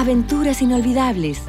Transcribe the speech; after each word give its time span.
aventuras 0.00 0.62
inolvidables, 0.62 1.42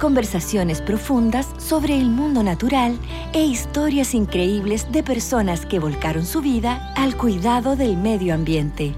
conversaciones 0.00 0.80
profundas 0.80 1.48
sobre 1.58 1.98
el 1.98 2.08
mundo 2.08 2.44
natural 2.44 2.96
e 3.32 3.44
historias 3.44 4.14
increíbles 4.14 4.92
de 4.92 5.02
personas 5.02 5.66
que 5.66 5.80
volcaron 5.80 6.24
su 6.24 6.40
vida 6.40 6.92
al 6.94 7.16
cuidado 7.16 7.74
del 7.74 7.96
medio 7.96 8.32
ambiente. 8.32 8.94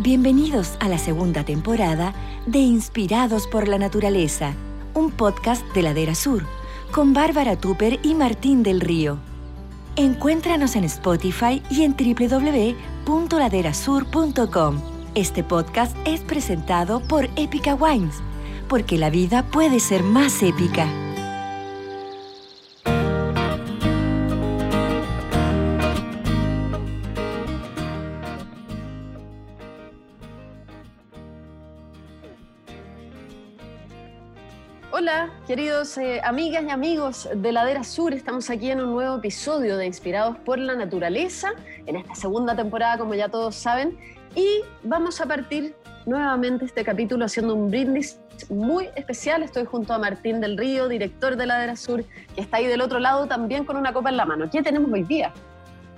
Bienvenidos 0.00 0.76
a 0.80 0.88
la 0.88 0.98
segunda 0.98 1.44
temporada 1.44 2.12
de 2.44 2.58
Inspirados 2.58 3.46
por 3.46 3.68
la 3.68 3.78
Naturaleza, 3.78 4.54
un 4.94 5.12
podcast 5.12 5.64
de 5.72 5.82
Ladera 5.82 6.16
Sur, 6.16 6.42
con 6.90 7.12
Bárbara 7.12 7.54
Tupper 7.54 8.00
y 8.02 8.14
Martín 8.14 8.64
del 8.64 8.80
Río. 8.80 9.18
Encuéntranos 9.94 10.74
en 10.74 10.82
Spotify 10.82 11.62
y 11.70 11.84
en 11.84 11.94
www.laderasur.com. 11.94 14.93
Este 15.16 15.44
podcast 15.44 15.96
es 16.04 16.22
presentado 16.22 16.98
por 16.98 17.26
Épica 17.36 17.76
Wines, 17.76 18.16
porque 18.68 18.98
la 18.98 19.10
vida 19.10 19.44
puede 19.44 19.78
ser 19.78 20.02
más 20.02 20.42
épica. 20.42 20.88
Hola, 34.90 35.30
queridos 35.46 35.96
eh, 35.98 36.20
amigas 36.24 36.64
y 36.66 36.70
amigos 36.70 37.28
de 37.36 37.52
Ladera 37.52 37.84
Sur, 37.84 38.14
estamos 38.14 38.50
aquí 38.50 38.72
en 38.72 38.80
un 38.80 38.90
nuevo 38.90 39.18
episodio 39.18 39.76
de 39.76 39.86
Inspirados 39.86 40.38
por 40.38 40.58
la 40.58 40.74
Naturaleza, 40.74 41.52
en 41.86 41.94
esta 41.94 42.16
segunda 42.16 42.56
temporada, 42.56 42.98
como 42.98 43.14
ya 43.14 43.28
todos 43.28 43.54
saben, 43.54 43.96
y 44.34 44.62
vamos 44.82 45.20
a 45.20 45.26
partir 45.26 45.74
nuevamente 46.06 46.64
este 46.64 46.84
capítulo 46.84 47.24
haciendo 47.24 47.54
un 47.54 47.70
brindis 47.70 48.20
muy 48.48 48.88
especial. 48.96 49.42
Estoy 49.42 49.64
junto 49.64 49.92
a 49.94 49.98
Martín 49.98 50.40
del 50.40 50.58
Río, 50.58 50.88
director 50.88 51.36
de 51.36 51.46
Ladera 51.46 51.76
Sur, 51.76 52.04
que 52.34 52.40
está 52.40 52.58
ahí 52.58 52.66
del 52.66 52.80
otro 52.80 52.98
lado 52.98 53.26
también 53.26 53.64
con 53.64 53.76
una 53.76 53.92
copa 53.92 54.10
en 54.10 54.16
la 54.16 54.24
mano. 54.24 54.48
¿Qué 54.50 54.62
tenemos 54.62 54.90
hoy 54.92 55.04
día? 55.04 55.32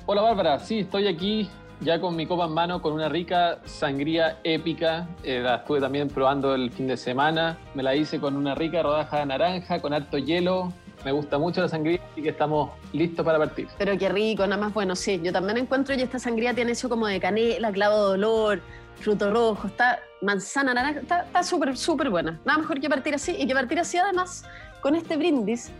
Hola 0.06 0.22
Bárbara, 0.22 0.58
sí, 0.60 0.80
estoy 0.80 1.08
aquí 1.08 1.48
ya 1.80 2.00
con 2.00 2.16
mi 2.16 2.26
copa 2.26 2.46
en 2.46 2.52
mano, 2.52 2.80
con 2.80 2.92
una 2.92 3.08
rica 3.08 3.58
sangría 3.64 4.38
épica. 4.44 5.08
Eh, 5.22 5.40
la 5.40 5.56
estuve 5.56 5.80
también 5.80 6.08
probando 6.08 6.54
el 6.54 6.70
fin 6.70 6.86
de 6.86 6.96
semana. 6.96 7.58
Me 7.74 7.82
la 7.82 7.94
hice 7.94 8.20
con 8.20 8.36
una 8.36 8.54
rica 8.54 8.82
rodaja 8.82 9.18
de 9.18 9.26
naranja, 9.26 9.80
con 9.80 9.92
harto 9.92 10.18
hielo, 10.18 10.72
me 11.06 11.12
gusta 11.12 11.38
mucho 11.38 11.60
la 11.60 11.68
sangría 11.68 12.00
y 12.16 12.22
que 12.22 12.30
estamos 12.30 12.70
listos 12.92 13.24
para 13.24 13.38
partir. 13.38 13.68
Pero 13.78 13.96
qué 13.96 14.08
rico, 14.08 14.44
nada 14.44 14.60
más 14.60 14.74
bueno, 14.74 14.96
sí. 14.96 15.20
Yo 15.22 15.32
también 15.32 15.56
encuentro 15.56 15.94
y 15.94 16.02
esta 16.02 16.18
sangría 16.18 16.52
tiene 16.52 16.72
eso 16.72 16.88
como 16.88 17.06
de 17.06 17.20
canela, 17.20 17.70
clavo 17.70 18.08
de 18.08 18.14
olor, 18.14 18.60
fruto 18.96 19.30
rojo, 19.30 19.68
está 19.68 20.00
manzana, 20.20 20.74
naranja, 20.74 21.20
está 21.22 21.42
súper, 21.44 21.76
súper 21.76 22.10
buena. 22.10 22.40
Nada 22.44 22.58
mejor 22.58 22.80
que 22.80 22.88
partir 22.88 23.14
así 23.14 23.36
y 23.38 23.46
que 23.46 23.54
partir 23.54 23.78
así 23.78 23.96
además 23.98 24.44
con 24.80 24.96
este 24.96 25.16
brindis, 25.16 25.70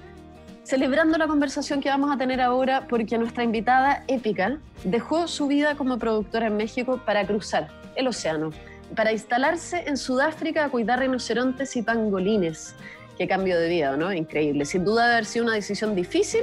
celebrando 0.62 1.18
la 1.18 1.26
conversación 1.26 1.80
que 1.80 1.88
vamos 1.88 2.12
a 2.14 2.16
tener 2.16 2.40
ahora 2.40 2.86
porque 2.88 3.18
nuestra 3.18 3.42
invitada 3.42 4.04
épica 4.06 4.58
dejó 4.84 5.26
su 5.26 5.48
vida 5.48 5.74
como 5.74 5.98
productora 5.98 6.46
en 6.46 6.56
México 6.56 7.00
para 7.04 7.26
cruzar 7.26 7.66
el 7.96 8.06
océano, 8.06 8.52
para 8.94 9.10
instalarse 9.10 9.88
en 9.88 9.96
Sudáfrica 9.96 10.66
a 10.66 10.68
cuidar 10.68 11.00
rinocerontes 11.00 11.74
y 11.74 11.82
pangolines 11.82 12.76
qué 13.16 13.26
cambio 13.26 13.58
de 13.58 13.68
vida, 13.68 13.96
¿no? 13.96 14.12
Increíble. 14.12 14.64
Sin 14.64 14.84
duda 14.84 15.04
debe 15.04 15.14
haber 15.14 15.24
sido 15.24 15.46
una 15.46 15.54
decisión 15.54 15.94
difícil, 15.94 16.42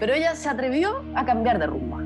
pero 0.00 0.14
ella 0.14 0.34
se 0.34 0.48
atrevió 0.48 1.04
a 1.14 1.24
cambiar 1.24 1.58
de 1.58 1.66
rumbo. 1.66 1.98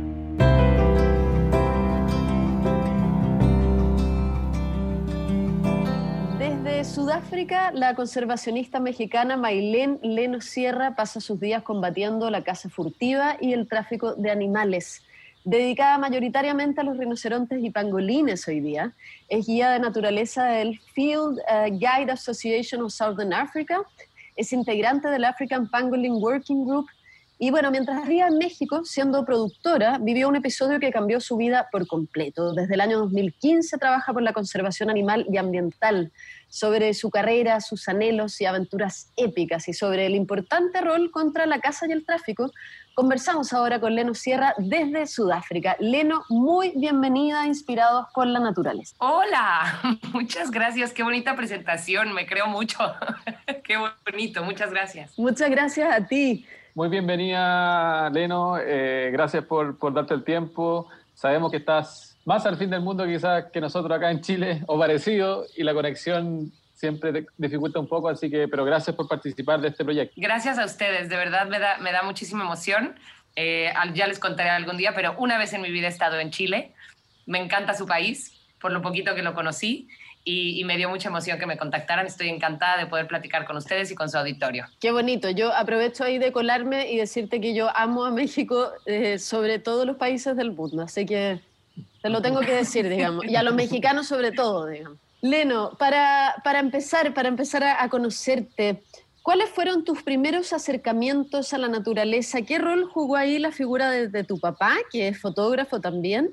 Desde 6.38 6.84
Sudáfrica, 6.84 7.72
la 7.72 7.94
conservacionista 7.94 8.80
mexicana 8.80 9.36
Mailén 9.36 9.98
Leno 10.02 10.40
Sierra 10.40 10.94
pasa 10.94 11.20
sus 11.20 11.40
días 11.40 11.62
combatiendo 11.62 12.30
la 12.30 12.42
caza 12.42 12.68
furtiva 12.68 13.36
y 13.40 13.52
el 13.52 13.68
tráfico 13.68 14.14
de 14.14 14.30
animales 14.30 15.02
dedicada 15.50 15.98
mayoritariamente 15.98 16.80
a 16.80 16.84
los 16.84 16.96
rinocerontes 16.96 17.62
y 17.62 17.70
pangolines 17.70 18.46
hoy 18.48 18.60
día. 18.60 18.92
Es 19.28 19.46
guía 19.46 19.70
de 19.70 19.78
naturaleza 19.78 20.44
del 20.44 20.78
Field 20.94 21.38
eh, 21.48 21.70
Guide 21.72 22.12
Association 22.12 22.82
of 22.82 22.92
Southern 22.92 23.32
Africa 23.32 23.84
es 24.38 24.52
integrante 24.52 25.08
del 25.08 25.24
African 25.24 25.68
Pangolin 25.68 26.14
Working 26.14 26.64
Group 26.64 26.86
y 27.40 27.50
bueno, 27.50 27.70
mientras 27.70 28.02
vivía 28.02 28.28
en 28.28 28.38
México, 28.38 28.84
siendo 28.84 29.24
productora, 29.24 29.98
vivió 29.98 30.28
un 30.28 30.36
episodio 30.36 30.80
que 30.80 30.90
cambió 30.90 31.20
su 31.20 31.36
vida 31.36 31.68
por 31.70 31.86
completo. 31.86 32.52
Desde 32.52 32.74
el 32.74 32.80
año 32.80 32.98
2015 32.98 33.78
trabaja 33.78 34.12
por 34.12 34.22
la 34.22 34.32
conservación 34.32 34.90
animal 34.90 35.26
y 35.30 35.36
ambiental, 35.36 36.12
sobre 36.48 36.94
su 36.94 37.10
carrera, 37.10 37.60
sus 37.60 37.88
anhelos 37.88 38.40
y 38.40 38.46
aventuras 38.46 39.12
épicas 39.16 39.68
y 39.68 39.72
sobre 39.72 40.06
el 40.06 40.14
importante 40.14 40.80
rol 40.80 41.10
contra 41.10 41.46
la 41.46 41.60
caza 41.60 41.86
y 41.86 41.92
el 41.92 42.04
tráfico. 42.04 42.50
Conversamos 42.98 43.52
ahora 43.52 43.78
con 43.78 43.94
Leno 43.94 44.12
Sierra 44.12 44.54
desde 44.58 45.06
Sudáfrica. 45.06 45.76
Leno, 45.78 46.24
muy 46.28 46.72
bienvenida 46.74 47.42
a 47.42 47.46
Inspirados 47.46 48.08
por 48.12 48.26
la 48.26 48.40
Naturaleza. 48.40 48.96
Hola, 48.98 49.80
muchas 50.12 50.50
gracias, 50.50 50.92
qué 50.92 51.04
bonita 51.04 51.36
presentación, 51.36 52.12
me 52.12 52.26
creo 52.26 52.48
mucho. 52.48 52.78
qué 53.62 53.76
bonito, 54.04 54.42
muchas 54.42 54.72
gracias. 54.72 55.16
Muchas 55.16 55.48
gracias 55.48 55.94
a 55.94 56.08
ti. 56.08 56.44
Muy 56.74 56.88
bienvenida, 56.88 58.10
Leno. 58.10 58.58
Eh, 58.58 59.10
gracias 59.12 59.44
por, 59.44 59.78
por, 59.78 59.94
darte 59.94 60.14
el 60.14 60.24
tiempo. 60.24 60.88
Sabemos 61.14 61.52
que 61.52 61.58
estás 61.58 62.16
más 62.24 62.46
al 62.46 62.56
fin 62.56 62.68
del 62.68 62.80
mundo 62.80 63.06
quizás 63.06 63.44
que 63.52 63.60
nosotros 63.60 63.96
acá 63.96 64.10
en 64.10 64.22
Chile, 64.22 64.64
o 64.66 64.76
parecido, 64.76 65.44
y 65.56 65.62
la 65.62 65.72
conexión 65.72 66.50
siempre 66.78 67.26
dificulta 67.36 67.80
un 67.80 67.88
poco, 67.88 68.08
así 68.08 68.30
que, 68.30 68.46
pero 68.46 68.64
gracias 68.64 68.94
por 68.94 69.08
participar 69.08 69.60
de 69.60 69.68
este 69.68 69.84
proyecto. 69.84 70.14
Gracias 70.16 70.58
a 70.58 70.64
ustedes, 70.64 71.08
de 71.08 71.16
verdad 71.16 71.48
me 71.48 71.58
da, 71.58 71.78
me 71.78 71.90
da 71.90 72.02
muchísima 72.04 72.44
emoción. 72.44 72.94
Eh, 73.34 73.72
ya 73.94 74.06
les 74.06 74.20
contaré 74.20 74.50
algún 74.50 74.76
día, 74.76 74.94
pero 74.94 75.14
una 75.18 75.38
vez 75.38 75.52
en 75.52 75.62
mi 75.62 75.72
vida 75.72 75.88
he 75.88 75.90
estado 75.90 76.20
en 76.20 76.30
Chile. 76.30 76.72
Me 77.26 77.38
encanta 77.38 77.74
su 77.74 77.86
país, 77.86 78.32
por 78.60 78.70
lo 78.70 78.80
poquito 78.80 79.16
que 79.16 79.22
lo 79.22 79.34
conocí 79.34 79.88
y, 80.24 80.62
me 80.64 80.76
dio 80.76 80.88
mucha 80.88 81.08
emoción 81.08 81.38
que 81.38 81.46
me 81.46 81.56
contactaran. 81.56 82.06
Estoy 82.06 82.28
encantada 82.28 82.76
de 82.76 82.86
poder 82.86 83.08
platicar 83.08 83.44
con 83.44 83.56
ustedes 83.56 83.90
y 83.90 83.94
con 83.94 84.08
su 84.10 84.18
auditorio. 84.18 84.66
Qué 84.80 84.92
bonito. 84.92 85.30
Yo 85.30 85.52
aprovecho 85.52 86.04
ahí 86.04 86.18
de 86.18 86.32
colarme 86.32 86.92
y 86.92 86.98
decirte 86.98 87.40
que 87.40 87.54
yo 87.54 87.74
amo 87.74 88.04
a 88.04 88.10
México 88.10 88.70
eh, 88.86 89.18
sobre 89.18 89.58
todos 89.58 89.86
los 89.86 89.96
países 89.96 90.36
del 90.36 90.52
mundo. 90.52 90.82
Así 90.82 91.06
que 91.06 91.40
te 92.02 92.08
lo 92.10 92.22
tengo 92.22 92.40
que 92.40 92.52
decir, 92.52 92.88
digamos. 92.88 93.24
Y 93.24 93.36
a 93.36 93.42
los 93.42 93.54
mexicanos 93.54 94.06
sobre 94.06 94.30
todo, 94.30 94.66
digamos. 94.66 94.98
Leno, 95.20 95.76
para, 95.78 96.36
para 96.44 96.60
empezar, 96.60 97.12
para 97.12 97.28
empezar 97.28 97.64
a, 97.64 97.88
conocerte, 97.88 98.82
¿cuáles 99.22 99.50
fueron 99.50 99.84
tus 99.84 100.02
primeros 100.02 100.52
acercamientos 100.52 101.52
a 101.52 101.58
la 101.58 101.68
naturaleza? 101.68 102.42
¿Qué 102.42 102.58
rol 102.58 102.88
jugó 102.88 103.16
ahí 103.16 103.38
la 103.38 103.50
figura 103.50 103.90
de, 103.90 104.24
tu 104.24 104.38
papá, 104.38 104.76
que 104.92 105.08
es 105.08 105.20
fotógrafo 105.20 105.80
también? 105.80 106.30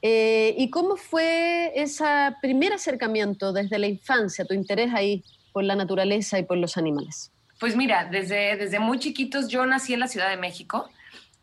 Eh, 0.00 0.54
¿Y 0.56 0.70
cómo 0.70 0.96
fue 0.96 1.72
ese 1.74 2.04
primer 2.40 2.72
acercamiento 2.72 3.52
desde 3.52 3.78
la 3.78 3.88
infancia, 3.88 4.44
tu 4.44 4.54
interés 4.54 4.92
ahí 4.94 5.24
por 5.52 5.64
la 5.64 5.74
naturaleza 5.74 6.38
y 6.38 6.44
por 6.44 6.58
los 6.58 6.76
animales? 6.76 7.32
Pues 7.58 7.74
mira, 7.74 8.04
desde, 8.04 8.56
desde 8.56 8.78
muy 8.78 8.98
chiquitos 8.98 9.48
yo 9.48 9.66
nací 9.66 9.94
en 9.94 10.00
la 10.00 10.08
Ciudad 10.08 10.28
de 10.28 10.36
México 10.36 10.88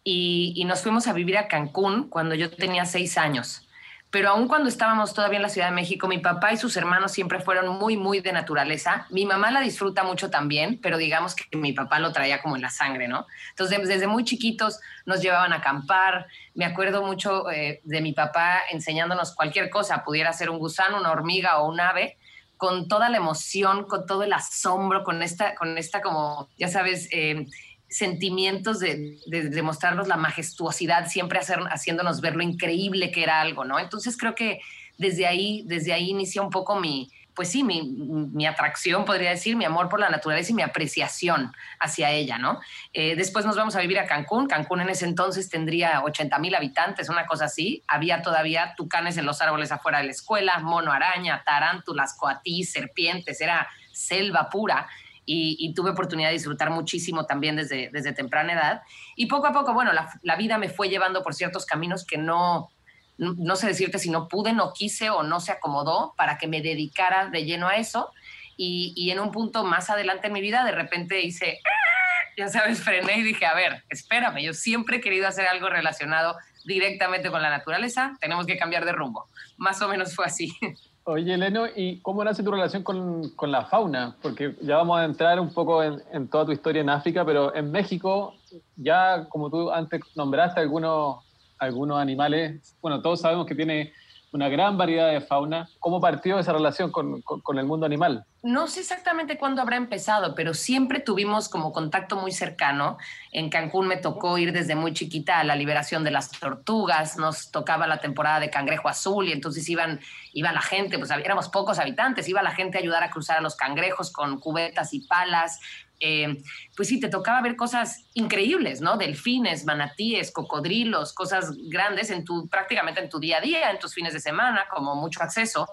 y 0.04 0.64
nos 0.66 0.82
fuimos 0.82 1.08
a 1.08 1.14
vivir 1.14 1.38
a 1.38 1.48
Cancún 1.48 2.08
cuando 2.08 2.34
yo 2.34 2.50
tenía 2.50 2.86
seis 2.86 3.18
años 3.18 3.68
pero 4.12 4.30
aún 4.30 4.50
cuando 4.50 4.68
estábamos 4.68 5.14
todavía 5.14 5.38
en 5.38 5.44
la 5.44 5.50
Ciudad 5.50 5.70
de 5.70 5.76
México, 5.76 6.10
mi 6.10 6.18
papá 6.18 6.52
y 6.52 6.58
sus 6.58 6.76
hermanos 6.76 7.14
siempre 7.14 7.40
fueron 7.40 7.80
muy, 7.80 7.96
muy 7.96 8.20
de 8.20 8.34
naturaleza. 8.34 9.08
Mi 9.10 9.26
mamá 9.26 9.52
la 9.52 9.62
disfruta 9.62 10.04
mucho 10.04 10.30
también, 10.30 10.80
pero 10.82 10.98
digamos 10.98 11.34
que 11.34 11.58
mi 11.58 11.72
papá 11.72 11.98
lo 12.00 12.12
traía 12.12 12.42
como 12.42 12.58
en 12.58 12.62
la 12.62 12.70
sangre, 12.70 13.08
¿no? 13.08 13.26
Entonces, 13.52 13.88
desde 13.88 14.08
muy 14.08 14.26
chiquitos 14.26 14.82
nos 15.06 15.22
llevaban 15.22 15.54
a 15.54 15.58
acampar. 15.58 16.28
Me 16.54 16.66
acuerdo 16.66 17.04
mucho 17.04 17.50
eh, 17.50 17.80
de 17.86 18.02
mi 18.02 18.12
papá 18.12 18.60
enseñándonos 18.70 19.34
cualquier 19.34 19.70
cosa, 19.70 20.04
pudiera 20.04 20.34
ser 20.34 20.50
un 20.50 20.60
gusano, 20.60 21.00
una 21.00 21.12
hormiga 21.12 21.60
o 21.60 21.70
un 21.70 21.80
ave, 21.80 22.18
con 22.58 22.90
toda 22.90 23.08
la 23.08 23.16
emoción, 23.16 23.86
con 23.86 24.06
todo 24.06 24.24
el 24.24 24.34
asombro, 24.34 25.06
con 25.06 25.24
esta, 25.24 25.56
con 25.56 25.78
esta 25.78 26.02
como, 26.02 26.50
ya 26.58 26.68
sabes, 26.68 27.08
eh, 27.12 27.48
sentimientos 27.92 28.80
de, 28.80 29.18
de, 29.28 29.62
mostrarnos 29.62 30.08
la 30.08 30.16
majestuosidad, 30.16 31.10
siempre 31.10 31.40
hacer, 31.40 31.60
haciéndonos 31.70 32.22
ver 32.22 32.38
lo 32.38 32.42
increíble 32.42 33.12
que 33.12 33.22
era 33.22 33.42
algo, 33.42 33.66
¿no? 33.66 33.80
Entonces 33.80 34.18
creo 34.18 34.34
que 34.34 34.62
desde 34.98 35.28
ahí, 35.28 35.64
desde 35.68 35.92
ahí 35.92 36.10
inicia 36.10 36.42
un 36.42 36.50
poco 36.50 36.80
mi, 36.80 37.12
pues 37.36 37.50
sí, 37.50 37.66
mi, 37.66 37.82
mi, 37.82 38.46
atracción, 38.48 39.04
podría 39.04 39.32
decir, 39.32 39.58
mi 39.58 39.66
amor 39.66 39.90
por 39.90 40.00
la 40.00 40.10
naturaleza 40.10 40.52
y 40.52 40.56
mi 40.56 40.62
apreciación 40.62 41.52
hacia 41.82 42.12
ella, 42.12 42.38
¿no? 42.38 42.62
Eh, 42.94 43.18
después 43.18 43.46
nos 43.46 43.58
vamos 43.58 43.76
a 43.76 43.82
vivir 43.82 44.00
a 44.00 44.06
Cancún. 44.06 44.48
Cancún 44.48 44.80
en 44.80 44.90
ese 44.90 45.06
entonces 45.06 45.50
tendría 45.50 46.02
80 46.02 46.40
mil 46.40 46.56
habitantes, 46.56 47.10
una 47.10 47.26
cosa 47.26 47.46
así. 47.46 47.84
Había 47.88 48.22
todavía 48.22 48.74
tucanes 48.78 49.18
en 49.18 49.26
los 49.26 49.42
árboles 49.42 49.74
afuera 49.74 49.98
de 49.98 50.06
la 50.06 50.12
escuela, 50.12 50.60
mono 50.60 50.94
araña, 50.94 51.44
tarántulas, 51.46 52.16
coatís, 52.16 52.72
serpientes, 52.72 53.42
era 53.42 53.68
selva 53.92 54.50
pura 54.50 54.88
y, 55.34 55.74
tuve 55.74 55.92
oportunidad 55.92 56.30
de 56.30 56.34
disfrutar 56.34 56.70
muchísimo 56.72 57.26
también 57.26 57.56
desde, 57.56 57.90
desde 57.92 58.14
temprana 58.14 58.54
edad. 58.54 58.82
Y 59.16 59.28
poco 59.28 59.48
a 59.48 59.54
poco, 59.54 59.74
bueno, 59.74 59.92
la, 59.94 60.36
vida 60.36 60.58
me 60.58 60.70
fue 60.70 60.90
llevando 60.90 61.24
por 61.24 61.34
ciertos 61.34 61.66
caminos 61.66 62.06
que 62.06 62.18
no, 62.18 62.70
no 63.18 63.56
sé 63.56 63.68
decirte 63.68 64.00
si 64.00 64.10
no 64.10 64.28
pude, 64.28 64.54
no 64.54 64.74
quise 64.74 65.10
o 65.10 65.24
no 65.24 65.40
se 65.40 65.52
acomodó 65.52 66.14
para 66.18 66.38
que 66.38 66.48
me 66.48 66.62
dedicara 66.62 67.28
de 67.28 67.46
lleno 67.46 67.68
a 67.68 67.78
eso. 67.78 68.12
y, 68.58 68.94
y 68.96 69.12
en 69.12 69.20
un 69.20 69.32
punto 69.32 69.64
más 69.64 69.90
adelante 69.90 70.28
en 70.28 70.34
mi 70.34 70.42
vida 70.42 70.64
de 70.66 70.72
repente 70.72 71.22
hice, 71.22 71.60
¡ah! 71.66 72.02
ya 72.38 72.48
sabes, 72.50 72.82
frené 72.82 73.18
y 73.18 73.24
dije, 73.24 73.46
a 73.46 73.54
ver, 73.54 73.84
espérame, 73.90 74.42
yo 74.42 74.54
siempre 74.54 74.98
he 74.98 75.02
querido 75.02 75.28
hacer 75.28 75.48
algo 75.48 75.70
relacionado 75.70 76.36
directamente 76.66 77.30
con 77.30 77.42
la 77.42 77.50
naturaleza, 77.50 78.18
tenemos 78.20 78.46
que 78.46 78.58
cambiar 78.58 78.86
de 78.86 78.92
rumbo. 78.92 79.28
Más 79.58 79.82
o 79.82 79.88
menos 79.88 80.16
fue 80.16 80.26
así. 80.26 80.54
Oye, 81.04 81.34
Eleno, 81.34 81.66
¿y 81.76 82.00
cómo 82.02 82.24
nace 82.24 82.44
tu 82.44 82.52
relación 82.52 82.84
con, 82.84 83.30
con, 83.32 83.52
la 83.52 83.66
fauna? 83.66 84.16
Porque 84.22 84.56
ya 84.62 84.78
vamos 84.78 85.00
a 85.00 85.06
entrar 85.06 85.40
un 85.40 85.52
poco 85.52 85.82
en, 85.82 86.00
en, 86.12 86.28
toda 86.28 86.46
tu 86.46 86.52
historia 86.52 86.82
en 86.82 86.90
África, 86.90 87.26
pero 87.26 87.56
en 87.56 87.72
México, 87.72 88.36
ya 88.76 89.28
como 89.28 89.50
tú 89.50 89.72
antes 89.72 90.02
nombraste 90.16 90.60
algunos, 90.60 91.26
algunos 91.58 92.00
animales, 92.00 92.78
bueno, 92.82 93.02
todos 93.02 93.20
sabemos 93.20 93.48
que 93.48 93.56
tiene 93.56 93.92
una 94.34 94.48
gran 94.48 94.78
variedad 94.78 95.12
de 95.12 95.22
fauna. 95.22 95.70
¿Cómo 95.80 96.00
partió 96.00 96.40
esa 96.40 96.54
relación 96.54 96.92
con, 96.92 97.22
con, 97.22 97.60
el 97.60 97.66
mundo 97.66 97.86
animal? 97.86 98.26
No 98.44 98.68
sé 98.68 98.80
exactamente 98.80 99.38
cuándo 99.38 99.62
habrá 99.62 99.76
empezado, 99.76 100.36
pero 100.36 100.54
siempre 100.54 101.00
tuvimos 101.00 101.50
como 101.50 101.74
contacto 101.74 102.16
muy 102.16 102.32
cercano. 102.32 102.98
En 103.32 103.50
Cancún 103.50 103.88
me 103.88 103.98
tocó 103.98 104.38
ir 104.38 104.54
desde 104.54 104.76
muy 104.76 104.94
chiquita 104.94 105.40
a 105.40 105.44
la 105.44 105.56
liberación 105.56 106.04
de 106.04 106.12
las 106.12 106.32
tortugas, 106.32 107.18
nos 107.18 107.52
tocaba 107.52 107.88
la 107.88 108.00
temporada 108.00 108.40
de 108.40 108.50
cangrejo 108.50 108.88
azul 108.88 109.28
y 109.28 109.34
entonces 109.34 109.68
iban, 109.70 110.00
iba 110.34 110.52
la 110.54 110.62
gente, 110.62 110.98
pues 110.98 111.12
éramos 111.12 111.50
pocos 111.50 111.78
habitantes, 111.78 112.28
iba 112.30 112.42
la 112.42 112.52
gente 112.52 112.78
a 112.78 112.82
ayudar 112.82 113.04
a 113.04 113.12
cruzar 113.12 113.38
a 113.38 113.42
los 113.42 113.56
cangrejos 113.56 114.12
con 114.12 114.40
cubetas 114.40 114.94
y 114.94 115.02
palas. 115.02 115.60
Eh, 116.04 116.42
pues 116.76 116.90
sí, 116.90 117.00
te 117.00 117.10
tocaba 117.10 117.42
ver 117.42 117.56
cosas 117.56 118.06
increíbles, 118.16 118.82
¿no? 118.82 118.98
Delfines, 118.98 119.66
manatíes, 119.66 120.32
cocodrilos, 120.32 121.14
cosas 121.14 121.52
grandes 121.70 122.10
en 122.10 122.26
tu, 122.26 122.50
prácticamente 122.50 123.00
en 123.02 123.10
tu 123.10 123.20
día 123.20 123.38
a 123.38 123.42
día, 123.42 123.70
en 123.70 123.78
tus 123.78 123.94
fines 123.94 124.12
de 124.12 124.20
semana, 124.20 124.66
como 124.70 124.96
mucho 124.96 125.22
acceso. 125.22 125.68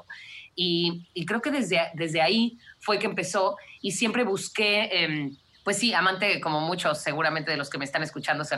Y, 0.55 1.07
creo 1.27 1.41
que 1.41 1.51
desde, 1.51 1.81
desde 1.95 2.21
ahí 2.21 2.59
fue 2.79 2.99
que 2.99 3.07
empezó 3.07 3.57
y 3.81 3.93
siempre 3.93 4.25
busqué, 4.25 5.05
em, 5.05 5.37
pues 5.65 5.79
sí, 5.79 5.95
amante, 5.95 6.41
como 6.41 6.61
muchos 6.61 6.99
seguramente 7.01 7.51
de 7.51 7.57
los 7.57 7.71
que 7.71 7.79
me 7.79 7.85
están 7.85 8.03
escuchando 8.03 8.45
se 8.45 8.57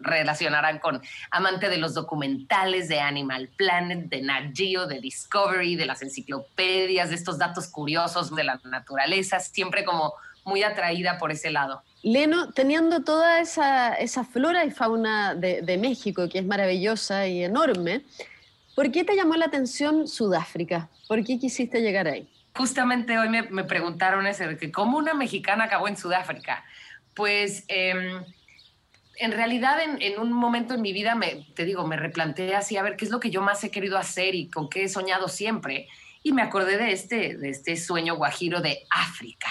relacionarán 0.00 0.80
con 0.80 1.00
amante 1.30 1.68
de 1.68 1.78
los 1.78 1.94
documentales 1.94 2.88
de 2.88 3.00
Animal 3.00 3.48
Planet, 3.56 4.08
de 4.08 4.22
Nat 4.22 4.54
Geo, 4.54 4.86
de 4.86 5.00
Discovery, 5.00 5.76
de 5.76 5.86
las 5.86 6.02
enciclopedias, 6.02 7.10
de 7.10 7.14
estos 7.14 7.38
datos 7.38 7.68
curiosos 7.68 8.34
de 8.34 8.44
la 8.44 8.60
naturaleza, 8.64 9.38
siempre 9.38 9.84
como 9.84 10.14
muy 10.44 10.62
atraída 10.62 11.18
por 11.18 11.30
ese 11.30 11.50
lado. 11.50 11.82
Leno, 12.02 12.52
teniendo 12.52 13.02
toda 13.02 13.40
esa, 13.40 14.24
flora 14.24 14.64
y 14.64 14.70
fauna 14.70 15.34
de, 15.34 15.78
México, 15.78 16.28
que 16.28 16.38
es 16.38 16.46
maravillosa 16.46 17.26
y 17.26 17.44
enorme, 17.44 18.02
¿por 18.74 18.90
qué 18.90 19.04
te 19.04 19.14
llamó 19.14 19.34
la 19.34 19.46
atención 19.46 20.08
Sudáfrica? 20.08 20.88
¿Por 21.08 21.22
qué 21.24 21.38
quisiste 21.38 21.80
llegar 21.82 22.08
ahí? 22.08 22.28
Justamente 22.56 23.18
hoy 23.18 23.28
me, 23.28 23.64
preguntaron 23.64 24.26
eso, 24.26 24.44
que 24.58 24.72
cómo 24.72 24.98
una 24.98 25.14
mexicana 25.14 25.64
acabó 25.64 25.88
en 25.88 25.96
Sudáfrica. 25.96 26.64
Pues 27.14 27.64
em, 27.68 28.24
en 29.16 29.32
realidad 29.32 29.82
en, 29.82 30.00
en, 30.00 30.18
un 30.18 30.32
momento 30.32 30.74
en 30.74 30.80
mi 30.80 30.92
vida, 30.92 31.14
me, 31.14 31.46
te 31.54 31.64
digo, 31.66 31.86
me 31.86 31.96
replanteé 31.96 32.54
así 32.54 32.78
a 32.78 32.82
ver 32.82 32.96
qué 32.96 33.04
es 33.04 33.10
lo 33.10 33.20
que 33.20 33.30
yo 33.30 33.42
más 33.42 33.62
he 33.62 33.70
querido 33.70 33.98
hacer 33.98 34.34
y 34.34 34.48
con 34.48 34.70
qué 34.70 34.84
he 34.84 34.88
soñado 34.88 35.28
siempre. 35.28 35.86
Y 36.22 36.32
me 36.32 36.42
acordé 36.42 36.78
de 36.78 36.92
este, 36.92 37.36
de 37.36 37.50
este 37.50 37.76
sueño 37.76 38.16
guajiro 38.16 38.60
de 38.60 38.86
África. 38.90 39.48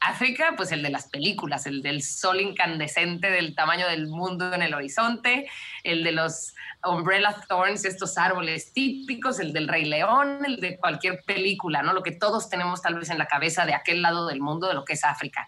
África, 0.00 0.54
pues 0.56 0.72
el 0.72 0.82
de 0.82 0.90
las 0.90 1.08
películas, 1.08 1.66
el 1.66 1.82
del 1.82 2.02
sol 2.02 2.40
incandescente 2.40 3.30
del 3.30 3.54
tamaño 3.54 3.86
del 3.86 4.08
mundo 4.08 4.54
en 4.54 4.62
el 4.62 4.74
horizonte, 4.74 5.48
el 5.84 6.02
de 6.02 6.12
los 6.12 6.54
umbrella 6.82 7.36
thorns, 7.48 7.84
estos 7.84 8.16
árboles 8.16 8.72
típicos, 8.72 9.38
el 9.40 9.52
del 9.52 9.68
Rey 9.68 9.84
León, 9.84 10.38
el 10.46 10.56
de 10.56 10.78
cualquier 10.78 11.22
película, 11.26 11.82
¿no? 11.82 11.92
Lo 11.92 12.02
que 12.02 12.12
todos 12.12 12.48
tenemos 12.48 12.80
tal 12.80 12.94
vez 12.94 13.10
en 13.10 13.18
la 13.18 13.26
cabeza 13.26 13.66
de 13.66 13.74
aquel 13.74 14.00
lado 14.00 14.26
del 14.26 14.40
mundo, 14.40 14.68
de 14.68 14.74
lo 14.74 14.84
que 14.84 14.94
es 14.94 15.04
África. 15.04 15.46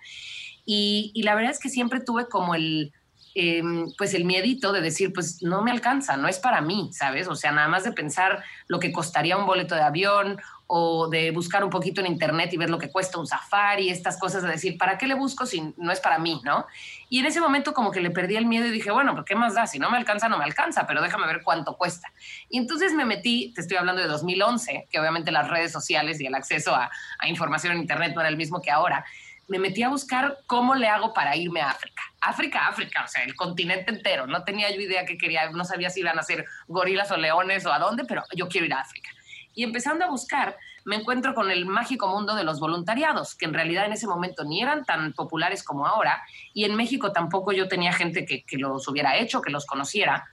Y, 0.67 1.11
y 1.15 1.23
la 1.23 1.35
verdad 1.35 1.51
es 1.51 1.59
que 1.59 1.71
siempre 1.71 2.01
tuve 2.01 2.29
como 2.29 2.55
el, 2.55 2.93
Em, 3.35 3.91
pues 3.97 4.13
el 4.13 4.25
miedito 4.25 4.73
de 4.73 4.83
decir, 4.83 5.13
pues 5.13 5.43
no 5.43 5.63
me 5.63 5.71
alcanza, 5.71 6.17
no 6.19 6.29
es 6.29 6.39
para 6.39 6.61
mí, 6.61 6.91
¿sabes? 6.93 7.29
O 7.29 7.35
sea, 7.35 7.51
nada 7.51 7.67
más 7.67 7.83
de 7.83 7.93
pensar 7.93 8.45
lo 8.67 8.79
que 8.79 8.93
costaría 8.93 9.39
un 9.39 9.47
boleto 9.47 9.75
de 9.75 9.81
avión 9.81 10.39
o 10.67 11.09
de 11.09 11.31
buscar 11.31 11.65
un 11.65 11.71
poquito 11.71 12.01
en 12.01 12.07
internet 12.07 12.53
y 12.53 12.57
ver 12.57 12.69
lo 12.69 12.79
que 12.79 12.91
cuesta 12.91 13.19
un 13.19 13.27
safari, 13.27 13.89
estas 13.89 14.19
cosas 14.19 14.43
de 14.43 14.51
decir, 14.51 14.77
¿para 14.77 14.99
qué 14.99 15.07
le 15.07 15.15
busco 15.15 15.47
si 15.47 15.73
no 15.77 15.93
es 15.93 16.01
para 16.01 16.19
mí, 16.19 16.41
no? 16.45 16.67
Y 17.09 17.21
en 17.21 17.27
ese 17.27 17.41
momento 17.41 17.73
como 17.73 17.91
que 17.91 18.01
le 18.01 18.11
perdí 18.11 18.37
el 18.37 18.47
miedo 18.47 18.67
y 18.67 18.71
dije, 18.71 18.91
bueno, 18.91 19.15
¿por 19.15 19.25
qué 19.25 19.35
más 19.35 19.55
da? 19.55 19.67
Si 19.67 19.79
no 19.79 19.91
me 19.91 19.97
alcanza, 19.97 20.29
no 20.29 20.39
me 20.39 20.45
alcanza, 20.45 20.87
pero 20.87 21.03
déjame 21.03 21.27
ver 21.27 21.43
cuánto 21.43 21.77
cuesta. 21.77 22.13
Y 22.49 22.59
entonces 22.59 22.93
me 22.95 23.05
metí, 23.05 23.53
te 23.55 23.63
estoy 23.63 23.77
hablando 23.77 24.01
de 24.01 24.09
2011, 24.09 24.89
que 24.91 25.01
obviamente 25.01 25.31
las 25.31 25.49
redes 25.49 25.73
sociales 25.73 26.21
y 26.21 26.27
el 26.27 26.35
acceso 26.35 26.75
a, 26.75 26.91
a 27.19 27.29
información 27.29 27.75
en 27.75 27.81
internet 27.81 28.13
no 28.15 28.21
era 28.21 28.31
el 28.31 28.37
mismo 28.37 28.61
que 28.61 28.71
ahora, 28.71 29.05
me 29.53 29.59
metí 29.59 29.83
a 29.83 29.91
buscar 29.91 30.39
cómo 30.47 30.75
le 30.75 30.89
hago 30.89 31.13
para 31.13 31.37
irme 31.37 31.61
a 31.61 31.69
África. 31.69 32.03
África, 32.23 32.69
África, 32.69 33.05
o 33.05 33.09
sea, 33.09 33.23
el 33.23 33.35
continente 33.35 33.91
entero. 33.91 34.27
No 34.27 34.45
tenía 34.45 34.71
yo 34.71 34.81
idea 34.81 35.05
que 35.05 35.19
quería, 35.19 35.51
no 35.51 35.67
sabía 35.67 35.91
si 35.91 36.01
iban 36.01 36.19
a 36.19 36.23
ser 36.23 36.47
gorilas 36.69 37.11
o 37.11 37.19
leones 37.19 37.67
o 37.67 37.73
a 37.73 37.79
dónde, 37.79 38.07
pero 38.07 38.23
yo 38.35 38.49
quiero 38.49 38.67
ir 38.67 38.73
a 38.73 38.81
África. 38.81 39.11
Y 39.55 39.63
empezando 39.63 40.07
a 40.07 40.09
buscar, 40.09 40.57
me 40.87 40.97
encuentro 40.97 41.35
con 41.35 41.51
el 41.51 41.67
mágico 41.67 42.09
mundo 42.09 42.35
de 42.35 42.45
los 42.45 42.61
voluntariados, 42.61 43.35
que 43.35 43.45
en 43.45 43.53
realidad 43.53 43.85
en 43.85 43.93
ese 43.93 44.07
momento 44.07 44.43
ni 44.45 44.63
eran 44.63 44.87
tan 44.87 45.13
populares 45.13 45.63
como 45.63 45.87
ahora, 45.87 46.23
y 46.55 46.65
en 46.65 46.75
México 46.75 47.13
tampoco 47.13 47.53
yo 47.53 47.69
tenía 47.69 47.93
gente 47.93 48.25
que, 48.25 48.45
que 48.45 48.57
los 48.57 48.89
hubiera 48.89 49.19
hecho, 49.19 49.43
que 49.43 49.51
los 49.51 49.67
conociera. 49.67 50.25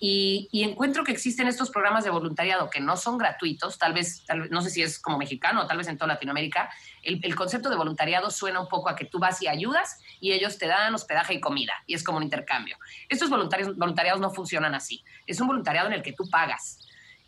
Y, 0.00 0.48
encuentro 0.52 1.04
que 1.04 1.12
existen 1.12 1.46
estos 1.46 1.70
programas 1.70 2.04
de 2.04 2.10
voluntariado 2.10 2.68
que 2.68 2.80
no 2.80 2.96
son 2.96 3.16
gratuitos, 3.16 3.78
tal 3.78 3.92
vez, 3.92 4.24
no 4.50 4.60
sé 4.60 4.70
si 4.70 4.82
es 4.82 4.98
como 4.98 5.18
mexicano 5.18 5.62
o 5.62 5.66
tal 5.66 5.78
vez 5.78 5.88
en 5.88 5.96
toda 5.96 6.08
Latinoamérica, 6.14 6.70
el, 7.02 7.34
concepto 7.34 7.70
de 7.70 7.76
voluntariado 7.76 8.30
suena 8.30 8.60
un 8.60 8.68
poco 8.68 8.88
a 8.88 8.96
que 8.96 9.04
tú 9.04 9.18
vas 9.18 9.40
y 9.42 9.48
ayudas 9.48 10.00
y 10.20 10.32
ellos 10.32 10.58
te 10.58 10.66
dan 10.66 10.94
hospedaje 10.94 11.34
y 11.34 11.40
comida 11.40 11.72
y 11.86 11.94
es 11.94 12.02
como 12.02 12.18
un 12.18 12.24
intercambio. 12.24 12.76
Estos 13.08 13.30
voluntarios, 13.30 13.76
voluntariados 13.76 14.20
no 14.20 14.30
funcionan 14.30 14.74
así, 14.74 15.04
es 15.26 15.40
un 15.40 15.46
voluntariado 15.46 15.88
en 15.88 15.94
el 15.94 16.02
que 16.02 16.12
tú 16.12 16.28
pagas. 16.28 16.80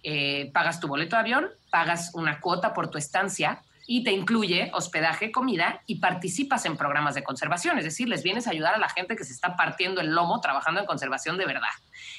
Eh, 0.03 0.51
pagas 0.53 0.79
tu 0.79 0.87
boleto 0.87 1.17
de 1.17 1.21
avión, 1.21 1.51
pagas 1.71 2.13
una 2.15 2.41
cuota 2.41 2.73
por 2.73 2.91
tu 2.91 2.99
estancia 2.99 3.63
y 3.87 4.03
te 4.03 4.13
incluye 4.13 4.71
hospedaje, 4.75 5.31
comida 5.31 5.83
y 5.87 5.97
participas 5.97 6.67
en 6.67 6.77
programas 6.77 7.15
de 7.15 7.23
conservación, 7.23 7.79
es 7.79 7.85
decir, 7.85 8.09
les 8.09 8.23
vienes 8.23 8.47
a 8.47 8.51
ayudar 8.51 8.75
a 8.75 8.79
la 8.79 8.89
gente 8.89 9.17
que 9.17 9.25
se 9.25 9.33
está 9.33 9.57
partiendo 9.57 10.01
el 10.01 10.09
lomo 10.09 10.41
trabajando 10.41 10.81
en 10.81 10.87
conservación 10.87 11.39
de 11.39 11.47
verdad. 11.47 11.69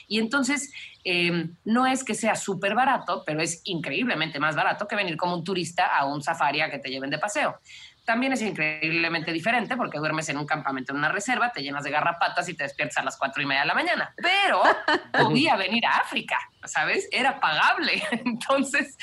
Y 0.07 0.19
entonces, 0.19 0.71
eh, 1.03 1.49
no 1.65 1.85
es 1.85 2.03
que 2.03 2.15
sea 2.15 2.35
súper 2.35 2.75
barato, 2.75 3.23
pero 3.25 3.41
es 3.41 3.61
increíblemente 3.65 4.39
más 4.39 4.55
barato 4.55 4.87
que 4.87 4.95
venir 4.95 5.17
como 5.17 5.35
un 5.35 5.43
turista 5.43 5.97
a 5.97 6.05
un 6.05 6.21
safari 6.21 6.61
a 6.61 6.71
que 6.71 6.79
te 6.79 6.89
lleven 6.89 7.09
de 7.09 7.19
paseo 7.19 7.59
también 8.07 8.31
es 8.31 8.41
increíblemente 8.41 9.33
diferente 9.33 9.75
porque 9.75 9.97
duermes 9.97 10.29
en 10.29 10.37
un 10.37 10.45
campamento 10.45 10.93
en 10.93 10.99
una 10.99 11.09
reserva, 11.09 11.51
te 11.51 11.61
llenas 11.61 11.83
de 11.83 11.91
garrapatas 11.91 12.47
y 12.47 12.53
te 12.53 12.63
despiertas 12.63 12.99
a 12.99 13.03
las 13.03 13.17
cuatro 13.17 13.43
y 13.43 13.45
media 13.45 13.61
de 13.61 13.67
la 13.67 13.73
mañana. 13.73 14.13
Pero 14.15 14.63
podía 15.11 15.57
venir 15.57 15.85
a 15.85 15.97
África, 15.97 16.39
¿sabes? 16.67 17.07
Era 17.11 17.39
pagable. 17.39 18.03
Entonces, 18.11 18.97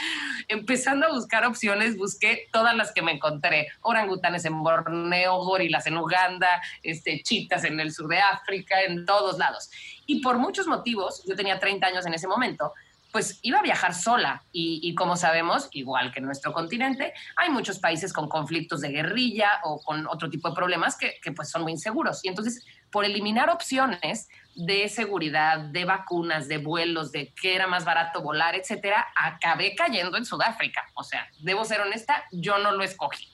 empezando 0.48 1.06
a 1.06 1.12
buscar 1.12 1.44
opciones, 1.46 1.96
busqué 1.96 2.48
todas 2.52 2.74
las 2.76 2.92
que 2.92 3.02
me 3.02 3.12
encontré. 3.12 3.68
Orangutanes 3.82 4.44
en 4.44 4.62
Borneo, 4.62 5.44
gorilas 5.44 5.86
en 5.86 5.96
Uganda, 5.96 6.62
este, 6.82 7.22
chitas 7.22 7.64
en 7.64 7.80
el 7.80 7.92
sur 7.92 8.08
de 8.08 8.20
África, 8.20 8.82
en 8.82 9.04
todos 9.06 9.38
lados. 9.38 9.70
Y 10.06 10.20
por 10.20 10.38
muchos 10.38 10.66
motivos, 10.66 11.22
yo 11.26 11.34
tenía 11.34 11.58
30 11.58 11.86
años 11.86 12.06
en 12.06 12.14
ese 12.14 12.28
momento, 12.28 12.72
pues 13.14 13.38
iba 13.42 13.60
a 13.60 13.62
viajar 13.62 13.94
sola 13.94 14.42
y, 14.50 14.92
como 14.96 15.16
sabemos, 15.16 15.68
igual 15.70 16.10
que 16.10 16.18
en 16.18 16.24
nuestro 16.24 16.52
continente, 16.52 17.14
hay 17.36 17.48
muchos 17.48 17.78
países 17.78 18.12
con 18.12 18.28
conflictos 18.28 18.80
de 18.80 18.88
guerrilla 18.88 19.60
o 19.62 19.80
con 19.80 20.08
otro 20.08 20.28
tipo 20.28 20.48
de 20.48 20.56
problemas 20.56 20.96
que, 20.96 21.14
pues 21.30 21.48
son 21.48 21.62
muy 21.62 21.70
inseguros. 21.70 22.24
Y 22.24 22.28
entonces, 22.28 22.66
por 22.94 23.04
eliminar 23.04 23.50
opciones 23.50 24.28
de 24.54 24.88
seguridad, 24.88 25.58
de 25.58 25.84
vacunas, 25.84 26.46
de 26.46 26.58
vuelos, 26.58 27.10
de 27.10 27.34
qué 27.34 27.56
era 27.56 27.66
más 27.66 27.84
barato 27.84 28.22
volar, 28.22 28.54
etcétera, 28.54 29.04
acabé 29.16 29.74
cayendo 29.74 30.16
en 30.16 30.24
Sudáfrica. 30.24 30.80
O 30.94 31.02
sea, 31.02 31.28
debo 31.40 31.64
ser 31.64 31.80
honesta, 31.80 32.22
yo 32.30 32.58
no 32.58 32.70
lo 32.70 32.84
escogí. 32.84 33.26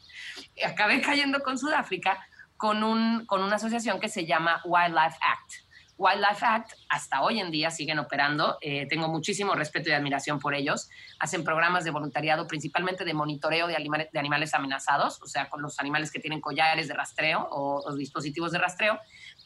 Acabé 0.65 1.03
cayendo 1.03 1.41
con 1.41 1.59
Sudáfrica 1.59 2.27
con, 2.57 2.83
un, 2.83 3.27
con 3.27 3.43
una 3.43 3.57
asociación 3.57 4.01
que 4.01 4.09
se 4.09 4.25
llama 4.25 4.63
Wildlife 4.65 5.19
Act 5.21 5.71
Wildlife 6.01 6.47
Act 6.47 6.73
hasta 6.89 7.21
hoy 7.21 7.41
en 7.41 7.51
día 7.51 7.71
siguen 7.71 7.99
operando. 7.99 8.57
Eh, 8.63 8.87
tengo 8.89 9.07
muchísimo 9.09 9.55
respeto 9.55 9.91
y 9.91 9.93
admiración 9.93 10.39
por 10.39 10.55
ellos. 10.55 10.89
Hacen 11.19 11.45
programas 11.45 11.85
de 11.85 11.91
voluntariado, 11.91 12.47
principalmente 12.47 13.05
de 13.05 13.13
monitoreo 13.13 13.67
de, 13.67 14.09
de 14.11 14.19
animales 14.19 14.55
amenazados, 14.55 15.21
o 15.21 15.27
sea, 15.27 15.51
con 15.51 15.61
los 15.61 15.79
animales 15.79 16.11
que 16.11 16.19
tienen 16.19 16.41
collares 16.41 16.89
de 16.89 16.95
rastreo 16.95 17.47
o, 17.51 17.95
dispositivos 17.95 18.51
de 18.51 18.59
rastreo, 18.59 18.99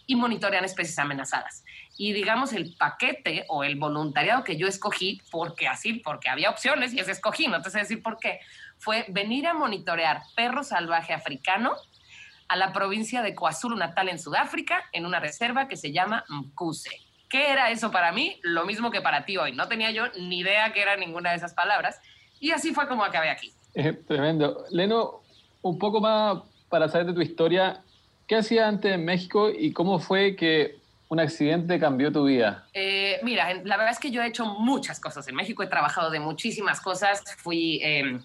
y 0.07 0.17
monitorean 0.17 0.65
especies 0.65 0.99
amenazadas. 0.99 1.65
Y 1.97 2.13
digamos, 2.13 2.53
el 2.53 2.75
paquete 2.77 3.45
o 3.49 3.65
el 3.65 3.77
voluntariado 3.77 4.45
que 4.45 4.57
yo 4.57 4.67
escogí, 4.67 5.21
porque 5.31 5.69
así, 5.69 5.95
porque 5.95 6.29
había 6.29 6.51
opciones 6.51 6.93
y 6.93 7.01
ese 7.01 7.13
escogí, 7.13 7.49
no 7.49 7.63
te 7.63 7.71
sé 7.71 7.79
decir 7.79 8.03
por 8.03 8.19
qué, 8.19 8.41
fue 8.79 9.07
venir 9.09 9.47
a 9.47 9.55
monitorear 9.55 10.23
perro 10.35 10.63
salvaje 10.65 11.13
africano 11.13 11.75
a 12.49 12.57
la 12.57 12.73
provincia 12.73 13.23
de 13.23 13.35
KwaZulu 13.35 13.77
Natal 13.77 14.09
en 14.09 14.19
Sudáfrica, 14.19 14.85
en 14.93 15.07
una 15.07 15.21
reserva 15.21 15.69
que 15.69 15.77
se 15.77 15.93
llama 15.93 16.25
Mkuse. 16.29 16.91
¿Qué 17.29 17.51
era 17.51 17.71
eso 17.71 17.91
para 17.91 18.13
mí? 18.13 18.39
Lo 18.43 18.65
mismo 18.65 18.91
que 18.91 19.01
para 19.01 19.25
ti 19.25 19.37
hoy. 19.37 19.53
No 19.53 19.67
tenía 19.67 19.91
yo 19.91 20.05
ni 20.21 20.41
idea 20.41 20.73
que 20.73 20.83
era 20.83 20.97
ninguna 20.97 21.31
de 21.31 21.37
esas 21.37 21.55
palabras. 21.55 22.01
Y 22.39 22.51
así 22.51 22.75
fue 22.75 22.87
como 22.87 23.03
acabé 23.03 23.31
aquí. 23.31 23.53
tremendo. 24.07 24.65
Leno, 24.71 25.23
un 25.63 25.79
poco 25.79 26.01
más 26.01 26.43
para 26.69 26.89
saber 26.89 27.09
de 27.09 27.15
tu 27.15 27.23
historia. 27.23 27.83
¿Qué 28.27 28.37
hacías 28.37 28.69
antes 28.69 28.93
en 28.93 29.05
México 29.05 29.51
y 29.51 29.73
cómo 29.73 29.99
fue 29.99 30.35
que 30.37 30.79
un 31.09 31.21
accidente 31.21 31.79
cambió 31.79 32.11
tu 32.11 32.25
vida? 32.25 32.67
Eh, 32.73 33.21
mira, 33.23 33.53
la 33.53 33.77
verdad 33.77 33.93
es 33.93 33.99
que 33.99 34.11
yo 34.11 34.23
he 34.23 34.27
hecho 34.27 34.47
muchas 34.47 34.99
cosas 34.99 35.29
en 35.29 35.35
México, 35.35 35.63
he 35.63 35.67
trabajado 35.67 36.11
de 36.11 36.21
muchísimas 36.21 36.81
cosas, 36.81 37.23
fui... 37.39 37.81
Em, 37.83 38.21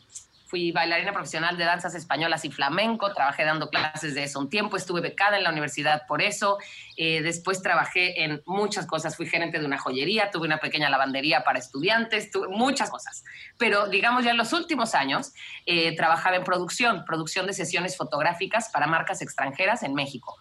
Fui 0.50 0.72
bailarina 0.72 1.14
profesional 1.14 1.58
de 1.58 1.64
danzas 1.64 1.94
españolas 1.94 2.44
y 2.44 2.50
flamenco, 2.50 3.14
trabajé 3.14 3.46
dando 3.46 3.70
clases 3.70 4.16
de 4.16 4.24
eso 4.24 4.40
un 4.40 4.50
tiempo, 4.50 4.78
estuve 4.78 5.00
becada 5.00 5.38
en 5.38 5.44
la 5.44 5.52
universidad 5.52 6.08
por 6.08 6.24
eso, 6.24 6.58
eh, 6.98 7.22
después 7.22 7.62
trabajé 7.62 8.24
en 8.24 8.42
muchas 8.48 8.88
cosas, 8.88 9.16
fui 9.16 9.28
gerente 9.28 9.60
de 9.60 9.66
una 9.68 9.78
joyería, 9.78 10.32
tuve 10.32 10.48
una 10.48 10.58
pequeña 10.58 10.90
lavandería 10.90 11.44
para 11.44 11.60
estudiantes, 11.60 12.32
tuve 12.32 12.48
muchas 12.48 12.90
cosas. 12.90 13.24
Pero 13.60 13.90
digamos 13.90 14.24
ya 14.24 14.32
en 14.32 14.38
los 14.38 14.52
últimos 14.52 14.96
años 14.96 15.34
eh, 15.68 15.96
trabajaba 15.96 16.38
en 16.38 16.44
producción, 16.44 17.06
producción 17.06 17.46
de 17.46 17.54
sesiones 17.54 17.96
fotográficas 17.96 18.70
para 18.72 18.88
marcas 18.88 19.22
extranjeras 19.22 19.84
en 19.84 19.94
México. 19.94 20.36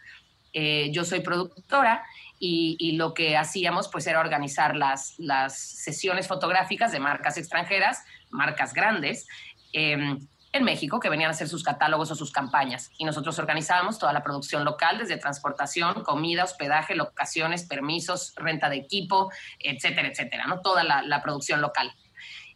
Eh, 0.54 0.90
yo 0.90 1.04
soy 1.04 1.20
productora 1.20 2.02
y, 2.40 2.92
lo 2.96 3.14
que 3.14 3.36
hacíamos 3.36 3.88
pues 3.88 4.06
era 4.06 4.20
organizar 4.20 4.76
las, 4.76 5.14
las 5.18 5.58
sesiones 5.58 6.28
fotográficas 6.28 6.92
de 6.92 7.00
marcas 7.00 7.36
extranjeras, 7.36 8.04
marcas 8.30 8.72
grandes, 8.72 9.26
Em, 9.72 10.18
en 10.52 10.64
México 10.64 10.98
que 10.98 11.10
venían 11.10 11.28
a 11.28 11.32
hacer 11.32 11.48
sus 11.48 11.62
catálogos 11.62 12.10
o 12.10 12.14
sus 12.14 12.32
campañas. 12.32 12.90
Y 12.98 13.04
nosotros 13.04 13.38
organizábamos 13.38 13.98
toda 13.98 14.12
la 14.12 14.22
producción 14.22 14.64
local, 14.64 14.98
desde 14.98 15.16
transportación, 15.18 16.02
comida, 16.02 16.44
hospedaje, 16.44 16.94
locaciones, 16.94 17.64
permisos, 17.64 18.32
renta 18.36 18.68
de 18.68 18.76
equipo, 18.76 19.30
etcétera, 19.58 20.08
etcétera, 20.08 20.46
¿no? 20.46 20.60
Toda 20.60 20.84
la, 20.84 21.22
producción 21.22 21.60
local. 21.60 21.92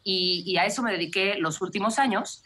Y, 0.03 0.57
a 0.57 0.65
eso 0.65 0.83
me 0.83 0.93
dediqué 0.93 1.37
los 1.37 1.61
últimos 1.61 1.99
años. 1.99 2.43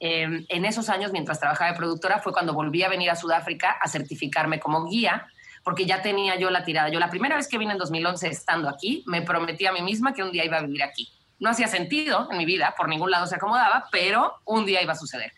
Em, 0.00 0.44
en 0.48 0.64
esos 0.64 0.88
años, 0.88 1.12
mientras 1.12 1.40
trabajaba 1.40 1.72
de 1.72 1.76
productora, 1.76 2.18
fue 2.18 2.32
cuando 2.32 2.52
volví 2.52 2.82
a 2.82 2.88
venir 2.88 3.10
a 3.10 3.16
Sudáfrica 3.16 3.70
a 3.70 3.88
certificarme 3.88 4.60
como 4.60 4.86
guía, 4.86 5.26
porque 5.64 5.86
ya 5.86 6.02
tenía 6.02 6.36
yo 6.36 6.50
la 6.50 6.64
tirada. 6.64 6.88
Yo 6.88 7.00
la 7.00 7.10
primera 7.10 7.36
vez 7.36 7.48
que 7.48 7.58
vine 7.58 7.72
en 7.72 7.78
2011 7.78 8.28
estando 8.28 8.68
aquí, 8.68 9.02
me 9.06 9.22
prometí 9.22 9.66
a 9.66 9.72
mí 9.72 9.82
misma 9.82 10.12
que 10.12 10.22
un 10.22 10.30
día 10.30 10.44
iba 10.44 10.58
a 10.58 10.62
vivir 10.62 10.82
aquí 10.82 11.10
no 11.40 11.50
hacía 11.50 11.66
sentido 11.66 12.28
en 12.30 12.38
mi 12.38 12.44
vida, 12.44 12.74
por 12.76 12.88
ningún 12.88 13.10
lado 13.10 13.26
se 13.26 13.34
acomodaba, 13.34 13.86
pero 13.90 14.40
un 14.44 14.64
día 14.64 14.80
iba 14.82 14.92
a 14.92 14.96
suceder. 14.96 15.32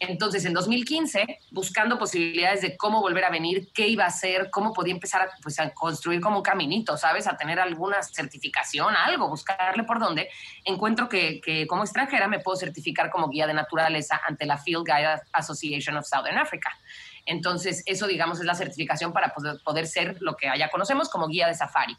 Entonces, 0.00 0.44
en 0.44 0.52
2015, 0.54 1.38
buscando 1.52 1.98
posibilidades 1.98 2.62
de 2.62 2.76
cómo 2.76 3.00
volver 3.00 3.24
a 3.24 3.30
venir, 3.30 3.70
qué 3.72 3.86
iba 3.86 4.04
a 4.04 4.08
hacer, 4.08 4.50
cómo 4.50 4.72
podía 4.72 4.92
empezar 4.92 5.22
a, 5.22 5.28
pues, 5.40 5.56
construir 5.72 6.20
como 6.20 6.38
un 6.38 6.42
caminito, 6.42 6.96
¿sabes? 6.96 7.28
A 7.28 7.36
tener 7.36 7.60
alguna 7.60 8.02
certificación, 8.02 8.94
algo, 8.96 9.28
buscarle 9.28 9.84
por 9.84 10.00
dónde, 10.00 10.28
encuentro 10.64 11.08
que, 11.08 11.66
como 11.68 11.84
extranjera 11.84 12.26
me 12.26 12.40
puedo 12.40 12.56
certificar 12.56 13.08
como 13.08 13.28
guía 13.28 13.46
de 13.46 13.54
naturaleza 13.54 14.20
ante 14.26 14.46
la 14.46 14.58
Field 14.58 14.84
Guide 14.84 15.22
Association 15.32 15.96
of 15.96 16.06
Southern 16.06 16.38
Africa. 16.38 16.76
Entonces, 17.24 17.82
eso, 17.86 18.06
digamos, 18.06 18.40
es 18.40 18.46
la 18.46 18.56
certificación 18.56 19.12
para 19.12 19.32
poder 19.64 19.86
ser 19.86 20.16
lo 20.20 20.36
que 20.36 20.48
allá 20.48 20.68
conocemos 20.70 21.08
como 21.08 21.28
guía 21.28 21.46
de 21.46 21.54
safari. 21.54 21.96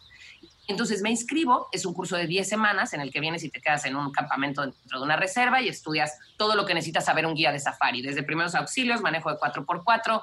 Entonces 0.67 1.01
me 1.01 1.09
inscribo, 1.09 1.67
es 1.71 1.85
un 1.85 1.93
curso 1.93 2.15
de 2.15 2.27
10 2.27 2.47
semanas 2.47 2.93
en 2.93 3.01
el 3.01 3.11
que 3.11 3.19
vienes 3.19 3.43
y 3.43 3.49
te 3.49 3.61
quedas 3.61 3.85
en 3.85 3.95
un 3.95 4.11
campamento 4.11 4.61
dentro 4.61 4.99
de 4.99 5.05
una 5.05 5.15
reserva 5.15 5.61
y 5.61 5.67
estudias 5.67 6.17
todo 6.37 6.55
lo 6.55 6.65
que 6.65 6.73
necesitas 6.73 7.05
saber 7.05 7.25
un 7.25 7.35
guía 7.35 7.51
de 7.51 7.59
safari, 7.59 8.01
desde 8.01 8.23
primeros 8.23 8.55
auxilios, 8.55 9.01
manejo 9.01 9.31
de 9.31 9.37
4x4, 9.37 10.21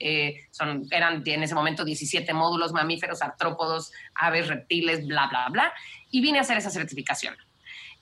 eh, 0.00 0.46
son, 0.50 0.86
eran 0.90 1.22
en 1.24 1.42
ese 1.42 1.54
momento 1.54 1.84
17 1.84 2.32
módulos, 2.34 2.72
mamíferos, 2.72 3.22
artrópodos, 3.22 3.92
aves, 4.14 4.48
reptiles, 4.48 5.06
bla, 5.06 5.28
bla, 5.28 5.48
bla, 5.48 5.72
y 6.10 6.20
vine 6.20 6.38
a 6.38 6.42
hacer 6.42 6.58
esa 6.58 6.70
certificación. 6.70 7.36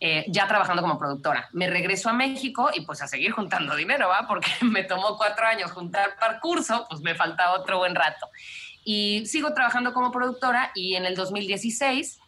Eh, 0.04 0.24
ya 0.26 0.48
trabajando 0.48 0.82
como 0.82 0.98
productora. 0.98 1.48
Me 1.52 1.70
regreso 1.70 2.08
a 2.08 2.12
México 2.12 2.70
y 2.74 2.80
pues 2.80 3.00
a 3.02 3.06
seguir 3.06 3.30
juntando 3.30 3.76
dinero, 3.76 4.08
¿va? 4.08 4.26
Porque 4.26 4.50
me 4.62 4.82
tomó 4.82 5.16
cuatro 5.16 5.46
años 5.46 5.70
juntar 5.70 6.16
para 6.18 6.40
curso, 6.40 6.86
pues 6.88 7.00
me 7.02 7.14
falta 7.14 7.52
otro 7.52 7.78
buen 7.78 7.94
rato. 7.94 8.28
Y 8.84 9.24
sigo 9.26 9.54
trabajando 9.54 9.92
como 9.92 10.10
productora 10.10 10.72
y 10.74 10.94
en 10.94 11.06
el 11.06 11.14
2016, 11.14 12.18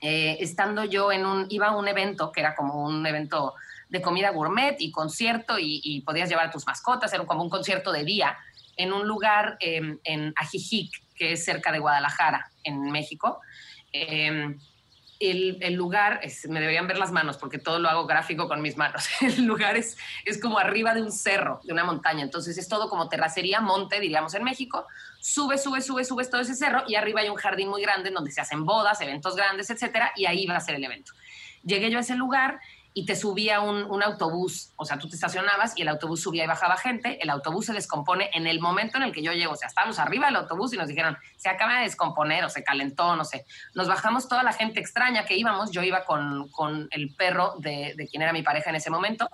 eh, 0.00 0.38
estando 0.40 0.84
yo 0.84 1.12
en 1.12 1.26
un, 1.26 1.46
iba 1.50 1.68
a 1.68 1.76
un 1.76 1.86
evento 1.86 2.32
que 2.32 2.40
era 2.40 2.54
como 2.54 2.84
un 2.84 3.06
evento 3.06 3.54
de 3.90 4.00
comida 4.00 4.30
gourmet 4.30 4.76
y 4.78 4.90
concierto 4.90 5.56
y, 5.58 6.00
podías 6.06 6.28
llevar 6.28 6.50
tus 6.50 6.66
mascotas, 6.66 7.12
era 7.12 7.24
como 7.26 7.42
un 7.42 7.50
concierto 7.50 7.92
de 7.92 8.04
día 8.04 8.38
en 8.76 8.92
un 8.92 9.06
lugar 9.06 9.56
em, 9.60 9.98
en 10.04 10.32
Ajijic, 10.36 10.90
que 11.16 11.32
es 11.32 11.44
cerca 11.44 11.70
de 11.72 11.80
Guadalajara, 11.80 12.50
en 12.64 12.90
México. 12.90 13.40
Em, 13.92 14.58
el, 15.20 15.74
lugar, 15.74 16.20
me 16.48 16.60
deberían 16.60 16.86
ver 16.86 16.96
las 16.98 17.12
manos 17.12 17.36
porque 17.36 17.58
todo 17.58 17.78
lo 17.78 17.90
hago 17.90 18.06
gráfico 18.06 18.48
con 18.48 18.62
mis 18.62 18.78
manos. 18.78 19.06
El 19.20 19.44
lugar 19.44 19.76
es, 19.76 19.98
es 20.24 20.40
como 20.40 20.58
arriba 20.58 20.94
de 20.94 21.02
un 21.02 21.12
cerro, 21.12 21.60
de 21.62 21.72
una 21.74 21.84
montaña. 21.84 22.22
Entonces 22.22 22.56
es 22.56 22.68
todo 22.68 22.88
como 22.88 23.08
terracería, 23.08 23.60
monte, 23.60 24.00
diríamos 24.00 24.34
en 24.34 24.44
México. 24.44 24.86
Sube, 25.20 25.58
sube, 25.58 25.82
sube, 25.82 26.04
subes 26.04 26.30
todo 26.30 26.40
ese 26.40 26.54
cerro 26.54 26.84
y 26.88 26.94
arriba 26.94 27.20
hay 27.20 27.28
un 27.28 27.36
jardín 27.36 27.68
muy 27.68 27.82
grande 27.82 28.08
en 28.08 28.14
donde 28.14 28.30
se 28.30 28.40
hacen 28.40 28.64
bodas, 28.64 29.00
eventos 29.02 29.36
grandes, 29.36 29.68
etcétera. 29.68 30.12
Y 30.16 30.24
ahí 30.24 30.46
va 30.46 30.56
a 30.56 30.60
ser 30.60 30.76
el 30.76 30.84
evento. 30.84 31.12
Llegué 31.62 31.90
yo 31.90 31.98
a 31.98 32.00
ese 32.00 32.14
lugar 32.14 32.58
y 33.00 33.06
te 33.06 33.16
subía 33.16 33.62
un, 33.62 34.02
autobús, 34.02 34.72
o 34.76 34.84
sea, 34.84 34.98
tú 34.98 35.08
te 35.08 35.14
estacionabas 35.14 35.72
y 35.74 35.80
el 35.80 35.88
autobús 35.88 36.20
subía 36.20 36.44
y 36.44 36.46
bajaba 36.46 36.76
gente, 36.76 37.18
el 37.22 37.30
autobús 37.30 37.64
se 37.64 37.72
descompone 37.72 38.28
en 38.34 38.46
el 38.46 38.60
momento 38.60 38.98
en 38.98 39.04
el 39.04 39.12
que 39.12 39.22
yo 39.22 39.32
llego, 39.32 39.52
o 39.52 39.56
sea, 39.56 39.68
estábamos 39.68 39.98
arriba 39.98 40.26
del 40.26 40.36
autobús 40.36 40.74
y 40.74 40.76
nos 40.76 40.86
dijeron, 40.86 41.16
se 41.38 41.48
acaba 41.48 41.76
de 41.76 41.84
descomponer 41.84 42.44
o 42.44 42.50
se 42.50 42.62
calentó, 42.62 43.16
no 43.16 43.24
sé. 43.24 43.46
Nos 43.74 43.88
bajamos 43.88 44.28
toda 44.28 44.42
la 44.42 44.52
gente 44.52 44.80
extraña 44.80 45.24
que 45.24 45.34
íbamos, 45.34 45.70
yo 45.70 45.82
iba 45.82 46.04
con, 46.04 46.50
con 46.50 46.88
el 46.90 47.14
perro 47.14 47.54
de, 47.56 47.94
de, 47.96 48.06
quien 48.06 48.20
era 48.20 48.34
mi 48.34 48.42
pareja 48.42 48.68
en 48.68 48.76
ese 48.76 48.90
momento, 48.90 49.30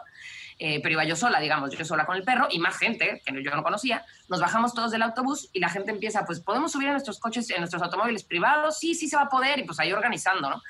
eh, 0.61 0.79
pero 0.81 0.93
iba 0.93 1.05
yo 1.05 1.17
sola, 1.17 1.41
digamos, 1.41 1.77
yo 1.77 1.85
sola 1.85 2.07
con 2.07 2.15
el 2.15 2.23
perro 2.23 2.47
y 2.49 2.61
más 2.61 2.79
gente 2.79 3.21
que 3.27 3.43
yo 3.43 3.51
no 3.51 3.65
conocía, 3.65 4.05
nos 4.29 4.41
bajamos 4.41 4.75
todos 4.75 4.93
del 4.93 5.03
autobús 5.03 5.51
y 5.53 5.59
la 5.59 5.71
gente 5.71 5.91
empieza, 5.91 6.25
pues, 6.25 6.39
¿podemos 6.39 6.71
subir 6.71 6.87
en 6.87 6.93
nuestros 6.93 7.19
coches, 7.19 7.51
en 7.51 7.59
nuestros 7.59 7.83
automóviles 7.83 8.23
privados? 8.23 8.79
Sí, 8.79 8.95
sí 8.95 9.09
se 9.09 9.17
va 9.17 9.23
a 9.23 9.29
poder 9.29 9.59
y 9.59 9.65
pues 9.65 9.81
ahí 9.81 9.93
organizando, 9.93 10.51
¿no? 10.51 10.63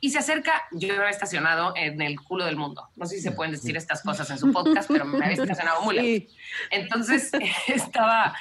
Y 0.00 0.10
se 0.10 0.18
acerca, 0.18 0.62
yo 0.72 0.88
me 0.88 0.94
había 0.94 1.10
estacionado 1.10 1.72
en 1.76 2.00
el 2.02 2.20
culo 2.20 2.44
del 2.44 2.56
mundo. 2.56 2.88
No 2.96 3.06
sé 3.06 3.16
si 3.16 3.22
se 3.22 3.32
pueden 3.32 3.52
decir 3.52 3.76
estas 3.76 4.02
cosas 4.02 4.28
en 4.30 4.38
su 4.38 4.52
podcast, 4.52 4.88
pero 4.90 5.04
me 5.04 5.24
había 5.24 5.42
estacionado 5.42 5.82
muy 5.82 5.94
lejos. 5.96 6.34
Entonces 6.70 7.30
estaba, 7.66 8.36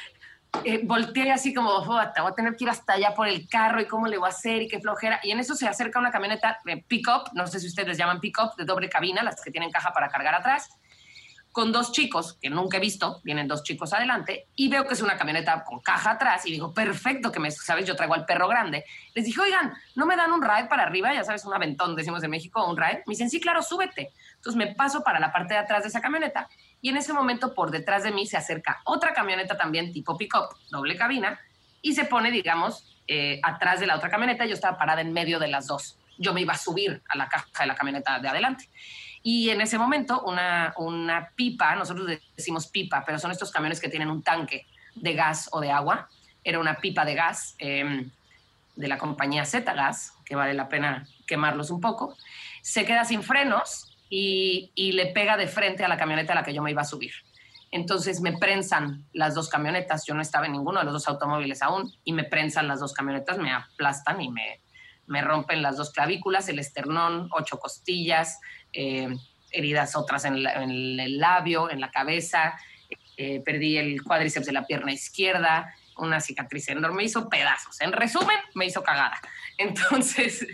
eh, 0.64 0.82
volteé 0.84 1.32
así 1.32 1.54
como, 1.54 1.86
voy 1.86 2.02
a 2.02 2.36
tener 2.36 2.56
que 2.56 2.66
ir 2.66 2.70
hasta 2.70 2.94
allá 2.94 3.14
por 3.14 3.28
el 3.28 3.48
carro 3.48 3.80
y 3.82 3.86
cómo 3.86 4.08
le 4.08 4.18
voy 4.18 4.28
a 4.28 4.30
hacer 4.30 4.62
y 4.62 4.68
qué 4.68 4.80
flojera. 4.80 5.20
Y 5.24 5.32
en 5.32 5.40
eso 5.40 5.56
se 5.56 5.68
acerca 5.68 6.00
una 6.00 6.12
camioneta 6.12 6.60
de 6.66 6.78
pick-up, 6.78 7.32
no 7.34 7.48
sé 7.48 7.60
si 7.60 7.68
ustedes 7.68 7.98
llaman 7.98 8.20
pick-up, 8.20 8.56
de 8.58 8.66
doble 8.66 8.90
cabina, 8.90 9.24
las 9.24 9.42
que 9.42 9.52
tienen 9.52 9.72
caja 9.72 9.94
para 9.94 10.10
cargar 10.10 10.36
atrás 10.36 10.70
con 11.56 11.72
dos 11.72 11.94
chicos 11.94 12.34
que 12.42 12.50
nunca 12.50 12.76
he 12.76 12.80
visto, 12.82 13.22
vienen 13.24 13.48
dos 13.48 13.64
chicos 13.64 13.94
adelante, 13.94 14.50
y 14.58 14.68
veo 14.68 14.86
que 14.86 14.94
es 14.94 15.02
una 15.02 15.16
camioneta 15.16 15.64
con 15.64 15.80
caja 15.80 16.12
atrás, 16.12 16.46
y 16.46 16.52
digo, 16.52 16.74
perfecto, 16.74 17.32
que 17.32 17.40
me, 17.40 17.50
sabes, 17.50 17.86
yo 17.86 17.96
traigo 17.96 18.14
al 18.14 18.26
perro 18.26 18.50
grande. 18.50 18.84
Les 19.14 19.24
dije, 19.24 19.40
oigan, 19.40 19.74
¿no 19.96 20.06
me 20.06 20.18
dan 20.18 20.34
un 20.34 20.42
ride 20.42 20.66
para 20.66 20.84
arriba? 20.84 21.14
Ya 21.14 21.24
sabes, 21.24 21.46
un 21.46 21.54
aventón, 21.54 21.96
decimos 21.96 22.22
en 22.26 22.32
México, 22.32 22.70
un 22.70 22.76
ride. 22.76 23.04
Me 23.08 23.12
dicen, 23.12 23.30
sí, 23.30 23.40
claro, 23.40 23.64
súbete. 23.64 24.12
Entonces 24.36 24.58
me 24.58 24.76
paso 24.76 25.02
para 25.02 25.18
la 25.18 25.32
parte 25.32 25.54
de 25.54 25.62
atrás 25.62 25.84
de 25.84 25.88
esa 25.88 26.02
camioneta, 26.02 26.50
y 26.82 26.90
en 26.90 26.98
ese 26.98 27.14
momento 27.14 27.54
por 27.54 27.72
detrás 27.72 28.04
de 28.04 28.12
mí 28.12 28.28
se 28.28 28.36
acerca 28.36 28.82
otra 28.84 29.14
camioneta 29.14 29.56
también 29.56 29.94
tipo 29.94 30.18
pick-up, 30.18 30.58
doble 30.70 30.98
cabina, 30.98 31.40
y 31.82 31.94
se 31.94 32.04
pone, 32.04 32.32
digamos, 32.32 33.02
eh, 33.08 33.40
atrás 33.44 33.80
de 33.80 33.88
la 33.88 33.96
otra 33.96 34.10
camioneta, 34.10 34.46
yo 34.46 34.56
estaba 34.56 34.78
parada 34.78 35.00
en 35.00 35.14
medio 35.14 35.40
de 35.40 35.48
las 35.48 35.68
dos. 35.68 35.98
Yo 36.18 36.34
me 36.34 36.42
iba 36.42 36.52
a 36.52 36.58
subir 36.58 37.02
a 37.08 37.16
la 37.16 37.30
caja 37.30 37.48
de 37.62 37.68
la 37.68 37.76
camioneta 37.76 38.20
de 38.20 38.28
adelante. 38.28 38.68
Y 39.28 39.50
en 39.50 39.60
ese 39.60 39.80
momento 39.80 40.22
una, 40.22 40.72
una 40.78 41.32
pipa, 41.36 41.76
nosotros 41.76 42.08
decimos 42.38 42.68
pipa, 42.68 43.04
pero 43.04 43.18
son 43.18 43.32
estos 43.32 43.50
camiones 43.50 43.82
que 43.82 43.90
tienen 43.90 44.12
un 44.12 44.22
tanque 44.22 44.68
de 44.94 45.16
gas 45.16 45.50
o 45.52 45.62
de 45.62 45.72
agua. 45.72 46.08
Era 46.44 46.60
una 46.60 46.76
pipa 46.76 47.04
de 47.06 47.16
gas 47.16 47.56
em, 47.58 48.12
de 48.76 48.88
la 48.88 49.00
compañía 49.00 49.44
Z 49.44 49.74
Gas, 49.74 50.14
que 50.26 50.36
vale 50.36 50.54
la 50.54 50.70
pena 50.70 51.08
quemarlos 51.26 51.72
un 51.72 51.82
poco. 51.82 52.16
Se 52.62 52.86
queda 52.86 53.04
sin 53.04 53.24
frenos 53.24 53.98
y, 54.12 54.72
y 54.76 54.92
le 54.92 55.08
pega 55.08 55.38
de 55.38 55.48
frente 55.48 55.84
a 55.84 55.88
la 55.88 55.98
camioneta 55.98 56.34
a 56.34 56.36
la 56.36 56.44
que 56.44 56.54
yo 56.54 56.62
me 56.62 56.70
iba 56.70 56.84
a 56.84 56.86
subir. 56.86 57.14
Entonces 57.72 58.22
me 58.22 58.38
prensan 58.38 59.08
las 59.12 59.34
dos 59.34 59.50
camionetas, 59.50 60.06
yo 60.06 60.14
no 60.14 60.22
estaba 60.22 60.46
en 60.46 60.52
ninguno 60.52 60.78
de 60.78 60.86
los 60.86 60.94
dos 60.94 61.08
automóviles 61.08 61.64
aún, 61.64 61.92
y 62.04 62.14
me 62.14 62.26
prensan 62.26 62.68
las 62.68 62.80
dos 62.80 62.94
camionetas, 62.94 63.40
me 63.40 63.52
aplastan 63.52 64.22
y 64.22 64.30
me, 64.30 64.62
me 65.08 65.22
rompen 65.22 65.62
las 65.62 65.78
dos 65.78 65.92
clavículas, 65.92 66.50
el 66.50 66.60
esternón, 66.60 67.30
ocho 67.32 67.58
costillas, 67.60 68.40
eh, 68.74 69.08
heridas 69.52 69.96
otras 69.96 70.26
en, 70.26 70.36
el 70.36 71.18
labio, 71.18 71.70
en 71.70 71.80
la 71.80 71.90
cabeza, 71.90 72.60
eh, 73.18 73.42
perdí 73.46 73.78
el 73.78 74.04
cuádriceps 74.04 74.46
de 74.46 74.52
la 74.52 74.66
pierna 74.66 74.92
izquierda, 74.92 75.74
una 75.98 76.20
cicatriz 76.20 76.68
enorme, 76.68 76.98
me 76.98 77.04
hizo 77.06 77.30
pedazos. 77.30 77.80
En 77.80 77.94
resumen, 77.94 78.38
me 78.54 78.66
hizo 78.66 78.84
cagada. 78.84 79.18
Entonces, 79.58 80.46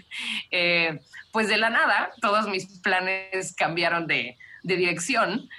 eh, 0.51 1.00
pues 1.31 1.48
de 1.48 1.58
la 1.58 1.72
nada, 1.72 2.12
todos 2.22 2.48
mis 2.48 2.79
planes 2.79 3.55
cambiaron 3.55 4.05
de, 4.05 4.38
dirección. 4.63 5.50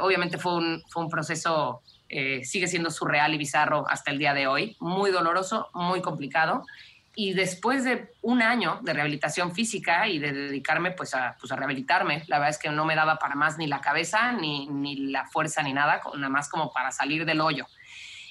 obviamente 0.00 0.38
fue 0.38 0.54
un, 0.54 0.84
fue 0.88 1.02
un 1.02 1.10
proceso, 1.10 1.82
sigue 2.08 2.68
siendo 2.68 2.92
surreal 2.92 3.34
y 3.34 3.38
bizarro 3.38 3.84
hasta 3.88 4.12
el 4.12 4.18
día 4.18 4.32
de 4.32 4.46
hoy, 4.46 4.76
muy 4.78 5.10
doloroso, 5.10 5.70
muy 5.74 6.00
complicado. 6.00 6.64
Y 7.16 7.32
después 7.34 7.84
de 7.84 8.12
un 8.22 8.42
año 8.42 8.80
de 8.82 8.92
rehabilitación 8.92 9.54
física 9.54 10.08
y 10.08 10.18
de 10.18 10.32
dedicarme 10.32 10.90
pues 10.90 11.14
a, 11.14 11.36
pues 11.38 11.52
a 11.52 11.56
rehabilitarme, 11.56 12.24
la 12.26 12.38
verdad 12.38 12.50
es 12.50 12.58
que 12.58 12.70
no 12.70 12.84
me 12.84 12.96
daba 12.96 13.18
para 13.18 13.34
más 13.34 13.56
ni 13.58 13.66
la 13.66 13.80
cabeza, 13.80 14.32
ni, 14.32 14.66
ni 14.66 14.96
la 14.96 15.26
fuerza, 15.26 15.62
ni 15.62 15.72
nada, 15.72 16.00
nada 16.14 16.28
más 16.28 16.48
como 16.48 16.72
para 16.72 16.90
salir 16.90 17.24
del 17.24 17.40
hoyo. 17.40 17.66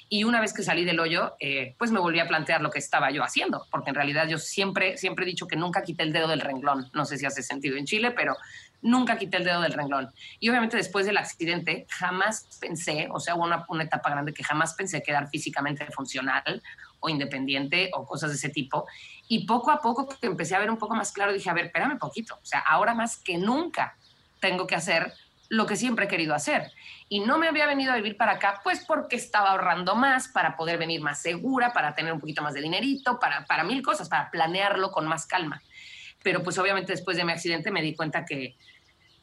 Y 0.10 0.26
una 0.26 0.40
vez 0.42 0.54
que 0.54 0.62
salí 0.62 0.86
del 0.86 1.00
hoyo, 1.00 1.36
eh, 1.40 1.76
pues 1.80 1.92
me 1.92 2.00
volví 2.00 2.20
a 2.20 2.28
plantear 2.28 2.62
lo 2.62 2.70
que 2.70 2.78
estaba 2.78 3.10
yo 3.10 3.24
haciendo, 3.24 3.66
porque 3.72 3.90
en 3.90 3.96
realidad 3.96 4.28
yo 4.28 4.38
siempre, 4.38 4.98
siempre 4.98 5.26
he 5.26 5.28
dicho 5.28 5.48
que 5.48 5.56
nunca 5.56 5.82
quité 5.82 6.04
el 6.04 6.14
dedo 6.14 6.28
del 6.28 6.42
renglón. 6.42 6.90
No 6.94 7.06
sé 7.06 7.18
si 7.18 7.26
hace 7.26 7.42
sentido 7.42 7.78
en 7.78 7.86
Chile, 7.86 8.12
pero 8.12 8.36
nunca 8.84 9.18
quité 9.18 9.38
el 9.38 9.44
dedo 9.46 9.62
del 9.62 9.74
renglón. 9.74 10.12
Y 10.40 10.50
obviamente 10.50 10.78
después 10.78 11.06
del 11.06 11.18
accidente, 11.18 11.88
jamás 11.90 12.48
pensé, 12.60 13.08
o 13.12 13.20
sea, 13.20 13.36
hubo 13.36 13.44
una, 13.44 13.66
una 13.70 13.84
etapa 13.84 14.10
grande 14.10 14.34
que 14.34 14.44
jamás 14.44 14.76
pensé 14.76 15.02
quedar 15.02 15.30
físicamente 15.30 15.86
funcional 15.88 16.62
o 17.00 17.10
independiente 17.10 17.90
o 17.94 18.06
cosas 18.06 18.30
de 18.30 18.36
ese 18.36 18.50
tipo. 18.50 18.86
Y 19.28 19.46
poco 19.46 19.72
a 19.72 19.82
poco 19.82 20.08
que 20.08 20.28
empecé 20.28 20.56
a 20.56 20.60
ver 20.60 20.70
un 20.70 20.78
poco 20.78 20.96
más 20.96 21.12
claro, 21.12 21.34
dije, 21.34 21.50
a 21.50 21.54
ver, 21.54 21.66
espérame 21.66 21.98
poquito. 21.98 22.36
O 22.36 22.46
sea, 22.46 22.60
ahora 22.60 22.94
más 22.94 23.18
que 23.18 23.38
nunca 23.38 23.98
tengo 24.40 24.68
que 24.68 24.76
hacer 24.76 25.14
lo 25.50 25.66
que 25.66 25.76
siempre 25.76 26.06
he 26.06 26.08
querido 26.08 26.34
hacer. 26.34 26.72
Y 27.10 27.20
no 27.20 27.38
me 27.38 27.48
había 27.48 27.68
venido 27.68 27.92
a 27.92 27.96
vivir 27.96 28.18
para 28.18 28.34
acá, 28.34 28.62
pues 28.64 28.84
porque 28.86 29.16
estaba 29.16 29.52
ahorrando 29.52 29.96
más, 29.96 30.28
para 30.30 30.56
poder 30.56 30.78
venir 30.78 31.02
más 31.02 31.22
segura, 31.22 31.74
para 31.74 31.94
tener 31.94 32.12
un 32.12 32.20
poquito 32.20 32.42
más 32.42 32.54
de 32.54 32.62
dinerito, 32.62 33.20
para, 33.20 33.46
para 33.46 33.64
mil 33.64 33.82
cosas, 33.82 34.10
para 34.10 34.32
planearlo 34.32 34.92
con 34.92 35.06
más 35.08 35.28
calma. 35.28 35.62
Pero 36.24 36.42
pues 36.42 36.58
obviamente 36.58 36.94
después 36.94 37.18
de 37.18 37.26
mi 37.26 37.34
accidente 37.34 37.70
me 37.70 37.82
di 37.82 37.96
cuenta 37.96 38.26
que, 38.26 38.56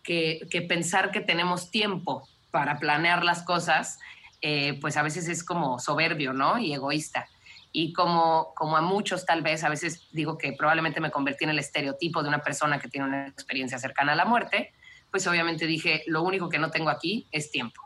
que, 0.02 0.66
pensar 0.69 1.11
que 1.11 1.21
tenemos 1.21 1.71
tiempo 1.71 2.28
para 2.50 2.78
planear 2.78 3.25
las 3.25 3.42
cosas, 3.42 3.99
eh, 4.40 4.78
pues 4.80 4.97
a 4.97 5.02
veces 5.02 5.28
es 5.28 5.45
como 5.45 5.78
soberbio, 5.78 6.33
¿no? 6.33 6.59
Y 6.59 6.73
egoísta. 6.73 7.28
Y 7.73 7.92
como, 7.92 8.52
como 8.57 8.76
a 8.76 8.80
muchos 8.80 9.25
tal 9.25 9.42
vez, 9.42 9.62
a 9.62 9.69
veces 9.69 10.09
digo 10.11 10.37
que 10.37 10.52
probablemente 10.52 11.00
me 11.00 11.11
convertí 11.11 11.45
en 11.45 11.50
el 11.50 11.59
estereotipo 11.59 12.23
de 12.23 12.28
una 12.28 12.42
persona 12.42 12.80
que 12.80 12.88
tiene 12.88 13.07
una 13.07 13.28
experiencia 13.28 13.78
cercana 13.78 14.12
a 14.12 14.16
la 14.16 14.25
muerte, 14.25 14.73
pues 15.11 15.26
obviamente 15.26 15.66
dije, 15.66 16.02
lo 16.07 16.23
único 16.23 16.49
que 16.49 16.59
no 16.59 16.71
tengo 16.71 16.90
aquí 16.90 17.28
es 17.30 17.50
tiempo. 17.50 17.83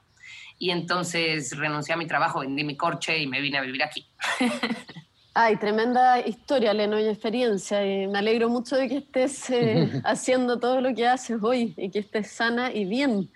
Y 0.59 0.71
entonces 0.71 1.57
renuncié 1.57 1.95
a 1.95 1.99
mi 1.99 2.07
trabajo, 2.07 2.41
vendí 2.41 2.65
mi 2.65 2.77
corche 2.77 3.19
y 3.19 3.27
me 3.27 3.41
vine 3.41 3.59
a 3.59 3.63
vivir 3.63 3.83
aquí. 3.83 4.07
Ay, 5.37 5.57
tremenda 5.57 6.21
historia, 6.21 6.73
Leno, 6.73 6.97
y 7.01 7.09
experiencia. 7.09 7.85
Y 7.85 8.07
me 8.07 8.21
alegro 8.21 8.49
mucho 8.49 8.77
de 8.77 8.89
que 8.89 8.99
estés 8.99 9.51
eh, 9.51 9.91
haciendo 10.05 10.61
todo 10.61 10.81
lo 10.81 10.95
que 10.95 11.09
haces 11.09 11.39
hoy 11.43 11.75
y 11.77 11.91
que 11.91 11.99
estés 11.99 12.31
sana 12.31 12.73
y 12.73 12.85
bien. 12.85 13.29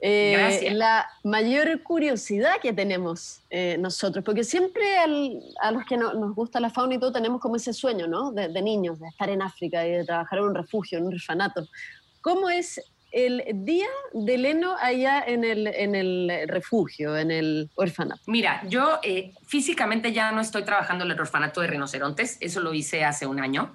Eh, 0.00 0.70
la 0.74 1.08
mayor 1.24 1.82
curiosidad 1.82 2.60
que 2.62 2.74
tenemos 2.74 3.40
eh, 3.48 3.78
nosotros, 3.80 4.22
porque 4.24 4.44
siempre 4.44 4.98
a 4.98 5.72
los 5.72 5.84
que 5.88 5.96
nos 5.96 6.34
gusta 6.34 6.60
la 6.60 6.70
fauna 6.70 6.94
y 6.94 6.98
todo 6.98 7.12
tenemos 7.12 7.40
como 7.40 7.56
ese 7.56 7.72
sueño, 7.72 8.06
¿no? 8.06 8.30
De, 8.30 8.48
de, 8.48 8.62
niños, 8.62 9.00
de 9.00 9.08
estar 9.08 9.30
en 9.30 9.40
África 9.40 9.84
y 9.86 9.90
de 9.90 10.04
trabajar 10.04 10.40
en 10.40 10.44
un 10.44 10.54
refugio, 10.54 10.98
en 10.98 11.06
un 11.06 11.14
orfanato. 11.14 11.66
¿Cómo 12.20 12.50
es 12.50 12.78
el 13.10 13.42
día 13.64 13.88
de 14.12 14.38
Leno 14.38 14.76
allá 14.80 15.22
en 15.26 15.44
el, 15.44 15.66
en 15.66 15.94
el 15.94 16.48
refugio, 16.48 17.16
en 17.16 17.30
el 17.30 17.70
orfanato? 17.74 18.22
Mira, 18.26 18.62
yo 18.68 18.98
eh, 19.02 19.32
físicamente 19.46 20.12
ya 20.12 20.32
no 20.32 20.40
estoy 20.40 20.62
trabajando 20.64 21.04
en 21.04 21.10
el 21.12 21.20
orfanato 21.20 21.60
de 21.60 21.68
rinocerontes, 21.68 22.38
eso 22.40 22.60
lo 22.60 22.74
hice 22.74 23.04
hace 23.04 23.26
un 23.26 23.40
año. 23.40 23.72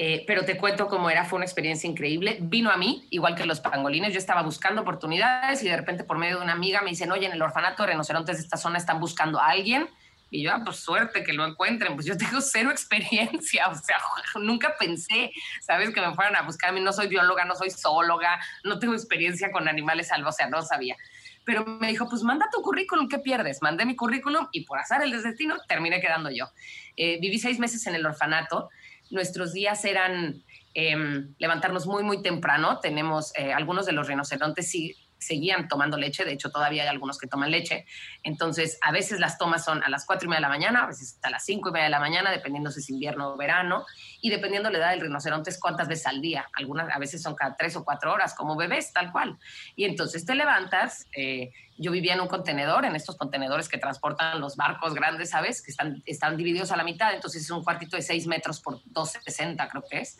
Eh, 0.00 0.22
pero 0.28 0.44
te 0.44 0.56
cuento 0.56 0.86
cómo 0.86 1.10
era, 1.10 1.24
fue 1.24 1.38
una 1.38 1.44
experiencia 1.44 1.90
increíble. 1.90 2.38
Vino 2.40 2.70
a 2.70 2.76
mí, 2.76 3.08
igual 3.10 3.34
que 3.34 3.44
los 3.44 3.58
pangolines, 3.58 4.12
yo 4.12 4.18
estaba 4.20 4.42
buscando 4.42 4.82
oportunidades 4.82 5.60
y 5.64 5.68
de 5.68 5.76
repente 5.76 6.04
por 6.04 6.18
medio 6.18 6.36
de 6.36 6.44
una 6.44 6.52
amiga 6.52 6.82
me 6.82 6.90
dicen, 6.90 7.10
oye, 7.10 7.26
en 7.26 7.32
el 7.32 7.42
orfanato 7.42 7.82
de 7.82 7.90
rinocerontes 7.90 8.36
de 8.36 8.44
esta 8.44 8.56
zona 8.56 8.78
están 8.78 9.00
buscando 9.00 9.40
a 9.40 9.48
alguien 9.48 9.88
y 10.30 10.42
yo, 10.42 10.52
ah, 10.52 10.60
pues 10.64 10.76
suerte 10.76 11.24
que 11.24 11.32
lo 11.32 11.46
encuentren. 11.46 11.94
Pues 11.94 12.06
yo 12.06 12.16
tengo 12.16 12.40
cero 12.40 12.70
experiencia, 12.72 13.68
o 13.68 13.74
sea, 13.74 13.98
nunca 14.40 14.74
pensé, 14.78 15.32
¿sabes? 15.60 15.90
Que 15.90 16.00
me 16.00 16.14
fueran 16.14 16.36
a 16.36 16.42
buscar. 16.42 16.70
A 16.70 16.72
mí 16.72 16.80
no 16.80 16.92
soy 16.92 17.08
bióloga, 17.08 17.44
no 17.44 17.54
soy 17.54 17.70
zoóloga, 17.70 18.40
no 18.64 18.78
tengo 18.78 18.94
experiencia 18.94 19.50
con 19.50 19.68
animales 19.68 20.08
salvos, 20.08 20.34
o 20.34 20.36
sea, 20.36 20.48
no 20.48 20.62
sabía. 20.62 20.96
Pero 21.44 21.64
me 21.64 21.88
dijo, 21.88 22.08
pues 22.08 22.22
manda 22.22 22.46
tu 22.52 22.60
currículum, 22.60 23.08
¿qué 23.08 23.18
pierdes? 23.18 23.62
Mandé 23.62 23.86
mi 23.86 23.96
currículum 23.96 24.48
y 24.52 24.64
por 24.64 24.78
azar 24.78 25.02
el 25.02 25.10
destino 25.22 25.56
terminé 25.66 26.00
quedando 26.00 26.30
yo. 26.30 26.50
Eh, 26.96 27.18
viví 27.20 27.38
seis 27.38 27.58
meses 27.58 27.86
en 27.86 27.94
el 27.94 28.04
orfanato. 28.04 28.68
Nuestros 29.10 29.54
días 29.54 29.82
eran 29.86 30.44
em, 30.74 31.34
levantarnos 31.38 31.86
muy, 31.86 32.02
muy 32.02 32.20
temprano. 32.20 32.80
Tenemos 32.80 33.32
eh, 33.34 33.54
algunos 33.54 33.86
de 33.86 33.92
los 33.92 34.06
rinocerontes, 34.06 34.70
sí 34.70 34.94
seguían 35.18 35.68
tomando 35.68 35.96
leche, 35.96 36.24
de 36.24 36.32
hecho 36.32 36.50
todavía 36.50 36.82
hay 36.82 36.88
algunos 36.88 37.18
que 37.18 37.26
toman 37.26 37.50
leche, 37.50 37.86
entonces 38.22 38.78
a 38.82 38.92
veces 38.92 39.20
las 39.20 39.38
tomas 39.38 39.64
son 39.64 39.82
a 39.82 39.88
las 39.88 40.06
cuatro 40.06 40.26
y 40.26 40.30
media 40.30 40.38
de 40.38 40.42
la 40.42 40.48
mañana, 40.48 40.84
a 40.84 40.86
veces 40.86 41.18
a 41.22 41.30
las 41.30 41.44
cinco 41.44 41.70
y 41.70 41.72
media 41.72 41.84
de 41.84 41.90
la 41.90 42.00
mañana, 42.00 42.30
dependiendo 42.30 42.70
si 42.70 42.80
es 42.80 42.90
invierno 42.90 43.30
o 43.30 43.36
verano, 43.36 43.84
y 44.20 44.30
dependiendo 44.30 44.70
la 44.70 44.78
edad 44.78 44.90
del 44.90 45.00
rinoceronte 45.00 45.50
es 45.50 45.58
cuántas 45.58 45.88
veces 45.88 46.06
al 46.06 46.20
día, 46.20 46.48
algunas 46.54 46.88
a 46.94 46.98
veces 46.98 47.22
son 47.22 47.34
cada 47.34 47.56
tres 47.56 47.76
o 47.76 47.84
cuatro 47.84 48.12
horas, 48.12 48.34
como 48.34 48.56
bebés, 48.56 48.92
tal 48.92 49.12
cual, 49.12 49.38
y 49.76 49.84
entonces 49.84 50.24
te 50.24 50.34
levantas, 50.34 51.06
eh, 51.16 51.50
yo 51.78 51.92
vivía 51.92 52.14
en 52.14 52.20
un 52.20 52.28
contenedor, 52.28 52.84
en 52.84 52.96
estos 52.96 53.16
contenedores 53.16 53.68
que 53.68 53.78
transportan 53.78 54.40
los 54.40 54.56
barcos 54.56 54.94
grandes, 54.94 55.30
¿sabes? 55.30 55.62
Que 55.62 55.70
están, 55.70 56.02
están 56.06 56.36
divididos 56.36 56.72
a 56.72 56.76
la 56.76 56.82
mitad, 56.82 57.14
entonces 57.14 57.42
es 57.42 57.50
un 57.50 57.62
cuartito 57.62 57.96
de 57.96 58.02
seis 58.02 58.26
metros 58.26 58.60
por 58.60 58.82
2,60 58.82 59.68
creo 59.68 59.84
que 59.88 60.00
es, 60.00 60.18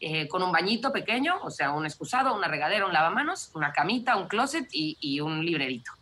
eh, 0.00 0.28
con 0.28 0.42
un 0.42 0.52
bañito 0.52 0.92
pequeño, 0.92 1.38
o 1.42 1.50
sea, 1.50 1.72
un 1.72 1.86
excusado, 1.86 2.34
una 2.34 2.48
regadera, 2.48 2.86
un 2.86 2.92
lavamanos, 2.92 3.50
una 3.54 3.72
camita, 3.72 4.16
un 4.16 4.28
closet 4.28 4.68
y, 4.70 5.20
un 5.20 5.44
librerito. 5.44 5.92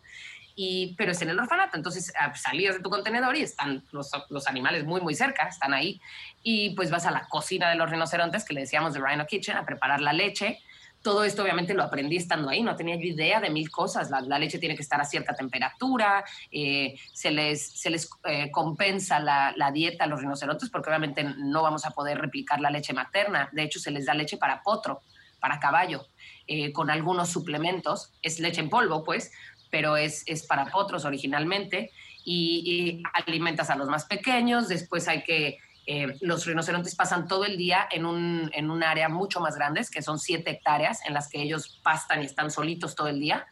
Y, 0.57 0.95
pero 0.97 1.13
es 1.13 1.23
en 1.23 1.31
el 1.31 1.39
orfanato, 1.39 1.77
entonces 1.77 2.13
ah, 2.19 2.35
salías 2.35 2.77
de 2.77 2.81
tu 2.81 2.91
contenedor 2.91 3.37
y 3.37 3.43
están 3.43 3.83
los, 3.91 4.11
los, 4.31 4.47
animales 4.47 4.85
muy, 4.85 5.01
muy 5.01 5.15
cerca, 5.15 5.49
están 5.49 5.75
ahí. 5.75 6.01
Y 6.43 6.71
pues 6.71 6.91
vas 6.91 7.07
a 7.07 7.11
la 7.11 7.27
cocina 7.29 7.71
de 7.71 7.77
los 7.77 7.91
rinocerontes, 7.91 8.45
que 8.45 8.55
le 8.55 8.61
decíamos 8.61 8.95
de 8.95 9.01
Rhino 9.01 9.27
Kitchen, 9.27 9.57
a 9.57 9.65
preparar 9.65 10.01
la 10.01 10.13
leche 10.13 10.61
todo 11.05 11.23
esto 11.23 11.43
obviamente 11.43 11.75
lo 11.75 11.83
aprendí 11.83 12.17
estando 12.17 12.49
ahí, 12.49 12.63
no 12.63 12.77
tenía 12.77 12.97
yo 12.97 13.03
idea 13.03 13.39
de 13.39 13.51
mil 13.51 13.71
cosas. 13.71 14.11
La, 14.11 14.39
leche 14.39 14.59
tiene 14.59 14.75
que 14.75 14.83
estar 14.83 14.99
a 15.03 15.05
cierta 15.05 15.35
temperatura, 15.35 16.25
eh, 16.51 16.99
se 17.13 17.31
les, 17.31 17.63
se 17.79 17.91
les 17.91 18.09
eh, 18.25 18.51
compensa 18.51 19.21
la, 19.21 19.53
la, 19.55 19.71
dieta 19.71 20.05
a 20.05 20.07
los 20.07 20.21
rinocerontes 20.21 20.71
porque 20.71 20.89
obviamente 20.89 21.23
no 21.23 21.63
vamos 21.63 21.85
a 21.85 21.91
poder 21.91 22.19
replicar 22.19 22.59
la 22.59 22.71
leche 22.71 22.95
materna. 22.95 23.51
De 23.53 23.63
hecho, 23.63 23.79
se 23.79 23.91
les 23.91 24.07
da 24.07 24.15
leche 24.15 24.39
para 24.39 24.63
potro, 24.63 25.03
para 25.41 25.61
caballo, 25.61 26.07
eh, 26.47 26.73
con 26.73 26.89
algunos 26.89 27.29
suplementos. 27.29 28.15
Es 28.23 28.41
leche 28.41 28.63
en 28.63 28.71
polvo, 28.71 29.05
pues, 29.05 29.31
pero 29.71 29.99
es, 29.99 30.23
es 30.27 30.47
para 30.47 30.65
potros 30.71 31.05
originalmente. 31.05 31.93
y 32.27 33.03
alimentas 33.13 33.69
a 33.69 33.77
los 33.77 33.91
más 33.91 34.07
pequeños, 34.07 34.69
después 34.69 35.07
hay 35.09 35.23
que 35.25 35.59
eh, 35.87 36.17
los 36.21 36.47
rinocerontes 36.47 36.95
pasan 36.95 37.29
todo 37.29 37.45
el 37.45 37.57
día 37.57 37.87
en 37.91 38.07
un, 38.07 38.51
en 38.55 38.71
un 38.71 38.83
área 38.83 39.09
mucho 39.09 39.41
más 39.41 39.57
grande, 39.57 39.85
que 39.91 40.03
son 40.03 40.19
siete 40.19 40.51
hectáreas, 40.51 41.01
en 41.07 41.15
las 41.15 41.29
que 41.29 41.43
ellos 41.43 41.81
pastan 41.83 42.23
y 42.23 42.27
están 42.27 42.51
solitos 42.51 42.95
todo 42.95 43.09
el 43.09 43.21
día. 43.21 43.47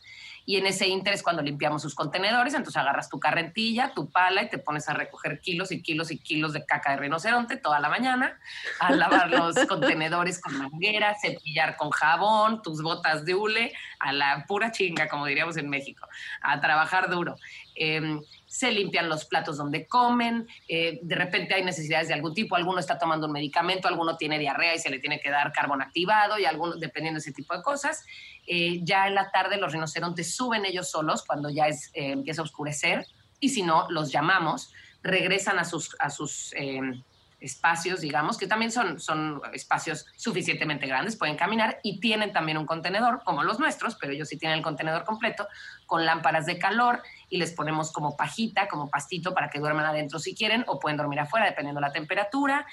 Y 0.44 0.56
en 0.56 0.66
ese 0.66 0.88
inter 0.88 1.14
es 1.14 1.22
cuando 1.22 1.40
limpiamos 1.40 1.82
sus 1.82 1.94
contenedores, 1.94 2.54
entonces 2.54 2.80
agarras 2.80 3.08
tu 3.08 3.20
carretilla, 3.20 3.92
tu 3.94 4.10
pala 4.10 4.42
y 4.42 4.48
te 4.48 4.58
pones 4.58 4.88
a 4.88 4.94
recoger 4.94 5.40
kilos 5.40 5.70
y 5.70 5.82
kilos 5.82 6.10
y 6.10 6.18
kilos 6.18 6.52
de 6.52 6.66
caca 6.66 6.90
de 6.90 6.96
rinoceronte 6.96 7.56
toda 7.56 7.78
la 7.78 7.88
mañana, 7.88 8.40
a 8.80 8.92
lavar 8.92 9.30
los 9.30 9.54
contenedores 9.68 10.40
con 10.40 10.58
manguera, 10.58 11.14
cepillar 11.20 11.76
con 11.76 11.90
jabón, 11.90 12.60
tus 12.62 12.82
botas 12.82 13.24
de 13.24 13.34
hule, 13.34 13.72
a 14.00 14.12
la 14.12 14.44
pura 14.48 14.72
chinga, 14.72 15.08
como 15.08 15.26
diríamos 15.26 15.56
en 15.58 15.70
México, 15.70 16.08
a 16.40 16.60
trabajar 16.60 17.08
duro. 17.08 17.36
Em, 17.74 18.22
se 18.46 18.70
limpian 18.70 19.08
los 19.08 19.24
platos 19.24 19.56
donde 19.56 19.86
comen, 19.86 20.46
eh, 20.68 21.00
de 21.02 21.14
repente 21.14 21.54
hay 21.54 21.64
necesidades 21.64 22.08
de 22.08 22.14
algún 22.14 22.34
tipo, 22.34 22.54
alguno 22.54 22.78
está 22.78 22.98
tomando 22.98 23.26
un 23.26 23.32
medicamento, 23.32 23.88
alguno 23.88 24.16
tiene 24.16 24.38
diarrea 24.38 24.74
y 24.74 24.78
se 24.78 24.90
le 24.90 24.98
tiene 24.98 25.20
que 25.20 25.30
dar 25.30 25.52
carbón 25.52 25.80
activado 25.80 26.38
y 26.38 26.44
algunos, 26.44 26.78
dependiendo 26.78 27.16
de 27.16 27.22
ese 27.22 27.32
tipo 27.32 27.56
de 27.56 27.62
cosas. 27.62 28.04
Eh, 28.46 28.80
ya 28.82 29.06
en 29.06 29.14
la 29.14 29.30
tarde 29.30 29.56
los 29.56 29.72
rinocerontes 29.72 30.34
suben 30.34 30.66
ellos 30.66 30.90
solos 30.90 31.24
cuando 31.24 31.48
ya 31.48 31.66
eh, 31.68 31.78
empieza 31.94 32.42
a 32.42 32.44
oscurecer 32.44 33.06
y 33.40 33.48
si 33.48 33.62
no, 33.62 33.86
los 33.90 34.12
llamamos, 34.12 34.72
regresan 35.02 35.58
a 35.58 35.64
sus, 35.64 35.96
a 35.98 36.10
sus 36.10 36.52
espacios, 37.42 38.00
digamos, 38.00 38.38
que 38.38 38.46
también 38.46 38.70
son, 38.70 39.00
son 39.00 39.42
espacios 39.52 40.06
suficientemente 40.16 40.86
grandes, 40.86 41.16
pueden 41.16 41.36
caminar 41.36 41.80
y 41.82 42.00
tienen 42.00 42.32
también 42.32 42.56
un 42.56 42.66
contenedor, 42.66 43.22
como 43.24 43.42
los 43.42 43.58
nuestros, 43.58 43.96
pero 43.96 44.12
ellos 44.12 44.28
sí 44.28 44.38
tienen 44.38 44.58
el 44.58 44.64
contenedor 44.64 45.04
completo, 45.04 45.48
con 45.86 46.06
lámparas 46.06 46.46
de 46.46 46.58
calor 46.58 47.02
y 47.32 47.38
les 47.38 47.52
ponemos 47.52 47.90
como 47.92 48.14
pajita, 48.14 48.68
como 48.68 48.90
pastito 48.90 49.32
para 49.32 49.48
que 49.48 49.58
duerman 49.58 49.86
adentro 49.86 50.18
si 50.18 50.34
quieren 50.34 50.64
o 50.68 50.78
pueden 50.78 50.98
dormir 50.98 51.18
afuera 51.18 51.46
dependiendo 51.46 51.80
la 51.80 51.90
temperatura 51.90 52.66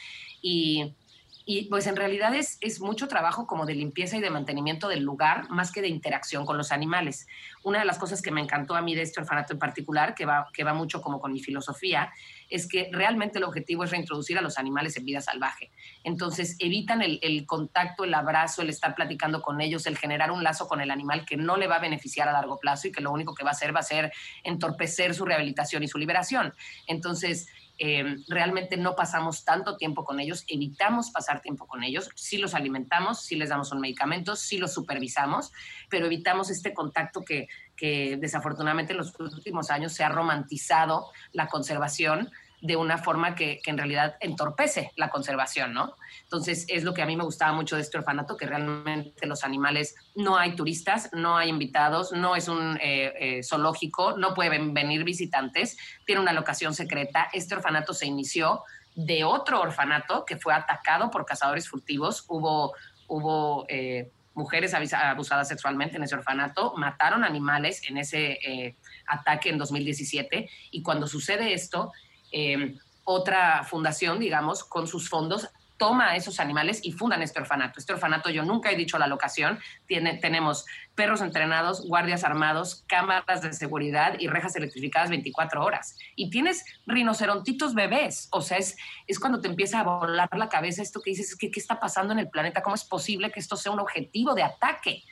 y 1.51 1.63
pues 1.69 1.87
en 1.87 1.95
realidad 1.95 2.35
es, 2.35 2.59
es 2.61 2.79
mucho 2.79 3.07
trabajo 3.07 3.47
como 3.47 3.65
de 3.65 3.73
limpieza 3.73 4.17
y 4.17 4.21
de 4.21 4.29
mantenimiento 4.29 4.87
del 4.87 5.01
lugar, 5.01 5.49
más 5.49 5.71
que 5.71 5.81
de 5.81 5.87
interacción 5.87 6.45
con 6.45 6.57
los 6.57 6.71
animales. 6.71 7.25
Una 7.63 7.79
de 7.79 7.85
las 7.85 7.97
cosas 7.97 8.21
que 8.21 8.29
me 8.29 8.39
encantó 8.39 8.75
a 8.75 8.83
mí 8.83 8.93
de 8.93 9.01
este 9.01 9.19
orfanato 9.19 9.53
en 9.53 9.59
particular, 9.59 10.13
que 10.13 10.27
va, 10.27 10.47
que 10.53 10.63
va 10.63 10.75
mucho 10.75 11.01
como 11.01 11.19
con 11.19 11.33
mi 11.33 11.39
filosofía, 11.39 12.11
es 12.49 12.67
que 12.67 12.89
realmente 12.91 13.37
el 13.37 13.43
objetivo 13.43 13.83
es 13.83 13.91
reintroducir 13.91 14.37
a 14.37 14.41
los 14.41 14.57
animales 14.57 14.97
en 14.97 15.05
vida 15.05 15.21
salvaje. 15.21 15.71
Entonces 16.03 16.55
evitan 16.59 17.01
el, 17.01 17.45
contacto, 17.45 18.03
el 18.03 18.13
abrazo, 18.13 18.61
el 18.61 18.69
estar 18.69 18.95
platicando 18.95 19.41
con 19.41 19.61
ellos, 19.61 19.85
el 19.85 19.97
generar 19.97 20.31
un 20.31 20.43
lazo 20.43 20.67
con 20.67 20.81
el 20.81 20.91
animal 20.91 21.25
que 21.25 21.37
no 21.37 21.57
le 21.57 21.67
va 21.67 21.75
a 21.75 21.79
beneficiar 21.79 22.27
a 22.27 22.33
largo 22.33 22.59
plazo 22.59 22.87
y 22.87 22.91
que 22.91 23.01
lo 23.01 23.11
único 23.11 23.33
que 23.33 23.43
va 23.43 23.51
a 23.51 23.53
hacer 23.53 23.75
va 23.75 23.79
a 23.79 23.83
ser 23.83 24.11
entorpecer 24.43 25.13
su 25.13 25.25
rehabilitación 25.25 25.83
y 25.83 25.87
su 25.87 25.97
liberación. 25.97 26.53
Entonces, 26.87 27.47
eh, 27.79 28.17
realmente 28.27 28.75
no 28.75 28.95
pasamos 28.95 29.45
tanto 29.45 29.77
tiempo 29.77 30.03
con 30.03 30.19
ellos, 30.19 30.43
evitamos 30.47 31.11
pasar 31.11 31.41
tiempo 31.41 31.65
con 31.65 31.83
ellos, 31.83 32.09
sí 32.13 32.37
los 32.37 32.53
alimentamos, 32.53 33.21
sí 33.21 33.35
les 33.35 33.49
damos 33.49 33.71
un 33.71 33.79
medicamento, 33.79 34.35
sí 34.35 34.57
los 34.57 34.73
supervisamos, 34.73 35.53
pero 35.89 36.05
evitamos 36.07 36.49
este 36.49 36.73
contacto 36.73 37.21
que, 37.21 37.47
que 37.77 38.17
desafortunadamente 38.17 38.91
en 38.91 38.97
los 38.97 39.17
últimos 39.19 39.71
años 39.71 39.93
se 39.93 40.03
ha 40.03 40.09
romantizado 40.09 41.09
la 41.31 41.47
conservación 41.47 42.29
de 42.61 42.75
una 42.75 42.97
forma 42.97 43.35
que, 43.35 43.59
en 43.65 43.77
realidad 43.77 44.15
entorpece 44.19 44.91
la 44.95 45.09
conservación, 45.09 45.73
¿no? 45.73 45.95
Entonces, 46.23 46.65
es 46.67 46.83
lo 46.83 46.93
que 46.93 47.01
a 47.01 47.05
mí 47.05 47.15
me 47.15 47.23
gustaba 47.23 47.53
mucho 47.53 47.75
de 47.75 47.81
este 47.81 47.97
orfanato, 47.97 48.35
que 48.35 48.45
realmente 48.45 49.25
los 49.27 49.43
animales, 49.43 49.95
no 50.15 50.37
hay 50.37 50.55
turistas, 50.55 51.09
no 51.13 51.37
hay 51.37 51.49
invitados, 51.49 52.11
no 52.11 52.35
es 52.35 52.47
un 52.47 52.77
eh, 52.81 53.13
eh, 53.19 53.43
zoológico, 53.43 54.17
no 54.17 54.33
pueden 54.33 54.73
venir 54.73 55.03
visitantes, 55.03 55.77
tiene 56.05 56.21
una 56.21 56.33
locación 56.33 56.73
secreta. 56.73 57.29
Este 57.33 57.55
orfanato 57.55 57.93
se 57.93 58.07
inició 58.07 58.63
de 58.95 59.23
otro 59.23 59.61
orfanato 59.61 60.25
que 60.25 60.35
fue 60.35 60.53
atacado 60.53 61.09
por 61.09 61.25
cazadores 61.25 61.69
furtivos. 61.69 62.25
Hubo, 62.27 62.73
hubo 63.07 63.65
eh, 63.69 64.11
mujeres 64.33 64.73
abusadas 64.73 65.47
sexualmente 65.47 65.97
en 65.97 66.03
ese 66.03 66.15
orfanato, 66.15 66.73
mataron 66.75 67.23
animales 67.23 67.81
en 67.89 67.97
ese 67.97 68.75
ataque 69.05 69.49
en 69.49 69.57
2017 69.57 70.49
y 70.71 70.81
cuando 70.81 71.07
sucede 71.07 71.53
esto, 71.53 71.91
Em, 72.31 72.77
otra 73.03 73.63
fundación, 73.63 74.19
digamos, 74.19 74.63
con 74.63 74.87
sus 74.87 75.09
fondos 75.09 75.49
toma 75.79 76.09
a 76.09 76.15
esos 76.15 76.39
animales 76.39 76.81
y 76.83 76.91
fundan 76.91 77.23
este 77.23 77.39
orfanato. 77.39 77.79
Este 77.79 77.93
orfanato, 77.93 78.29
yo 78.29 78.43
nunca 78.43 78.69
he 78.69 78.75
dicho 78.75 78.99
la 78.99 79.07
locación, 79.07 79.57
tenemos 79.87 80.65
perros 80.93 81.21
entrenados, 81.21 81.87
guardias 81.87 82.23
armados, 82.23 82.83
cámaras 82.85 83.41
de 83.41 83.53
seguridad 83.53 84.15
y 84.19 84.27
rejas 84.27 84.55
electrificadas 84.57 85.09
24 85.09 85.63
horas. 85.63 85.97
Y 86.15 86.29
tienes 86.29 86.65
rinocerontitos 86.85 87.73
bebés, 87.73 88.27
o 88.31 88.41
sea, 88.41 88.57
es, 88.57 88.77
es 89.07 89.19
cuando 89.19 89.39
te 89.39 89.47
empieza 89.47 89.79
a 89.79 89.83
volar 89.83 90.29
la 90.37 90.49
cabeza 90.49 90.83
esto 90.83 91.01
que 91.01 91.11
dices, 91.11 91.35
¿qué, 91.35 91.49
¿qué 91.49 91.59
está 91.59 91.79
pasando 91.79 92.13
en 92.13 92.19
el 92.19 92.29
planeta? 92.29 92.61
¿Cómo 92.61 92.75
es 92.75 92.83
posible 92.83 93.31
que 93.31 93.39
esto 93.39 93.55
sea 93.55 93.71
un 93.71 93.79
objetivo 93.79 94.35
de 94.35 94.43
ataque? 94.43 95.03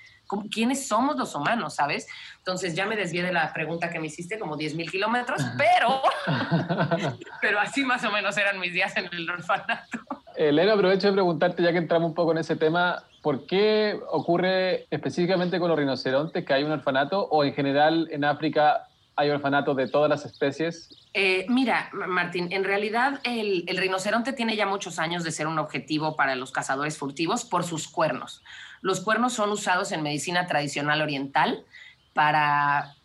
Quiénes 0.51 0.87
somos 0.87 1.15
los 1.15 1.33
humanos, 1.35 1.75
¿sabes? 1.75 2.07
Entonces 2.37 2.75
ya 2.75 2.85
me 2.85 2.95
desvié 2.95 3.23
de 3.23 3.33
la 3.33 3.51
pregunta 3.53 3.89
que 3.89 3.99
me 3.99 4.07
hiciste, 4.07 4.37
como 4.39 4.57
10 4.57 4.75
mil 4.75 4.89
kilómetros, 4.89 5.41
pero, 5.57 6.01
pero 7.41 7.59
así 7.59 7.83
más 7.83 8.03
o 8.03 8.11
menos 8.11 8.37
eran 8.37 8.59
mis 8.59 8.73
días 8.73 8.95
en 8.97 9.09
el 9.11 9.29
orfanato. 9.29 9.99
Elena, 10.35 10.73
aprovecho 10.73 11.07
de 11.07 11.13
preguntarte, 11.13 11.63
ya 11.63 11.71
que 11.71 11.79
entramos 11.79 12.09
un 12.09 12.15
poco 12.15 12.31
en 12.31 12.37
ese 12.37 12.55
tema, 12.55 13.03
¿por 13.21 13.47
qué 13.47 13.99
ocurre 14.11 14.85
específicamente 14.91 15.59
con 15.59 15.69
los 15.69 15.77
rinocerontes 15.77 16.45
que 16.45 16.53
hay 16.53 16.63
un 16.63 16.71
orfanato 16.71 17.21
o 17.23 17.43
en 17.43 17.53
general 17.53 18.07
en 18.11 18.23
África 18.23 18.87
hay 19.15 19.31
orfanatos 19.31 19.75
de 19.75 19.87
todas 19.87 20.09
las 20.09 20.25
especies? 20.25 20.89
Eh, 21.13 21.45
mira, 21.49 21.89
Martín, 21.91 22.49
en 22.51 22.63
realidad 22.63 23.19
el, 23.23 23.63
el, 23.67 23.77
rinoceronte 23.77 24.31
tiene 24.31 24.55
ya 24.55 24.67
muchos 24.67 24.99
años 24.99 25.23
de 25.23 25.31
ser 25.31 25.47
un 25.47 25.57
objetivo 25.57 26.15
para 26.15 26.35
los 26.35 26.51
cazadores 26.51 26.97
furtivos 26.97 27.43
por 27.43 27.63
sus 27.63 27.87
cuernos. 27.87 28.43
Los 28.87 29.01
cuernos 29.01 29.33
son 29.33 29.51
usados 29.51 29.91
en 29.91 30.01
medicina 30.01 30.47
tradicional 30.47 31.01
oriental 31.01 31.65
para, 32.13 32.95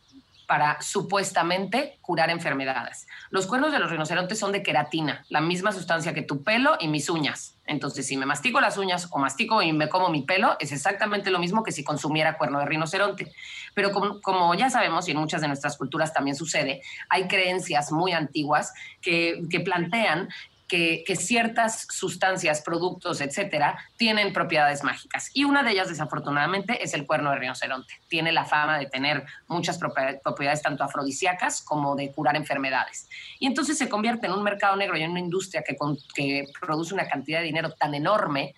para 0.47 0.81
supuestamente 0.81 1.99
curar 2.03 2.31
enfermedades. 2.31 3.09
Los 3.31 3.49
cuernos 3.49 3.73
de 3.73 3.81
los 3.81 3.91
rinocerontes 3.91 4.39
son 4.39 4.53
de 4.53 4.63
queratina, 4.63 5.25
la 5.29 5.41
misma 5.41 5.73
sustancia 5.73 6.15
que 6.15 6.23
tu 6.23 6.45
pelo 6.45 6.77
y 6.79 6.87
mis 6.87 7.11
uñas. 7.11 7.57
Entonces, 7.67 8.07
si 8.07 8.17
me 8.17 8.27
mastico 8.27 8.61
las 8.61 8.79
uñas 8.79 9.09
o 9.11 9.19
mastico 9.19 9.61
y 9.61 9.73
me 9.73 9.89
como 9.89 10.09
mi 10.09 10.23
pelo, 10.23 10.57
es 10.61 10.71
exactamente 10.71 11.33
lo 11.33 11.41
mismo 11.41 11.65
que 11.65 11.73
si 11.73 11.83
consumiera 11.83 12.39
cuerno 12.39 12.61
de 12.61 12.67
rinoceronte. 12.67 13.33
Pero 13.75 13.91
como, 13.91 14.21
como 14.21 14.55
ya 14.55 14.71
sabemos, 14.71 15.09
y 15.09 15.11
en 15.11 15.17
muchas 15.17 15.41
de 15.41 15.49
nuestras 15.49 15.77
culturas 15.77 16.13
también 16.13 16.37
sucede, 16.37 16.81
hay 17.09 17.27
creencias 17.27 17.91
muy 17.91 18.13
antiguas 18.13 18.73
que, 19.01 19.43
que 19.51 19.59
plantean 19.59 20.29
que, 20.73 21.17
ciertas 21.17 21.87
sustancias, 21.91 22.63
productos, 22.63 23.21
etcétera, 23.21 23.79
tienen 23.99 24.33
propiedades 24.33 24.83
mágicas. 24.83 25.31
Y 25.35 25.45
una 25.45 25.63
de 25.63 25.73
ellas, 25.73 25.91
desafortunadamente, 25.91 26.83
es 26.83 26.95
el 26.95 27.07
cuerno 27.07 27.31
de 27.31 27.37
rinoceronte. 27.37 28.01
Tiene 28.09 28.33
la 28.33 28.47
fama 28.47 28.79
de 28.79 28.87
tener 28.87 29.23
muchas 29.49 29.79
propiedades 29.79 30.63
tanto 30.63 30.83
afrodisíacas 30.83 31.61
como 31.61 31.95
de 31.95 32.11
curar 32.11 32.37
enfermedades. 32.37 33.07
Y 33.39 33.47
entonces 33.47 33.77
se 33.77 33.91
convierte 33.91 34.27
en 34.27 34.33
un 34.33 34.43
mercado 34.43 34.75
negro 34.77 34.97
y 34.97 35.03
en 35.03 35.11
una 35.11 35.21
industria 35.21 35.63
que, 35.63 35.77
que 36.15 36.47
produce 36.59 36.95
una 36.95 37.07
cantidad 37.07 37.41
de 37.41 37.47
dinero 37.47 37.73
tan 37.73 37.95
enorme 37.95 38.55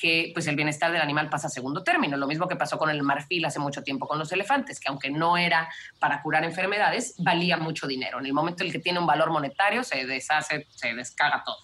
que 0.00 0.30
pues 0.32 0.46
el 0.46 0.56
bienestar 0.56 0.90
del 0.90 1.02
animal 1.02 1.28
pasa 1.28 1.48
a 1.48 1.50
segundo 1.50 1.82
término. 1.82 2.16
Lo 2.16 2.26
mismo 2.26 2.48
que 2.48 2.56
pasó 2.56 2.78
con 2.78 2.90
el 2.90 3.02
marfil 3.02 3.44
hace 3.44 3.58
mucho 3.58 3.82
tiempo 3.82 4.06
con 4.06 4.18
los 4.18 4.32
elefantes, 4.32 4.80
que 4.80 4.88
aunque 4.88 5.10
no 5.10 5.36
era 5.36 5.68
para 5.98 6.22
curar 6.22 6.44
enfermedades, 6.44 7.14
valía 7.18 7.56
mucho 7.56 7.86
dinero. 7.86 8.18
En 8.18 8.26
el 8.26 8.32
momento 8.32 8.62
en 8.62 8.68
el 8.68 8.72
que 8.72 8.78
tiene 8.78 8.98
un 8.98 9.06
valor 9.06 9.30
monetario, 9.30 9.84
se 9.84 10.06
deshace, 10.06 10.66
se 10.70 10.94
descarga 10.94 11.42
todo. 11.44 11.58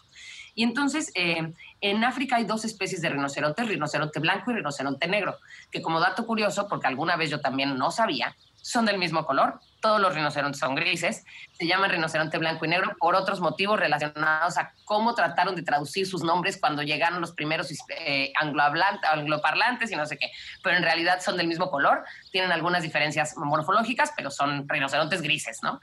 Y 0.54 0.62
entonces, 0.62 1.12
eh, 1.14 1.52
en 1.80 2.04
África 2.04 2.36
hay 2.36 2.44
dos 2.44 2.64
especies 2.64 3.02
de 3.02 3.10
rinoceronte, 3.10 3.62
rinoceronte 3.64 4.20
blanco 4.20 4.50
y 4.50 4.54
rinoceronte 4.54 5.06
negro, 5.06 5.38
que 5.70 5.82
como 5.82 6.00
dato 6.00 6.26
curioso, 6.26 6.66
porque 6.68 6.86
alguna 6.86 7.16
vez 7.16 7.30
yo 7.30 7.40
también 7.40 7.76
no 7.76 7.90
sabía, 7.90 8.34
son 8.62 8.86
del 8.86 8.98
mismo 8.98 9.24
color, 9.26 9.60
todos 9.86 10.00
los 10.00 10.16
rinocerontes 10.16 10.58
son 10.58 10.74
grises, 10.74 11.24
se 11.52 11.64
llaman 11.64 11.88
rinoceronte 11.88 12.38
blanco 12.38 12.64
y 12.64 12.68
negro 12.68 12.96
por 12.98 13.14
otros 13.14 13.38
motivos 13.38 13.78
relacionados 13.78 14.58
a 14.58 14.72
cómo 14.84 15.14
trataron 15.14 15.54
de 15.54 15.62
traducir 15.62 16.08
sus 16.08 16.24
nombres 16.24 16.58
cuando 16.60 16.82
llegaron 16.82 17.20
los 17.20 17.30
primeros 17.30 17.72
eh, 18.00 18.32
angloparlantes 18.34 19.92
y 19.92 19.94
no 19.94 20.04
sé 20.04 20.18
qué, 20.18 20.32
pero 20.64 20.76
en 20.76 20.82
realidad 20.82 21.20
son 21.22 21.36
del 21.36 21.46
mismo 21.46 21.70
color, 21.70 22.02
tienen 22.32 22.50
algunas 22.50 22.82
diferencias 22.82 23.36
morfológicas, 23.36 24.12
pero 24.16 24.32
son 24.32 24.68
rinocerontes 24.68 25.22
grises, 25.22 25.62
¿no? 25.62 25.80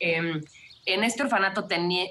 Em, 0.00 0.42
en 0.84 1.04
este 1.04 1.22
orfanato 1.22 1.68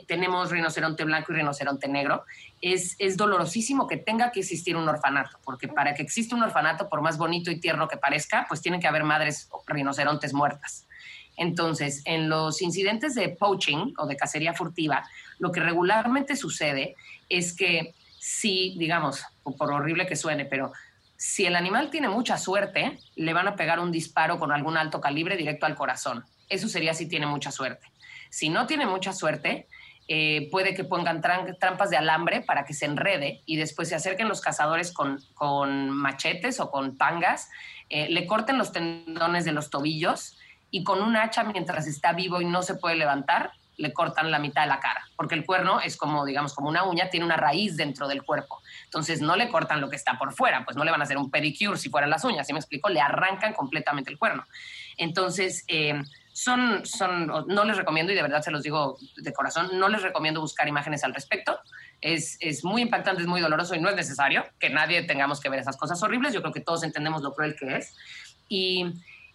tenemos 0.07 0.49
rinoceronte 0.49 1.03
blanco 1.03 1.33
y 1.33 1.35
rinoceronte 1.35 1.89
negro. 1.89 2.23
Es, 2.61 2.95
es, 2.97 3.17
dolorosísimo 3.17 3.85
que 3.85 3.97
tenga 3.97 4.31
que 4.31 4.39
existir 4.39 4.77
un 4.77 4.87
orfanato, 4.87 5.37
porque 5.43 5.67
para 5.67 5.93
que 5.93 6.01
exista 6.01 6.35
un 6.35 6.41
orfanato, 6.41 6.87
por 6.87 7.01
más 7.01 7.17
bonito 7.17 7.51
y 7.51 7.59
tierno 7.59 7.89
que 7.89 7.97
parezca, 7.97 8.45
pues 8.47 8.61
tienen 8.61 8.79
que 8.79 8.87
haber 8.87 9.03
madres 9.03 9.49
rinocerontes 9.67 10.33
muertas. 10.33 10.87
Entonces, 11.37 12.01
en 12.05 12.29
los 12.29 12.61
incidentes 12.61 13.15
de 13.15 13.29
poaching 13.29 13.93
o 13.97 14.05
de 14.05 14.15
cacería 14.15 14.53
furtiva, 14.53 15.07
lo 15.39 15.51
que 15.51 15.59
regularmente 15.59 16.35
sucede 16.35 16.95
es 17.29 17.55
que 17.55 17.93
si, 18.19 18.75
digamos, 18.77 19.23
por 19.57 19.71
horrible 19.71 20.07
que 20.07 20.15
suene, 20.15 20.45
pero 20.45 20.71
si 21.17 21.45
el 21.45 21.55
animal 21.55 21.89
tiene 21.89 22.09
mucha 22.09 22.37
suerte, 22.37 22.99
le 23.15 23.33
van 23.33 23.47
a 23.47 23.55
pegar 23.55 23.79
un 23.79 23.91
disparo 23.91 24.39
con 24.39 24.51
algún 24.51 24.77
alto 24.77 25.01
calibre 25.01 25.37
directo 25.37 25.65
al 25.65 25.75
corazón. 25.75 26.25
Eso 26.49 26.67
sería 26.67 26.93
si 26.93 27.07
tiene 27.07 27.25
mucha 27.25 27.51
suerte. 27.51 27.87
Si 28.29 28.49
no 28.49 28.67
tiene 28.67 28.85
mucha 28.85 29.13
suerte, 29.13 29.67
eh, 30.07 30.49
puede 30.51 30.73
que 30.73 30.83
pongan 30.83 31.21
trampas 31.21 31.89
de 31.89 31.97
alambre 31.97 32.41
para 32.41 32.65
que 32.65 32.73
se 32.73 32.85
enrede 32.85 33.41
y 33.45 33.55
después 33.55 33.87
se 33.87 33.95
acerquen 33.95 34.27
los 34.27 34.41
cazadores 34.41 34.91
con, 34.91 35.89
machetes 35.89 36.59
o 36.59 36.69
con 36.69 36.97
pangas, 36.97 37.49
eh, 37.89 38.09
le 38.09 38.27
corten 38.27 38.57
los 38.57 38.71
tendones 38.71 39.45
de 39.45 39.53
los 39.53 39.69
tobillos 39.69 40.37
y 40.73 40.83
con 40.83 41.03
un 41.03 41.15
hacha 41.15 41.43
mientras 41.43 41.85
está 41.85 42.13
vivo 42.13 42.41
y 42.41 42.45
no 42.45 42.63
se 42.63 42.73
puede 42.73 42.95
levantar, 42.95 43.51
le 43.77 43.93
cortan 43.93 44.31
la 44.31 44.39
mitad 44.39 44.63
de 44.63 44.69
la 44.69 44.79
cara, 44.79 45.07
porque 45.15 45.35
el 45.35 45.45
cuerno 45.45 45.79
es 45.79 45.95
como, 45.97 46.25
digamos, 46.25 46.55
como 46.55 46.67
una 46.67 46.83
uña, 46.83 47.11
tiene 47.11 47.27
una 47.27 47.37
raíz 47.37 47.77
dentro 47.77 48.07
del 48.07 48.23
cuerpo. 48.23 48.59
Entonces 48.85 49.21
no 49.21 49.35
le 49.35 49.49
cortan 49.49 49.81
lo 49.81 49.89
que 49.91 49.95
está 49.95 50.17
por 50.17 50.33
fuera, 50.33 50.65
pues 50.65 50.75
no 50.75 50.83
le 50.83 50.89
van 50.89 50.99
a 50.99 51.03
hacer 51.03 51.17
un 51.17 51.29
pedicure 51.29 51.77
si 51.77 51.91
fueran 51.91 52.09
las 52.09 52.23
uñas, 52.23 52.47
¿sí 52.47 52.53
me 52.53 52.59
explico? 52.59 52.89
Le 52.89 53.01
arrancan 53.01 53.53
completamente 53.53 54.09
el 54.09 54.17
cuerno. 54.17 54.45
Entonces, 54.97 55.63
eh, 55.67 56.01
son, 56.31 56.83
son, 56.87 57.27
no 57.27 57.65
les 57.65 57.77
recomiendo, 57.77 58.11
y 58.11 58.15
de 58.15 58.23
verdad 58.23 58.41
se 58.41 58.49
los 58.49 58.63
digo 58.63 58.97
de 59.17 59.31
corazón, 59.31 59.77
no 59.77 59.89
les 59.89 60.01
recomiendo 60.01 60.41
buscar 60.41 60.67
imágenes 60.67 61.03
al 61.03 61.13
respecto. 61.13 61.59
Es, 62.01 62.37
es, 62.39 62.63
muy 62.63 62.81
impactante, 62.81 63.21
es 63.21 63.27
muy 63.27 63.41
doloroso 63.41 63.75
y 63.75 63.79
no 63.79 63.89
es 63.89 63.95
necesario 63.95 64.43
que 64.59 64.71
nadie 64.71 65.03
tengamos 65.03 65.39
que 65.39 65.49
ver 65.49 65.59
esas 65.59 65.77
cosas 65.77 66.01
horribles. 66.01 66.33
Yo 66.33 66.41
creo 66.41 66.51
que 66.51 66.61
todos 66.61 66.81
entendemos 66.81 67.21
lo 67.21 67.31
cruel 67.35 67.55
que 67.55 67.77
es. 67.77 67.95
Y, 68.49 68.91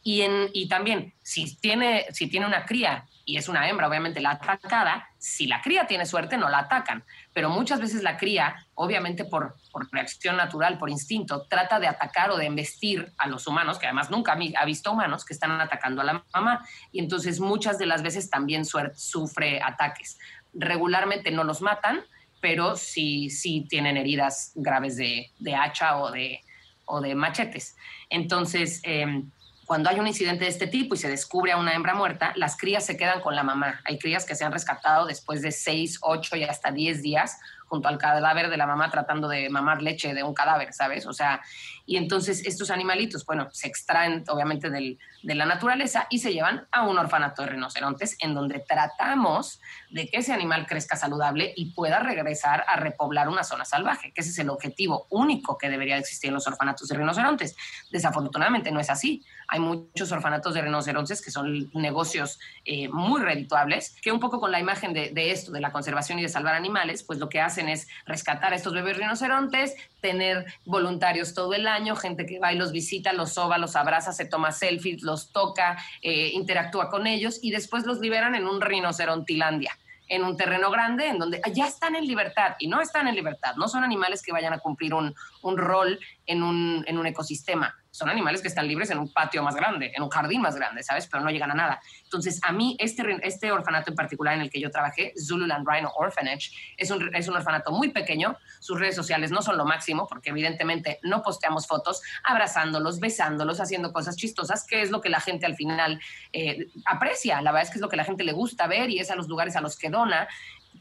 y, 0.08 0.22
en, 0.22 0.48
y 0.54 0.68
también, 0.68 1.12
si 1.22 1.54
tiene, 1.56 2.06
si 2.12 2.28
tiene 2.28 2.46
una 2.46 2.64
cría 2.64 3.04
y 3.26 3.36
es 3.36 3.46
una 3.46 3.68
hembra, 3.68 3.88
obviamente 3.88 4.22
la 4.22 4.30
atacada, 4.30 5.06
si 5.18 5.46
la 5.46 5.60
cría 5.60 5.86
tiene 5.86 6.06
suerte, 6.06 6.38
no 6.38 6.48
la 6.48 6.60
atacan. 6.60 7.04
Pero 7.34 7.50
muchas 7.50 7.78
veces 7.78 8.02
la 8.02 8.16
cría, 8.16 8.56
obviamente 8.72 9.26
por, 9.26 9.56
por 9.70 9.86
reacción 9.92 10.38
natural, 10.38 10.78
por 10.78 10.88
instinto, 10.88 11.46
trata 11.46 11.78
de 11.78 11.88
atacar 11.88 12.30
o 12.30 12.38
de 12.38 12.46
embestir 12.46 13.12
a 13.18 13.26
los 13.26 13.46
humanos, 13.46 13.78
que 13.78 13.84
además 13.84 14.08
nunca 14.08 14.32
ha 14.32 14.64
visto 14.64 14.92
humanos 14.92 15.26
que 15.26 15.34
están 15.34 15.50
atacando 15.60 16.00
a 16.00 16.04
la 16.04 16.24
mamá. 16.32 16.66
Y 16.90 17.00
entonces 17.00 17.38
muchas 17.38 17.76
de 17.76 17.84
las 17.84 18.02
veces 18.02 18.30
también 18.30 18.64
sufre 18.64 19.60
ataques. 19.62 20.18
Regularmente 20.54 21.30
no 21.30 21.44
los 21.44 21.60
matan, 21.60 22.00
pero 22.40 22.76
sí, 22.76 23.28
sí 23.28 23.66
tienen 23.68 23.98
heridas 23.98 24.52
graves 24.54 24.96
de, 24.96 25.32
de 25.38 25.54
hacha 25.54 25.98
o 25.98 26.10
de, 26.10 26.40
o 26.86 27.02
de 27.02 27.14
machetes. 27.14 27.76
Entonces, 28.08 28.80
eh, 28.84 29.22
cuando 29.68 29.90
hay 29.90 30.00
un 30.00 30.06
incidente 30.06 30.44
de 30.44 30.50
este 30.50 30.66
tipo 30.66 30.94
y 30.94 30.98
se 30.98 31.10
descubre 31.10 31.52
a 31.52 31.58
una 31.58 31.74
hembra 31.74 31.92
muerta, 31.92 32.32
las 32.36 32.56
crías 32.56 32.86
se 32.86 32.96
quedan 32.96 33.20
con 33.20 33.36
la 33.36 33.42
mamá. 33.42 33.82
Hay 33.84 33.98
crías 33.98 34.24
que 34.24 34.34
se 34.34 34.42
han 34.42 34.50
rescatado 34.50 35.04
después 35.04 35.42
de 35.42 35.52
6, 35.52 35.98
8 36.00 36.36
y 36.36 36.44
hasta 36.44 36.72
10 36.72 37.02
días 37.02 37.38
junto 37.68 37.88
al 37.88 37.98
cadáver 37.98 38.48
de 38.48 38.56
la 38.56 38.66
mamá 38.66 38.90
tratando 38.90 39.28
de 39.28 39.50
mamar 39.50 39.82
leche 39.82 40.14
de 40.14 40.22
un 40.22 40.34
cadáver, 40.34 40.72
¿sabes? 40.72 41.06
O 41.06 41.12
sea, 41.12 41.42
y 41.84 41.96
entonces 41.96 42.44
estos 42.46 42.70
animalitos, 42.70 43.24
bueno, 43.26 43.48
se 43.52 43.68
extraen 43.68 44.24
obviamente 44.28 44.70
del, 44.70 44.98
de 45.22 45.34
la 45.34 45.44
naturaleza 45.44 46.06
y 46.10 46.18
se 46.18 46.32
llevan 46.32 46.66
a 46.72 46.86
un 46.86 46.98
orfanato 46.98 47.42
de 47.42 47.48
rinocerontes 47.48 48.16
en 48.20 48.34
donde 48.34 48.60
tratamos 48.60 49.60
de 49.90 50.08
que 50.08 50.18
ese 50.18 50.32
animal 50.32 50.66
crezca 50.66 50.96
saludable 50.96 51.52
y 51.56 51.72
pueda 51.72 51.98
regresar 51.98 52.64
a 52.66 52.76
repoblar 52.76 53.28
una 53.28 53.44
zona 53.44 53.64
salvaje, 53.64 54.12
que 54.12 54.22
ese 54.22 54.30
es 54.30 54.38
el 54.38 54.50
objetivo 54.50 55.06
único 55.10 55.58
que 55.58 55.68
debería 55.68 55.98
existir 55.98 56.28
en 56.28 56.34
los 56.34 56.46
orfanatos 56.46 56.88
de 56.88 56.96
rinocerontes. 56.96 57.54
Desafortunadamente 57.90 58.70
no 58.70 58.80
es 58.80 58.88
así. 58.88 59.24
Hay 59.50 59.60
muchos 59.60 60.12
orfanatos 60.12 60.52
de 60.52 60.60
rinocerontes 60.60 61.22
que 61.22 61.30
son 61.30 61.70
negocios 61.72 62.38
eh, 62.66 62.88
muy 62.88 63.22
redituables, 63.22 63.96
que 64.02 64.12
un 64.12 64.20
poco 64.20 64.40
con 64.40 64.52
la 64.52 64.60
imagen 64.60 64.92
de, 64.92 65.30
esto, 65.30 65.52
de 65.52 65.60
la 65.60 65.72
conservación 65.72 66.18
y 66.18 66.22
de 66.22 66.28
salvar 66.28 66.54
animales, 66.54 67.02
pues 67.02 67.18
lo 67.18 67.30
que 67.30 67.40
hacen 67.40 67.70
es 67.70 67.88
rescatar 68.04 68.52
a 68.52 68.56
estos 68.56 68.74
bebés 68.74 68.98
rinocerontes, 68.98 69.74
tener 70.02 70.44
voluntarios 70.66 71.32
todo 71.32 71.54
el 71.54 71.66
año, 71.66 71.96
gente 71.96 72.26
que 72.26 72.38
va 72.38 72.52
y 72.52 72.58
los 72.58 72.72
visita, 72.72 73.14
los 73.14 73.32
soba, 73.32 73.56
los 73.56 73.74
abraza, 73.74 74.12
se 74.12 74.26
toma 74.26 74.52
selfies, 74.52 75.02
los 75.02 75.32
toca, 75.32 75.78
eh, 76.02 76.30
interactúa 76.34 76.90
con 76.90 77.06
ellos 77.06 77.38
y 77.42 77.50
después 77.50 77.86
los 77.86 78.00
liberan 78.00 78.34
en 78.34 78.46
un 78.46 78.60
rinocerontilandia 78.60 79.72
en 80.10 80.24
un 80.24 80.38
terreno 80.38 80.70
grande 80.70 81.06
en 81.06 81.18
donde 81.18 81.38
ya 81.52 81.66
están 81.66 81.94
en 81.94 82.06
libertad 82.06 82.56
y 82.58 82.66
no 82.66 82.80
están 82.80 83.08
en 83.08 83.14
libertad, 83.14 83.56
no 83.56 83.68
son 83.68 83.84
animales 83.84 84.22
que 84.22 84.32
vayan 84.32 84.54
a 84.54 84.58
cumplir 84.58 84.94
un, 84.94 85.14
rol 85.42 86.00
en 86.24 86.42
un 86.42 87.06
ecosistema, 87.06 87.74
son 87.98 88.08
animales 88.08 88.40
que 88.40 88.48
están 88.48 88.68
libres 88.68 88.90
en 88.90 88.98
un 88.98 89.12
patio 89.12 89.42
más 89.42 89.56
grande, 89.56 89.90
en 89.92 90.04
un 90.04 90.08
jardín 90.08 90.40
más 90.40 90.54
grande, 90.54 90.84
¿sabes? 90.84 91.08
Pero 91.08 91.24
no 91.24 91.30
llegan 91.30 91.50
a 91.50 91.54
nada. 91.54 91.80
Entonces, 92.04 92.38
a 92.44 92.52
mí, 92.52 92.76
este, 92.78 93.02
este 93.22 93.50
orfanato 93.50 93.90
en 93.90 93.96
particular 93.96 94.34
en 94.34 94.42
el 94.42 94.50
que 94.50 94.60
yo 94.60 94.70
trabajé, 94.70 95.12
Zululand 95.18 95.66
Rhino 95.68 95.90
Orphanage, 95.96 96.52
es 96.76 96.92
un, 96.92 97.12
es 97.12 97.26
un 97.26 97.34
orfanato 97.34 97.72
muy 97.72 97.88
pequeño. 97.88 98.36
Sus 98.60 98.78
redes 98.78 98.94
sociales 98.94 99.32
no 99.32 99.42
son 99.42 99.58
lo 99.58 99.64
máximo, 99.64 100.06
porque 100.06 100.30
evidentemente 100.30 101.00
no 101.02 101.22
posteamos 101.22 101.66
fotos 101.66 102.00
abrazándolos, 102.22 103.00
besándolos, 103.00 103.60
haciendo 103.60 103.92
cosas 103.92 104.14
chistosas, 104.14 104.64
que 104.64 104.82
es 104.82 104.92
lo 104.92 105.00
que 105.00 105.08
la 105.08 105.20
gente 105.20 105.44
al 105.44 105.56
final 105.56 106.00
eh, 106.32 106.68
aprecia. 106.84 107.42
La 107.42 107.50
verdad 107.50 107.64
es 107.64 107.70
que 107.70 107.78
es 107.78 107.82
lo 107.82 107.88
que 107.88 107.96
la 107.96 108.04
gente 108.04 108.22
le 108.22 108.32
gusta 108.32 108.68
ver 108.68 108.90
y 108.90 109.00
es 109.00 109.10
a 109.10 109.16
los 109.16 109.26
lugares 109.26 109.56
a 109.56 109.60
los 109.60 109.76
que 109.76 109.90
dona 109.90 110.28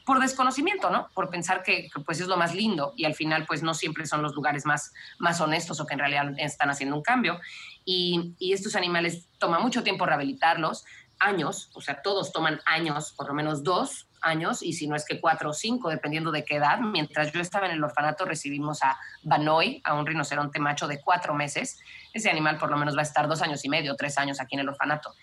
por 0.07 0.21
desconocimiento, 0.21 0.89
¿no? 0.89 1.09
Por 1.13 1.29
pensar 1.29 1.63
que, 1.63 1.89
pues 2.05 2.21
es 2.21 2.27
lo 2.27 2.37
más 2.37 2.55
lindo 2.55 2.93
y 2.95 3.03
al 3.03 3.13
final 3.13 3.45
pues 3.45 3.61
no 3.61 3.73
siempre 3.73 4.07
son 4.07 4.21
los 4.21 4.33
lugares 4.33 4.65
más, 4.65 4.93
más 5.19 5.41
honestos 5.41 5.81
o 5.81 5.85
que 5.85 5.95
en 5.95 5.99
realidad 5.99 6.33
están 6.37 6.69
haciendo 6.69 6.95
un 6.95 7.01
cambio. 7.01 7.41
Y, 7.83 8.33
y 8.39 8.53
estos 8.53 8.77
animales 8.77 9.27
toma 9.37 9.59
mucho 9.59 9.83
tiempo 9.83 10.05
rehabilitarlos, 10.05 10.85
años, 11.19 11.71
o 11.73 11.81
sea, 11.81 12.01
todos 12.01 12.31
toman 12.31 12.61
años, 12.65 13.11
por 13.17 13.27
lo 13.27 13.33
menos 13.33 13.63
dos 13.65 14.07
años, 14.21 14.63
y 14.63 14.71
si 14.71 14.87
no 14.87 14.95
es 14.95 15.03
que 15.03 15.19
cuatro 15.19 15.49
o 15.49 15.53
cinco, 15.53 15.89
dependiendo 15.89 16.31
de 16.31 16.45
qué 16.45 16.55
edad. 16.55 16.79
Mientras 16.79 17.33
yo 17.33 17.41
estaba 17.41 17.65
en 17.65 17.73
el 17.73 17.83
orfanato 17.83 18.23
recibimos 18.23 18.83
a 18.83 18.97
Banoy, 19.23 19.81
a 19.83 19.93
un 19.93 20.05
rinoceronte 20.05 20.59
macho 20.59 20.87
de 20.87 21.01
cuatro 21.01 21.33
meses. 21.33 21.79
Ese 22.13 22.29
animal 22.29 22.57
por 22.57 22.71
lo 22.71 22.77
menos 22.77 22.95
va 22.95 23.01
a 23.01 23.03
estar 23.03 23.27
dos 23.27 23.41
años 23.41 23.65
y 23.65 23.67
medio, 23.67 23.97
tres 23.97 24.17
años 24.17 24.39
aquí 24.39 24.55
en 24.55 24.61
el 24.61 24.69
orfanato. 24.69 25.13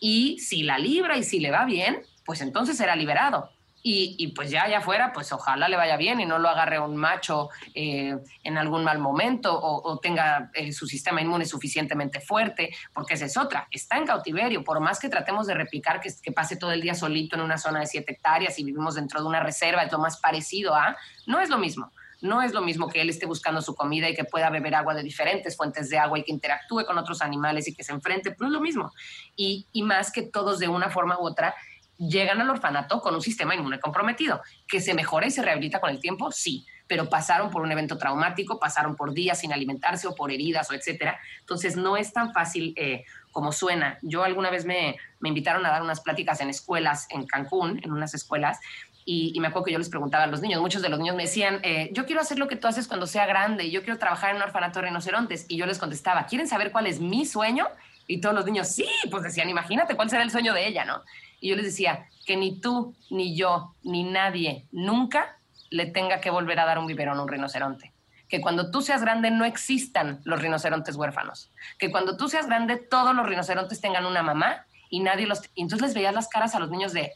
Y 0.00 0.38
si 0.38 0.62
la 0.62 0.78
libra 0.78 1.18
y 1.18 1.24
si 1.24 1.40
le 1.40 1.50
va 1.50 1.66
bien, 1.66 2.00
pues 2.24 2.40
entonces 2.40 2.78
será 2.78 2.96
liberado 2.96 3.50
y, 3.82 4.28
pues 4.34 4.50
ya 4.50 4.64
allá 4.64 4.78
afuera, 4.78 5.12
pues 5.12 5.32
ojalá 5.32 5.68
le 5.68 5.76
vaya 5.76 5.96
bien 5.96 6.20
y 6.20 6.26
no 6.26 6.38
lo 6.38 6.48
agarre 6.48 6.78
un 6.78 6.96
macho 6.96 7.48
eh, 7.74 8.16
en 8.42 8.58
algún 8.58 8.84
mal 8.84 8.98
momento 8.98 9.58
o, 9.58 9.98
tenga 9.98 10.50
eh, 10.54 10.72
su 10.72 10.86
sistema 10.86 11.22
inmune 11.22 11.46
suficientemente 11.46 12.20
fuerte, 12.20 12.70
porque 12.92 13.14
esa 13.14 13.24
es 13.24 13.36
otra. 13.36 13.68
Está 13.70 13.96
en 13.96 14.06
cautiverio, 14.06 14.64
por 14.64 14.80
más 14.80 15.00
que 15.00 15.08
tratemos 15.08 15.46
de 15.46 15.54
replicar 15.54 16.00
que, 16.00 16.32
pase 16.32 16.56
todo 16.56 16.72
el 16.72 16.80
día 16.80 16.94
solito 16.94 17.36
en 17.36 17.42
una 17.42 17.58
zona 17.58 17.80
de 17.80 17.86
siete 17.86 18.12
hectáreas 18.12 18.58
y 18.58 18.64
vivimos 18.64 18.94
dentro 18.94 19.20
de 19.20 19.26
una 19.26 19.40
reserva, 19.40 19.82
es 19.82 19.92
lo 19.92 19.98
más 19.98 20.18
parecido 20.18 20.74
a, 20.74 20.96
no 21.26 21.40
es 21.40 21.48
lo 21.48 21.58
mismo. 21.58 21.90
No 22.22 22.42
es 22.42 22.52
lo 22.52 22.60
mismo 22.60 22.86
que 22.90 23.00
él 23.00 23.08
esté 23.08 23.24
buscando 23.24 23.62
su 23.62 23.74
comida 23.74 24.06
y 24.06 24.14
que 24.14 24.24
pueda 24.24 24.50
beber 24.50 24.74
agua 24.74 24.92
de 24.92 25.02
diferentes 25.02 25.56
fuentes 25.56 25.88
de 25.88 25.96
agua 25.96 26.18
y 26.18 26.22
que 26.22 26.32
interactúe 26.32 26.84
con 26.84 26.98
otros 26.98 27.22
animales 27.22 27.66
y 27.66 27.74
que 27.74 27.82
se 27.82 27.92
enfrente, 27.92 28.32
pero 28.32 28.48
es 28.48 28.52
lo 28.52 28.60
mismo. 28.60 28.92
Y 29.36 29.66
más 29.82 30.12
que 30.12 30.20
todos 30.20 30.58
de 30.58 30.68
una 30.68 30.90
forma 30.90 31.18
u 31.18 31.22
otra 31.22 31.54
llegan 32.00 32.40
al 32.40 32.48
orfanato 32.48 33.00
con 33.00 33.14
un 33.14 33.20
sistema 33.20 33.54
inmune 33.54 33.78
comprometido. 33.78 34.40
¿Que 34.66 34.80
se 34.80 34.94
mejora 34.94 35.26
y 35.26 35.30
se 35.30 35.42
rehabilita 35.42 35.80
con 35.80 35.90
el 35.90 36.00
tiempo? 36.00 36.32
Sí, 36.32 36.66
pero 36.86 37.08
pasaron 37.08 37.50
por 37.50 37.62
un 37.62 37.70
evento 37.70 37.98
traumático, 37.98 38.58
pasaron 38.58 38.96
por 38.96 39.12
días 39.12 39.38
sin 39.38 39.52
alimentarse 39.52 40.08
o 40.08 40.14
por 40.14 40.32
heridas 40.32 40.70
o 40.70 40.74
etcétera. 40.74 41.20
Entonces 41.40 41.76
no 41.76 41.96
es 41.96 42.12
tan 42.12 42.32
fácil 42.32 42.72
eh, 42.76 43.04
como 43.30 43.52
suena. 43.52 43.98
Yo 44.02 44.24
alguna 44.24 44.50
vez 44.50 44.64
me, 44.64 44.96
invitaron 45.22 45.64
a 45.66 45.70
dar 45.70 45.82
unas 45.82 46.00
pláticas 46.00 46.40
en 46.40 46.50
escuelas 46.50 47.06
en 47.10 47.26
Cancún, 47.26 47.80
en 47.84 47.92
unas 47.92 48.14
escuelas, 48.14 48.58
y, 49.04 49.38
me 49.40 49.48
acuerdo 49.48 49.64
que 49.64 49.72
yo 49.72 49.78
les 49.78 49.88
preguntaba 49.88 50.24
a 50.24 50.26
los 50.28 50.40
niños, 50.40 50.60
muchos 50.60 50.82
de 50.82 50.88
los 50.88 50.98
niños 50.98 51.16
me 51.16 51.24
decían, 51.24 51.58
eh, 51.64 51.90
yo 51.92 52.06
quiero 52.06 52.20
hacer 52.20 52.38
lo 52.38 52.46
que 52.46 52.54
tú 52.54 52.68
haces 52.68 52.86
cuando 52.86 53.06
sea 53.06 53.26
grande, 53.26 53.70
yo 53.70 53.82
quiero 53.82 53.98
trabajar 53.98 54.30
en 54.30 54.36
un 54.36 54.42
orfanato 54.42 54.78
de 54.78 54.86
rinocerontes. 54.86 55.46
Y 55.48 55.56
yo 55.56 55.66
les 55.66 55.78
contestaba, 55.78 56.26
¿quieren 56.26 56.46
saber 56.46 56.70
cuál 56.70 56.86
es 56.86 57.00
mi 57.00 57.26
sueño? 57.26 57.66
Y 58.06 58.20
todos 58.20 58.34
los 58.34 58.44
niños, 58.44 58.68
sí, 58.68 58.86
pues 59.10 59.22
decían, 59.22 59.48
imagínate 59.48 59.96
cuál 59.96 60.10
será 60.10 60.22
el 60.22 60.30
sueño 60.30 60.52
de 60.54 60.66
ella, 60.66 60.84
¿no? 60.84 61.02
Y 61.40 61.48
yo 61.48 61.56
les 61.56 61.64
decía 61.64 62.06
que 62.26 62.36
ni 62.36 62.60
tú, 62.60 62.94
ni 63.10 63.34
yo, 63.34 63.74
ni 63.82 64.04
nadie 64.04 64.68
nunca 64.70 65.38
le 65.70 65.86
tenga 65.86 66.20
que 66.20 66.30
volver 66.30 66.60
a 66.60 66.66
dar 66.66 66.78
un 66.78 66.86
biberón 66.86 67.18
a 67.18 67.22
un 67.22 67.28
rinoceronte. 67.28 67.92
Que 68.28 68.40
cuando 68.40 68.70
tú 68.70 68.82
seas 68.82 69.00
grande 69.00 69.30
no 69.30 69.44
existan 69.44 70.20
los 70.24 70.40
rinocerontes 70.40 70.96
huérfanos. 70.96 71.50
Que 71.78 71.90
cuando 71.90 72.16
tú 72.16 72.28
seas 72.28 72.46
grande 72.46 72.76
todos 72.76 73.14
los 73.14 73.26
rinocerontes 73.26 73.80
tengan 73.80 74.06
una 74.06 74.22
mamá 74.22 74.66
y 74.88 75.00
nadie 75.00 75.26
los... 75.26 75.40
Y 75.54 75.62
entonces 75.62 75.88
les 75.88 75.94
veías 75.94 76.14
las 76.14 76.28
caras 76.28 76.54
a 76.54 76.60
los 76.60 76.70
niños 76.70 76.92
de, 76.92 77.12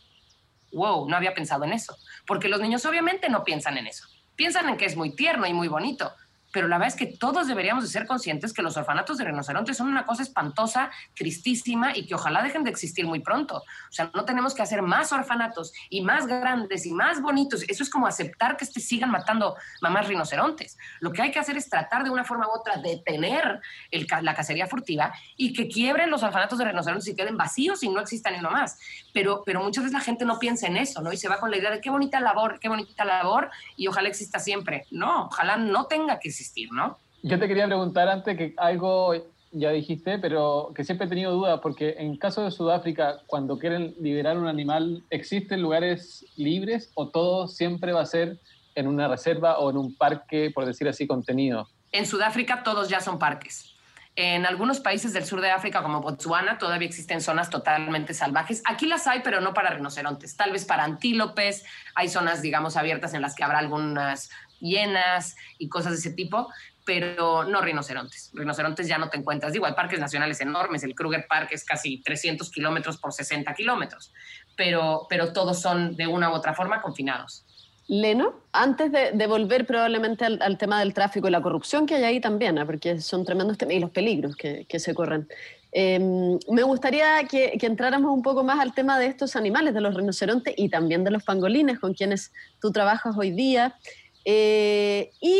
wow, 0.72 1.08
no 1.08 1.16
había 1.16 1.34
pensado 1.34 1.64
en 1.64 1.72
eso. 1.72 1.96
Porque 2.26 2.48
los 2.48 2.60
niños 2.60 2.84
obviamente 2.86 3.28
no 3.28 3.44
piensan 3.44 3.78
en 3.78 3.86
eso. 3.86 4.06
Piensan 4.34 4.68
en 4.68 4.76
que 4.76 4.86
es 4.86 4.96
muy 4.96 5.14
tierno 5.14 5.46
y 5.46 5.52
muy 5.52 5.68
bonito, 5.68 6.12
pero 6.54 6.68
la 6.68 6.78
verdad 6.78 6.94
es 6.94 6.98
que 6.98 7.18
todos 7.18 7.48
deberíamos 7.48 7.82
de 7.82 7.90
ser 7.90 8.06
conscientes 8.06 8.52
que 8.52 8.62
los 8.62 8.76
orfanatos 8.76 9.18
de 9.18 9.24
rinocerontes 9.24 9.76
son 9.76 9.88
una 9.88 10.06
cosa 10.06 10.22
espantosa, 10.22 10.88
tristísima 11.16 11.96
y 11.96 12.06
que 12.06 12.14
ojalá 12.14 12.44
dejen 12.44 12.62
de 12.62 12.70
existir 12.70 13.06
muy 13.06 13.18
pronto. 13.18 13.56
O 13.56 13.92
sea, 13.92 14.12
no 14.14 14.24
tenemos 14.24 14.54
que 14.54 14.62
hacer 14.62 14.80
más 14.80 15.10
orfanatos 15.12 15.72
y 15.90 16.02
más 16.02 16.28
grandes 16.28 16.86
y 16.86 16.92
más 16.92 17.20
bonitos. 17.20 17.64
Eso 17.68 17.82
es 17.82 17.90
como 17.90 18.06
aceptar 18.06 18.56
que 18.56 18.64
este 18.64 18.78
sigan 18.78 19.10
matando 19.10 19.56
mamás 19.82 20.06
rinocerontes. 20.06 20.78
Lo 21.00 21.10
que 21.10 21.22
hay 21.22 21.32
que 21.32 21.40
hacer 21.40 21.56
es 21.56 21.68
tratar 21.68 22.04
de 22.04 22.10
una 22.10 22.22
forma 22.22 22.46
u 22.46 22.52
otra 22.52 22.76
detener 22.76 23.60
el, 23.90 24.06
la 24.22 24.34
cacería 24.36 24.68
furtiva 24.68 25.12
y 25.36 25.52
que 25.52 25.66
quiebren 25.66 26.08
los 26.08 26.22
orfanatos 26.22 26.56
de 26.60 26.66
rinocerontes 26.66 27.08
y 27.08 27.16
queden 27.16 27.36
vacíos 27.36 27.82
y 27.82 27.88
no 27.88 28.00
existan 28.00 28.34
ni 28.34 28.38
uno 28.38 28.52
más. 28.52 28.78
Pero, 29.14 29.42
pero 29.46 29.62
muchas 29.62 29.84
veces 29.84 29.94
la 29.94 30.04
gente 30.04 30.26
no 30.26 30.38
piensa 30.38 30.66
en 30.66 30.76
eso, 30.76 31.00
¿no? 31.00 31.10
Y 31.10 31.16
se 31.16 31.28
va 31.28 31.40
con 31.40 31.50
la 31.50 31.56
idea 31.56 31.70
de 31.70 31.80
qué 31.80 31.88
bonita 31.88 32.20
labor, 32.20 32.58
qué 32.60 32.68
bonita 32.68 33.06
labor 33.06 33.50
y 33.76 33.86
ojalá 33.86 34.08
exista 34.08 34.38
siempre. 34.38 34.84
No, 34.90 35.26
ojalá 35.26 35.56
no 35.56 35.86
tenga 35.86 36.18
que 36.18 36.28
existir 36.28 36.68
¿no? 36.72 36.98
Yo 37.22 37.38
te 37.38 37.48
quería 37.48 37.66
preguntar 37.66 38.08
antes 38.08 38.36
que 38.36 38.52
algo 38.58 39.14
ya 39.54 39.70
dijiste, 39.70 40.18
pero 40.18 40.72
que 40.74 40.84
siempre 40.84 41.06
he 41.06 41.08
tenido 41.08 41.32
dudas, 41.32 41.60
porque 41.62 41.94
en 41.98 42.16
caso 42.16 42.42
de 42.42 42.50
Sudáfrica, 42.50 43.20
cuando 43.26 43.58
quieren 43.58 43.94
liberar 44.00 44.36
un 44.36 44.48
animal, 44.48 45.04
¿existen 45.10 45.62
lugares 45.62 46.26
libres 46.36 46.90
o 46.94 47.08
todo 47.08 47.48
siempre 47.48 47.92
va 47.92 48.02
a 48.02 48.06
ser 48.06 48.40
en 48.74 48.88
una 48.88 49.08
reserva 49.08 49.58
o 49.58 49.70
en 49.70 49.76
un 49.76 49.94
parque, 49.94 50.50
por 50.52 50.66
decir 50.66 50.88
así, 50.88 51.06
contenido? 51.06 51.68
En 51.92 52.06
Sudáfrica 52.06 52.64
todos 52.64 52.88
ya 52.88 53.00
son 53.00 53.18
parques. 53.18 53.73
En 54.16 54.46
algunos 54.46 54.78
países 54.78 55.12
del 55.12 55.24
sur 55.24 55.40
de 55.40 55.50
África, 55.50 55.82
como 55.82 56.00
Botswana, 56.00 56.56
todavía 56.56 56.86
existen 56.86 57.20
zonas 57.20 57.50
totalmente 57.50 58.14
salvajes. 58.14 58.62
Aquí 58.64 58.86
las 58.86 59.08
hay, 59.08 59.20
pero 59.24 59.40
no 59.40 59.52
para 59.52 59.70
rinocerontes, 59.70 60.36
tal 60.36 60.52
vez 60.52 60.64
para 60.64 60.84
antílopes. 60.84 61.64
Hay 61.96 62.08
zonas, 62.08 62.40
digamos, 62.40 62.76
abiertas 62.76 63.12
en 63.14 63.22
las 63.22 63.34
que 63.34 63.42
habrá 63.42 63.58
algunas 63.58 64.30
hienas 64.60 65.34
y 65.58 65.68
cosas 65.68 65.92
de 65.92 65.98
ese 65.98 66.10
tipo, 66.12 66.48
pero 66.84 67.42
no 67.44 67.60
rinocerontes. 67.60 68.30
Rinocerontes 68.34 68.86
ya 68.86 68.98
no 68.98 69.10
te 69.10 69.18
encuentras. 69.18 69.52
Digo, 69.52 69.66
hay 69.66 69.74
parques 69.74 69.98
nacionales 69.98 70.40
enormes, 70.40 70.84
el 70.84 70.94
Kruger 70.94 71.26
Park 71.28 71.48
es 71.50 71.64
casi 71.64 72.00
300 72.02 72.50
kilómetros 72.50 72.98
por 72.98 73.12
60 73.12 73.52
kilómetros, 73.54 74.12
pero, 74.56 75.06
pero 75.08 75.32
todos 75.32 75.60
son 75.60 75.96
de 75.96 76.06
una 76.06 76.30
u 76.30 76.34
otra 76.34 76.54
forma 76.54 76.82
confinados. 76.82 77.43
Leno, 77.86 78.34
antes 78.52 78.90
de, 78.90 79.26
volver 79.26 79.66
probablemente 79.66 80.24
al, 80.24 80.56
tema 80.56 80.80
del 80.80 80.94
tráfico 80.94 81.28
y 81.28 81.30
la 81.30 81.42
corrupción 81.42 81.84
que 81.84 81.96
hay 81.96 82.04
ahí 82.04 82.20
también, 82.20 82.56
¿eh? 82.56 82.64
porque 82.64 82.98
son 83.00 83.26
tremendos 83.26 83.58
temas 83.58 83.74
y 83.74 83.80
los 83.80 83.90
peligros 83.90 84.36
que, 84.36 84.66
se 84.78 84.94
corren, 84.94 85.28
em, 85.72 86.38
me 86.48 86.62
gustaría 86.62 87.22
que, 87.30 87.58
que, 87.58 87.66
entráramos 87.66 88.10
un 88.10 88.22
poco 88.22 88.42
más 88.42 88.58
al 88.58 88.74
tema 88.74 88.98
de 88.98 89.06
estos 89.06 89.36
animales, 89.36 89.74
de 89.74 89.82
los 89.82 89.94
rinocerontes 89.94 90.54
y 90.56 90.70
también 90.70 91.04
de 91.04 91.10
los 91.10 91.24
pangolines 91.24 91.78
con 91.78 91.92
quienes 91.92 92.32
tú 92.58 92.72
trabajas 92.72 93.14
hoy 93.18 93.32
día. 93.32 93.76
Eh, 94.24 95.10
y 95.20 95.38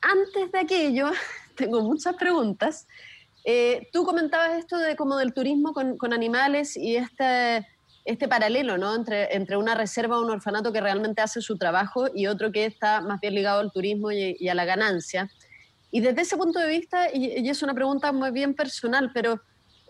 antes 0.00 0.52
de 0.52 0.58
aquello, 0.60 1.10
tengo 1.56 1.82
muchas 1.82 2.14
preguntas. 2.14 2.86
Eh, 3.44 3.88
tú 3.92 4.04
comentabas 4.04 4.58
esto 4.58 4.78
de 4.78 4.96
como 4.96 5.16
del 5.16 5.32
turismo 5.32 5.72
con, 5.72 5.96
con 5.96 6.12
animales 6.12 6.76
y 6.76 6.96
este, 6.96 7.66
este 8.04 8.28
paralelo 8.28 8.78
¿no? 8.78 8.94
entre, 8.94 9.34
entre 9.34 9.56
una 9.56 9.74
reserva 9.74 10.18
o 10.18 10.22
un 10.22 10.30
orfanato 10.30 10.72
que 10.72 10.80
realmente 10.80 11.22
hace 11.22 11.40
su 11.40 11.58
trabajo 11.58 12.06
y 12.14 12.26
otro 12.26 12.50
que 12.52 12.64
está 12.64 13.00
más 13.00 13.20
bien 13.20 13.34
ligado 13.34 13.60
al 13.60 13.72
turismo 13.72 14.10
y, 14.12 14.48
a 14.48 14.54
la 14.54 14.64
ganancia. 14.64 15.30
Y 15.90 16.00
desde 16.00 16.22
ese 16.22 16.36
punto 16.36 16.58
de 16.60 16.68
vista, 16.68 17.08
y, 17.12 17.40
y, 17.40 17.48
es 17.48 17.62
una 17.62 17.74
pregunta 17.74 18.12
muy 18.12 18.30
bien 18.30 18.54
personal, 18.54 19.10
pero 19.12 19.40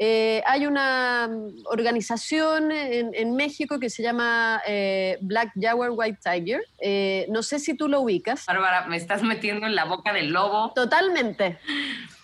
Eh, 0.03 0.43
hay 0.47 0.67
una 0.67 1.29
mm, 1.29 1.67
organización 1.67 2.73
en, 2.73 3.37
México 3.37 3.79
que 3.79 3.91
se 3.91 4.03
llama 4.03 4.63
eh, 4.67 5.19
Black 5.21 5.53
Jaguar 5.61 5.91
White 5.93 6.21
Tiger. 6.25 6.63
Eh, 6.79 7.27
no 7.29 7.43
sé 7.43 7.59
si 7.59 7.77
tú 7.77 7.87
lo 7.87 8.01
ubicas. 8.01 8.47
Bárbara, 8.47 8.87
me 8.87 8.97
estás 8.97 9.23
metiendo 9.23 9.67
en 9.67 9.75
la 9.75 9.85
boca 9.85 10.15
del 10.15 10.31
lobo. 10.31 10.73
Totalmente. 10.75 11.59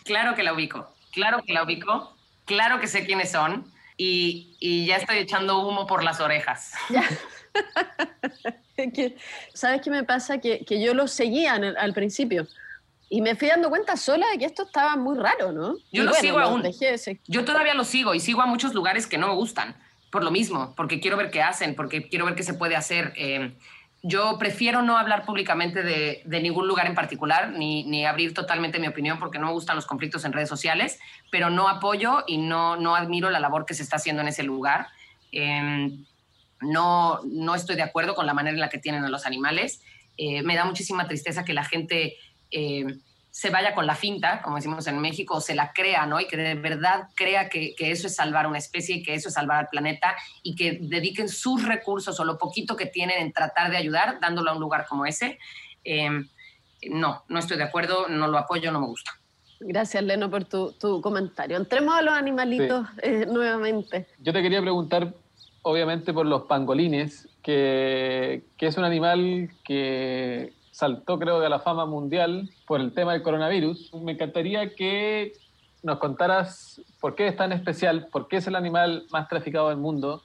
Claro 0.05 0.35
que 0.35 0.42
la 0.42 0.55
ubico, 0.55 0.90
claro 1.12 1.42
que 1.46 1.53
la 1.53 1.64
ubico, 1.64 2.16
claro 2.46 2.81
que 2.81 2.87
sé 2.87 3.05
quiénes 3.05 3.33
son 3.33 3.70
y, 3.96 4.87
ya 4.87 4.96
estoy 4.96 5.18
echando 5.18 5.66
humo 5.66 5.87
por 5.87 6.04
las 6.04 6.20
orejas. 6.20 6.72
¿Sabes 9.54 9.80
qué 9.80 9.90
me 9.90 10.04
pasa? 10.04 10.38
Que, 10.38 10.64
yo 10.68 10.94
lo 10.94 11.09
seguía 11.09 11.54
al 11.54 11.94
principio 11.94 12.46
y 13.09 13.22
me 13.22 13.37
fui 13.37 13.48
dando 13.48 13.70
cuenta 13.70 13.96
sola 13.96 14.26
de 14.32 14.38
que 14.38 14.44
esto 14.44 14.64
estaba 14.64 14.96
muy 14.96 15.16
raro, 15.16 15.52
¿no? 15.52 15.76
Yo 15.92 16.02
lo 16.02 16.12
sigo 16.12 16.38
aún. 16.38 16.62
Yo 17.26 17.44
todavía 17.44 17.74
lo 17.74 17.85
sigo 17.85 18.14
y 18.14 18.20
sigo 18.20 18.42
a 18.42 18.46
muchos 18.46 18.74
lugares 18.74 19.06
que 19.06 19.16
no 19.16 19.28
me 19.28 19.35
gustan, 19.35 19.76
por 20.11 20.24
lo 20.24 20.30
mismo, 20.30 20.74
porque 20.76 21.00
quiero 21.00 21.16
ver 21.16 21.30
qué 21.30 21.42
hacen, 21.42 21.74
porque 21.74 22.09
quiero 22.09 22.26
ver 22.26 22.35
qué 22.35 22.42
se 22.42 22.54
puede 22.54 22.76
hacer. 22.76 23.12
Eh, 23.16 23.56
yo 24.02 24.38
prefiero 24.38 24.82
no 24.82 24.98
hablar 24.98 25.24
públicamente 25.24 25.82
de, 25.82 26.22
ningún 26.40 26.68
lugar 26.68 26.87
en 26.87 26.94
particular, 26.94 27.50
ni, 27.50 28.04
abrir 28.04 28.35
totalmente 28.35 28.78
mi 28.78 28.87
opinión, 28.87 29.18
porque 29.18 29.38
no 29.38 29.46
me 29.46 29.52
gustan 29.52 29.76
los 29.76 29.87
conflictos 29.87 30.24
en 30.24 30.32
redes 30.32 30.48
sociales, 30.48 30.98
pero 31.30 31.50
no 31.50 31.68
apoyo 31.68 32.22
y 32.26 32.38
no, 32.38 32.76
no 32.76 32.94
admiro 32.94 33.30
la 33.30 33.40
labor 33.40 33.66
que 33.66 33.74
se 33.74 33.82
está 33.82 33.96
haciendo 33.96 34.22
en 34.22 34.28
ese 34.28 34.42
lugar. 34.42 34.88
Em, 35.32 36.04
no, 36.61 37.20
no 37.24 37.54
estoy 37.54 37.76
de 37.76 37.82
acuerdo 37.82 38.14
con 38.14 38.26
la 38.26 38.35
manera 38.35 38.54
en 38.54 38.61
la 38.61 38.68
que 38.68 38.78
tienen 38.78 39.04
a 39.04 39.09
los 39.09 39.26
animales. 39.26 39.82
Eh, 40.16 40.42
me 40.42 40.54
da 40.54 40.64
muchísima 40.64 41.09
tristeza 41.09 41.44
que 41.44 41.52
la 41.52 41.64
gente 41.64 42.16
eh, 42.50 42.87
se 43.37 43.51
vaya 43.51 43.75
con 43.75 43.87
la 43.87 43.94
finta, 43.94 44.40
como 44.40 44.57
decimos 44.57 44.87
en 44.87 44.99
México, 44.99 45.35
o 45.35 45.40
se 45.42 45.55
la 45.55 45.75
crea, 45.75 46.07
¿no? 46.07 46.18
Y 46.18 46.27
que 46.27 46.38
de 46.38 46.55
verdad 46.55 47.11
crea 47.14 47.51
que, 47.51 47.75
eso 47.79 48.07
es 48.07 48.14
salvar 48.14 48.46
una 48.46 48.57
especie, 48.57 49.03
que 49.03 49.12
eso 49.12 49.29
es 49.29 49.35
salvar 49.35 49.59
al 49.59 49.68
planeta 49.68 50.16
y 50.42 50.55
que 50.55 50.79
dediquen 50.81 51.29
sus 51.29 51.68
recursos 51.68 52.18
o 52.18 52.25
lo 52.25 52.38
poquito 52.38 52.77
que 52.77 52.87
tienen 52.87 53.18
en 53.20 53.35
tratar 53.35 53.70
de 53.70 53.77
ayudar, 53.77 54.20
dándolo 54.22 54.53
a 54.53 54.55
un 54.55 54.61
lugar 54.61 54.87
como 54.88 55.05
ese. 55.05 55.38
Eh, 55.85 56.09
no, 56.88 57.25
no 57.29 57.38
estoy 57.38 57.59
de 57.59 57.64
acuerdo, 57.64 58.09
no 58.09 58.27
lo 58.27 58.38
apoyo, 58.38 58.72
no 58.72 58.81
me 58.81 58.87
gusta. 58.87 59.11
Gracias, 59.61 60.03
Leno, 60.03 60.31
por 60.31 60.46
tu, 60.46 61.03
comentario. 61.03 61.59
Entremos 61.59 61.94
a 61.94 62.01
los 62.01 62.14
animalitos 62.14 62.88
eh, 63.03 63.27
nuevamente. 63.29 64.07
Yo 64.18 64.33
te 64.33 64.40
quería 64.40 64.62
preguntar, 64.62 65.12
obviamente, 65.61 66.14
por 66.14 66.25
los 66.25 66.44
pangolines, 66.44 67.29
que, 67.42 68.44
que 68.57 68.66
es 68.68 68.79
un 68.79 68.85
animal 68.85 69.51
que 69.62 70.56
saltó 70.77 71.19
creo 71.19 71.41
de 71.41 71.49
la 71.49 71.59
fama 71.59 71.87
mundial 71.87 72.51
por 72.67 72.83
el 72.83 72.93
tema 72.93 73.15
del 73.15 73.23
coronavirus. 73.23 73.95
Me 73.95 74.12
encantaría 74.12 74.75
que 74.75 75.33
nos 75.83 75.99
contaras 75.99 76.83
por 77.01 77.15
qué 77.15 77.29
es 77.29 77.37
tan 77.37 77.51
especial, 77.53 78.09
por 78.12 78.29
qué 78.29 78.37
es 78.37 78.47
el 78.47 78.57
animal 78.57 79.07
más 79.11 79.27
traficado 79.27 79.71
del 79.71 79.79
mundo 79.79 80.23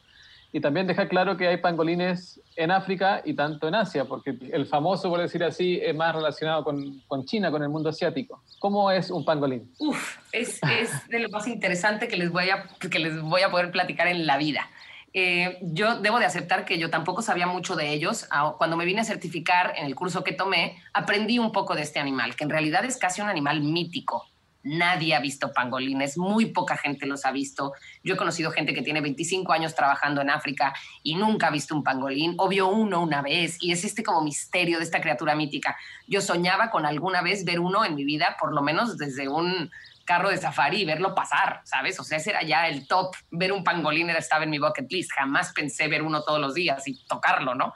y 0.52 0.60
también 0.60 0.88
dejar 0.88 1.08
claro 1.08 1.38
que 1.38 1.48
hay 1.48 1.56
pangolines 1.56 2.42
en 2.58 2.70
África 2.70 3.22
y 3.24 3.34
tanto 3.34 3.70
en 3.70 3.76
Asia, 3.76 4.04
porque 4.04 4.38
el 4.52 4.66
famoso, 4.66 5.10
por 5.10 5.22
decir 5.22 5.42
así, 5.46 5.80
es 5.82 5.96
más 5.96 6.14
relacionado 6.14 6.66
con, 6.66 7.00
con 7.08 7.24
China, 7.24 7.50
con 7.50 7.64
el 7.64 7.70
mundo 7.70 7.88
asiático. 7.88 8.44
¿Cómo 8.60 8.92
es 8.92 9.10
un 9.10 9.24
pangolín? 9.24 9.72
Uf, 9.80 10.18
es, 10.34 10.60
es 10.64 11.08
de 11.08 11.20
lo 11.20 11.30
más 11.30 11.48
interesante 11.48 12.10
que 12.10 12.18
les, 12.18 12.30
voy 12.30 12.50
a, 12.50 12.68
que 12.78 13.00
les 13.00 13.22
voy 13.22 13.44
a 13.44 13.50
poder 13.50 13.72
platicar 13.72 14.08
en 14.08 14.28
la 14.28 14.38
vida. 14.38 14.70
Eh, 15.14 15.60
yo 15.62 16.00
debo 16.00 16.20
de 16.20 16.26
aceptar 16.26 16.64
que 16.64 16.80
yo 16.80 16.90
tampoco 16.90 17.22
sabía 17.22 17.48
mucho 17.48 17.76
de 17.76 17.92
ellos. 17.92 18.28
Ah, 18.32 18.56
cuando 18.58 18.78
me 18.78 18.86
vine 18.86 19.02
a 19.02 19.06
certificar 19.06 19.74
en 19.76 19.86
el 19.86 19.96
curso 19.96 20.24
que 20.24 20.34
tomé, 20.34 20.82
aprendí 20.94 21.40
un 21.40 21.52
poco 21.52 21.76
de 21.76 21.82
este 21.82 22.00
animal, 22.00 22.36
que 22.36 22.46
en 22.46 22.50
realidad 22.50 22.86
es 22.86 22.98
casi 22.98 23.22
un 23.22 23.28
animal 23.28 23.62
mítico. 23.62 24.26
Nadie 24.64 25.16
ha 25.16 25.20
visto 25.20 25.52
pangolines, 25.54 26.20
muy 26.20 26.46
poca 26.48 26.78
gente 26.78 27.08
los 27.08 27.26
ha 27.26 27.32
visto. 27.32 27.74
Yo 28.04 28.14
he 28.14 28.18
conocido 28.18 28.52
gente 28.52 28.74
que 28.76 28.84
tiene 28.84 29.02
25 29.02 29.52
años 29.52 29.74
trabajando 29.74 30.22
en 30.22 30.30
África 30.30 30.74
y 31.02 31.16
nunca 31.16 31.48
ha 31.48 31.52
visto 31.52 31.76
un 31.76 31.84
pangolín, 31.84 32.36
o 32.38 32.48
vio 32.48 32.68
uno 32.68 33.02
una 33.02 33.24
vez, 33.24 33.58
y 33.60 33.72
es 33.72 33.84
este 33.84 34.04
como 34.04 34.22
misterio 34.22 34.78
de 34.78 34.84
esta 34.84 35.02
criatura 35.02 35.36
mítica. 35.36 35.76
Yo 36.08 36.22
soñaba 36.22 36.70
con 36.70 36.86
alguna 36.86 37.22
vez 37.22 37.44
ver 37.44 37.60
uno 37.60 37.84
en 37.84 37.96
mi 37.96 38.06
vida, 38.06 38.38
por 38.40 38.54
lo 38.54 38.62
menos 38.62 38.98
desde 38.98 39.28
un 39.28 39.72
carro 40.12 40.30
de 40.30 40.38
safari 40.38 40.84
verlo 40.84 41.16
pasar, 41.16 41.62
¿sabes? 41.64 41.98
O 41.98 42.04
sea, 42.04 42.18
ese 42.18 42.32
era 42.32 42.44
ya 42.44 42.68
el 42.68 42.86
top. 42.86 43.16
Ver 43.30 43.54
un 43.54 43.64
pangolín 43.64 44.10
era, 44.10 44.20
estaba 44.20 44.44
en 44.44 44.50
mi 44.50 44.60
bucket 44.60 44.92
list. 44.92 45.10
Jamás 45.16 45.54
pensé 45.54 45.88
ver 45.88 46.02
uno 46.02 46.24
todos 46.24 46.42
los 46.42 46.54
días 46.54 46.86
y 46.86 47.02
tocarlo, 47.06 47.56
¿no? 47.56 47.74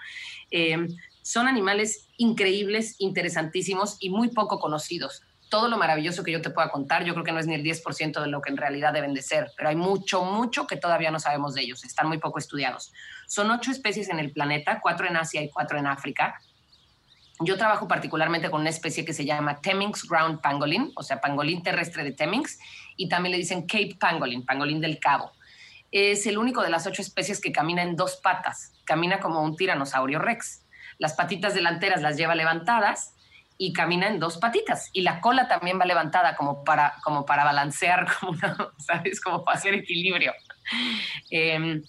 Eh, 0.52 0.86
son 1.22 1.48
animales 1.48 2.10
increíbles, 2.18 2.98
interesantísimos 3.00 3.96
y 4.02 4.10
muy 4.10 4.32
poco 4.32 4.60
conocidos. 4.60 5.22
Todo 5.50 5.70
lo 5.70 5.78
maravilloso 5.78 6.26
que 6.26 6.34
yo 6.34 6.42
te 6.42 6.50
pueda 6.50 6.72
contar, 6.72 7.06
yo 7.06 7.14
creo 7.14 7.24
que 7.24 7.32
no 7.32 7.40
es 7.40 7.48
ni 7.48 7.56
el 7.56 7.64
10% 7.64 8.22
de 8.22 8.28
lo 8.28 8.42
que 8.42 8.50
en 8.50 8.58
realidad 8.58 8.92
deben 8.92 9.14
de 9.14 9.22
ser, 9.22 9.52
pero 9.56 9.70
hay 9.70 9.78
mucho, 9.78 10.26
mucho 10.26 10.68
que 10.68 10.76
todavía 10.76 11.12
no 11.12 11.20
sabemos 11.20 11.54
de 11.54 11.62
ellos, 11.62 11.86
están 11.86 12.10
muy 12.10 12.18
poco 12.18 12.40
estudiados. 12.40 12.92
Son 13.28 13.50
ocho 13.50 13.72
especies 13.72 14.10
en 14.10 14.20
el 14.20 14.34
planeta, 14.34 14.82
cuatro 14.82 15.08
en 15.08 15.16
Asia 15.16 15.42
y 15.42 15.50
cuatro 15.50 15.78
en 15.78 15.88
África, 15.88 16.42
yo 17.42 17.58
trabajo 17.58 17.88
particularmente 17.88 18.50
con 18.50 18.62
una 18.62 18.70
especie 18.70 19.04
que 19.04 19.14
se 19.14 19.26
llama 19.26 19.60
Temminck's 19.60 20.08
Ground 20.08 20.42
Pangolin, 20.42 20.92
o 20.96 21.04
sea, 21.04 21.20
pangolín 21.20 21.64
terrestre 21.64 22.04
de 22.04 22.14
Temminck's, 22.14 22.60
y 22.96 23.10
también 23.10 23.32
le 23.32 23.38
dicen 23.38 23.68
Cape 23.68 23.98
Pangolin, 24.00 24.46
pangolín 24.46 24.80
del 24.80 25.00
Cabo. 25.00 25.32
Es 25.92 26.26
el 26.28 26.38
único 26.38 26.62
de 26.62 26.70
las 26.70 26.88
ocho 26.88 27.02
especies 27.02 27.42
que 27.42 27.52
camina 27.52 27.82
en 27.82 27.96
dos 27.96 28.18
patas, 28.18 28.74
camina 28.86 29.20
como 29.20 29.42
un 29.42 29.56
tiranosaurio 29.56 30.20
rex. 30.20 30.66
Las 30.98 31.14
patitas 31.14 31.54
delanteras 31.54 32.02
las 32.02 32.16
lleva 32.16 32.36
levantadas 32.36 33.16
y 33.58 33.74
camina 33.74 34.08
en 34.08 34.20
dos 34.20 34.38
patitas. 34.38 34.90
Y 34.94 35.02
la 35.02 35.20
cola 35.22 35.48
también 35.48 35.80
va 35.80 35.86
levantada 35.86 36.36
como 36.36 36.64
para, 36.64 36.96
como 37.04 37.26
para 37.26 37.44
balancear, 37.44 38.08
como 38.20 38.38
¿sabes? 38.78 39.22
Como 39.22 39.44
para 39.44 39.58
hacer 39.58 39.74
equilibrio. 39.74 40.34
Em, 41.30 41.84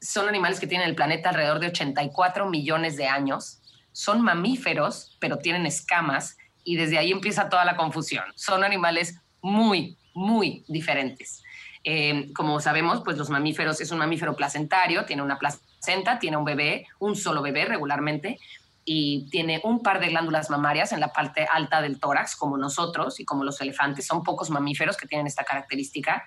son 0.00 0.28
animales 0.28 0.60
que 0.60 0.66
tienen 0.66 0.88
el 0.88 0.94
planeta 0.94 1.30
alrededor 1.30 1.60
de 1.60 1.68
84 1.68 2.48
millones 2.48 2.96
de 2.96 3.06
años 3.06 3.60
son 3.94 4.22
mamíferos, 4.22 5.16
pero 5.20 5.38
tienen 5.38 5.66
escamas 5.66 6.36
y 6.64 6.74
desde 6.74 6.98
ahí 6.98 7.12
empieza 7.12 7.48
toda 7.48 7.64
la 7.64 7.76
confusión. 7.76 8.24
Son 8.34 8.64
animales 8.64 9.20
muy, 9.40 9.96
muy 10.14 10.64
diferentes. 10.66 11.42
Eh, 11.84 12.32
como 12.34 12.58
sabemos, 12.60 13.02
pues 13.04 13.16
los 13.16 13.30
mamíferos 13.30 13.80
es 13.80 13.92
un 13.92 13.98
mamífero 13.98 14.34
placentario, 14.34 15.04
tiene 15.04 15.22
una 15.22 15.38
placenta, 15.38 16.18
tiene 16.18 16.36
un 16.36 16.44
bebé, 16.44 16.88
un 16.98 17.14
solo 17.14 17.40
bebé 17.40 17.66
regularmente, 17.66 18.40
y 18.84 19.28
tiene 19.30 19.60
un 19.62 19.80
par 19.80 20.00
de 20.00 20.08
glándulas 20.08 20.50
mamarias 20.50 20.92
en 20.92 21.00
la 21.00 21.12
parte 21.12 21.46
alta 21.50 21.80
del 21.80 22.00
tórax, 22.00 22.34
como 22.34 22.58
nosotros 22.58 23.20
y 23.20 23.24
como 23.24 23.44
los 23.44 23.60
elefantes. 23.60 24.06
Son 24.06 24.24
pocos 24.24 24.50
mamíferos 24.50 24.96
que 24.96 25.06
tienen 25.06 25.28
esta 25.28 25.44
característica. 25.44 26.24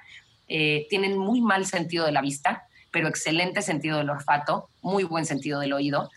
Eh, 0.48 0.88
tienen 0.90 1.18
muy 1.18 1.42
mal 1.42 1.66
sentido 1.66 2.06
de 2.06 2.14
la 2.14 2.22
vista, 2.22 2.68
pero 2.92 3.10
excelente 3.10 3.62
sentido 3.62 3.98
del 3.98 4.10
olfato, 4.10 4.70
muy 4.82 5.04
buen 5.04 5.26
sentido 5.26 5.60
del 5.60 5.74
oído. 5.74 6.10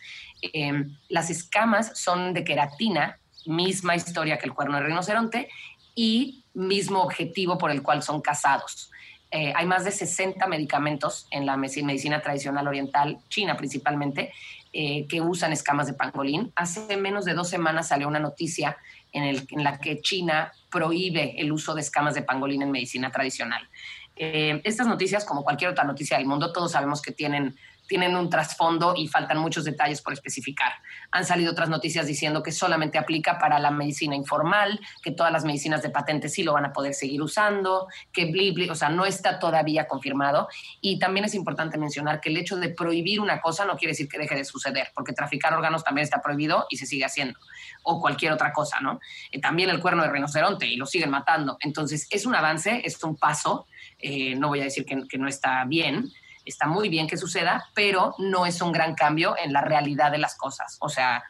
Em, 0.42 0.96
las 1.09 1.31
escamas 1.31 1.92
son 1.98 2.33
de 2.33 2.44
queratina, 2.44 3.18
misma 3.46 3.96
historia 3.96 4.38
que 4.38 4.46
el 4.46 4.55
cuerno 4.55 4.76
de 4.76 4.85
rinoceronte 4.85 5.48
y 5.94 6.44
mismo 6.55 7.03
objetivo 7.03 7.59
por 7.59 7.70
el 7.70 7.83
cual 7.83 8.03
son 8.03 8.20
cazados. 8.20 8.90
Eh, 9.31 9.53
hay 9.55 9.64
más 9.64 9.85
de 9.85 9.92
60 9.92 10.46
medicamentos 10.48 11.29
en 11.31 11.46
la 11.46 11.57
medicina 11.57 12.20
tradicional 12.20 12.66
oriental, 12.66 13.18
China 13.29 13.57
principalmente, 13.57 14.33
eh, 14.72 15.07
que 15.09 15.20
usan 15.20 15.53
escamas 15.53 15.87
de 15.87 15.94
pangolín. 15.94 16.53
Hace 16.57 16.96
menos 16.96 17.24
de 17.24 17.35
dos 17.35 17.48
semanas 17.48 17.88
salió 17.88 18.09
una 18.09 18.18
noticia 18.18 18.76
en, 19.12 19.24
en, 19.24 19.64
la 19.64 19.79
que 19.79 20.00
China 20.00 20.53
prohíbe 20.70 21.40
el 21.40 21.53
uso 21.53 21.74
de 21.74 21.81
escamas 21.81 22.14
de 22.14 22.22
pangolín 22.22 22.62
en 22.62 22.70
medicina 22.70 23.11
tradicional. 23.11 23.68
Eh, 24.16 24.61
estas 24.64 24.87
noticias, 24.87 25.24
como 25.24 25.42
cualquier 25.42 25.70
otra 25.70 25.85
noticia 25.85 26.18
del 26.18 26.26
mundo, 26.26 26.53
todos 26.53 26.72
sabemos 26.72 27.00
que 27.00 27.11
tienen 27.11 27.57
tienen 27.90 28.14
un 28.14 28.31
trasfondo 28.31 28.94
y 28.96 29.09
faltan 29.09 29.38
muchos 29.38 29.64
detalles 29.64 30.00
por 30.00 30.12
especificar. 30.12 30.74
Han 31.11 31.24
salido 31.24 31.50
otras 31.50 31.68
noticias 31.68 32.07
diciendo 32.07 32.40
que 32.40 32.53
solamente 32.53 32.98
aplica 32.98 33.37
para 33.37 33.59
la 33.59 33.72
medicina 33.72 34.14
informal, 34.14 34.79
que 35.03 35.11
todas 35.11 35.33
las 35.33 35.44
medicinas 35.44 35.83
de 35.83 35.90
patente 35.90 36.29
sí 36.29 36.44
lo 36.44 36.53
van 36.53 36.66
a 36.66 36.72
poder 36.72 36.94
seguir 36.94 37.20
usando, 37.20 37.88
que 38.12 38.26
bli, 38.26 38.70
o 38.70 38.76
sea, 38.76 38.90
no 38.90 39.07
está 39.07 39.40
todavía 39.40 39.88
confirmado. 39.88 40.46
Y 40.81 41.00
también 41.00 41.24
es 41.24 41.35
importante 41.35 41.79
mencionar 41.79 42.20
que 42.20 42.29
el 42.29 42.37
hecho 42.37 42.57
de 42.59 42.68
prohibir 42.68 43.18
una 43.18 43.40
cosa 43.40 43.64
no 43.64 43.76
quiere 43.76 43.90
decir 43.90 44.09
que 44.09 44.18
deje 44.18 44.37
de 44.37 44.44
suceder, 44.44 44.92
porque 44.94 45.12
traficar 45.12 45.53
órganos 45.53 45.83
también 45.83 46.05
está 46.05 46.22
prohibido 46.22 46.66
y 46.70 46.76
se 46.76 46.87
sigue 46.87 47.05
haciendo, 47.05 47.40
o 47.83 48.00
cualquier 48.00 48.31
otra 48.31 48.53
cosa, 48.53 48.79
¿no? 48.81 49.00
Eh, 49.33 49.40
también 49.40 49.68
el 49.68 49.81
cuerno 49.81 50.05
de 50.05 50.11
rinoceronte 50.11 50.64
y 50.64 50.76
lo 50.76 50.87
siguen 50.87 51.11
matando. 51.11 51.57
Entonces, 51.59 52.07
es 52.09 52.24
un 52.24 52.37
avance, 52.37 52.83
es 52.85 53.03
un 53.03 53.16
paso, 53.16 53.66
eh, 53.98 54.37
no 54.37 54.46
voy 54.46 54.61
a 54.61 54.64
decir 54.64 54.85
que, 54.85 55.09
que 55.09 55.18
no 55.18 55.26
está 55.26 55.64
bien, 55.64 56.12
está 56.50 56.66
muy 56.66 56.88
bien 56.88 57.06
que 57.06 57.16
suceda, 57.16 57.64
pero 57.74 58.14
no 58.18 58.46
es 58.46 58.60
un 58.60 58.72
gran 58.72 58.94
cambio 58.94 59.34
en 59.42 59.52
la 59.52 59.62
realidad 59.62 60.10
de 60.10 60.18
las 60.18 60.36
cosas. 60.36 60.76
O 60.80 60.88
sea, 60.88 61.22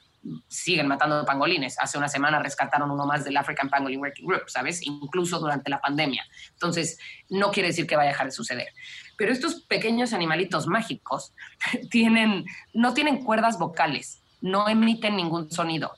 siguen 0.48 0.86
matando 0.86 1.24
pangolines. 1.24 1.78
Hace 1.78 1.98
una 1.98 2.08
semana 2.08 2.38
rescataron 2.40 2.90
uno 2.90 3.06
más 3.06 3.24
del 3.24 3.36
African 3.36 3.68
Pangolin 3.70 4.00
Working 4.00 4.26
Group, 4.26 4.48
¿sabes? 4.48 4.84
Incluso 4.86 5.38
durante 5.38 5.70
la 5.70 5.80
pandemia. 5.80 6.24
Entonces, 6.52 6.98
no 7.28 7.50
quiere 7.50 7.68
decir 7.68 7.86
que 7.86 7.96
vaya 7.96 8.10
a 8.10 8.12
dejar 8.12 8.26
de 8.26 8.32
suceder. 8.32 8.68
Pero 9.16 9.32
estos 9.32 9.62
pequeños 9.62 10.12
animalitos 10.12 10.66
mágicos 10.66 11.32
tienen, 11.90 12.44
no 12.74 12.94
tienen 12.94 13.24
cuerdas 13.24 13.58
vocales, 13.58 14.22
no 14.40 14.68
emiten 14.68 15.16
ningún 15.16 15.50
sonido. 15.50 15.92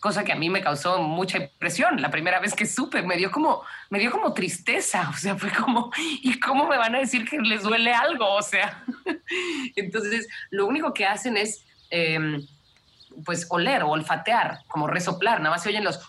Cosa 0.00 0.24
que 0.24 0.32
a 0.32 0.36
mí 0.36 0.48
me 0.50 0.62
causó 0.62 1.02
mucha 1.02 1.38
impresión. 1.38 2.00
La 2.00 2.10
primera 2.10 2.40
vez 2.40 2.54
que 2.54 2.66
supe, 2.66 3.02
me 3.02 3.16
dio 3.16 3.30
como, 3.30 3.62
me 3.90 3.98
dio 3.98 4.10
como 4.10 4.32
tristeza, 4.32 5.10
o 5.10 5.16
sea, 5.16 5.36
fue 5.36 5.50
como, 5.50 5.90
¿y 6.22 6.38
cómo 6.38 6.66
me 6.66 6.76
van 6.76 6.94
a 6.94 7.00
decir 7.00 7.28
que 7.28 7.38
les 7.38 7.62
duele 7.62 7.92
algo? 7.92 8.26
O 8.34 8.42
sea, 8.42 8.84
entonces 9.76 10.28
lo 10.50 10.66
único 10.66 10.92
que 10.94 11.06
hacen 11.06 11.36
es, 11.36 11.64
em, 11.90 12.46
pues, 13.24 13.46
oler 13.50 13.82
o 13.82 13.90
olfatear, 13.90 14.60
como 14.68 14.86
resoplar, 14.86 15.38
nada 15.40 15.50
más 15.50 15.62
se 15.62 15.70
oyen 15.70 15.84
los... 15.84 16.00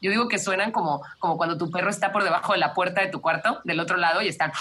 Yo 0.00 0.10
digo 0.10 0.28
que 0.28 0.38
suenan 0.38 0.72
como, 0.72 1.02
como 1.20 1.36
cuando 1.36 1.56
tu 1.56 1.70
perro 1.70 1.88
está 1.88 2.12
por 2.12 2.24
debajo 2.24 2.52
de 2.52 2.58
la 2.58 2.74
puerta 2.74 3.00
de 3.00 3.06
tu 3.06 3.20
cuarto, 3.20 3.60
del 3.64 3.78
otro 3.78 3.96
lado, 3.96 4.20
y 4.20 4.28
están 4.28 4.52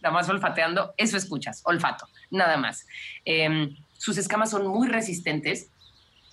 nada 0.00 0.12
más 0.12 0.28
olfateando, 0.28 0.94
eso 0.96 1.16
escuchas, 1.16 1.62
olfato, 1.64 2.08
nada 2.30 2.56
más. 2.56 2.86
Em, 3.24 3.76
sus 3.96 4.18
escamas 4.18 4.50
son 4.50 4.66
muy 4.66 4.88
resistentes 4.88 5.70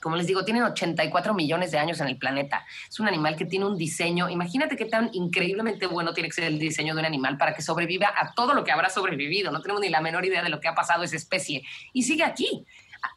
como 0.06 0.18
les 0.18 0.28
digo, 0.28 0.45
tienen 0.45 0.62
84 0.62 1.34
millones 1.34 1.72
de 1.72 1.80
años 1.80 1.99
en 1.99 2.08
el 2.08 2.20
planeta. 2.20 2.64
Es 2.88 2.99
un 2.99 3.08
animal 3.08 3.36
que 3.36 3.45
tiene 3.45 3.66
un 3.66 3.76
diseño. 3.76 4.30
Imagínate 4.30 4.78
qué 4.78 4.86
tan 4.86 5.10
increíblemente 5.14 5.88
bueno 5.88 6.14
tiene 6.14 6.30
que 6.30 6.36
ser 6.36 6.43
el 6.43 6.60
diseño 6.60 6.93
de 6.93 6.99
un 6.99 7.08
animal 7.08 7.39
para 7.39 7.56
que 7.56 7.64
sobreviva 7.64 8.14
a 8.16 8.36
todo 8.36 8.53
lo 8.53 8.64
que 8.64 8.72
habrá 8.72 8.91
sobrevivido. 8.91 9.51
No 9.51 9.64
tenemos 9.64 9.82
ni 9.82 9.89
la 9.89 10.01
menor 10.01 10.24
idea 10.24 10.43
de 10.43 10.49
lo 10.49 10.60
que 10.60 10.68
ha 10.68 10.76
pasado 10.76 11.01
esa 11.01 11.16
especie. 11.16 11.64
Y 11.91 12.03
sigue 12.03 12.24
aquí. 12.24 12.68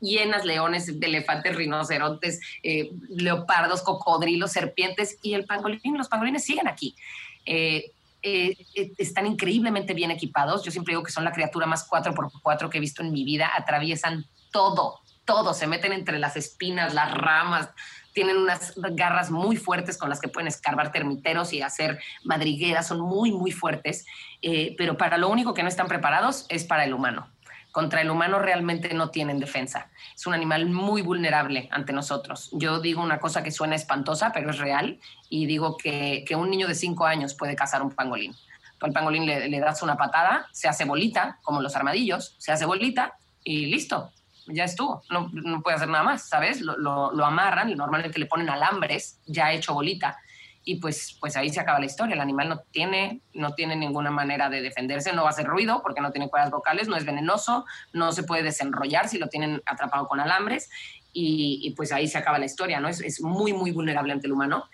Hienas, 0.01 0.47
leones, 0.47 0.89
elefantes, 0.89 1.55
rinocerontes, 1.55 2.41
eh, 2.63 2.89
leopardos, 3.11 3.83
cocodrilos, 3.83 4.53
serpientes 4.53 5.19
y 5.21 5.35
el 5.35 5.45
pangolín. 5.45 5.99
Los 5.99 6.09
pangolines 6.09 6.43
siguen 6.43 6.69
aquí. 6.69 6.97
Eh, 7.45 7.93
eh, 8.23 8.57
están 8.97 9.27
increíblemente 9.27 9.93
bien 9.93 10.11
equipados. 10.11 10.65
Yo 10.65 10.71
siempre 10.71 10.93
digo 10.93 11.03
que 11.03 11.13
son 11.13 11.25
la 11.25 11.33
criatura 11.33 11.67
más 11.67 11.87
4x4 11.87 12.71
que 12.71 12.79
he 12.79 12.81
visto 12.81 13.03
en 13.03 13.13
mi 13.13 13.25
vida. 13.25 13.51
Atraviesan 13.55 14.25
todo, 14.51 15.03
todo, 15.29 15.53
se 15.53 15.67
meten 15.67 15.93
entre 15.93 16.19
las 16.19 16.39
espinas, 16.39 16.95
las 16.95 17.13
ramas, 17.13 17.69
tienen 18.15 18.39
unas 18.39 18.73
garras 18.77 19.31
muy 19.31 19.57
fuertes 19.57 19.99
con 19.99 20.09
las 20.09 20.21
que 20.21 20.29
pueden 20.29 20.49
escarbar 20.49 20.91
termiteros 20.91 21.53
y 21.53 21.61
hacer 21.61 22.01
madrigueras, 22.25 22.89
son 22.89 23.01
muy, 23.01 23.31
muy 23.31 23.53
fuertes, 23.53 24.07
eh, 24.41 24.75
pero 24.79 24.97
para 24.97 25.19
lo 25.19 25.29
único 25.29 25.53
que 25.53 25.63
no 25.63 25.69
están 25.69 25.87
preparados 25.87 26.47
es 26.49 26.65
para 26.65 26.85
el 26.85 26.95
humano. 26.95 27.29
Contra 27.73 28.01
el 28.01 28.11
humano 28.11 28.39
realmente 28.39 28.95
no 28.95 29.11
tienen 29.11 29.39
defensa. 29.39 29.91
Es 30.17 30.27
un 30.27 30.33
animal 30.33 30.65
muy 30.71 31.03
vulnerable 31.03 31.69
ante 31.71 31.93
nosotros. 31.93 32.49
Yo 32.53 32.81
digo 32.81 33.03
una 33.03 33.21
cosa 33.21 33.43
que 33.43 33.51
suena 33.51 33.77
espantosa, 33.77 34.33
pero 34.33 34.51
es 34.51 34.59
real, 34.59 34.99
y 35.29 35.45
digo 35.45 35.77
que, 35.77 36.25
un 36.35 36.49
niño 36.49 36.69
de 36.69 36.75
cinco 36.75 37.05
años 37.05 37.35
puede 37.35 37.55
cazar 37.55 37.83
un 37.83 37.91
pangolín. 37.91 38.35
al 38.81 38.93
pangolín 38.93 39.27
le 39.27 39.61
das 39.61 39.83
una 39.83 39.99
patada, 39.99 40.47
se 40.53 40.69
hace 40.69 40.87
bolita, 40.87 41.39
como 41.43 41.61
los 41.61 41.77
armadillos, 41.77 42.35
se 42.39 42.51
hace 42.51 42.65
bolita 42.65 43.19
y 43.45 43.67
listo, 43.67 44.11
ya 44.49 44.65
estuvo, 44.65 45.03
no, 45.11 45.31
no 45.33 45.63
puede 45.63 45.77
hacer 45.77 45.89
nada 45.89 46.05
más, 46.05 46.29
¿sabes? 46.29 46.61
Lo, 46.61 46.77
lo, 46.77 47.25
amarran 47.25 47.71
y 47.71 47.75
normalmente 47.75 48.19
le 48.19 48.27
ponen 48.27 48.49
alambres 48.49 49.21
ya 49.27 49.53
hecho 49.53 49.75
bolita 49.75 50.19
y 50.65 50.77
pues, 50.77 51.17
pues 51.21 51.37
ahí 51.37 51.51
se 51.51 51.61
acaba 51.61 51.79
la 51.79 51.87
historia. 51.87 52.15
El 52.15 52.21
animal 52.21 52.49
no 52.49 52.59
tiene, 52.71 53.23
no 53.33 53.55
tiene 53.55 53.75
ninguna 53.75 54.11
manera 54.11 54.51
de 54.51 54.61
defenderse, 54.61 55.13
no 55.13 55.23
va 55.23 55.29
a 55.29 55.33
hacer 55.33 55.47
ruido 55.47 55.81
porque 55.83 56.01
no 56.01 56.13
tiene 56.13 56.29
cuerdas 56.29 56.51
vocales, 56.51 56.89
no 56.89 56.97
es 56.97 57.05
venenoso, 57.05 57.65
no 57.93 58.13
se 58.13 58.23
puede 58.23 58.43
desenrollar 58.43 59.09
si 59.09 59.19
lo 59.19 59.29
tienen 59.29 59.63
atrapado 59.65 60.07
con 60.09 60.21
alambres 60.21 60.69
y, 61.13 61.61
y 61.63 61.71
pues 61.71 61.93
ahí 61.93 62.07
se 62.07 62.19
acaba 62.19 62.39
la 62.39 62.45
historia, 62.45 62.81
¿no? 62.81 62.89
Es, 62.89 63.01
es, 63.01 63.21
muy, 63.23 63.53
muy 63.53 63.71
vulnerable 63.71 64.13
ante 64.13 64.27
el 64.27 64.33
humano, 64.33 64.65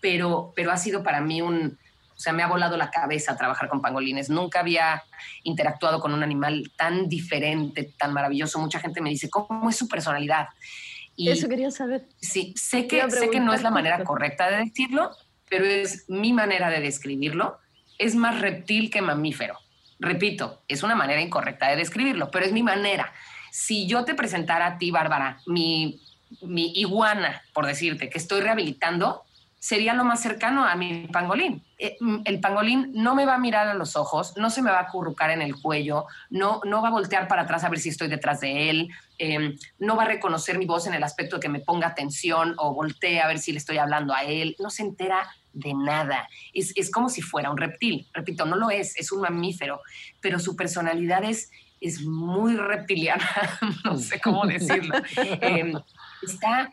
pero, 0.00 0.52
pero 0.54 0.70
ha 0.72 0.76
sido 0.76 1.02
para 1.02 1.20
mí 1.20 1.42
un, 1.42 1.78
o 2.20 2.22
sea, 2.22 2.34
me 2.34 2.42
ha 2.42 2.48
volado 2.48 2.76
la 2.76 2.90
cabeza 2.90 3.34
trabajar 3.34 3.70
con 3.70 3.80
pangolines. 3.80 4.28
Nunca 4.28 4.60
había 4.60 5.02
interactuado 5.42 6.00
con 6.00 6.12
un 6.12 6.22
animal 6.22 6.70
tan 6.76 7.08
diferente, 7.08 7.94
tan 7.96 8.12
maravilloso. 8.12 8.58
Mucha 8.58 8.78
gente 8.78 9.00
me 9.00 9.08
dice, 9.08 9.30
¿cómo 9.30 9.70
es 9.70 9.76
su 9.76 9.88
personalidad? 9.88 10.48
Y 11.16 11.30
Eso 11.30 11.48
quería 11.48 11.70
saber. 11.70 12.04
Sí, 12.20 12.52
sé 12.58 12.86
que, 12.86 13.10
sé 13.10 13.30
que 13.30 13.40
no 13.40 13.54
es 13.54 13.62
la 13.62 13.70
manera 13.70 14.04
correcta 14.04 14.50
de 14.50 14.58
decirlo, 14.58 15.12
pero 15.48 15.64
es 15.64 16.10
mi 16.10 16.34
manera 16.34 16.68
de 16.68 16.80
describirlo. 16.80 17.56
Es 17.96 18.14
más 18.14 18.38
reptil 18.38 18.90
que 18.90 19.00
mamífero. 19.00 19.56
Repito, 19.98 20.60
es 20.68 20.82
una 20.82 20.94
manera 20.94 21.22
incorrecta 21.22 21.70
de 21.70 21.76
describirlo, 21.76 22.30
pero 22.30 22.44
es 22.44 22.52
mi 22.52 22.62
manera. 22.62 23.14
Si 23.50 23.86
yo 23.86 24.04
te 24.04 24.14
presentara 24.14 24.66
a 24.66 24.76
ti, 24.76 24.90
Bárbara, 24.90 25.40
mi, 25.46 26.02
mi 26.42 26.70
iguana, 26.74 27.40
por 27.54 27.64
decirte, 27.64 28.10
que 28.10 28.18
estoy 28.18 28.42
rehabilitando, 28.42 29.24
sería 29.60 29.92
lo 29.92 30.04
más 30.04 30.22
cercano 30.22 30.64
a 30.64 30.74
mi 30.74 31.06
pangolín. 31.06 31.62
Eh, 31.78 31.96
el 32.24 32.40
pangolín 32.40 32.92
no 32.94 33.14
me 33.14 33.26
va 33.26 33.34
a 33.34 33.38
mirar 33.38 33.68
a 33.68 33.74
los 33.74 33.94
ojos, 33.94 34.34
no 34.38 34.48
se 34.48 34.62
me 34.62 34.70
va 34.70 34.78
a 34.78 34.84
acurrucar 34.84 35.30
en 35.30 35.42
el 35.42 35.54
cuello, 35.54 36.06
no, 36.30 36.62
no 36.64 36.80
va 36.80 36.88
a 36.88 36.92
voltear 36.92 37.28
para 37.28 37.42
atrás 37.42 37.62
a 37.62 37.68
ver 37.68 37.78
si 37.78 37.90
estoy 37.90 38.08
detrás 38.08 38.40
de 38.40 38.70
él, 38.70 38.88
em, 39.18 39.54
no 39.78 39.96
va 39.96 40.04
a 40.04 40.06
reconocer 40.06 40.58
mi 40.58 40.64
voz 40.64 40.86
en 40.86 40.94
el 40.94 41.04
aspecto 41.04 41.36
de 41.36 41.40
que 41.40 41.48
me 41.50 41.60
ponga 41.60 41.88
atención 41.88 42.54
o 42.56 42.72
voltee 42.72 43.20
a 43.20 43.28
ver 43.28 43.38
si 43.38 43.52
le 43.52 43.58
estoy 43.58 43.76
hablando 43.76 44.14
a 44.14 44.24
él, 44.24 44.56
no 44.58 44.70
se 44.70 44.82
entera 44.82 45.28
de 45.52 45.74
nada. 45.74 46.26
Es, 46.54 46.72
es 46.74 46.90
como 46.90 47.10
si 47.10 47.20
fuera 47.20 47.50
un 47.50 47.58
reptil. 47.58 48.08
Repito, 48.14 48.46
no 48.46 48.56
lo 48.56 48.70
es, 48.70 48.96
es 48.96 49.12
un 49.12 49.20
mamífero, 49.20 49.82
pero 50.20 50.38
su 50.38 50.56
personalidad 50.56 51.22
es, 51.22 51.50
es 51.82 52.00
muy 52.00 52.56
reptiliana, 52.56 53.28
no 53.84 53.98
sé 53.98 54.20
cómo 54.20 54.46
decirlo. 54.46 54.94
Em, 55.42 55.74
está 56.22 56.70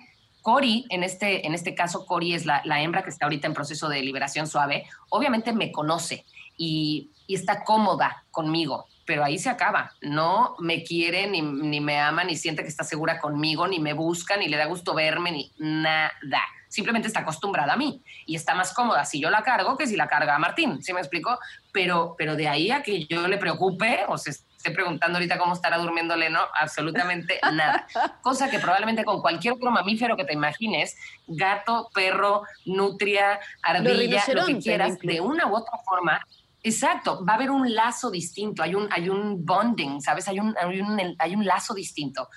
Cori, 0.47 0.85
en 0.87 1.03
este, 1.03 1.45
en 1.45 1.53
este 1.53 1.75
caso, 1.75 2.05
Cori 2.05 2.33
es 2.33 2.45
la, 2.45 2.61
hembra 2.81 3.03
que 3.03 3.09
está 3.09 3.25
ahorita 3.25 3.47
en 3.47 3.53
proceso 3.53 3.89
de 3.89 4.01
liberación 4.01 4.47
suave, 4.47 4.85
obviamente 5.09 5.51
me 5.51 5.73
conoce 5.73 6.23
y, 6.57 7.11
está 7.27 7.65
cómoda 7.65 8.23
conmigo, 8.31 8.85
pero 9.05 9.25
ahí 9.25 9.39
se 9.39 9.49
acaba. 9.49 9.91
No 9.99 10.55
me 10.59 10.83
quiere, 10.83 11.27
ni, 11.27 11.41
ni, 11.41 11.81
me 11.81 11.99
ama, 11.99 12.23
ni 12.23 12.37
siente 12.37 12.61
que 12.61 12.69
está 12.69 12.85
segura 12.85 13.19
conmigo, 13.19 13.67
ni 13.67 13.79
me 13.79 13.91
busca, 13.91 14.37
ni 14.37 14.47
le 14.47 14.55
da 14.55 14.67
gusto 14.67 14.93
verme, 14.93 15.33
ni 15.33 15.51
nada. 15.57 16.41
Simplemente 16.69 17.09
está 17.09 17.19
acostumbrada 17.19 17.73
a 17.73 17.77
mí 17.77 18.01
y 18.25 18.37
está 18.37 18.55
más 18.55 18.73
cómoda 18.73 19.03
si 19.03 19.19
yo 19.19 19.29
la 19.29 19.43
cargo 19.43 19.75
que 19.77 19.85
si 19.85 19.97
la 19.97 20.07
carga 20.07 20.37
a 20.37 20.39
Martín, 20.39 20.81
¿sí 20.81 20.93
me 20.93 21.01
explico? 21.01 21.37
Pero, 21.73 22.15
pero 22.17 22.37
de 22.37 22.47
ahí 22.47 22.71
a 22.71 22.83
que 22.83 23.05
yo 23.05 23.27
le 23.27 23.37
preocupe 23.37 24.05
o 24.07 24.17
se 24.57 24.71
preguntando 24.71 25.17
ahorita 25.17 25.37
cómo 25.37 25.53
estará 25.53 25.77
durmiéndole, 25.77 26.29
no, 26.29 26.41
absolutamente 26.59 27.39
nada. 27.53 27.87
Cosa 28.21 28.49
que 28.49 28.59
probablemente 28.59 29.05
con 29.05 29.21
cualquier 29.21 29.53
otro 29.53 29.71
mamífero 29.71 30.17
que 30.17 30.25
te 30.25 30.33
imagines, 30.33 30.97
gato, 31.27 31.89
perro, 31.93 32.43
nutria, 32.65 33.39
ardilla, 33.61 34.23
lo 34.33 34.45
que 34.45 34.59
quieras, 34.59 34.97
de 34.99 35.21
una 35.21 35.47
u 35.47 35.55
otra 35.55 35.77
forma, 35.85 36.21
Exacto, 36.63 37.23
va 37.23 37.33
a 37.33 37.35
haber 37.37 37.49
un 37.49 37.73
lazo 37.73 38.11
distinto, 38.11 38.61
hay 38.61 38.75
un, 38.75 38.89
hay 38.91 39.07
un 39.07 39.45
bonding, 39.45 40.01
¿sabes? 40.01 40.27
Hay 40.27 40.39
un, 40.39 40.53
hay, 40.59 40.81
un, 40.81 41.15
hay 41.17 41.33
un 41.33 41.45
lazo 41.45 41.73
distinto. 41.73 42.27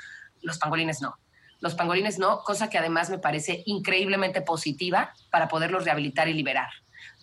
Los 0.42 0.58
pangolines 0.58 1.00
no. 1.00 1.16
Los 1.58 1.74
pangolines 1.74 2.18
no, 2.18 2.42
cosa 2.44 2.70
que 2.70 2.78
además 2.78 3.10
me 3.10 3.18
parece 3.18 3.64
increíblemente 3.66 4.40
positiva 4.40 5.12
para 5.30 5.48
poderlos 5.48 5.84
rehabilitar 5.84 6.28
y 6.28 6.34
liberar. 6.34 6.68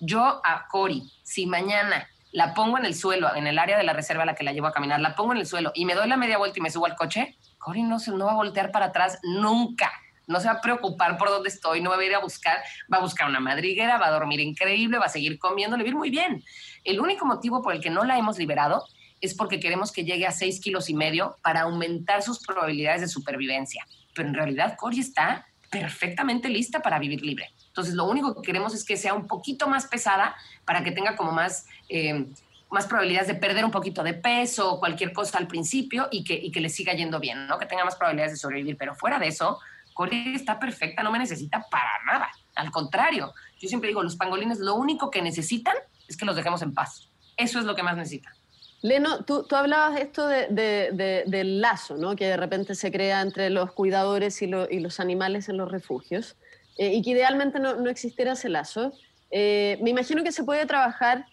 Yo 0.02 0.42
a 0.44 0.68
Cori, 0.68 1.10
si 1.24 1.46
mañana 1.46 2.10
la 2.32 2.54
pongo 2.54 2.78
en 2.78 2.86
el 2.86 2.96
suelo, 2.96 3.34
en 3.36 3.48
el 3.48 3.58
área 3.58 3.78
de 3.78 3.84
la 3.84 3.94
reserva 3.94 4.24
a 4.24 4.26
la 4.26 4.36
que 4.36 4.44
la 4.44 4.54
llevo 4.54 4.68
a 4.68 4.74
caminar, 4.74 5.00
la 5.00 5.16
pongo 5.16 5.34
en 5.34 5.40
el 5.40 5.48
suelo 5.48 5.72
y 5.74 5.86
me 5.86 5.96
doy 5.96 6.08
la 6.08 6.18
media 6.18 6.38
vuelta 6.38 6.60
y 6.60 6.62
me 6.62 6.70
subo 6.70 6.86
al 6.86 6.96
coche, 6.96 7.38
Cory 7.58 7.84
no, 7.84 8.00
se, 8.00 8.12
no 8.12 8.26
va 8.26 8.34
a 8.34 8.36
voltear 8.36 8.72
para 8.72 8.88
atrás 8.88 9.20
nunca. 9.24 9.92
No 10.28 10.42
se 10.42 10.48
va 10.48 10.56
a 10.56 10.62
preocupar 10.62 11.18
por 11.18 11.30
dónde 11.30 11.48
estoy, 11.48 11.82
no 11.82 11.90
va 11.90 11.98
a 11.98 12.04
ir 12.04 12.14
a 12.14 12.20
buscar, 12.20 12.58
va 12.92 12.98
a 12.98 13.02
buscar 13.02 13.30
una 13.30 13.40
madriguera, 13.40 13.98
va 13.98 14.08
a 14.08 14.12
dormir 14.12 14.42
increíble, 14.42 14.98
va 14.98 15.06
a 15.06 15.10
seguir 15.10 15.40
comiendo, 15.40 15.78
le 15.78 15.86
va 15.86 15.90
a 15.90 15.94
muy 15.94 16.10
bien. 16.10 16.44
El 16.84 17.00
único 17.00 17.26
motivo 17.26 17.62
por 17.62 17.74
el 17.74 17.82
que 17.82 17.90
no 17.90 18.04
la 18.04 18.18
hemos 18.18 18.38
liberado 18.38 18.84
es 19.22 19.34
porque 19.34 19.60
queremos 19.60 19.94
que 19.94 20.04
llegue 20.04 20.28
a 20.28 20.32
seis 20.32 20.60
kilos 20.60 20.90
y 20.90 20.94
medio 20.94 21.38
para 21.42 21.62
aumentar 21.62 22.22
sus 22.24 22.46
probabilidades 22.46 23.02
de 23.02 23.08
supervivencia. 23.08 23.86
Pero 24.14 24.28
en 24.28 24.36
realidad 24.36 24.76
Cory 24.78 25.00
está 25.00 25.48
perfectamente 25.70 26.50
lista 26.50 26.82
para 26.82 27.00
vivir 27.00 27.22
libre. 27.22 27.50
Entonces, 27.78 27.94
lo 27.94 28.06
único 28.06 28.34
que 28.34 28.42
queremos 28.42 28.74
es 28.74 28.84
que 28.84 28.98
sea 28.98 29.14
un 29.14 29.28
poquito 29.28 29.68
más 29.68 29.86
pesada 29.86 30.36
para 30.66 30.84
que 30.84 30.90
tenga 30.90 31.16
como 31.16 31.32
más, 31.32 31.68
eh, 31.90 32.26
más 32.72 32.88
probabilidades 32.88 33.28
de 33.28 33.36
perder 33.36 33.64
un 33.64 33.70
poquito 33.70 34.02
de 34.02 34.16
peso 34.16 34.74
o 34.74 34.80
cualquier 34.80 35.14
cosa 35.14 35.38
al 35.38 35.48
principio 35.48 36.08
y 36.10 36.24
que, 36.24 36.34
y 36.34 36.52
que 36.52 36.60
le 36.60 36.70
siga 36.70 36.94
yendo 36.94 37.20
bien, 37.20 37.46
¿no? 37.46 37.60
Que 37.60 37.68
tenga 37.68 37.86
más 37.86 37.96
probabilidades 37.96 38.32
de 38.32 38.38
sobrevivir. 38.38 38.78
Pero 38.78 38.96
fuera 38.96 39.20
de 39.20 39.28
eso, 39.28 39.60
Cory 39.94 40.34
está 40.34 40.60
perfecta, 40.60 41.04
no 41.04 41.12
me 41.12 41.20
necesita 41.20 41.68
para 41.70 42.04
nada. 42.08 42.30
Al 42.56 42.72
contrario, 42.72 43.32
yo 43.60 43.70
siempre 43.70 43.90
digo, 43.90 44.02
los 44.02 44.16
pangolines 44.16 44.58
lo 44.58 44.74
único 44.74 45.12
que 45.12 45.22
necesitan 45.22 45.76
es 46.08 46.18
que 46.18 46.26
los 46.26 46.36
dejemos 46.36 46.64
en 46.64 46.74
paz. 46.74 47.12
Eso 47.38 47.60
es 47.60 47.66
lo 47.66 47.76
que 47.76 47.84
más 47.84 47.96
necesitan. 47.96 48.34
Leno, 48.82 49.24
tú, 49.24 49.44
tú 49.44 49.56
hablabas 49.56 50.00
esto 50.00 50.26
de, 50.26 51.24
del 51.28 51.62
lazo, 51.62 51.96
¿no? 51.96 52.16
Que 52.16 52.26
de 52.26 52.38
repente 52.38 52.74
se 52.74 52.92
crea 52.92 53.22
entre 53.22 53.52
los 53.52 53.72
cuidadores 53.72 54.42
y, 54.42 54.46
y 54.46 54.80
los 54.80 55.00
animales 55.00 55.48
en 55.48 55.58
los 55.58 55.72
refugios. 55.72 56.38
Eh, 56.78 56.94
y 56.94 57.02
que 57.02 57.12
idealmente 57.12 57.60
no, 57.60 57.76
no, 57.76 57.90
existiera 57.90 58.34
ese 58.34 58.50
lazo. 58.50 58.94
Eh, 59.32 59.80
me 59.82 59.90
imagino 59.90 60.24
que 60.24 60.32
se 60.32 60.44
puede 60.44 60.66
trabajar 60.66 61.26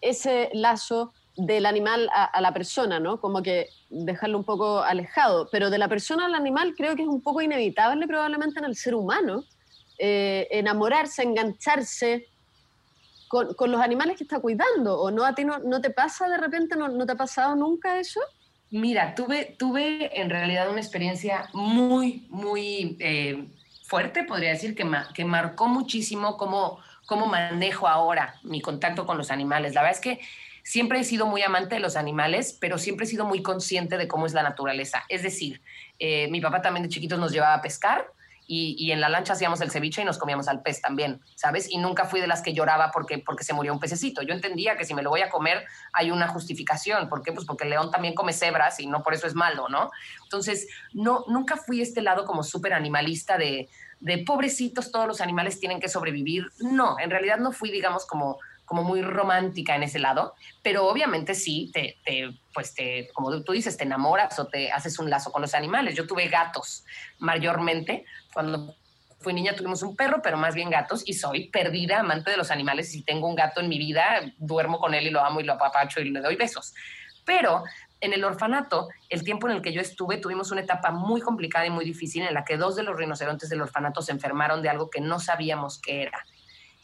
ese 0.00 0.50
lazo 0.52 1.12
del 1.36 1.66
animal 1.66 2.08
a, 2.14 2.40
la 2.40 2.54
persona, 2.54 2.98
¿no? 2.98 3.20
Como 3.20 3.42
que 3.42 3.68
dejarlo 3.90 4.38
un 4.38 4.44
poco 4.44 4.80
alejado, 4.80 5.48
pero 5.52 5.68
de 5.68 5.76
la 5.76 5.88
persona 5.88 6.26
al 6.26 6.34
animal 6.34 6.74
creo 6.74 6.96
que 6.96 7.02
es 7.02 7.08
un 7.08 7.20
poco 7.20 7.42
inevitable 7.42 8.06
probablemente 8.06 8.58
en 8.58 8.64
el 8.64 8.74
ser 8.74 8.94
humano, 8.94 9.44
eh, 9.98 10.48
enamorarse, 10.50 11.22
engancharse 11.22 12.28
con, 13.28 13.52
con, 13.52 13.70
los 13.70 13.82
animales 13.82 14.16
que 14.16 14.24
está 14.24 14.40
cuidando, 14.40 14.98
¿o 14.98 15.10
no? 15.10 15.26
¿A 15.26 15.34
ti 15.34 15.44
no, 15.44 15.58
no 15.58 15.82
te 15.82 15.90
pasa 15.90 16.26
de 16.26 16.38
repente, 16.38 16.74
no, 16.74 16.88
no, 16.88 17.04
te 17.04 17.12
ha 17.12 17.16
pasado 17.16 17.54
nunca 17.54 17.98
eso? 17.98 18.20
Mira, 18.70 19.14
tuve, 19.14 19.56
tuve 19.58 20.18
en 20.18 20.30
realidad 20.30 20.70
una 20.70 20.80
experiencia 20.80 21.50
muy, 21.52 22.26
muy 22.30 22.96
fuerte, 23.86 24.24
podría 24.24 24.50
decir, 24.50 24.74
que, 24.74 24.84
que 25.14 25.24
marcó 25.24 25.68
muchísimo 25.68 26.36
cómo, 26.36 26.78
cómo 27.06 27.26
manejo 27.26 27.88
ahora 27.88 28.34
mi 28.42 28.60
contacto 28.60 29.06
con 29.06 29.16
los 29.16 29.30
animales. 29.30 29.74
La 29.74 29.82
verdad 29.82 29.96
es 29.96 30.02
que 30.02 30.20
siempre 30.62 30.98
he 30.98 31.04
sido 31.04 31.26
muy 31.26 31.42
amante 31.42 31.76
de 31.76 31.80
los 31.80 31.96
animales, 31.96 32.56
pero 32.60 32.78
siempre 32.78 33.06
he 33.06 33.08
sido 33.08 33.24
muy 33.24 33.42
consciente 33.42 33.96
de 33.96 34.08
cómo 34.08 34.26
es 34.26 34.34
la 34.34 34.42
naturaleza. 34.42 35.04
Es 35.08 35.22
decir, 35.22 35.62
eh, 35.98 36.28
mi 36.30 36.40
papá 36.40 36.62
también 36.62 36.82
de 36.82 36.88
chiquitos 36.88 37.18
nos 37.18 37.30
llevaba 37.30 37.54
a 37.54 37.62
pescar 37.62 38.12
y, 38.48 38.92
en 38.92 39.00
la 39.00 39.08
lancha 39.08 39.32
hacíamos 39.32 39.60
el 39.60 39.70
ceviche 39.70 40.02
y 40.02 40.04
nos 40.04 40.18
comíamos 40.18 40.48
al 40.48 40.62
pez 40.62 40.80
también, 40.80 41.20
¿sabes? 41.34 41.68
Y 41.70 41.78
nunca 41.78 42.04
fui 42.04 42.20
de 42.20 42.26
las 42.26 42.42
que 42.42 42.52
lloraba 42.52 42.90
porque, 42.92 43.18
porque 43.18 43.44
se 43.44 43.52
murió 43.52 43.72
un 43.72 43.80
pececito. 43.80 44.22
Yo 44.22 44.34
entendía 44.34 44.76
que 44.76 44.84
si 44.84 44.94
me 44.94 45.02
lo 45.02 45.10
voy 45.10 45.22
a 45.22 45.30
comer 45.30 45.64
hay 45.92 46.10
una 46.10 46.28
justificación. 46.28 47.08
¿Por 47.08 47.22
qué? 47.22 47.32
Pues 47.32 47.46
porque 47.46 47.64
el 47.64 47.70
león 47.70 47.90
también 47.90 48.14
come 48.14 48.32
cebras 48.32 48.78
y 48.80 48.86
no 48.86 49.02
por 49.02 49.14
eso 49.14 49.26
es 49.26 49.34
malo, 49.34 49.68
¿no? 49.68 49.90
Entonces, 50.22 50.68
no, 50.92 51.24
nunca 51.26 51.56
fui 51.56 51.80
este 51.80 52.02
lado 52.02 52.24
como 52.24 52.42
súper 52.42 52.72
animalista 52.72 53.36
de, 53.36 53.68
de 54.00 54.18
pobrecitos, 54.18 54.92
todos 54.92 55.06
los 55.06 55.20
animales 55.20 55.58
tienen 55.58 55.80
que 55.80 55.88
sobrevivir. 55.88 56.46
No, 56.60 56.98
en 57.00 57.10
realidad 57.10 57.38
no 57.38 57.52
fui, 57.52 57.70
digamos, 57.70 58.06
como 58.06 58.38
como 58.66 58.82
muy 58.82 59.00
romántica 59.00 59.76
en 59.76 59.84
ese 59.84 60.00
lado, 60.00 60.34
pero 60.60 60.86
obviamente 60.86 61.34
sí, 61.34 61.70
te, 61.72 61.98
pues 62.52 62.74
te, 62.74 63.08
como 63.14 63.42
tú 63.42 63.52
dices, 63.52 63.76
te 63.76 63.84
enamoras 63.84 64.38
o 64.40 64.48
te 64.48 64.72
haces 64.72 64.98
un 64.98 65.08
lazo 65.08 65.30
con 65.30 65.40
los 65.40 65.54
animales. 65.54 65.94
Yo 65.94 66.06
tuve 66.06 66.28
gatos 66.28 66.84
mayormente, 67.18 68.04
cuando 68.36 68.76
fui 69.20 69.32
niña 69.32 69.56
tuvimos 69.56 69.82
un 69.82 69.96
perro, 69.96 70.20
pero 70.22 70.36
más 70.36 70.54
bien 70.54 70.68
gatos, 70.68 71.02
y 71.06 71.14
soy 71.14 71.48
perdida, 71.48 72.00
amante 72.00 72.30
de 72.30 72.36
los 72.36 72.50
animales, 72.50 72.92
si 72.92 73.02
tengo 73.02 73.26
un 73.26 73.34
gato 73.34 73.62
en 73.62 73.70
mi 73.70 73.78
vida, 73.78 74.20
duermo 74.36 74.78
con 74.78 74.92
él 74.92 75.06
y 75.06 75.10
lo 75.10 75.24
amo 75.24 75.40
y 75.40 75.44
lo 75.44 75.54
apapacho 75.54 76.02
y 76.02 76.10
le 76.10 76.20
doy 76.20 76.36
besos. 76.36 76.74
Pero 77.24 77.64
en 78.02 78.12
el 78.12 78.22
orfanato, 78.24 78.90
el 79.08 79.24
tiempo 79.24 79.48
en 79.48 79.56
el 79.56 79.62
que 79.62 79.72
yo 79.72 79.80
estuve, 79.80 80.18
tuvimos 80.18 80.50
una 80.50 80.60
etapa 80.60 80.90
muy 80.90 81.22
complicada 81.22 81.64
y 81.64 81.70
muy 81.70 81.86
difícil 81.86 82.24
en 82.24 82.34
la 82.34 82.44
que 82.44 82.58
dos 82.58 82.76
de 82.76 82.82
los 82.82 82.94
rinocerontes 82.94 83.48
del 83.48 83.62
orfanato 83.62 84.02
se 84.02 84.12
enfermaron 84.12 84.60
de 84.60 84.68
algo 84.68 84.90
que 84.90 85.00
no 85.00 85.18
sabíamos 85.18 85.80
qué 85.80 86.02
era 86.02 86.22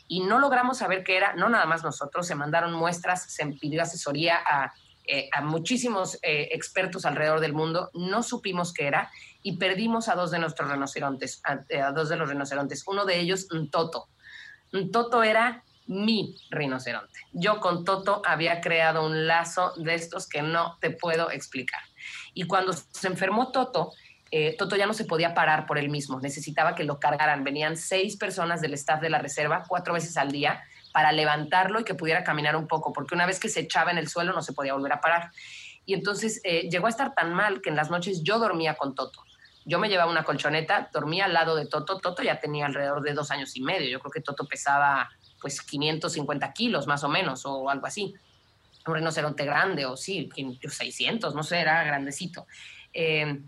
y 0.09 0.21
no 0.21 0.39
logramos 0.39 0.79
saber 0.79 1.05
qué 1.05 1.19
era, 1.19 1.35
no 1.35 1.51
nada 1.51 1.67
más 1.67 1.85
nosotros, 1.85 2.27
se 2.27 2.35
mandaron 2.35 2.73
muestras, 2.73 3.31
se 3.31 3.47
pidió 3.47 3.83
asesoría 3.83 4.39
a, 4.47 4.73
eh, 5.07 5.29
muchísimos 5.43 6.19
eh, 6.23 6.49
expertos 6.53 7.05
alrededor 7.05 7.41
del 7.41 7.53
mundo, 7.53 7.91
no 7.93 8.23
supimos 8.23 8.73
qué 8.73 8.87
era 8.87 9.11
y 9.43 9.57
perdimos 9.57 10.09
a 10.09 10.15
dos 10.15 10.31
de 10.31 10.39
nuestros 10.39 10.71
rinocerontes, 10.71 11.43
a, 11.45 11.93
dos 11.93 12.09
de 12.09 12.17
los 12.17 12.29
rinocerontes, 12.29 12.85
uno 12.87 13.05
de 13.05 13.21
ellos, 13.21 13.49
Toto. 13.71 14.09
Toto 14.93 15.23
era 15.23 15.65
mi 15.87 16.37
rinoceronte. 16.51 17.21
Yo 17.33 17.61
con 17.61 17.85
Toto 17.85 18.23
había 18.25 18.61
creado 18.61 19.05
un 19.05 19.27
lazo 19.27 19.73
de 19.77 19.95
estos 19.95 20.29
que 20.29 20.43
no 20.43 20.79
te 20.81 20.91
puedo 20.91 21.31
explicar. 21.31 21.81
Y 22.35 22.45
cuando 22.45 22.73
se 22.73 23.09
enfermó 23.09 23.51
Toto, 23.51 23.93
eh, 24.31 24.57
Toto 24.57 24.77
ya 24.77 24.87
no 24.87 24.95
se 24.95 25.05
podía 25.05 25.35
parar 25.35 25.67
por 25.67 25.79
él 25.79 25.91
mismo, 25.91 26.19
necesitaba 26.21 26.75
que 26.75 26.85
lo 26.85 26.99
cargaran. 26.99 27.45
Venían 27.45 27.77
seis 27.77 28.17
personas 28.17 28.61
del 28.61 28.75
staff 28.75 29.01
de 29.01 29.11
la 29.11 29.19
reserva 29.19 29.65
cuatro 29.69 29.93
veces 29.93 30.17
al 30.17 30.33
día 30.33 30.63
para 30.93 31.13
levantarlo 31.13 31.81
y 31.81 31.85
que 31.85 31.95
pudiera 31.95 32.25
caminar 32.25 32.57
un 32.57 32.67
poco, 32.67 32.93
porque 32.93 33.15
una 33.15 33.27
vez 33.27 33.39
que 33.41 33.49
se 33.49 33.61
echaba 33.61 33.91
en 33.91 33.99
el 33.99 34.09
suelo 34.09 34.33
no 34.33 34.43
se 34.43 34.53
podía 34.53 34.75
volver 34.75 34.93
a 34.93 35.01
parar. 35.01 35.31
Y 35.85 35.95
entonces 35.95 36.41
eh, 36.45 36.69
llegó 36.71 36.87
a 36.87 36.91
estar 36.91 37.15
tan 37.15 37.35
mal 37.35 37.61
que 37.61 37.71
en 37.71 37.77
las 37.77 37.91
noches 37.91 38.23
yo 38.23 38.39
dormía 38.39 38.75
con 38.75 38.95
Toto. 38.95 39.23
Yo 39.65 39.79
me 39.79 39.89
llevaba 39.89 40.11
una 40.11 40.25
colchoneta, 40.25 40.91
dormía 40.93 41.27
al 41.27 41.33
lado 41.33 41.55
de 41.55 41.67
Toto. 41.67 41.99
Toto 41.99 42.23
ya 42.23 42.41
tenía 42.41 42.67
alrededor 42.67 43.03
de 43.03 43.15
dos 43.15 43.31
años 43.31 43.57
y 43.57 43.63
medio. 43.63 43.89
Yo 43.89 44.01
creo 44.01 44.11
que 44.11 44.21
Toto 44.21 44.47
pesaba 44.47 45.09
pues 45.41 45.61
550 45.61 46.53
kilos 46.53 46.87
más 46.87 47.05
o 47.05 47.09
menos 47.09 47.45
o 47.47 47.69
algo 47.69 47.87
así. 47.87 48.15
Un 48.87 48.95
rinoceronte 48.95 49.45
grande 49.45 49.87
o 49.87 49.97
sí, 49.97 50.29
600, 50.69 51.35
no 51.35 51.43
sé, 51.43 51.61
era 51.61 51.85
grandecito. 51.85 52.47
Eh, 52.93 53.41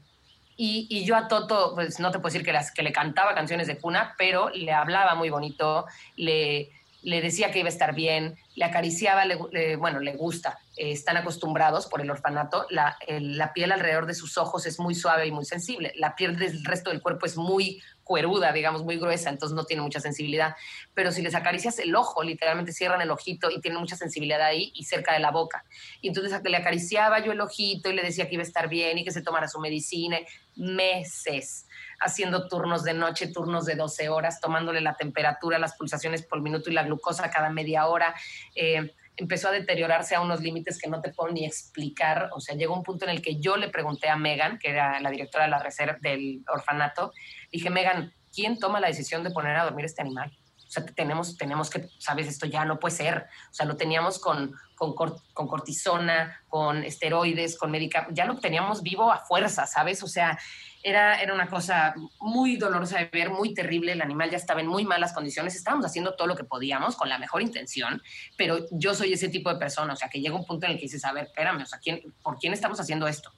y, 0.56 1.04
yo 1.04 1.16
a 1.16 1.26
Toto, 1.26 1.72
pues 1.74 1.98
no 1.98 2.12
te 2.12 2.18
puedo 2.18 2.32
decir 2.32 2.44
que, 2.44 2.52
las, 2.52 2.70
que 2.70 2.82
le 2.82 2.92
cantaba 2.92 3.34
canciones 3.34 3.66
de 3.66 3.78
cuna, 3.78 4.14
pero 4.16 4.50
le 4.50 4.72
hablaba 4.72 5.16
muy 5.16 5.28
bonito, 5.28 5.86
le, 6.16 6.70
le 7.04 7.20
decía 7.20 7.50
que 7.50 7.60
iba 7.60 7.68
a 7.68 7.72
estar 7.72 7.94
bien, 7.94 8.36
le 8.54 8.64
acariciaba, 8.64 9.24
le, 9.26 9.76
bueno, 9.76 10.00
le 10.00 10.16
gusta. 10.16 10.58
Eh, 10.76 10.90
están 10.90 11.16
acostumbrados 11.16 11.86
por 11.86 12.00
el 12.00 12.10
orfanato, 12.10 12.66
la, 12.70 12.96
la, 13.06 13.52
piel 13.52 13.72
alrededor 13.72 14.06
de 14.06 14.14
sus 14.14 14.38
ojos 14.38 14.66
es 14.66 14.80
muy 14.80 14.94
suave 14.94 15.26
y 15.26 15.30
muy 15.30 15.44
sensible. 15.44 15.92
La 15.96 16.16
piel 16.16 16.36
del 16.38 16.64
resto 16.64 16.90
del 16.90 17.02
cuerpo 17.02 17.26
es 17.26 17.36
muy 17.36 17.80
cueruda, 18.04 18.52
digamos, 18.52 18.84
muy 18.84 18.98
gruesa, 18.98 19.30
entonces 19.30 19.56
no 19.56 19.64
tiene 19.64 19.82
mucha 19.82 19.98
sensibilidad. 19.98 20.54
Pero 20.92 21.10
si 21.10 21.22
les 21.22 21.34
acaricias 21.34 21.78
el 21.78 21.96
ojo, 21.96 22.22
literalmente 22.22 22.72
cierran 22.72 23.00
el 23.00 23.10
ojito 23.10 23.50
y 23.50 23.60
tienen 23.60 23.80
mucha 23.80 23.96
sensibilidad 23.96 24.42
ahí 24.42 24.70
y 24.74 24.84
cerca 24.84 25.14
de 25.14 25.20
la 25.20 25.30
boca. 25.30 25.64
Y 26.00 26.08
entonces 26.08 26.40
le 26.44 26.56
acariciaba 26.56 27.18
yo 27.24 27.32
el 27.32 27.40
ojito 27.40 27.90
y 27.90 27.94
le 27.94 28.02
decía 28.02 28.28
que 28.28 28.34
iba 28.34 28.42
a 28.42 28.46
estar 28.46 28.68
bien 28.68 28.98
y 28.98 29.04
que 29.04 29.10
se 29.10 29.22
tomara 29.22 29.48
su 29.48 29.58
medicina. 29.58 30.18
Meses 30.56 31.66
haciendo 32.00 32.48
turnos 32.48 32.84
de 32.84 32.94
noche, 32.94 33.28
turnos 33.28 33.64
de 33.64 33.74
12 33.76 34.08
horas, 34.08 34.40
tomándole 34.40 34.80
la 34.80 34.94
temperatura, 34.94 35.58
las 35.58 35.74
pulsaciones 35.74 36.22
por 36.22 36.40
minuto 36.40 36.70
y 36.70 36.74
la 36.74 36.84
glucosa 36.84 37.30
cada 37.30 37.50
media 37.50 37.86
hora. 37.86 38.14
Eh, 38.54 38.94
empezó 39.16 39.48
a 39.48 39.52
deteriorarse 39.52 40.14
a 40.14 40.20
unos 40.20 40.40
límites 40.40 40.78
que 40.78 40.88
no 40.88 41.00
te 41.00 41.12
puedo 41.12 41.32
ni 41.32 41.44
explicar. 41.44 42.30
O 42.34 42.40
sea, 42.40 42.56
llegó 42.56 42.74
un 42.74 42.82
punto 42.82 43.04
en 43.04 43.10
el 43.10 43.22
que 43.22 43.40
yo 43.40 43.56
le 43.56 43.68
pregunté 43.68 44.08
a 44.08 44.16
Megan, 44.16 44.58
que 44.58 44.70
era 44.70 45.00
la 45.00 45.10
directora 45.10 45.44
de 45.44 45.50
la 45.50 45.58
reserva 45.58 45.96
del 46.00 46.42
orfanato, 46.48 47.12
dije, 47.52 47.70
Megan, 47.70 48.12
¿quién 48.34 48.58
toma 48.58 48.80
la 48.80 48.88
decisión 48.88 49.22
de 49.22 49.30
poner 49.30 49.56
a 49.56 49.64
dormir 49.64 49.84
este 49.84 50.02
animal? 50.02 50.36
O 50.66 50.70
sea, 50.74 50.84
tenemos, 50.86 51.36
tenemos 51.36 51.70
que, 51.70 51.88
sabes, 51.98 52.26
esto 52.26 52.46
ya 52.46 52.64
no 52.64 52.80
puede 52.80 52.96
ser. 52.96 53.26
O 53.50 53.54
sea, 53.54 53.66
lo 53.66 53.76
teníamos 53.76 54.18
con, 54.18 54.54
con, 54.74 54.94
con 54.94 55.46
cortisona, 55.46 56.40
con 56.48 56.82
esteroides, 56.82 57.56
con 57.56 57.70
medicamentos, 57.70 58.16
ya 58.16 58.24
lo 58.24 58.38
teníamos 58.38 58.82
vivo 58.82 59.12
a 59.12 59.20
fuerza, 59.20 59.66
¿sabes? 59.66 60.02
O 60.02 60.08
sea, 60.08 60.36
era, 60.84 61.20
era 61.20 61.32
una 61.32 61.48
cosa 61.48 61.94
muy 62.20 62.56
dolorosa 62.56 62.98
de 62.98 63.06
ver, 63.10 63.30
muy 63.30 63.54
terrible, 63.54 63.92
el 63.92 64.02
animal 64.02 64.30
ya 64.30 64.36
estaba 64.36 64.60
en 64.60 64.66
muy 64.66 64.84
malas 64.84 65.14
condiciones, 65.14 65.56
estábamos 65.56 65.86
haciendo 65.86 66.14
todo 66.14 66.28
lo 66.28 66.36
que 66.36 66.44
podíamos 66.44 66.94
con 66.94 67.08
la 67.08 67.18
mejor 67.18 67.40
intención, 67.40 68.02
pero 68.36 68.66
yo 68.70 68.94
soy 68.94 69.14
ese 69.14 69.30
tipo 69.30 69.50
de 69.50 69.58
persona, 69.58 69.94
o 69.94 69.96
sea, 69.96 70.10
que 70.10 70.20
llega 70.20 70.36
un 70.36 70.44
punto 70.44 70.66
en 70.66 70.72
el 70.72 70.78
que 70.78 70.84
dices, 70.84 71.04
a 71.06 71.12
ver, 71.12 71.24
espérame, 71.24 71.62
o 71.62 71.66
sea, 71.66 71.78
¿quién, 71.78 72.02
¿por 72.22 72.38
quién 72.38 72.52
estamos 72.52 72.78
haciendo 72.78 73.08
esto? 73.08 73.32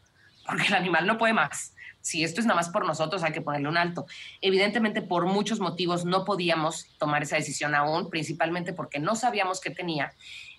Porque 0.44 0.66
el 0.66 0.74
animal 0.74 1.06
no 1.06 1.18
puede 1.18 1.34
más. 1.34 1.72
Si 2.00 2.24
esto 2.24 2.40
es 2.40 2.46
nada 2.46 2.56
más 2.56 2.68
por 2.68 2.84
nosotros, 2.84 3.22
hay 3.22 3.32
que 3.32 3.40
ponerle 3.40 3.68
un 3.68 3.76
alto. 3.76 4.06
Evidentemente, 4.40 5.02
por 5.02 5.26
muchos 5.26 5.60
motivos 5.60 6.04
no 6.04 6.24
podíamos 6.24 6.86
tomar 6.98 7.22
esa 7.22 7.36
decisión 7.36 7.74
aún, 7.74 8.10
principalmente 8.10 8.72
porque 8.72 8.98
no 8.98 9.14
sabíamos 9.16 9.60
qué 9.60 9.70
tenía 9.70 10.12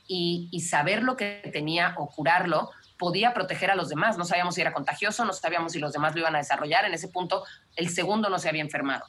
y, 0.07 0.47
y 0.51 0.61
saber 0.61 1.03
lo 1.03 1.17
que 1.17 1.49
tenía 1.53 1.95
o 1.97 2.09
curarlo 2.09 2.71
podía 2.97 3.33
proteger 3.33 3.71
a 3.71 3.75
los 3.75 3.89
demás. 3.89 4.17
No 4.17 4.25
sabíamos 4.25 4.55
si 4.55 4.61
era 4.61 4.73
contagioso, 4.73 5.25
no 5.25 5.33
sabíamos 5.33 5.73
si 5.73 5.79
los 5.79 5.93
demás 5.93 6.13
lo 6.13 6.21
iban 6.21 6.35
a 6.35 6.39
desarrollar. 6.39 6.85
En 6.85 6.93
ese 6.93 7.07
punto, 7.07 7.43
el 7.75 7.89
segundo 7.89 8.29
no 8.29 8.39
se 8.39 8.49
había 8.49 8.61
enfermado. 8.61 9.05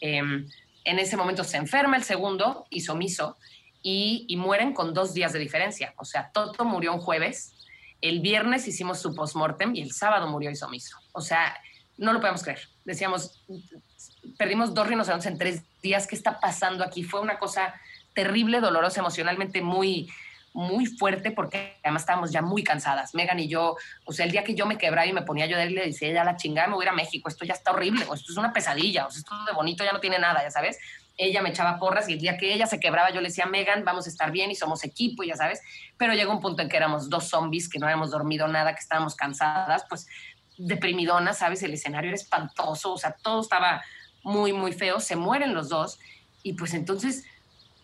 Em, 0.00 0.46
en 0.84 0.98
ese 0.98 1.16
momento 1.16 1.44
se 1.44 1.56
enferma 1.56 1.96
el 1.96 2.04
segundo, 2.04 2.66
isomiso, 2.70 3.36
y, 3.82 4.26
y 4.28 4.36
mueren 4.36 4.74
con 4.74 4.92
dos 4.94 5.14
días 5.14 5.32
de 5.32 5.38
diferencia. 5.38 5.94
O 5.96 6.04
sea, 6.04 6.30
Toto 6.32 6.64
murió 6.64 6.92
un 6.92 7.00
jueves, 7.00 7.54
el 8.00 8.20
viernes 8.20 8.66
hicimos 8.66 9.00
su 9.00 9.14
postmortem 9.14 9.74
y 9.74 9.82
el 9.82 9.92
sábado 9.92 10.26
murió 10.28 10.50
isomiso. 10.50 10.98
O 11.12 11.20
sea, 11.20 11.56
no 11.98 12.12
lo 12.12 12.20
podemos 12.20 12.42
creer. 12.42 12.60
Decíamos, 12.84 13.42
perdimos 14.38 14.74
dos 14.74 14.86
rinocerontes 14.86 15.26
en 15.26 15.38
tres 15.38 15.62
días. 15.82 16.06
¿Qué 16.06 16.16
está 16.16 16.40
pasando 16.40 16.82
aquí? 16.82 17.02
Fue 17.02 17.20
una 17.20 17.38
cosa 17.38 17.74
terrible, 18.14 18.60
dolorosa, 18.60 19.00
emocionalmente 19.00 19.62
muy, 19.62 20.10
muy 20.52 20.86
fuerte 20.86 21.30
porque 21.30 21.78
además 21.82 22.02
estábamos 22.02 22.32
ya 22.32 22.42
muy 22.42 22.64
cansadas. 22.64 23.14
Megan 23.14 23.38
y 23.38 23.48
yo, 23.48 23.76
o 24.04 24.12
sea, 24.12 24.26
el 24.26 24.32
día 24.32 24.42
que 24.42 24.54
yo 24.54 24.66
me 24.66 24.78
quebraba 24.78 25.06
y 25.06 25.12
me 25.12 25.22
ponía 25.22 25.46
yo 25.46 25.56
de 25.56 25.70
le 25.70 25.86
decía, 25.86 26.12
ya 26.12 26.24
la 26.24 26.36
chingada, 26.36 26.68
me 26.68 26.74
voy 26.74 26.84
a 26.84 26.86
ir 26.86 26.88
a 26.90 26.94
México, 26.94 27.28
esto 27.28 27.44
ya 27.44 27.54
está 27.54 27.70
horrible, 27.70 28.04
o 28.08 28.14
esto 28.14 28.32
es 28.32 28.38
una 28.38 28.52
pesadilla, 28.52 29.06
o 29.06 29.10
sea, 29.10 29.20
esto 29.20 29.34
de 29.44 29.52
bonito 29.52 29.84
ya 29.84 29.92
no 29.92 30.00
tiene 30.00 30.18
nada, 30.18 30.42
ya 30.42 30.50
sabes. 30.50 30.78
Ella 31.16 31.42
me 31.42 31.50
echaba 31.50 31.78
porras 31.78 32.08
y 32.08 32.14
el 32.14 32.18
día 32.18 32.38
que 32.38 32.52
ella 32.52 32.66
se 32.66 32.80
quebraba 32.80 33.10
yo 33.10 33.20
le 33.20 33.28
decía, 33.28 33.46
Megan, 33.46 33.84
vamos 33.84 34.06
a 34.06 34.08
estar 34.08 34.32
bien 34.32 34.50
y 34.50 34.54
somos 34.54 34.82
equipo, 34.84 35.22
ya 35.22 35.36
sabes. 35.36 35.60
Pero 35.96 36.14
llegó 36.14 36.32
un 36.32 36.40
punto 36.40 36.62
en 36.62 36.68
que 36.68 36.76
éramos 36.76 37.10
dos 37.10 37.28
zombies, 37.28 37.68
que 37.68 37.78
no 37.78 37.86
habíamos 37.86 38.10
dormido 38.10 38.48
nada, 38.48 38.74
que 38.74 38.80
estábamos 38.80 39.14
cansadas, 39.14 39.84
pues 39.88 40.06
deprimidonas, 40.56 41.38
¿sabes? 41.38 41.62
El 41.62 41.74
escenario 41.74 42.08
era 42.08 42.16
espantoso, 42.16 42.92
o 42.92 42.98
sea, 42.98 43.12
todo 43.22 43.40
estaba 43.40 43.82
muy, 44.22 44.52
muy 44.52 44.72
feo, 44.72 45.00
se 45.00 45.16
mueren 45.16 45.54
los 45.54 45.68
dos 45.68 45.98
y 46.42 46.54
pues 46.54 46.74
entonces 46.74 47.24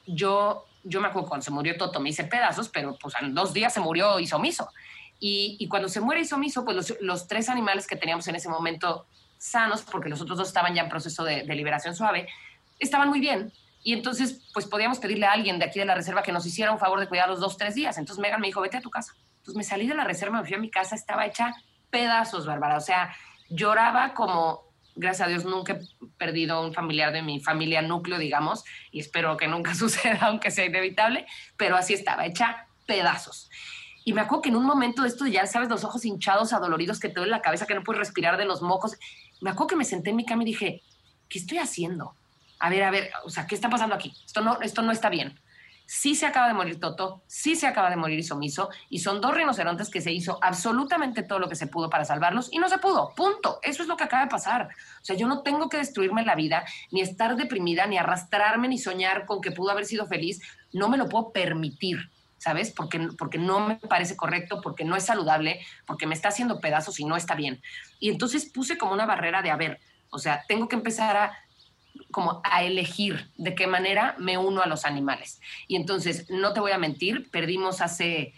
yo 0.06 0.65
yo 0.86 1.00
me 1.00 1.08
acuerdo 1.08 1.28
cuando 1.28 1.44
se 1.44 1.50
murió 1.50 1.76
Toto, 1.76 2.00
me 2.00 2.10
hice 2.10 2.24
pedazos, 2.24 2.68
pero 2.68 2.96
pues 2.98 3.14
en 3.20 3.34
dos 3.34 3.52
días 3.52 3.74
se 3.74 3.80
murió 3.80 4.18
Isomiso. 4.20 4.68
Y, 5.18 5.56
y 5.58 5.68
cuando 5.68 5.88
se 5.88 6.00
muere 6.00 6.20
Isomiso, 6.20 6.64
pues 6.64 6.76
los, 6.76 6.94
los, 7.00 7.26
tres 7.26 7.48
animales 7.48 7.86
que 7.86 7.96
teníamos 7.96 8.28
en 8.28 8.36
ese 8.36 8.48
momento 8.48 9.06
sanos, 9.38 9.82
porque 9.82 10.08
los 10.08 10.20
otros 10.20 10.38
dos 10.38 10.48
estaban 10.48 10.74
ya 10.74 10.82
en 10.82 10.88
proceso 10.88 11.24
de, 11.24 11.42
de, 11.42 11.54
liberación 11.54 11.94
suave, 11.94 12.28
estaban 12.78 13.08
muy 13.08 13.20
bien. 13.20 13.52
Y 13.82 13.92
entonces, 13.92 14.42
pues 14.52 14.66
podíamos 14.66 14.98
pedirle 14.98 15.26
a 15.26 15.32
alguien 15.32 15.58
de 15.58 15.64
aquí 15.64 15.78
de 15.78 15.84
la 15.84 15.94
reserva 15.94 16.22
que 16.22 16.32
nos 16.32 16.44
hiciera 16.44 16.72
un 16.72 16.78
favor 16.78 17.00
de 17.00 17.08
cuidar 17.08 17.28
los 17.28 17.40
dos, 17.40 17.56
tres 17.56 17.74
días. 17.74 17.98
Entonces 17.98 18.20
Megan 18.20 18.40
me 18.40 18.48
dijo, 18.48 18.60
vete 18.60 18.76
a 18.76 18.80
tu 18.80 18.90
casa. 18.90 19.14
Entonces 19.38 19.56
me 19.56 19.64
salí 19.64 19.86
de 19.86 19.94
la 19.94 20.04
reserva, 20.04 20.40
me 20.40 20.46
fui 20.46 20.54
a 20.54 20.58
mi 20.58 20.70
casa, 20.70 20.94
estaba 20.94 21.24
hecha 21.24 21.54
pedazos, 21.90 22.46
Bárbara. 22.46 22.76
O 22.76 22.80
sea, 22.80 23.14
lloraba 23.48 24.12
como 24.12 24.65
gracias 24.96 25.26
a 25.26 25.30
Dios 25.30 25.44
nunca 25.44 25.74
he 25.74 26.06
perdido 26.18 26.60
un 26.62 26.74
familiar 26.74 27.12
de 27.12 27.22
mi 27.22 27.40
familia 27.40 27.82
núcleo, 27.82 28.18
digamos, 28.18 28.64
y 28.90 29.00
espero 29.00 29.36
que 29.36 29.46
nunca 29.46 29.74
suceda, 29.76 30.18
aunque 30.22 30.50
sea 30.50 30.64
inevitable, 30.64 31.26
pero 31.56 31.76
así 31.76 31.94
estaba, 31.94 32.26
hecha 32.26 32.66
pedazos. 32.86 33.50
Y 34.04 34.12
me 34.12 34.20
acuerdo 34.20 34.42
que 34.42 34.48
en 34.48 34.56
un 34.56 34.64
momento 34.64 35.02
de 35.02 35.08
esto, 35.08 35.26
ya 35.26 35.46
sabes, 35.46 35.68
los 35.68 35.84
ojos 35.84 36.04
hinchados, 36.04 36.52
adoloridos, 36.52 37.00
que 37.00 37.08
te 37.08 37.14
duele 37.14 37.30
la 37.30 37.42
cabeza, 37.42 37.66
que 37.66 37.74
no 37.74 37.82
puedes 37.82 37.98
respirar 37.98 38.36
de 38.36 38.44
los 38.44 38.62
mocos, 38.62 38.96
me 39.40 39.50
acuerdo 39.50 39.68
que 39.68 39.76
me 39.76 39.84
senté 39.84 40.10
en 40.10 40.16
mi 40.16 40.24
cama 40.24 40.42
y 40.42 40.46
dije, 40.46 40.82
¿qué 41.28 41.38
estoy 41.38 41.58
haciendo? 41.58 42.14
A 42.58 42.70
ver, 42.70 42.84
a 42.84 42.90
ver, 42.90 43.10
o 43.24 43.30
sea, 43.30 43.46
¿qué 43.46 43.54
está 43.54 43.68
pasando 43.68 43.94
aquí? 43.94 44.12
Esto 44.24 44.40
no, 44.40 44.60
esto 44.62 44.82
no 44.82 44.92
está 44.92 45.10
bien 45.10 45.38
sí 45.86 46.14
se 46.14 46.26
acaba 46.26 46.48
de 46.48 46.54
morir 46.54 46.80
Toto, 46.80 47.22
sí 47.26 47.54
se 47.54 47.66
acaba 47.66 47.88
de 47.88 47.96
morir 47.96 48.18
Isomiso, 48.18 48.68
y 48.90 48.98
son 48.98 49.20
dos 49.20 49.34
rinocerontes 49.34 49.88
que 49.88 50.00
se 50.00 50.12
hizo 50.12 50.38
absolutamente 50.42 51.22
todo 51.22 51.38
lo 51.38 51.48
que 51.48 51.54
se 51.54 51.68
pudo 51.68 51.88
para 51.88 52.04
salvarlos 52.04 52.48
y 52.52 52.58
no 52.58 52.68
se 52.68 52.78
pudo, 52.78 53.14
punto. 53.14 53.60
Eso 53.62 53.82
es 53.82 53.88
lo 53.88 53.96
que 53.96 54.04
acaba 54.04 54.24
de 54.24 54.30
pasar. 54.30 54.68
O 55.00 55.04
sea, 55.04 55.16
yo 55.16 55.28
no 55.28 55.42
tengo 55.42 55.68
que 55.68 55.78
destruirme 55.78 56.24
la 56.24 56.34
vida, 56.34 56.64
ni 56.90 57.00
estar 57.00 57.36
deprimida, 57.36 57.86
ni 57.86 57.96
arrastrarme, 57.96 58.68
ni 58.68 58.78
soñar 58.78 59.24
con 59.26 59.40
que 59.40 59.52
pudo 59.52 59.70
haber 59.70 59.86
sido 59.86 60.06
feliz. 60.06 60.40
No 60.72 60.88
me 60.88 60.98
lo 60.98 61.08
puedo 61.08 61.32
permitir. 61.32 62.10
¿Sabes? 62.38 62.70
Porque, 62.70 63.08
porque 63.18 63.38
no 63.38 63.60
me 63.60 63.76
parece 63.76 64.14
correcto, 64.14 64.60
porque 64.62 64.84
no 64.84 64.94
es 64.94 65.04
saludable, 65.04 65.64
porque 65.86 66.06
me 66.06 66.14
está 66.14 66.28
haciendo 66.28 66.60
pedazos 66.60 67.00
y 67.00 67.04
no 67.04 67.16
está 67.16 67.34
bien. 67.34 67.62
Y 67.98 68.10
entonces 68.10 68.44
puse 68.44 68.76
como 68.76 68.92
una 68.92 69.06
barrera 69.06 69.40
de, 69.40 69.50
a 69.50 69.56
ver, 69.56 69.80
o 70.10 70.18
sea, 70.18 70.44
tengo 70.46 70.68
que 70.68 70.76
empezar 70.76 71.16
a 71.16 71.32
como 72.10 72.40
a 72.44 72.62
elegir 72.62 73.30
de 73.36 73.54
qué 73.54 73.66
manera 73.66 74.14
me 74.18 74.38
uno 74.38 74.62
a 74.62 74.66
los 74.66 74.84
animales. 74.84 75.40
Y 75.68 75.76
entonces, 75.76 76.30
no 76.30 76.52
te 76.52 76.60
voy 76.60 76.72
a 76.72 76.78
mentir, 76.78 77.30
perdimos 77.30 77.80
hace 77.80 78.34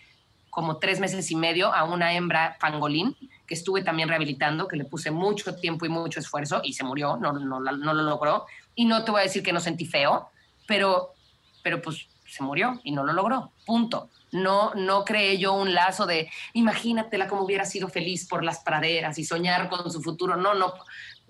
como 0.50 0.78
tres 0.78 0.98
meses 0.98 1.30
y 1.30 1.36
medio 1.36 1.72
a 1.72 1.84
una 1.84 2.14
hembra 2.14 2.56
pangolín 2.60 3.16
que 3.46 3.54
estuve 3.54 3.82
también 3.82 4.08
rehabilitando, 4.08 4.68
que 4.68 4.76
le 4.76 4.84
puse 4.84 5.10
mucho 5.10 5.54
tiempo 5.56 5.86
y 5.86 5.88
mucho 5.88 6.20
esfuerzo 6.20 6.60
y 6.64 6.72
se 6.72 6.84
murió, 6.84 7.16
no, 7.16 7.32
no, 7.32 7.60
no 7.60 7.94
lo 7.94 8.02
logró. 8.02 8.46
Y 8.74 8.84
no 8.84 9.04
te 9.04 9.10
voy 9.10 9.20
a 9.20 9.24
decir 9.24 9.42
que 9.42 9.52
no 9.52 9.60
sentí 9.60 9.86
feo, 9.86 10.30
pero, 10.66 11.14
pero 11.62 11.80
pues 11.80 12.08
se 12.26 12.42
murió 12.42 12.80
y 12.84 12.92
no 12.92 13.04
lo 13.04 13.12
logró, 13.12 13.52
punto. 13.64 14.10
No, 14.30 14.74
no 14.74 15.04
creé 15.06 15.38
yo 15.38 15.54
un 15.54 15.72
lazo 15.72 16.04
de 16.04 16.30
imagínatela 16.52 17.28
como 17.28 17.44
hubiera 17.44 17.64
sido 17.64 17.88
feliz 17.88 18.28
por 18.28 18.44
las 18.44 18.58
praderas 18.58 19.18
y 19.18 19.24
soñar 19.24 19.70
con 19.70 19.90
su 19.90 20.02
futuro. 20.02 20.36
No, 20.36 20.54
no, 20.54 20.74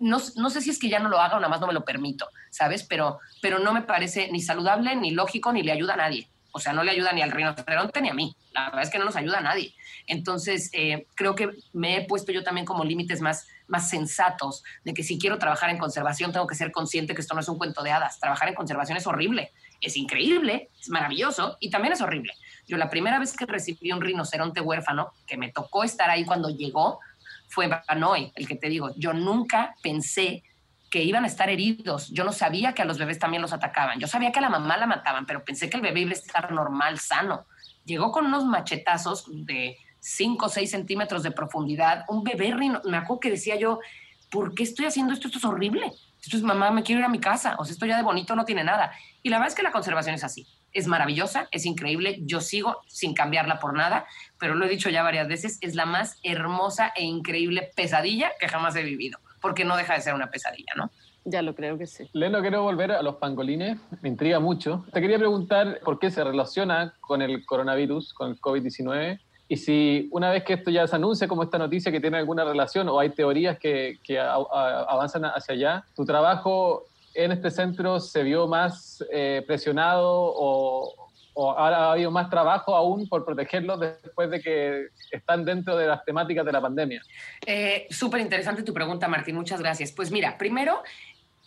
no, 0.00 0.18
sé 0.20 0.60
si 0.60 0.70
es 0.70 0.78
que 0.78 0.88
ya 0.88 0.98
no 0.98 1.08
lo 1.08 1.20
haga 1.20 1.36
o 1.36 1.40
nada 1.40 1.48
más 1.48 1.60
no 1.60 1.66
me 1.66 1.72
lo 1.72 1.84
permito, 1.84 2.28
¿sabes? 2.50 2.82
Pero, 2.82 3.20
pero 3.42 3.58
no 3.58 3.72
me 3.72 3.82
parece 3.82 4.30
ni 4.30 4.40
saludable, 4.40 4.96
ni 4.96 5.10
lógico, 5.10 5.52
ni 5.52 5.62
le 5.62 5.72
ayuda 5.72 5.94
a 5.94 5.98
nadie. 5.98 6.28
O 6.52 6.60
sea, 6.60 6.72
no 6.72 6.82
le 6.82 6.90
ayuda 6.90 7.12
ni 7.12 7.22
al 7.22 7.30
rinoceronte 7.30 8.00
ni 8.00 8.08
a 8.08 8.14
mí. 8.14 8.34
La 8.52 8.66
verdad 8.66 8.82
es 8.82 8.90
que 8.90 8.98
no 8.98 9.04
nos 9.04 9.16
ayuda 9.16 9.38
a 9.38 9.42
nadie. 9.42 9.74
Entonces, 10.06 10.70
eh, 10.72 11.06
creo 11.14 11.34
que 11.34 11.50
me 11.72 11.96
he 11.96 12.06
puesto 12.06 12.32
yo 12.32 12.42
también 12.42 12.66
como 12.66 12.84
límites 12.84 13.20
más, 13.20 13.46
más 13.66 13.90
sensatos 13.90 14.64
de 14.82 14.94
que 14.94 15.02
si 15.02 15.18
quiero 15.18 15.38
trabajar 15.38 15.70
en 15.70 15.78
conservación, 15.78 16.32
tengo 16.32 16.46
que 16.46 16.54
ser 16.54 16.72
consciente 16.72 17.14
que 17.14 17.20
esto 17.20 17.34
no 17.34 17.40
es 17.40 17.48
un 17.48 17.58
cuento 17.58 17.82
de 17.82 17.92
hadas. 17.92 18.18
Trabajar 18.18 18.48
en 18.48 18.54
conservación 18.54 18.96
es 18.96 19.06
horrible, 19.06 19.52
es 19.80 19.96
increíble, 19.96 20.70
es 20.80 20.88
maravilloso 20.88 21.58
y 21.60 21.70
también 21.70 21.92
es 21.92 22.00
horrible. 22.00 22.32
Yo 22.66 22.76
la 22.76 22.90
primera 22.90 23.18
vez 23.18 23.36
que 23.36 23.46
recibí 23.46 23.92
un 23.92 24.00
rinoceronte 24.00 24.60
huérfano, 24.60 25.12
que 25.26 25.36
me 25.36 25.52
tocó 25.52 25.84
estar 25.84 26.10
ahí 26.10 26.24
cuando 26.24 26.48
llegó, 26.48 27.00
fue 27.48 27.68
Banoy, 27.68 28.32
el 28.34 28.46
que 28.46 28.56
te 28.56 28.68
digo. 28.68 28.90
Yo 28.96 29.12
nunca 29.12 29.74
pensé 29.82 30.44
que 30.90 31.02
iban 31.02 31.24
a 31.24 31.26
estar 31.26 31.50
heridos. 31.50 32.08
Yo 32.10 32.24
no 32.24 32.32
sabía 32.32 32.74
que 32.74 32.82
a 32.82 32.84
los 32.84 32.98
bebés 32.98 33.18
también 33.18 33.42
los 33.42 33.52
atacaban. 33.52 33.98
Yo 34.00 34.06
sabía 34.06 34.32
que 34.32 34.38
a 34.38 34.42
la 34.42 34.48
mamá 34.48 34.76
la 34.76 34.86
mataban, 34.86 35.26
pero 35.26 35.44
pensé 35.44 35.68
que 35.68 35.76
el 35.76 35.82
bebé 35.82 36.00
iba 36.00 36.10
a 36.10 36.14
estar 36.14 36.52
normal, 36.52 36.98
sano. 36.98 37.46
Llegó 37.84 38.12
con 38.12 38.26
unos 38.26 38.44
machetazos 38.44 39.24
de 39.28 39.76
5 40.00 40.46
o 40.46 40.48
6 40.48 40.70
centímetros 40.70 41.22
de 41.22 41.30
profundidad. 41.30 42.04
Un 42.08 42.22
bebé, 42.22 42.54
me 42.54 42.96
acuerdo 42.96 43.20
que 43.20 43.30
decía 43.30 43.56
yo, 43.56 43.80
¿por 44.30 44.54
qué 44.54 44.62
estoy 44.62 44.86
haciendo 44.86 45.12
esto? 45.12 45.28
Esto 45.28 45.38
es 45.38 45.44
horrible. 45.44 45.92
Esto 46.22 46.36
es 46.36 46.42
mamá, 46.42 46.70
me 46.70 46.82
quiero 46.82 47.00
ir 47.00 47.04
a 47.04 47.10
mi 47.10 47.20
casa. 47.20 47.56
O 47.58 47.64
sea, 47.64 47.72
esto 47.72 47.86
ya 47.86 47.96
de 47.96 48.02
bonito 48.02 48.34
no 48.34 48.44
tiene 48.44 48.64
nada. 48.64 48.92
Y 49.22 49.28
la 49.28 49.38
verdad 49.38 49.48
es 49.48 49.54
que 49.54 49.62
la 49.62 49.72
conservación 49.72 50.14
es 50.14 50.24
así 50.24 50.46
es 50.78 50.86
maravillosa, 50.86 51.48
es 51.50 51.66
increíble, 51.66 52.18
yo 52.22 52.40
sigo 52.40 52.78
sin 52.86 53.14
cambiarla 53.14 53.58
por 53.58 53.74
nada, 53.74 54.06
pero 54.38 54.54
lo 54.54 54.64
he 54.64 54.68
dicho 54.68 54.88
ya 54.90 55.02
varias 55.02 55.28
veces, 55.28 55.58
es 55.60 55.74
la 55.74 55.86
más 55.86 56.18
hermosa 56.22 56.92
e 56.94 57.04
increíble 57.04 57.70
pesadilla 57.74 58.32
que 58.38 58.48
jamás 58.48 58.76
he 58.76 58.82
vivido, 58.82 59.18
porque 59.40 59.64
no 59.64 59.76
deja 59.76 59.94
de 59.94 60.00
ser 60.00 60.14
una 60.14 60.30
pesadilla, 60.30 60.72
¿no? 60.76 60.90
Ya 61.24 61.42
lo 61.42 61.54
creo 61.54 61.76
que 61.76 61.86
sí. 61.86 62.08
Leno, 62.12 62.40
quiero 62.40 62.62
volver 62.62 62.92
a 62.92 63.02
los 63.02 63.16
pangolines, 63.16 63.76
me 64.00 64.08
intriga 64.08 64.40
mucho. 64.40 64.86
Te 64.92 65.00
quería 65.00 65.18
preguntar 65.18 65.80
por 65.84 65.98
qué 65.98 66.10
se 66.10 66.24
relaciona 66.24 66.94
con 67.00 67.20
el 67.20 67.44
coronavirus, 67.44 68.14
con 68.14 68.30
el 68.30 68.40
COVID-19, 68.40 69.20
y 69.48 69.56
si 69.56 70.08
una 70.12 70.30
vez 70.30 70.44
que 70.44 70.54
esto 70.54 70.70
ya 70.70 70.86
se 70.86 70.94
anuncia 70.94 71.26
como 71.26 71.42
esta 71.42 71.58
noticia 71.58 71.90
que 71.90 72.00
tiene 72.00 72.18
alguna 72.18 72.44
relación 72.44 72.88
o 72.88 73.00
hay 73.00 73.10
teorías 73.10 73.58
que, 73.58 73.98
que 74.04 74.18
avanzan 74.18 75.24
hacia 75.24 75.54
allá, 75.54 75.84
tu 75.96 76.04
trabajo 76.04 76.84
en 77.18 77.32
este 77.32 77.50
centro 77.50 77.98
se 77.98 78.22
vio 78.22 78.46
más 78.46 79.04
eh, 79.12 79.42
presionado 79.46 80.06
o, 80.08 80.94
ha 81.56 81.92
habido 81.92 82.10
más 82.10 82.28
trabajo 82.30 82.74
aún 82.74 83.08
por 83.08 83.24
protegerlos 83.24 83.78
después 83.78 84.28
de 84.28 84.40
que 84.40 84.88
están 85.12 85.44
dentro 85.44 85.76
de 85.76 85.86
las 85.86 86.04
temáticas 86.04 86.44
de 86.44 86.50
la 86.50 86.60
pandemia? 86.60 87.00
Eh, 87.46 87.86
Súper 87.90 88.20
interesante 88.20 88.64
tu 88.64 88.74
pregunta, 88.74 89.06
Martín. 89.06 89.36
Muchas 89.36 89.60
gracias. 89.60 89.92
Pues 89.92 90.10
mira, 90.10 90.36
primero, 90.36 90.82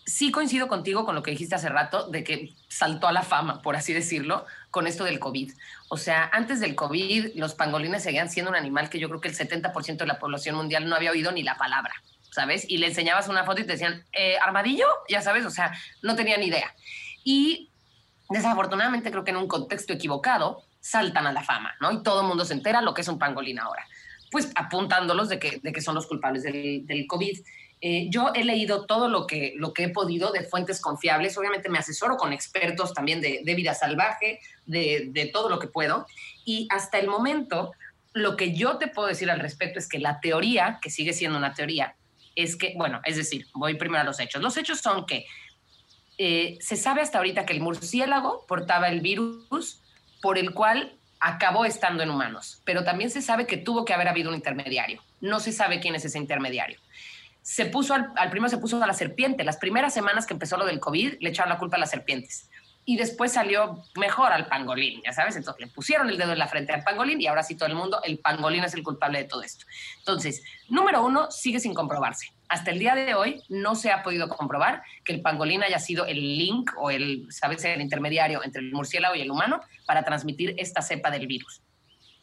sí 0.06 0.32
coincido 0.32 0.70
contigo 0.70 1.06
con 1.06 1.14
lo 1.14 1.24
que 1.24 1.32
dijiste 1.32 1.56
hace 1.56 1.68
rato, 1.68 2.08
de 2.08 2.24
que 2.24 2.54
saltó 2.70 3.08
a 3.08 3.12
la 3.12 3.24
fama, 3.24 3.62
por 3.62 3.76
así 3.76 3.92
decirlo, 3.92 4.46
con 4.70 4.88
esto 4.88 5.04
del 5.04 5.20
COVID. 5.20 5.52
O 5.90 5.98
sea, 5.98 6.30
antes 6.32 6.62
del 6.62 6.74
COVID, 6.74 7.36
los 7.36 7.54
pangolines 7.54 8.04
seguían 8.04 8.30
siendo 8.30 8.50
un 8.50 8.56
animal 8.56 8.90
que 8.90 8.98
yo 8.98 9.10
creo 9.10 9.20
que 9.20 9.28
el 9.28 9.36
70% 9.36 9.98
de 9.98 10.06
la 10.06 10.20
población 10.20 10.56
mundial 10.56 10.88
no 10.88 10.96
había 10.96 11.12
oído 11.12 11.34
ni 11.34 11.44
la 11.44 11.58
palabra. 11.58 11.94
¿Sabes? 12.32 12.66
Y 12.68 12.78
le 12.78 12.88
enseñabas 12.88 13.28
una 13.28 13.44
foto 13.44 13.62
y 13.62 13.66
te 13.66 13.74
decían, 13.74 14.06
eh, 14.14 14.38
¿armadillo? 14.42 14.88
Ya 15.10 15.22
sabes, 15.22 15.46
o 15.46 15.52
sea, 15.52 15.74
no 16.02 16.16
tenían 16.16 16.42
idea. 16.42 16.74
Y 17.24 17.70
desafortunadamente 18.30 19.12
creo 19.12 19.24
que 19.24 19.32
en 19.32 19.38
un 19.38 19.48
contexto 19.48 19.94
equivocado 19.94 20.64
saltan 20.80 21.28
a 21.28 21.34
la 21.34 21.44
fama, 21.44 21.76
¿no? 21.80 21.92
Y 21.92 22.02
todo 22.02 22.22
el 22.22 22.28
mundo 22.28 22.46
se 22.46 22.54
entera 22.54 22.82
lo 22.82 22.94
que 22.94 23.02
es 23.02 23.08
un 23.08 23.20
pangolín 23.20 23.60
ahora. 23.60 23.86
Pues 24.32 24.50
apuntándolos 24.56 25.30
de 25.30 25.40
que, 25.40 25.60
de 25.62 25.74
que 25.74 25.82
son 25.82 25.94
los 25.94 26.08
culpables 26.08 26.44
del, 26.44 26.86
del 26.88 27.06
COVID. 27.06 27.38
Eh, 27.82 28.08
yo 28.10 28.32
he 28.34 28.44
leído 28.44 28.86
todo 28.86 29.10
lo 29.10 29.28
que, 29.28 29.54
lo 29.58 29.74
que 29.74 29.86
he 29.86 29.90
podido 29.90 30.32
de 30.32 30.44
fuentes 30.44 30.80
confiables. 30.80 31.38
Obviamente 31.38 31.68
me 31.68 31.80
asesoro 31.80 32.16
con 32.16 32.32
expertos 32.32 32.94
también 32.94 33.20
de, 33.22 33.42
de 33.44 33.56
vida 33.56 33.74
salvaje, 33.74 34.40
de, 34.66 35.08
de, 35.10 35.26
todo 35.26 35.50
lo 35.50 35.60
que 35.60 35.68
puedo. 35.68 36.06
Y 36.46 36.68
hasta 36.72 36.98
el 37.00 37.08
momento, 37.08 37.74
lo 38.14 38.38
que 38.38 38.54
yo 38.54 38.78
te 38.78 38.88
puedo 38.88 39.08
decir 39.08 39.30
al 39.30 39.40
respecto 39.40 39.80
es 39.80 39.90
que 39.90 40.00
la 40.00 40.22
teoría, 40.22 40.80
que 40.82 40.90
sigue 40.90 41.12
siendo 41.12 41.38
una 41.38 41.54
teoría, 41.54 41.96
es 42.36 42.56
que, 42.56 42.74
bueno, 42.78 43.02
es 43.04 43.16
decir, 43.18 43.48
voy 43.54 43.76
primero 43.76 44.02
a 44.02 44.04
los 44.06 44.20
hechos. 44.20 44.42
Los 44.42 44.58
hechos 44.58 44.80
son 44.80 45.06
que 45.06 45.26
eh, 46.18 46.58
se 46.60 46.78
sabe 46.78 47.02
hasta 47.02 47.18
ahorita 47.18 47.46
que 47.46 47.54
el 47.54 47.62
murciélago 47.62 48.46
portaba 48.48 48.90
el 48.90 49.02
virus 49.02 49.82
por 50.22 50.38
el 50.38 50.54
cual 50.54 50.98
acabó 51.20 51.66
estando 51.66 52.04
en 52.04 52.10
humanos, 52.10 52.62
pero 52.66 52.84
también 52.84 53.10
se 53.10 53.22
sabe 53.22 53.46
que 53.48 53.58
tuvo 53.58 53.86
que 53.86 53.94
haber 53.94 54.08
habido 54.08 54.30
un 54.30 54.36
intermediario. 54.36 55.02
No 55.20 55.40
se 55.40 55.52
sabe 55.52 55.80
quién 55.80 55.96
es 55.96 56.06
ese 56.06 56.18
intermediario. 56.18 56.80
Se 57.42 57.66
puso 57.66 57.94
al, 57.94 58.12
al 58.16 58.30
primero 58.30 58.50
se 58.50 58.58
puso 58.58 58.82
a 58.82 58.88
la 58.88 58.94
serpiente. 58.94 59.44
Las 59.44 59.58
primeras 59.58 59.94
semanas 59.94 60.26
que 60.26 60.34
empezó 60.34 60.58
lo 60.58 60.66
del 60.66 60.80
COVID 60.80 61.16
le 61.20 61.30
echaron 61.30 61.50
la 61.50 61.58
culpa 61.58 61.78
a 61.78 61.80
las 61.80 61.90
serpientes 61.90 62.51
y 62.84 62.98
después 62.98 63.34
salió 63.34 63.84
mejor 63.96 64.32
al 64.32 64.48
pangolín, 64.48 65.02
ya 65.06 65.14
sabes, 65.14 65.36
entonces 65.36 65.62
le 65.62 65.72
pusieron 65.72 66.10
el 66.10 66.18
dedo 66.18 66.34
en 66.34 66.40
la 66.40 66.48
frente 66.48 66.74
al 66.74 66.84
pangolín 66.84 67.22
y 67.22 67.28
ahora 67.28 67.44
sí 67.44 67.56
todo 67.56 67.70
el 67.70 67.76
mundo, 67.76 68.02
el 68.04 68.18
pangolín 68.18 68.64
es 68.64 68.74
el 68.74 68.84
culpable 68.84 69.20
de 69.20 69.26
todo 69.26 69.44
esto. 69.44 69.66
Entonces, 70.00 70.44
número 70.68 71.06
uno, 71.06 71.30
sigue 71.30 71.60
sin 71.60 71.74
comprobarse. 71.74 72.28
Hasta 72.50 72.72
el 72.72 72.80
día 72.80 72.96
de 72.96 73.14
hoy 73.14 73.44
no 73.50 73.76
se 73.76 73.92
ha 73.92 74.04
podido 74.04 74.28
comprobar 74.28 74.84
que 75.06 75.14
el 75.14 75.22
pangolín 75.22 75.64
haya 75.64 75.80
sido 75.80 76.06
el 76.06 76.38
link 76.38 76.72
o 76.78 76.90
el, 76.90 77.28
sabes, 77.30 77.64
el 77.66 77.82
intermediario 77.82 78.44
entre 78.44 78.62
el 78.62 78.74
murciélago 78.74 79.16
y 79.16 79.22
el 79.22 79.32
humano 79.32 79.62
para 79.86 80.04
transmitir 80.04 80.56
esta 80.58 80.82
cepa 80.82 81.12
del 81.12 81.28
virus, 81.28 81.62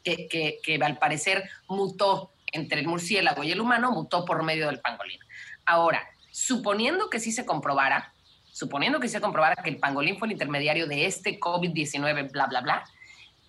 que, 0.03 0.27
que, 0.27 0.59
que 0.61 0.75
al 0.75 0.97
parecer 0.97 1.49
mutó 1.67 2.33
entre 2.51 2.81
el 2.81 2.87
murciélago 2.87 3.43
y 3.43 3.51
el 3.51 3.61
humano, 3.61 3.91
mutó 3.91 4.25
por 4.25 4.43
medio 4.43 4.67
del 4.67 4.81
pangolín. 4.81 5.19
Ahora, 5.65 6.07
suponiendo 6.31 7.09
que 7.09 7.19
sí 7.19 7.31
se 7.31 7.45
comprobara, 7.45 8.13
suponiendo 8.51 8.99
que 8.99 9.07
se 9.07 9.21
comprobara 9.21 9.61
que 9.63 9.69
el 9.69 9.77
pangolín 9.77 10.17
fue 10.17 10.27
el 10.27 10.33
intermediario 10.33 10.87
de 10.87 11.05
este 11.05 11.39
COVID-19, 11.39 12.31
bla, 12.31 12.47
bla, 12.47 12.61
bla, 12.61 12.83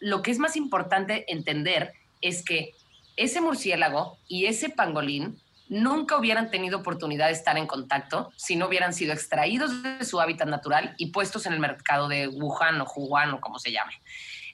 lo 0.00 0.22
que 0.22 0.30
es 0.30 0.38
más 0.38 0.56
importante 0.56 1.30
entender 1.32 1.92
es 2.20 2.44
que 2.44 2.74
ese 3.16 3.40
murciélago 3.40 4.18
y 4.28 4.46
ese 4.46 4.70
pangolín 4.70 5.38
nunca 5.68 6.16
hubieran 6.16 6.50
tenido 6.50 6.78
oportunidad 6.78 7.26
de 7.26 7.32
estar 7.32 7.56
en 7.56 7.66
contacto 7.66 8.32
si 8.36 8.56
no 8.56 8.66
hubieran 8.66 8.92
sido 8.92 9.12
extraídos 9.12 9.82
de 9.82 10.04
su 10.04 10.20
hábitat 10.20 10.48
natural 10.48 10.94
y 10.96 11.06
puestos 11.06 11.46
en 11.46 11.52
el 11.52 11.60
mercado 11.60 12.08
de 12.08 12.26
Wuhan 12.28 12.80
o 12.80 12.86
Wuhan 12.96 13.34
o 13.34 13.40
como 13.40 13.58
se 13.58 13.70
llame. 13.70 13.92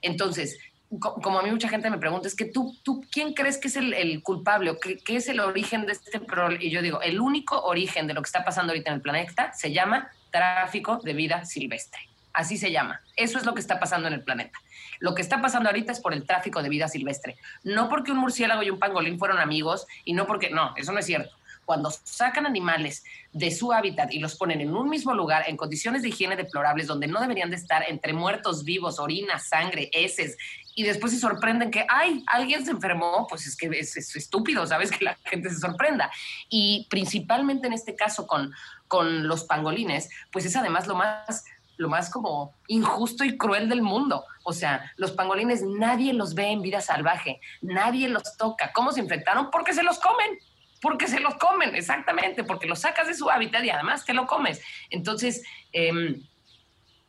Entonces, 0.02 0.58
como 1.00 1.38
a 1.38 1.42
mí 1.42 1.50
mucha 1.50 1.68
gente 1.68 1.90
me 1.90 1.98
pregunta, 1.98 2.28
es 2.28 2.36
que 2.36 2.44
tú, 2.44 2.76
tú 2.82 3.04
¿quién 3.10 3.32
crees 3.32 3.58
que 3.58 3.68
es 3.68 3.76
el, 3.76 4.22
culpable 4.22 4.70
o 4.70 4.78
qué, 4.78 4.98
qué, 4.98 5.16
es 5.16 5.28
el 5.28 5.40
origen 5.40 5.86
de 5.86 5.92
este 5.92 6.20
problema? 6.20 6.62
Y 6.62 6.70
yo 6.70 6.82
digo, 6.82 7.00
el 7.00 7.18
único 7.20 7.60
origen 7.62 8.06
de 8.06 8.14
lo 8.14 8.22
que 8.22 8.26
está 8.26 8.44
pasando 8.44 8.72
ahorita 8.72 8.90
en 8.90 8.96
el 8.96 9.02
planeta 9.02 9.52
se 9.52 9.72
llama 9.72 10.10
tráfico 10.36 11.00
de 11.02 11.14
vida 11.14 11.46
silvestre. 11.46 12.00
Así 12.34 12.58
se 12.58 12.70
llama. 12.70 13.00
Eso 13.16 13.38
es 13.38 13.46
lo 13.46 13.54
que 13.54 13.60
está 13.60 13.80
pasando 13.80 14.08
en 14.08 14.12
el 14.12 14.22
planeta. 14.22 14.58
Lo 14.98 15.14
que 15.14 15.22
está 15.22 15.40
pasando 15.40 15.70
ahorita 15.70 15.92
es 15.92 16.00
por 16.00 16.12
el 16.12 16.26
tráfico 16.26 16.62
de 16.62 16.68
vida 16.68 16.88
silvestre. 16.88 17.36
No 17.64 17.88
porque 17.88 18.12
un 18.12 18.18
murciélago 18.18 18.62
y 18.62 18.68
un 18.68 18.78
pangolín 18.78 19.18
fueron 19.18 19.38
amigos 19.38 19.86
y 20.04 20.12
no 20.12 20.26
porque, 20.26 20.50
no, 20.50 20.74
eso 20.76 20.92
no 20.92 20.98
es 20.98 21.06
cierto. 21.06 21.34
Cuando 21.66 21.90
sacan 21.90 22.46
animales 22.46 23.04
de 23.32 23.50
su 23.50 23.72
hábitat 23.72 24.10
y 24.12 24.20
los 24.20 24.36
ponen 24.36 24.62
en 24.62 24.74
un 24.74 24.88
mismo 24.88 25.12
lugar, 25.12 25.44
en 25.46 25.58
condiciones 25.58 26.00
de 26.00 26.08
higiene 26.08 26.36
deplorables, 26.36 26.86
donde 26.86 27.08
no 27.08 27.20
deberían 27.20 27.50
de 27.50 27.56
estar 27.56 27.84
entre 27.86 28.14
muertos 28.14 28.64
vivos, 28.64 28.98
orina, 28.98 29.38
sangre, 29.38 29.90
heces, 29.92 30.38
y 30.74 30.84
después 30.84 31.12
se 31.12 31.18
sorprenden 31.18 31.70
que, 31.70 31.86
ay, 31.88 32.22
alguien 32.26 32.64
se 32.64 32.70
enfermó, 32.70 33.26
pues 33.28 33.46
es 33.46 33.56
que 33.56 33.66
es, 33.66 33.96
estúpido, 33.96 34.66
¿sabes? 34.66 34.90
Que 34.96 35.04
la 35.04 35.18
gente 35.24 35.50
se 35.50 35.58
sorprenda. 35.58 36.10
Y 36.48 36.86
principalmente 36.88 37.66
en 37.66 37.72
este 37.72 37.96
caso 37.96 38.26
con, 38.26 38.52
con 38.86 39.26
los 39.26 39.44
pangolines, 39.44 40.08
pues 40.30 40.44
es 40.44 40.56
además 40.56 40.86
lo 40.86 40.94
más 40.94 41.44
lo 41.78 41.90
más 41.90 42.08
como 42.08 42.54
injusto 42.68 43.22
y 43.22 43.36
cruel 43.36 43.68
del 43.68 43.82
mundo. 43.82 44.24
O 44.44 44.54
sea, 44.54 44.92
los 44.96 45.12
pangolines 45.12 45.62
nadie 45.62 46.14
los 46.14 46.34
ve 46.34 46.46
en 46.46 46.62
vida 46.62 46.80
salvaje, 46.80 47.40
nadie 47.60 48.08
los 48.08 48.36
toca. 48.38 48.72
¿Cómo 48.72 48.92
se 48.92 49.00
infectaron? 49.00 49.50
Porque 49.50 49.74
se 49.74 49.82
los 49.82 49.98
comen, 49.98 50.38
porque 50.80 51.08
se 51.08 51.20
los 51.20 51.34
comen, 51.36 51.74
exactamente, 51.74 52.44
porque 52.44 52.66
los 52.66 52.80
sacas 52.80 53.06
de 53.06 53.14
su 53.14 53.30
hábitat 53.30 53.64
y 53.64 53.70
además 53.70 54.04
te 54.04 54.14
lo 54.14 54.26
comes. 54.26 54.62
Entonces, 54.90 55.42
em, 55.72 56.22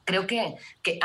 creo 0.05 0.25
que, 0.25 0.55
que 0.81 0.99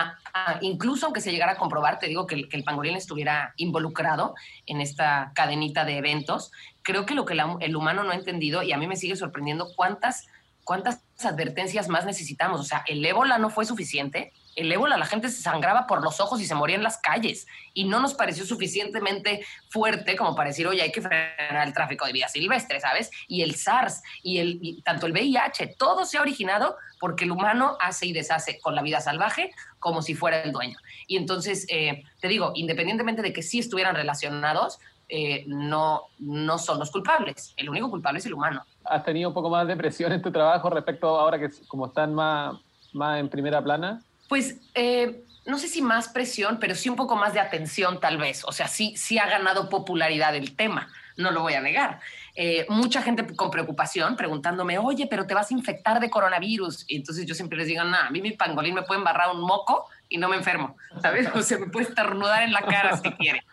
incluso 0.60 1.06
aunque 1.06 1.20
se 1.20 1.32
llegara 1.32 1.52
a 1.52 1.56
comprobar, 1.56 1.98
te 1.98 2.06
digo 2.06 2.26
que 2.26 2.36
el, 2.36 2.48
que 2.48 2.56
el, 2.56 2.64
pangolín 2.64 2.96
estuviera 2.96 3.52
involucrado 3.56 4.34
en 4.66 4.80
esta 4.80 5.32
cadenita 5.34 5.84
de 5.84 5.98
eventos, 5.98 6.52
creo 6.82 7.04
que 7.04 7.14
lo 7.14 7.24
que 7.24 7.36
el 7.60 7.76
humano 7.76 8.04
no 8.04 8.10
ha 8.10 8.14
entendido, 8.14 8.62
y 8.62 8.72
a 8.72 8.78
mí 8.78 8.86
me 8.86 8.96
sigue 8.96 9.16
sorprendiendo, 9.16 9.68
cuántas 9.74 10.28
¿cuántas 10.64 11.02
advertencias 11.24 11.88
más 11.88 12.04
necesitamos? 12.04 12.60
O 12.60 12.64
sea, 12.64 12.84
el 12.86 13.04
ébola 13.04 13.38
no 13.38 13.50
fue 13.50 13.64
suficiente. 13.64 14.32
El 14.54 14.70
ébola, 14.70 14.96
la 14.96 15.06
gente 15.06 15.28
se 15.28 15.40
sangraba 15.40 15.86
por 15.86 16.02
los 16.02 16.20
ojos 16.20 16.40
y 16.40 16.46
se 16.46 16.54
moría 16.54 16.76
en 16.76 16.82
las 16.82 16.98
calles. 16.98 17.46
Y 17.74 17.84
no 17.84 18.00
nos 18.00 18.14
pareció 18.14 18.44
suficientemente 18.44 19.44
fuerte 19.70 20.16
como 20.16 20.34
para 20.34 20.50
decir, 20.50 20.66
oye, 20.66 20.82
hay 20.82 20.92
que 20.92 21.00
frenar 21.00 21.66
el 21.66 21.72
tráfico 21.72 22.06
de 22.06 22.12
vida 22.12 22.28
silvestre, 22.28 22.80
¿sabes? 22.80 23.10
Y 23.28 23.42
el 23.42 23.54
SARS 23.54 24.02
y, 24.22 24.38
el, 24.38 24.82
tanto 24.84 25.06
el 25.06 25.12
VIH, 25.12 25.76
todo 25.78 26.04
se 26.04 26.18
ha 26.18 26.20
originado 26.20 26.76
porque 27.00 27.24
el 27.24 27.32
humano 27.32 27.76
hace 27.80 28.06
y 28.06 28.12
deshace 28.12 28.60
con 28.60 28.74
la 28.74 28.82
vida 28.82 29.00
salvaje 29.00 29.50
como 29.78 30.02
si 30.02 30.14
fuera 30.14 30.42
el 30.42 30.52
dueño. 30.52 30.78
Y 31.06 31.16
entonces, 31.16 31.66
eh, 31.68 32.04
te 32.20 32.28
digo, 32.28 32.52
independientemente 32.54 33.22
de 33.22 33.32
que 33.32 33.42
sí 33.42 33.58
estuvieran 33.58 33.94
relacionados, 33.94 34.78
eh, 35.14 35.44
no, 35.46 36.04
no 36.20 36.58
son 36.58 36.78
los 36.78 36.90
culpables. 36.90 37.52
El 37.56 37.68
único 37.68 37.90
culpable 37.90 38.18
es 38.18 38.26
el 38.26 38.34
humano. 38.34 38.64
¿Has 38.84 39.04
tenido 39.04 39.28
un 39.28 39.34
poco 39.34 39.50
más 39.50 39.66
de 39.66 39.76
presión 39.76 40.12
en 40.12 40.22
tu 40.22 40.32
trabajo 40.32 40.70
respecto 40.70 41.06
ahora 41.06 41.38
que 41.38 41.50
como 41.68 41.86
están 41.86 42.14
más, 42.14 42.56
más 42.94 43.20
en 43.20 43.28
primera 43.28 43.62
plana? 43.62 44.02
Pues 44.32 44.56
eh, 44.74 45.24
no 45.44 45.58
sé 45.58 45.68
si 45.68 45.82
más 45.82 46.08
presión, 46.08 46.58
pero 46.58 46.74
sí 46.74 46.88
un 46.88 46.96
poco 46.96 47.16
más 47.16 47.34
de 47.34 47.40
atención 47.40 48.00
tal 48.00 48.16
vez. 48.16 48.44
O 48.46 48.52
sea, 48.52 48.66
sí, 48.66 48.94
sí 48.96 49.18
ha 49.18 49.26
ganado 49.26 49.68
popularidad 49.68 50.34
el 50.34 50.56
tema, 50.56 50.88
no 51.18 51.32
lo 51.32 51.42
voy 51.42 51.52
a 51.52 51.60
negar. 51.60 52.00
Eh, 52.34 52.64
mucha 52.70 53.02
gente 53.02 53.26
con 53.36 53.50
preocupación 53.50 54.16
preguntándome, 54.16 54.78
oye, 54.78 55.06
pero 55.06 55.26
te 55.26 55.34
vas 55.34 55.50
a 55.50 55.54
infectar 55.54 56.00
de 56.00 56.08
coronavirus. 56.08 56.86
Y 56.88 56.96
entonces 56.96 57.26
yo 57.26 57.34
siempre 57.34 57.58
les 57.58 57.66
digo, 57.66 57.84
nada, 57.84 58.06
a 58.06 58.10
mí 58.10 58.22
mi 58.22 58.32
pangolín 58.32 58.72
me 58.72 58.84
puede 58.84 59.00
embarrar 59.00 59.36
un 59.36 59.42
moco 59.42 59.86
y 60.08 60.16
no 60.16 60.30
me 60.30 60.36
enfermo, 60.36 60.78
¿sabes? 61.02 61.28
O 61.34 61.42
se 61.42 61.58
me 61.58 61.66
puede 61.66 61.88
estornudar 61.88 62.42
en 62.42 62.54
la 62.54 62.62
cara 62.62 62.96
si 62.96 63.10
quiere. 63.12 63.44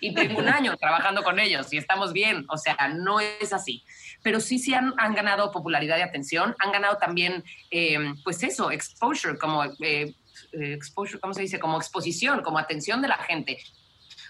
Y 0.00 0.14
tengo 0.14 0.38
un 0.38 0.48
año 0.48 0.74
trabajando 0.78 1.22
con 1.22 1.38
ellos 1.40 1.70
y 1.74 1.76
estamos 1.76 2.14
bien, 2.14 2.46
o 2.48 2.56
sea, 2.56 2.88
no 2.88 3.20
es 3.20 3.52
así. 3.52 3.84
Pero 4.22 4.40
sí, 4.40 4.58
sí 4.58 4.72
han, 4.72 4.94
han 4.96 5.14
ganado 5.14 5.50
popularidad 5.52 5.98
y 5.98 6.02
atención, 6.02 6.56
han 6.58 6.72
ganado 6.72 6.96
también, 6.96 7.44
eh, 7.70 7.98
pues 8.24 8.42
eso, 8.42 8.70
exposure, 8.70 9.36
como... 9.36 9.64
Eh, 9.80 10.14
exposure, 10.52 11.20
¿cómo 11.20 11.34
se 11.34 11.42
dice? 11.42 11.58
Como 11.58 11.76
exposición, 11.76 12.42
como 12.42 12.58
atención 12.58 13.02
de 13.02 13.08
la 13.08 13.18
gente 13.18 13.58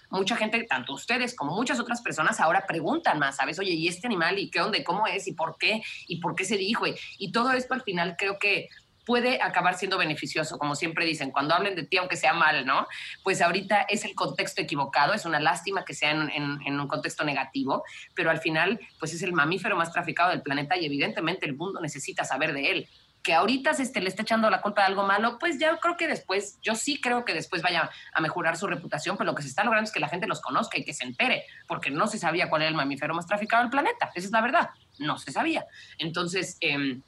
mucha 0.09 0.35
gente, 0.35 0.63
tanto 0.69 0.93
ustedes 0.93 1.35
como 1.35 1.55
muchas 1.55 1.79
otras 1.79 2.01
personas 2.01 2.39
ahora 2.39 2.65
preguntan 2.67 3.17
más, 3.17 3.37
¿sabes? 3.37 3.57
Oye, 3.57 3.71
¿y 3.71 3.87
este 3.87 4.05
animal? 4.05 4.37
¿Y 4.37 4.49
qué 4.51 4.61
onda? 4.61 4.77
¿Cómo 4.83 5.07
es? 5.07 5.27
¿Y 5.27 5.33
por 5.33 5.57
qué? 5.57 5.81
¿Y 6.07 6.19
por 6.19 6.35
qué 6.35 6.45
se 6.45 6.55
dijo? 6.55 6.85
Y, 6.85 6.95
y 7.17 7.31
todo 7.31 7.51
esto 7.51 7.73
al 7.73 7.81
final 7.81 8.15
creo 8.15 8.37
que 8.37 8.69
puede 9.05 9.41
acabar 9.41 9.77
siendo 9.77 9.97
beneficioso, 9.97 10.57
como 10.57 10.75
siempre 10.75 11.05
dicen, 11.05 11.31
cuando 11.31 11.53
hablen 11.53 11.75
de 11.75 11.83
ti, 11.83 11.97
aunque 11.97 12.15
sea 12.15 12.33
mal, 12.33 12.65
¿no? 12.65 12.87
Pues 13.23 13.41
ahorita 13.41 13.81
es 13.89 14.05
el 14.05 14.15
contexto 14.15 14.61
equivocado, 14.61 15.13
es 15.13 15.25
una 15.25 15.39
lástima 15.39 15.83
que 15.83 15.93
sea 15.93 16.11
en, 16.11 16.79
un 16.79 16.87
contexto 16.87 17.23
negativo, 17.23 17.83
pero 18.13 18.29
al 18.29 18.39
final, 18.39 18.79
pues 18.99 19.13
es 19.13 19.21
el 19.21 19.33
mamífero 19.33 19.75
más 19.75 19.91
traficado 19.91 20.29
del 20.29 20.41
planeta 20.41 20.77
y 20.77 20.85
evidentemente 20.85 21.45
el 21.45 21.55
mundo 21.55 21.81
necesita 21.81 22.23
saber 22.23 22.53
de 22.53 22.71
él. 22.71 22.89
Que 23.23 23.33
ahorita 23.33 23.73
se 23.73 23.83
este, 23.83 24.01
le 24.01 24.09
está 24.09 24.21
echando 24.21 24.49
la 24.49 24.61
culpa 24.61 24.81
de 24.81 24.87
algo 24.87 25.03
malo, 25.03 25.39
pues 25.39 25.57
ya 25.57 25.77
creo 25.77 25.97
que 25.97 26.07
después, 26.07 26.59
yo 26.61 26.75
sí 26.75 26.99
creo 26.99 27.25
que 27.25 27.33
después 27.33 27.61
vaya 27.61 27.89
a 28.13 28.21
mejorar 28.21 28.57
su 28.57 28.67
reputación, 28.67 29.17
pero 29.17 29.31
lo 29.31 29.35
que 29.35 29.41
se 29.41 29.47
está 29.47 29.63
logrando 29.63 29.87
es 29.87 29.93
que 29.93 30.01
la 30.01 30.09
gente 30.09 30.27
los 30.27 30.41
conozca 30.41 30.77
y 30.77 30.83
que 30.83 30.93
se 30.93 31.05
entere, 31.05 31.45
porque 31.67 31.89
no 31.89 32.07
se 32.07 32.19
sabía 32.19 32.49
cuál 32.49 32.63
era 32.63 32.69
el 32.69 32.75
mamífero 32.75 33.15
más 33.15 33.25
traficado 33.25 33.63
del 33.63 33.71
planeta, 33.71 34.11
esa 34.13 34.27
es 34.27 34.31
la 34.31 34.41
verdad, 34.41 34.69
no 34.99 35.17
se 35.17 35.31
sabía. 35.31 35.65
Entonces, 35.97 36.57
eh, 36.59 36.99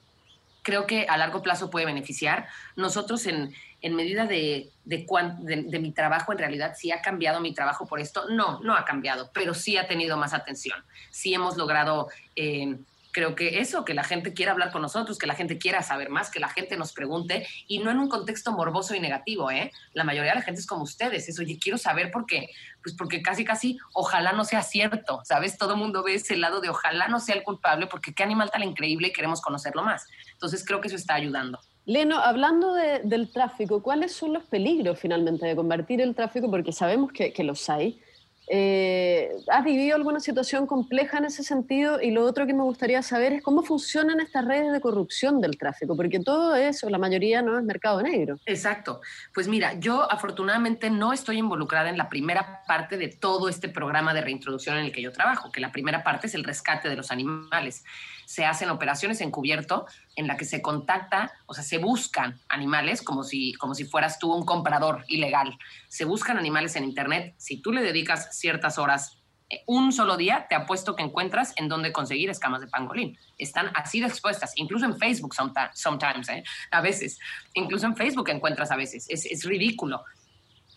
creo 0.65 0.87
que 0.87 1.05
a 1.07 1.15
largo 1.15 1.43
plazo 1.43 1.69
puede 1.69 1.85
beneficiar. 1.85 2.47
Nosotros 2.75 3.27
en, 3.27 3.53
en 3.81 3.95
medida 3.95 4.25
de, 4.25 4.71
de, 4.83 5.05
de, 5.67 5.79
mi 5.79 5.91
trabajo, 5.91 6.31
en 6.31 6.39
realidad, 6.39 6.73
si 6.75 6.91
ha 6.91 7.03
cambiado 7.03 7.39
mi 7.39 7.53
trabajo 7.53 7.85
por 7.85 7.99
esto, 7.99 8.27
no, 8.29 8.59
no 8.61 8.75
ha 8.75 8.83
cambiado, 8.83 9.29
pero 9.31 9.53
sí 9.53 9.77
ha 9.77 9.87
tenido 9.87 10.17
más 10.17 10.33
atención. 10.33 10.83
Sí 11.11 11.35
hemos 11.35 11.55
logrado 11.55 12.09
eh, 12.35 12.79
creo 13.15 13.33
que 13.33 13.59
eso, 13.59 13.85
que 13.85 13.93
la 13.93 14.03
gente 14.03 14.33
quiera 14.33 14.51
hablar 14.51 14.73
con 14.73 14.81
nosotros, 14.81 15.17
que 15.17 15.25
la 15.25 15.35
gente 15.35 15.57
quiera 15.57 15.81
saber 15.81 16.09
más, 16.09 16.29
que 16.29 16.41
la 16.41 16.49
gente 16.49 16.75
nos 16.75 16.91
pregunte 16.91 17.47
y 17.65 17.79
no 17.79 17.89
en 17.89 17.97
un 17.97 18.09
contexto 18.09 18.51
morboso 18.51 18.93
y 18.93 18.99
negativo, 18.99 19.49
¿eh? 19.49 19.71
La 19.93 20.03
mayoría 20.03 20.31
de 20.31 20.39
la 20.39 20.41
gente 20.41 20.59
es 20.59 20.67
como 20.67 20.83
ustedes, 20.83 21.29
eso, 21.29 21.41
oye, 21.41 21.57
quiero 21.57 21.77
saber 21.77 22.11
por 22.11 22.25
qué, 22.25 22.49
pues 22.83 22.93
porque 22.93 23.21
casi, 23.21 23.45
casi, 23.45 23.77
ojalá 23.93 24.33
no 24.33 24.43
sea 24.43 24.61
cierto, 24.63 25.21
¿sabes? 25.23 25.57
Todo 25.57 25.77
mundo 25.77 26.03
ve 26.03 26.15
ese 26.15 26.35
lado 26.35 26.59
de 26.59 26.67
ojalá 26.67 27.07
no 27.07 27.21
sea 27.21 27.35
el 27.35 27.43
culpable 27.43 27.87
porque 27.87 28.13
qué 28.13 28.23
animal 28.23 28.51
tan 28.51 28.63
increíble 28.63 29.13
queremos 29.13 29.39
conocerlo 29.39 29.81
más. 29.81 30.05
Entonces 30.33 30.65
creo 30.65 30.81
que 30.81 30.89
eso 30.89 30.97
está 30.97 31.13
ayudando. 31.13 31.61
Leno, 31.85 32.19
hablando 32.19 32.73
del 32.73 33.31
tráfico, 33.31 33.81
¿cuáles 33.81 34.11
son 34.11 34.33
los 34.33 34.43
peligros 34.43 34.99
finalmente 34.99 35.45
de 35.45 35.55
convertir 35.55 36.01
el 36.01 36.15
tráfico? 36.15 36.51
Porque 36.51 36.73
sabemos 36.73 37.13
que 37.13 37.43
los 37.45 37.69
hay, 37.69 38.01
eh, 38.47 39.31
¿Has 39.47 39.63
vivido 39.63 39.95
alguna 39.95 40.19
situación 40.19 40.67
compleja 40.67 41.17
en 41.17 41.25
ese 41.25 41.43
sentido? 41.43 42.01
Y 42.01 42.11
lo 42.11 42.23
otro 42.23 42.45
que 42.45 42.53
me 42.53 42.63
gustaría 42.63 43.01
saber 43.01 43.33
es 43.33 43.41
cómo 43.41 43.63
funcionan 43.63 44.19
estas 44.19 44.45
redes 44.45 44.71
de 44.71 44.79
corrupción 44.81 45.41
del 45.41 45.57
tráfico, 45.57 45.95
porque 45.95 46.19
todo 46.19 46.55
eso, 46.55 46.89
la 46.89 46.97
mayoría 46.97 47.41
no 47.41 47.57
es 47.57 47.63
mercado 47.63 48.01
negro. 48.01 48.39
Exacto. 48.45 49.01
Pues 49.33 49.47
mira, 49.47 49.79
yo 49.79 50.09
afortunadamente 50.11 50.89
no 50.89 51.13
estoy 51.13 51.37
involucrada 51.37 51.89
en 51.89 51.97
la 51.97 52.09
primera 52.09 52.63
parte 52.67 52.97
de 52.97 53.07
todo 53.07 53.49
este 53.49 53.69
programa 53.69 54.13
de 54.13 54.21
reintroducción 54.21 54.77
en 54.77 54.85
el 54.85 54.91
que 54.91 55.01
yo 55.01 55.11
trabajo, 55.11 55.51
que 55.51 55.59
la 55.59 55.71
primera 55.71 56.03
parte 56.03 56.27
es 56.27 56.35
el 56.35 56.43
rescate 56.43 56.89
de 56.89 56.95
los 56.95 57.11
animales 57.11 57.83
se 58.25 58.45
hacen 58.45 58.69
operaciones 58.69 59.21
encubierto 59.21 59.85
en 60.15 60.27
la 60.27 60.37
que 60.37 60.45
se 60.45 60.61
contacta, 60.61 61.31
o 61.45 61.53
sea, 61.53 61.63
se 61.63 61.77
buscan 61.77 62.39
animales 62.49 63.01
como 63.01 63.23
si, 63.23 63.53
como 63.53 63.75
si 63.75 63.85
fueras 63.85 64.19
tú 64.19 64.33
un 64.33 64.45
comprador 64.45 65.03
ilegal. 65.07 65.57
Se 65.87 66.05
buscan 66.05 66.37
animales 66.37 66.75
en 66.75 66.83
Internet. 66.83 67.35
Si 67.37 67.61
tú 67.61 67.71
le 67.71 67.81
dedicas 67.81 68.37
ciertas 68.37 68.77
horas, 68.77 69.17
eh, 69.49 69.63
un 69.67 69.91
solo 69.91 70.17
día, 70.17 70.47
te 70.49 70.55
apuesto 70.55 70.95
que 70.95 71.03
encuentras 71.03 71.53
en 71.57 71.67
dónde 71.69 71.91
conseguir 71.91 72.29
escamas 72.29 72.61
de 72.61 72.67
pangolín. 72.67 73.17
Están 73.37 73.71
así 73.75 73.99
de 73.99 74.07
expuestas, 74.07 74.53
incluso 74.55 74.85
en 74.85 74.97
Facebook 74.97 75.35
sometimes, 75.73 76.29
¿eh? 76.29 76.43
a 76.71 76.81
veces. 76.81 77.19
Incluso 77.53 77.85
en 77.85 77.95
Facebook 77.95 78.29
encuentras 78.29 78.71
a 78.71 78.75
veces. 78.75 79.05
Es, 79.09 79.25
es 79.25 79.43
ridículo. 79.43 80.03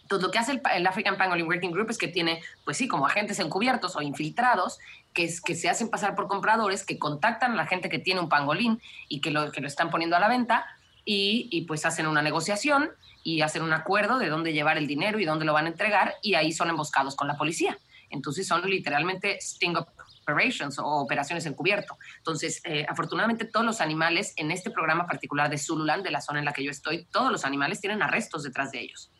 Entonces, 0.09 0.26
lo 0.26 0.30
que 0.32 0.39
hace 0.39 0.62
el, 0.74 0.86
African 0.86 1.18
Pangolin 1.18 1.47
Working 1.47 1.70
Group 1.70 1.91
es 1.91 1.99
que 1.99 2.09
tiene, 2.09 2.41
pues 2.64 2.78
sí, 2.78 2.89
como 2.89 3.05
agentes 3.05 3.39
encubiertos 3.41 3.95
o 3.95 4.01
infiltrados 4.01 4.78
que, 5.26 5.54
se 5.54 5.68
hacen 5.68 5.88
pasar 5.88 6.14
por 6.14 6.28
compradores, 6.28 6.84
que 6.84 6.98
contactan 6.98 7.52
a 7.52 7.56
la 7.56 7.66
gente 7.66 7.88
que 7.88 7.98
tiene 7.98 8.20
un 8.20 8.28
pangolín 8.28 8.80
y 9.08 9.20
que 9.20 9.32
lo, 9.32 9.50
que 9.50 9.60
lo 9.60 9.66
están 9.66 9.90
poniendo 9.90 10.14
a 10.14 10.20
la 10.20 10.28
venta 10.28 10.66
y, 11.04 11.48
y, 11.50 11.62
pues 11.62 11.84
hacen 11.84 12.06
una 12.06 12.22
negociación 12.22 12.90
y 13.24 13.40
hacen 13.40 13.62
un 13.62 13.72
acuerdo 13.72 14.18
de 14.18 14.28
dónde 14.28 14.52
llevar 14.52 14.78
el 14.78 14.86
dinero 14.86 15.18
y 15.18 15.24
dónde 15.24 15.44
lo 15.44 15.52
van 15.52 15.64
a 15.64 15.68
entregar 15.70 16.14
y 16.22 16.34
ahí 16.34 16.52
son 16.52 16.70
emboscados 16.70 17.16
con 17.16 17.26
la 17.26 17.36
policía. 17.36 17.76
Entonces 18.10 18.46
son 18.46 18.62
literalmente 18.68 19.38
sting 19.40 19.74
operations 20.22 20.78
o 20.78 20.86
operaciones 20.86 21.46
encubierto. 21.46 21.98
Entonces, 22.18 22.60
eh, 22.64 22.86
afortunadamente 22.88 23.44
todos 23.44 23.66
los 23.66 23.80
animales 23.80 24.34
en 24.36 24.52
este 24.52 24.70
programa 24.70 25.06
particular 25.06 25.50
de 25.50 25.58
Zululand, 25.58 26.04
de 26.04 26.12
la 26.12 26.20
zona 26.20 26.38
en 26.38 26.44
la 26.44 26.52
que 26.52 26.62
yo 26.62 26.70
estoy, 26.70 27.06
todos 27.06 27.32
los 27.32 27.44
animales 27.44 27.80
tienen 27.80 28.02
arrestos 28.02 28.44
detrás 28.44 28.70
de 28.70 28.80
ellos 28.82 29.10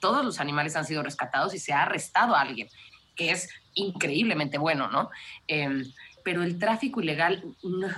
todos 0.00 0.24
los 0.24 0.40
animales 0.40 0.76
han 0.76 0.84
sido 0.84 1.02
rescatados 1.02 1.54
y 1.54 1.58
se 1.58 1.72
ha 1.72 1.82
arrestado 1.82 2.34
a 2.34 2.40
alguien, 2.40 2.68
que 3.18 3.32
es 3.32 3.50
increíblemente 3.74 4.56
bueno, 4.56 4.88
¿no? 4.88 5.10
Em, 5.46 5.84
pero 6.24 6.42
el 6.42 6.58
tráfico 6.58 7.00
ilegal, 7.00 7.44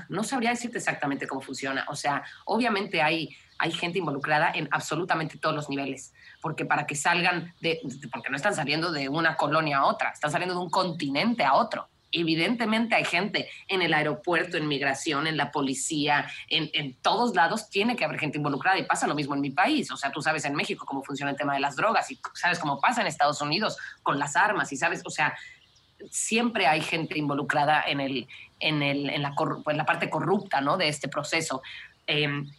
no, 0.08 0.24
sabría 0.24 0.50
decirte 0.50 0.78
exactamente 0.78 1.26
cómo 1.28 1.40
funciona. 1.40 1.84
O 1.88 1.96
sea, 1.96 2.24
obviamente 2.44 3.02
hay, 3.02 3.36
hay 3.58 3.72
gente 3.72 3.98
involucrada 3.98 4.50
en 4.54 4.68
absolutamente 4.70 5.38
todos 5.38 5.54
los 5.54 5.68
niveles, 5.68 6.12
porque 6.40 6.64
para 6.64 6.86
que 6.86 6.94
salgan 6.94 7.54
de, 7.60 7.80
porque 8.12 8.30
no 8.30 8.36
están 8.36 8.54
saliendo 8.54 8.92
de 8.92 9.08
una 9.08 9.36
colonia 9.36 9.78
a 9.78 9.86
otra, 9.86 10.10
están 10.10 10.30
saliendo 10.30 10.54
de 10.54 10.60
un 10.60 10.70
continente 10.70 11.44
a 11.44 11.54
otro 11.54 11.88
evidentemente 12.12 12.94
hay 12.94 13.04
gente 13.04 13.48
en 13.68 13.82
el 13.82 13.94
aeropuerto, 13.94 14.56
en 14.56 14.68
migración, 14.68 15.26
en 15.26 15.36
la 15.36 15.50
policía, 15.50 16.30
en, 16.48 16.94
todos 17.02 17.34
lados 17.34 17.70
tiene 17.70 17.96
que 17.96 18.04
haber 18.04 18.18
gente 18.18 18.38
involucrada 18.38 18.78
y 18.78 18.84
pasa 18.84 19.06
lo 19.06 19.14
mismo 19.14 19.34
en 19.34 19.40
mi 19.40 19.50
país. 19.50 19.90
O 19.90 19.96
sea, 19.96 20.10
tú 20.10 20.20
sabes 20.22 20.44
en 20.44 20.54
México 20.54 20.84
cómo 20.86 21.02
funciona 21.02 21.30
el 21.30 21.36
tema 21.36 21.54
de 21.54 21.60
las 21.60 21.76
drogas 21.76 22.10
y 22.10 22.20
sabes 22.34 22.58
cómo 22.58 22.80
pasa 22.80 23.00
en 23.00 23.06
Estados 23.06 23.40
Unidos 23.40 23.76
con 24.02 24.18
las 24.18 24.36
armas 24.36 24.72
y 24.72 24.76
sabes, 24.76 25.02
o 25.04 25.10
sea, 25.10 25.36
siempre 26.10 26.66
hay 26.66 26.80
gente 26.80 27.18
involucrada 27.18 27.82
en 27.86 28.00
el, 28.00 28.28
en, 28.58 28.82
el, 28.82 29.10
en, 29.10 29.22
la, 29.22 29.34
en 29.66 29.76
la 29.76 29.84
parte 29.84 30.10
corrupta 30.10 30.60
¿no? 30.60 30.76
de 30.76 30.88
este 30.88 31.08
proceso. 31.08 31.62
Em, 32.06 32.50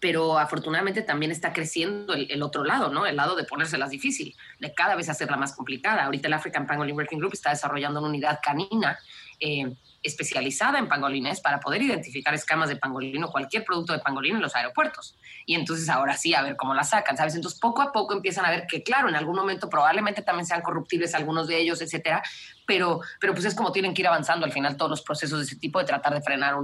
pero 0.00 0.38
afortunadamente 0.38 1.02
también 1.02 1.30
está 1.30 1.52
creciendo 1.52 2.14
el, 2.14 2.42
otro 2.42 2.64
lado, 2.64 2.88
¿no? 2.88 3.04
El 3.04 3.16
lado 3.16 3.36
de 3.36 3.44
ponérselas 3.44 3.90
difícil, 3.90 4.34
de 4.58 4.72
cada 4.72 4.96
vez 4.96 5.10
hacerla 5.10 5.36
más 5.36 5.54
complicada. 5.54 6.04
Ahorita 6.04 6.26
el 6.28 6.34
African 6.34 6.66
Pangolin 6.66 6.96
Working 6.96 7.18
Group 7.18 7.34
está 7.34 7.50
desarrollando 7.50 8.00
una 8.00 8.08
unidad 8.08 8.40
canina 8.42 8.98
eh, 9.38 9.74
especializada 10.02 10.78
en 10.78 10.88
pangolines 10.88 11.40
para 11.40 11.60
poder 11.60 11.82
identificar 11.82 12.32
escamas 12.32 12.70
de 12.70 12.76
pangolín 12.76 13.22
o 13.24 13.30
cualquier 13.30 13.64
producto 13.64 13.92
de 13.92 13.98
pangolín 13.98 14.36
en 14.36 14.42
los 14.42 14.56
aeropuertos. 14.56 15.16
Y 15.44 15.54
entonces 15.54 15.90
ahora 15.90 16.16
sí, 16.16 16.34
a 16.34 16.40
ver 16.40 16.56
cómo 16.56 16.72
la 16.72 16.84
sacan, 16.84 17.18
¿sabes? 17.18 17.34
Entonces 17.34 17.60
poco 17.60 17.82
a 17.82 17.92
poco 17.92 18.14
empiezan 18.14 18.46
a 18.46 18.50
ver 18.50 18.66
que, 18.66 18.82
claro, 18.82 19.10
en 19.10 19.16
algún 19.16 19.36
momento 19.36 19.68
probablemente 19.68 20.22
también 20.22 20.46
sean 20.46 20.62
corruptibles 20.62 21.14
algunos 21.14 21.46
de 21.46 21.58
ellos, 21.58 21.82
etcétera, 21.82 22.22
pero, 22.66 23.00
pero 23.20 23.34
pues 23.34 23.44
es 23.44 23.54
como 23.54 23.72
tienen 23.72 23.92
que 23.92 24.00
ir 24.00 24.08
avanzando 24.08 24.46
al 24.46 24.52
final 24.52 24.78
todos 24.78 24.90
los 24.90 25.02
procesos 25.02 25.38
de 25.38 25.44
ese 25.44 25.56
tipo 25.56 25.78
de 25.78 25.84
tratar 25.84 26.14
de 26.14 26.22
frenar 26.22 26.54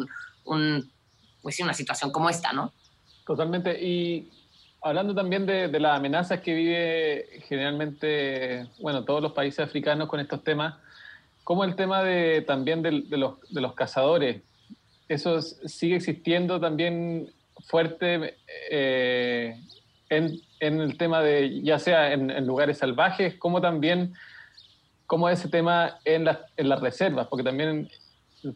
un, 0.44 0.90
pues 1.42 1.60
una 1.60 1.74
situación 1.74 2.10
como 2.10 2.30
esta, 2.30 2.54
¿no? 2.54 2.72
Totalmente. 3.26 3.84
Y 3.84 4.30
hablando 4.80 5.14
también 5.14 5.46
de, 5.46 5.68
las 5.80 5.98
amenazas 5.98 6.40
que 6.40 6.54
vive 6.54 7.26
generalmente, 7.48 8.68
bueno, 8.78 9.04
todos 9.04 9.20
los 9.20 9.32
países 9.32 9.60
africanos 9.60 10.08
con 10.08 10.20
estos 10.20 10.44
temas, 10.44 10.76
como 11.42 11.64
el 11.64 11.74
tema 11.74 12.02
de, 12.04 12.42
también 12.42 12.82
de, 12.82 12.92
los, 13.16 13.74
cazadores, 13.74 14.42
eso 15.08 15.40
sigue 15.40 15.96
existiendo 15.96 16.60
también 16.60 17.32
fuerte 17.64 18.36
eh, 18.70 19.60
en, 20.08 20.40
en, 20.60 20.80
el 20.80 20.96
tema 20.96 21.20
de, 21.20 21.62
ya 21.62 21.80
sea 21.80 22.12
en, 22.12 22.46
lugares 22.46 22.78
salvajes, 22.78 23.34
como 23.34 23.60
también, 23.60 24.14
como 25.06 25.28
ese 25.28 25.48
tema 25.48 25.98
en, 26.04 26.24
las 26.24 26.38
en 26.56 26.68
las 26.68 26.80
reservas, 26.80 27.26
porque 27.26 27.44
también, 27.44 27.88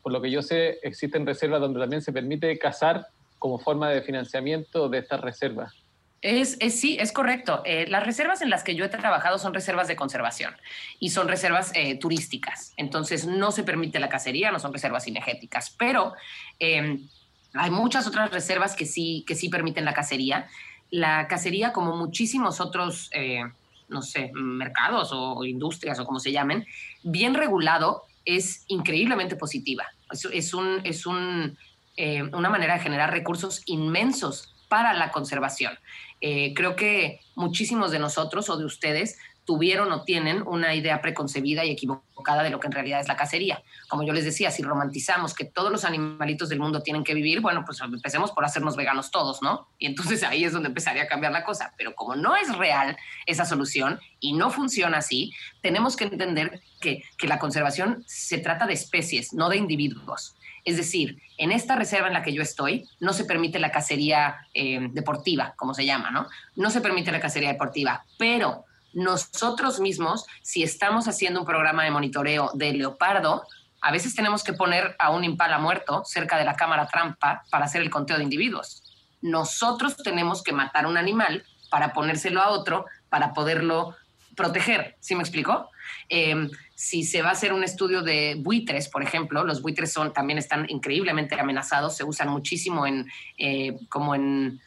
por 0.01 0.13
lo 0.13 0.21
que 0.21 0.31
yo 0.31 0.43
sé, 0.43 0.79
existen 0.83 1.27
reservas 1.27 1.61
donde 1.61 1.81
también 1.81 2.03
se 2.03 2.13
permite 2.13 2.57
cazar 2.57 3.09
como 3.41 3.59
forma 3.59 3.89
de 3.91 4.03
financiamiento 4.03 4.89
de 4.89 4.99
estas 4.99 5.21
reservas. 5.21 5.75
Es, 6.23 6.59
sí, 6.79 6.99
es 7.01 7.13
correcto. 7.13 7.63
Eh, 7.65 7.87
las 7.89 8.05
reservas 8.05 8.43
en 8.43 8.51
las 8.51 8.63
que 8.63 8.75
yo 8.75 8.85
he 8.85 8.89
trabajado 8.89 9.39
son 9.39 9.55
reservas 9.55 9.89
de 9.89 9.97
conservación 9.97 10.55
y 10.99 11.11
son 11.11 11.27
reservas 11.27 11.73
eh, 11.75 11.99
turísticas. 11.99 12.75
Entonces 12.77 13.27
no 13.27 13.51
se 13.51 13.65
permite 13.65 13.99
la 13.99 14.11
cacería, 14.11 14.53
no 14.53 14.59
son 14.59 14.75
reservas 14.75 15.05
cinegéticas, 15.05 15.71
pero 15.71 16.13
em, 16.59 17.09
hay 17.55 17.71
muchas 17.71 18.07
otras 18.07 18.31
reservas 18.31 18.77
que 18.77 18.85
sí, 18.85 19.25
que 19.27 19.35
sí 19.35 19.49
permiten 19.49 19.87
la 19.87 19.95
cacería. 19.95 20.47
La 20.91 21.27
cacería, 21.27 21.73
como 21.73 21.97
muchísimos 21.97 22.61
otros, 22.61 23.09
eh, 23.15 23.43
no 23.89 24.03
sé, 24.03 24.31
mercados 24.35 25.13
o 25.15 25.43
industrias 25.47 25.99
o 25.99 26.05
como 26.05 26.21
se 26.21 26.33
llamen, 26.33 26.67
bien 27.03 27.33
regulado, 27.33 28.05
es 28.27 28.65
increíblemente 28.69 29.37
positiva. 29.37 29.87
es 30.11 30.53
un, 30.53 30.83
es 30.85 31.07
un 31.07 31.57
eh, 31.97 32.23
una 32.23 32.51
manera 32.51 32.75
de 32.75 32.81
generar 32.81 33.11
recursos 33.11 33.63
inmensos 33.67 34.55
para 34.69 34.95
la 34.95 35.11
conservación. 35.11 35.79
Eh, 36.21 36.55
creo 36.55 36.77
que 36.77 37.21
muchísimos 37.35 37.91
de 37.91 37.99
nosotros 37.99 38.49
o 38.51 38.57
de 38.57 38.65
ustedes 38.65 39.19
tuvieron 39.45 39.91
o 39.91 40.05
tienen 40.05 40.43
una 40.47 40.75
idea 40.77 41.03
preconcebida 41.03 41.65
y 41.65 41.71
equivocada 41.71 42.45
de 42.45 42.51
lo 42.51 42.61
que 42.61 42.69
en 42.69 42.73
realidad 42.73 43.01
es 43.01 43.09
la 43.09 43.17
cacería. 43.17 43.63
Como 43.89 44.05
yo 44.05 44.13
les 44.13 44.25
decía, 44.25 44.53
si 44.53 44.63
romantizamos 44.63 45.35
que 45.35 45.45
todos 45.45 45.73
los 45.73 45.85
animalitos 45.85 46.49
del 46.49 46.61
mundo 46.61 46.83
tienen 46.83 47.03
que 47.03 47.15
vivir, 47.15 47.41
bueno, 47.41 47.65
pues 47.65 47.81
empecemos 47.81 48.31
por 48.31 48.45
hacernos 48.45 48.77
veganos 48.77 49.11
todos, 49.11 49.43
¿no? 49.43 49.67
Y 49.79 49.87
entonces 49.87 50.23
ahí 50.29 50.45
es 50.45 50.53
donde 50.53 50.69
empezaría 50.69 51.03
a 51.03 51.09
cambiar 51.09 51.33
la 51.33 51.43
cosa. 51.43 51.75
Pero 51.77 51.97
como 51.97 52.15
no 52.15 52.37
es 52.37 52.57
real 52.57 52.97
esa 53.27 53.45
solución 53.45 53.99
y 54.21 54.35
no 54.35 54.51
funciona 54.51 54.99
así, 54.99 55.33
tenemos 55.63 55.97
que 55.97 56.05
entender 56.05 56.61
que, 56.81 57.03
que 57.19 57.27
la 57.27 57.41
conservación 57.41 58.05
se 58.07 58.39
trata 58.39 58.69
de 58.69 58.75
especies, 58.75 59.33
no 59.33 59.49
de 59.49 59.57
individuos. 59.57 60.37
Es 60.65 60.77
decir, 60.77 61.21
en 61.39 61.53
esta 61.53 61.77
reserva 61.77 62.09
en 62.09 62.15
la 62.15 62.23
que 62.23 62.33
yo 62.33 62.43
estoy, 62.43 62.87
no 63.01 63.13
se 63.13 63.25
permite 63.25 63.59
la 63.59 63.71
cacería 63.71 64.47
eh, 64.55 64.89
deportiva, 64.93 65.55
como 65.57 65.75
se 65.75 65.87
llama, 65.87 66.11
¿no? 66.11 66.27
No 66.57 66.71
se 66.71 66.81
permite 66.81 67.13
la 67.13 67.21
cacería 67.21 67.49
deportiva, 67.51 68.05
pero 68.19 68.65
nosotros 68.93 69.81
mismos, 69.81 70.27
si 70.43 70.63
estamos 70.63 71.07
haciendo 71.09 71.41
un 71.41 71.47
programa 71.47 71.85
de 71.85 71.91
monitoreo 71.91 72.51
de 72.55 72.73
leopardo, 72.73 73.47
a 73.81 73.93
veces 73.93 74.15
tenemos 74.15 74.45
que 74.45 74.53
poner 74.53 74.97
a 74.99 75.11
un 75.11 75.25
impala 75.25 75.59
muerto 75.59 76.03
cerca 76.05 76.37
de 76.37 76.45
la 76.45 76.57
cámara 76.57 76.89
trampa 76.89 77.45
para 77.51 77.65
hacer 77.65 77.81
el 77.81 77.91
conteo 77.91 78.19
de 78.19 78.25
individuos. 78.25 78.83
Nosotros 79.23 79.97
tenemos 79.97 80.43
que 80.43 80.53
matar 80.53 80.87
un 80.87 80.97
animal 80.97 81.45
para 81.71 81.93
ponérselo 81.93 82.43
a 82.43 82.51
otro 82.51 82.87
para 83.09 83.33
poderlo 83.33 83.97
proteger. 84.37 84.97
¿Sí 85.01 85.15
me 85.15 85.23
explico? 85.23 85.71
Em, 86.09 86.51
si 86.75 87.05
se 87.05 87.23
va 87.23 87.29
a 87.29 87.33
hacer 87.33 87.53
un 87.53 87.63
estudio 87.63 88.03
de 88.03 88.37
buitres, 88.39 88.89
por 88.89 89.03
ejemplo, 89.03 89.45
los 89.45 89.63
buitres 89.63 89.93
son, 89.93 90.13
también 90.13 90.39
están 90.39 90.67
increíblemente 90.69 91.39
amenazados, 91.39 91.97
se 91.97 92.05
usan 92.05 92.29
muchísimo 92.29 92.87
en, 92.87 93.07
eh, 93.37 93.77
como 93.89 94.15
en, 94.15 94.61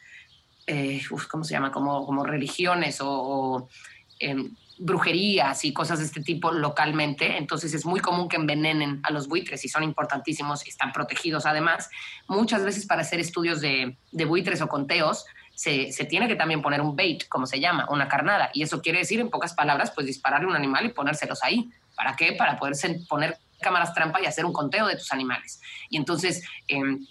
eh, 0.66 1.02
¿cómo 1.30 1.44
se 1.44 1.54
llama? 1.54 1.72
Como, 1.72 2.06
como 2.06 2.24
religiones 2.24 2.98
o, 3.00 3.68
en 4.20 4.56
brujerías 4.78 5.64
y 5.64 5.72
cosas 5.72 5.98
de 5.98 6.04
este 6.04 6.22
tipo 6.22 6.50
localmente. 6.50 7.36
Entonces 7.36 7.74
es 7.74 7.84
muy 7.84 8.00
común 8.00 8.28
que 8.28 8.36
envenenen 8.36 9.00
a 9.04 9.10
los 9.10 9.28
buitres 9.28 9.64
y 9.64 9.68
son 9.68 9.84
importantísimos 9.84 10.66
y 10.66 10.70
están 10.70 10.92
protegidos 10.92 11.46
además. 11.46 11.90
Muchas 12.26 12.64
veces 12.64 12.86
para 12.86 13.02
hacer 13.02 13.20
estudios 13.20 13.60
de 13.60 13.96
buitres 14.26 14.60
o 14.62 14.68
conteos 14.68 15.24
se, 15.54 15.92
tiene 16.08 16.28
que 16.28 16.36
también 16.36 16.62
poner 16.62 16.80
un 16.80 16.96
bait, 16.96 17.26
como 17.28 17.46
se 17.46 17.60
llama, 17.60 17.86
una 17.90 18.08
carnada. 18.08 18.50
Y 18.52 18.62
eso 18.62 18.82
quiere 18.82 18.98
decir, 18.98 19.20
en 19.20 19.30
pocas 19.30 19.54
palabras, 19.54 19.92
pues 19.94 20.06
dispararle 20.06 20.46
un 20.46 20.56
animal 20.56 20.86
y 20.86 20.88
ponérselos 20.90 21.42
ahí. 21.42 21.70
¿Para 21.94 22.16
qué? 22.16 22.32
Para 22.32 22.58
poder 22.58 22.74
poner 23.08 23.38
cámaras 23.60 23.94
trampa 23.94 24.20
y 24.20 24.26
hacer 24.26 24.44
un 24.44 24.52
conteo 24.52 24.86
de 24.86 24.96
tus 24.96 25.12
animales. 25.12 25.60
Y 25.88 25.96
entonces, 25.96 26.44
em, 26.68 27.06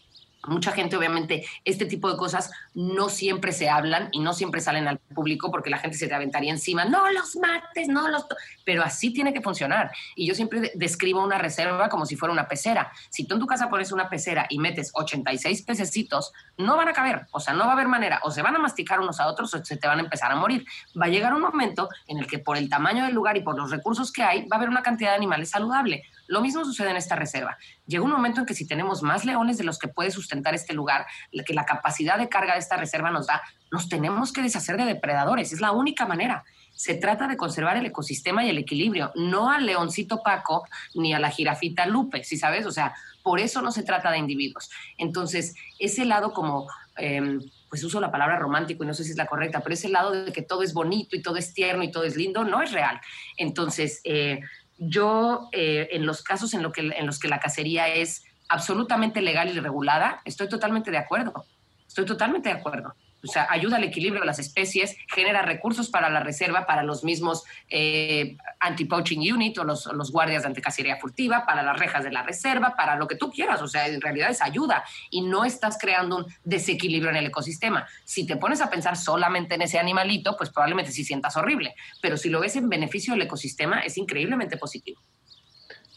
mucha 0.48 0.72
gente, 0.72 0.96
obviamente, 0.96 1.46
este 1.64 1.86
tipo 1.86 2.12
de 2.12 2.18
cosas 2.18 2.52
no 2.74 3.10
siempre 3.10 3.52
se 3.52 3.70
hablan 3.70 4.10
y 4.12 4.20
no 4.20 4.34
siempre 4.34 4.62
salen 4.62 4.88
al 4.88 5.00
público 5.00 5.52
porque 5.52 5.70
la 5.70 5.78
gente 5.78 5.98
se 5.98 6.08
te 6.08 6.14
aventaría 6.14 6.52
encima, 6.52 6.86
no 6.86 7.10
los 7.12 7.36
mates, 7.36 7.88
no 7.88 8.08
los... 8.10 8.26
Pero 8.66 8.84
así 8.84 9.14
tiene 9.14 9.34
que 9.34 9.42
funcionar. 9.42 9.92
Y 10.16 10.28
yo 10.28 10.36
siempre 10.36 10.72
describo 10.76 11.24
una 11.24 11.38
reserva 11.38 11.90
como 11.90 12.06
si 12.06 12.16
fuera 12.16 12.34
una 12.34 12.48
pecera. 12.48 12.92
Si 13.10 13.26
tú 13.26 13.36
en 13.36 13.40
tu 13.40 13.48
casa 13.48 13.70
pones 13.70 13.92
una 13.92 14.10
pecera 14.10 14.46
y 14.50 14.60
metes 14.60 14.92
86 14.94 15.62
pececitos, 15.64 16.32
no 16.58 16.76
van 16.76 16.90
a 16.90 16.94
caber, 16.94 17.28
o 17.32 17.40
sea, 17.40 17.54
no 17.54 17.66
va 17.66 17.72
a 17.72 17.74
haber 17.74 17.88
manera, 17.88 18.20
o 18.24 18.32
se 18.32 18.42
van 18.42 18.56
a 18.56 18.60
masticar 18.60 19.00
unos 19.00 19.20
a 19.20 19.28
otros 19.28 19.54
o 19.54 19.64
se 19.64 19.78
te 19.78 19.88
van 19.88 20.00
a 20.00 20.04
empezar 20.04 20.32
a 20.32 20.36
morir. 20.36 20.66
Va 21.00 21.06
a 21.06 21.10
llegar 21.10 21.34
un 21.34 21.42
momento 21.42 21.90
en 22.08 22.18
el 22.20 22.28
que 22.28 22.40
por 22.40 22.58
el 22.58 22.70
tamaño 22.70 23.06
del 23.06 23.14
lugar 23.14 23.38
y 23.38 23.42
por 23.42 23.58
los 23.58 23.72
recursos 23.72 24.12
que 24.12 24.24
hay, 24.24 24.42
va 24.48 24.56
a 24.56 24.58
haber 24.58 24.70
una 24.70 24.84
cantidad 24.84 25.12
de 25.12 25.18
animales 25.18 25.50
saludable. 25.50 26.04
Lo 26.28 26.42
mismo 26.42 26.64
sucede 26.64 26.92
en 26.92 26.98
esta 26.98 27.16
reserva. 27.16 27.58
Llega 27.86 28.04
un 28.04 28.12
momento 28.12 28.40
en 28.40 28.46
que 28.46 28.54
si 28.54 28.68
tenemos 28.68 29.02
más 29.02 29.26
leones 29.26 29.58
de 29.58 29.64
los 29.64 29.78
que 29.78 29.88
puede 29.88 30.12
sustentar 30.12 30.54
este 30.56 30.74
lugar, 30.74 31.06
que 31.46 31.54
la 31.54 31.66
capacidad 31.66 32.18
de 32.18 32.30
carga 32.30 32.54
de 32.54 32.60
esta 32.60 32.78
reserva 32.78 33.12
nos 33.12 33.28
da, 33.28 33.42
nos 33.72 33.90
tenemos 33.90 34.32
que 34.32 34.42
deshacer 34.42 34.78
de 34.78 34.86
depredadores. 34.86 35.52
Es 35.52 35.62
la 35.62 35.72
única 35.72 36.06
manera. 36.06 36.44
Se 36.74 36.96
trata 36.96 37.28
de 37.28 37.38
conservar 37.38 37.78
el 37.78 37.86
ecosistema 37.86 38.44
y 38.44 38.50
el 38.50 38.58
equilibrio, 38.58 39.12
no 39.16 39.52
al 39.52 39.66
leoncito 39.66 40.24
Paco 40.24 40.66
ni 40.96 41.14
a 41.14 41.20
la 41.20 41.30
jirafita 41.30 41.86
Lupe, 41.86 42.24
si 42.24 42.38
sabes? 42.38 42.66
O 42.66 42.72
sea, 42.72 42.94
por 43.22 43.40
eso 43.40 43.62
no 43.62 43.72
se 43.72 43.84
trata 43.84 44.12
de 44.12 44.18
individuos. 44.18 44.70
Entonces, 44.98 45.56
ese 45.80 46.06
lado 46.06 46.34
como... 46.34 46.68
Em, 46.96 47.40
pues 47.74 47.84
uso 47.84 48.00
la 48.00 48.12
palabra 48.12 48.38
romántico 48.38 48.84
y 48.84 48.88
no 48.88 48.94
sé 48.94 49.04
si 49.04 49.10
es 49.10 49.18
la 49.18 49.26
correcta, 49.26 49.62
pero 49.62 49.74
ese 49.74 49.90
lado 49.90 50.12
de 50.12 50.32
que 50.32 50.44
todo 50.44 50.62
es 50.62 50.76
bonito 50.76 51.16
y 51.16 51.24
todo 51.24 51.38
es 51.38 51.56
tierno 51.56 51.82
y 51.82 51.90
todo 51.90 52.04
es 52.04 52.16
lindo, 52.16 52.44
no 52.44 52.62
es 52.62 52.72
real. 52.72 53.02
Entonces, 53.36 54.00
eh, 54.04 54.42
yo, 54.90 55.50
eh, 55.52 55.90
en 55.92 56.06
los 56.06 56.24
casos 56.24 56.54
en, 56.54 56.64
lo 56.64 56.72
que, 56.72 56.82
en 56.82 57.06
los 57.06 57.20
que 57.20 57.28
la 57.28 57.40
cacería 57.40 57.88
es 57.88 58.24
absolutamente 58.50 59.22
legal 59.22 59.50
y 59.50 59.60
regulada, 59.60 60.22
estoy 60.26 60.50
totalmente 60.50 60.92
de 60.92 60.98
acuerdo. 60.98 61.46
Estoy 61.88 62.06
totalmente 62.06 62.50
de 62.50 62.56
acuerdo 62.56 62.96
o 63.24 63.28
sea, 63.28 63.48
ayuda 63.50 63.78
al 63.78 63.84
equilibrio 63.84 64.22
de 64.22 64.28
las 64.28 64.40
especies, 64.40 64.98
genera 65.14 65.42
recursos 65.42 65.90
para 65.90 66.10
la 66.10 66.20
reserva, 66.20 66.66
para 66.66 66.84
los 66.84 67.04
mismos 67.04 67.44
eh, 67.70 68.36
anti-poaching 68.60 69.32
unit 69.32 69.58
o 69.58 69.64
los, 69.64 70.12
guardias 70.12 70.44
de 70.44 70.50
anticacería 70.50 70.98
furtiva, 70.98 71.46
para 71.46 71.64
las 71.64 71.80
rejas 71.80 72.04
de 72.04 72.12
la 72.12 72.24
reserva, 72.24 72.76
para 72.76 72.96
lo 72.98 73.08
que 73.08 73.16
tú 73.16 73.32
quieras. 73.32 73.62
O 73.62 73.68
sea, 73.68 73.88
en 73.88 74.02
realidad 74.02 74.30
es 74.30 74.42
ayuda 74.42 74.84
y 75.10 75.22
no 75.22 75.46
estás 75.46 75.78
creando 75.80 76.18
un 76.18 76.26
desequilibrio 76.44 77.10
en 77.12 77.18
el 77.18 77.28
ecosistema. 77.28 77.88
Si 78.04 78.26
te 78.28 78.36
pones 78.36 78.62
a 78.62 78.70
pensar 78.70 78.98
solamente 78.98 79.56
en 79.56 79.62
ese 79.62 79.80
animalito, 79.80 80.36
pues 80.36 80.50
probablemente 80.50 80.92
sí 80.92 81.04
sientas 81.06 81.38
horrible, 81.38 81.76
pero 82.02 82.18
si 82.18 82.30
lo 82.30 82.42
ves 82.42 82.56
en 82.58 82.68
beneficio 82.68 83.14
del 83.14 83.22
ecosistema, 83.22 83.80
es 83.80 83.98
increíblemente 83.98 84.58
positivo. 84.58 85.02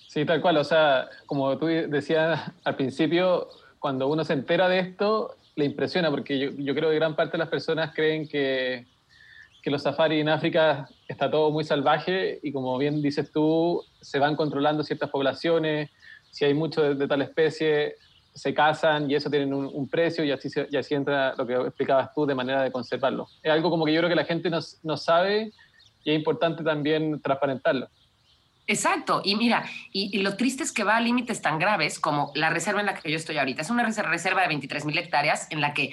Sí, 0.09 0.25
tal 0.25 0.41
cual. 0.41 0.57
O 0.59 0.65
sea, 0.65 1.09
como 1.27 1.59
tú 1.59 1.67
decías 1.67 2.53
al 2.65 2.77
principio, 2.77 3.49
cuando 3.79 4.07
uno 4.07 4.25
se 4.25 4.33
entera 4.33 4.69
de 4.69 4.79
esto, 4.79 5.37
le 5.57 5.65
impresiona, 5.65 6.11
porque 6.11 6.39
yo, 6.39 6.51
yo, 6.57 6.75
creo 6.75 6.91
que 6.91 6.97
gran 6.97 7.17
parte 7.17 7.33
de 7.33 7.39
las 7.39 7.49
personas 7.49 7.93
creen 7.95 8.29
que, 8.29 8.87
que 9.63 9.71
los 9.71 9.83
safaris 9.83 10.21
en 10.21 10.29
África 10.29 10.89
está 11.09 11.29
todo 11.29 11.51
muy 11.51 11.65
salvaje 11.65 12.39
y 12.43 12.53
como 12.53 12.79
bien 12.79 13.03
dices 13.03 13.33
tú, 13.33 13.83
se 14.01 14.21
van 14.21 14.37
controlando 14.37 14.85
ciertas 14.85 15.11
poblaciones, 15.11 15.91
si 16.31 16.45
hay 16.45 16.55
mucho 16.55 16.95
de, 16.95 17.09
tal 17.09 17.23
especie, 17.23 17.97
se 18.35 18.55
casan 18.55 19.11
y 19.11 19.15
eso 19.15 19.31
tiene 19.31 19.53
un, 19.53 19.89
precio 19.89 20.23
y 20.23 20.31
así, 20.31 20.51
y 20.71 20.77
así 20.77 20.95
entra 20.95 21.35
lo 21.37 21.47
que 21.47 21.55
explicabas 21.55 22.15
tú 22.15 22.27
de 22.27 22.35
manera 22.35 22.63
de 22.63 22.71
conservarlo. 22.71 23.27
Es 23.43 23.51
algo 23.51 23.71
como 23.71 23.87
que 23.87 23.93
yo 23.93 24.01
creo 24.01 24.11
que 24.11 24.15
la 24.15 24.25
gente 24.25 24.51
no, 24.51 24.61
no 24.83 24.97
sabe 24.97 25.51
y 26.05 26.11
es 26.13 26.17
importante 26.17 26.63
también 26.63 27.21
transparentarlo. 27.21 27.89
Exacto, 28.69 29.23
y 29.25 29.37
mira, 29.37 29.65
y, 29.93 30.19
lo 30.19 30.37
triste 30.37 30.65
es 30.65 30.73
que 30.73 30.83
va 30.83 30.97
a 30.97 31.01
límites 31.01 31.41
tan 31.41 31.59
graves 31.59 32.01
como 32.01 32.33
la 32.35 32.51
reserva 32.51 32.81
en 32.81 32.87
la 32.87 32.95
que 32.95 33.11
yo 33.11 33.17
estoy 33.17 33.39
ahorita. 33.39 33.63
Es 33.63 33.71
una 33.71 33.85
reserva 33.85 34.43
de 34.43 34.49
23 34.49 34.85
mil 34.85 34.99
hectáreas 34.99 35.47
en 35.51 35.61
la 35.61 35.73
que, 35.73 35.93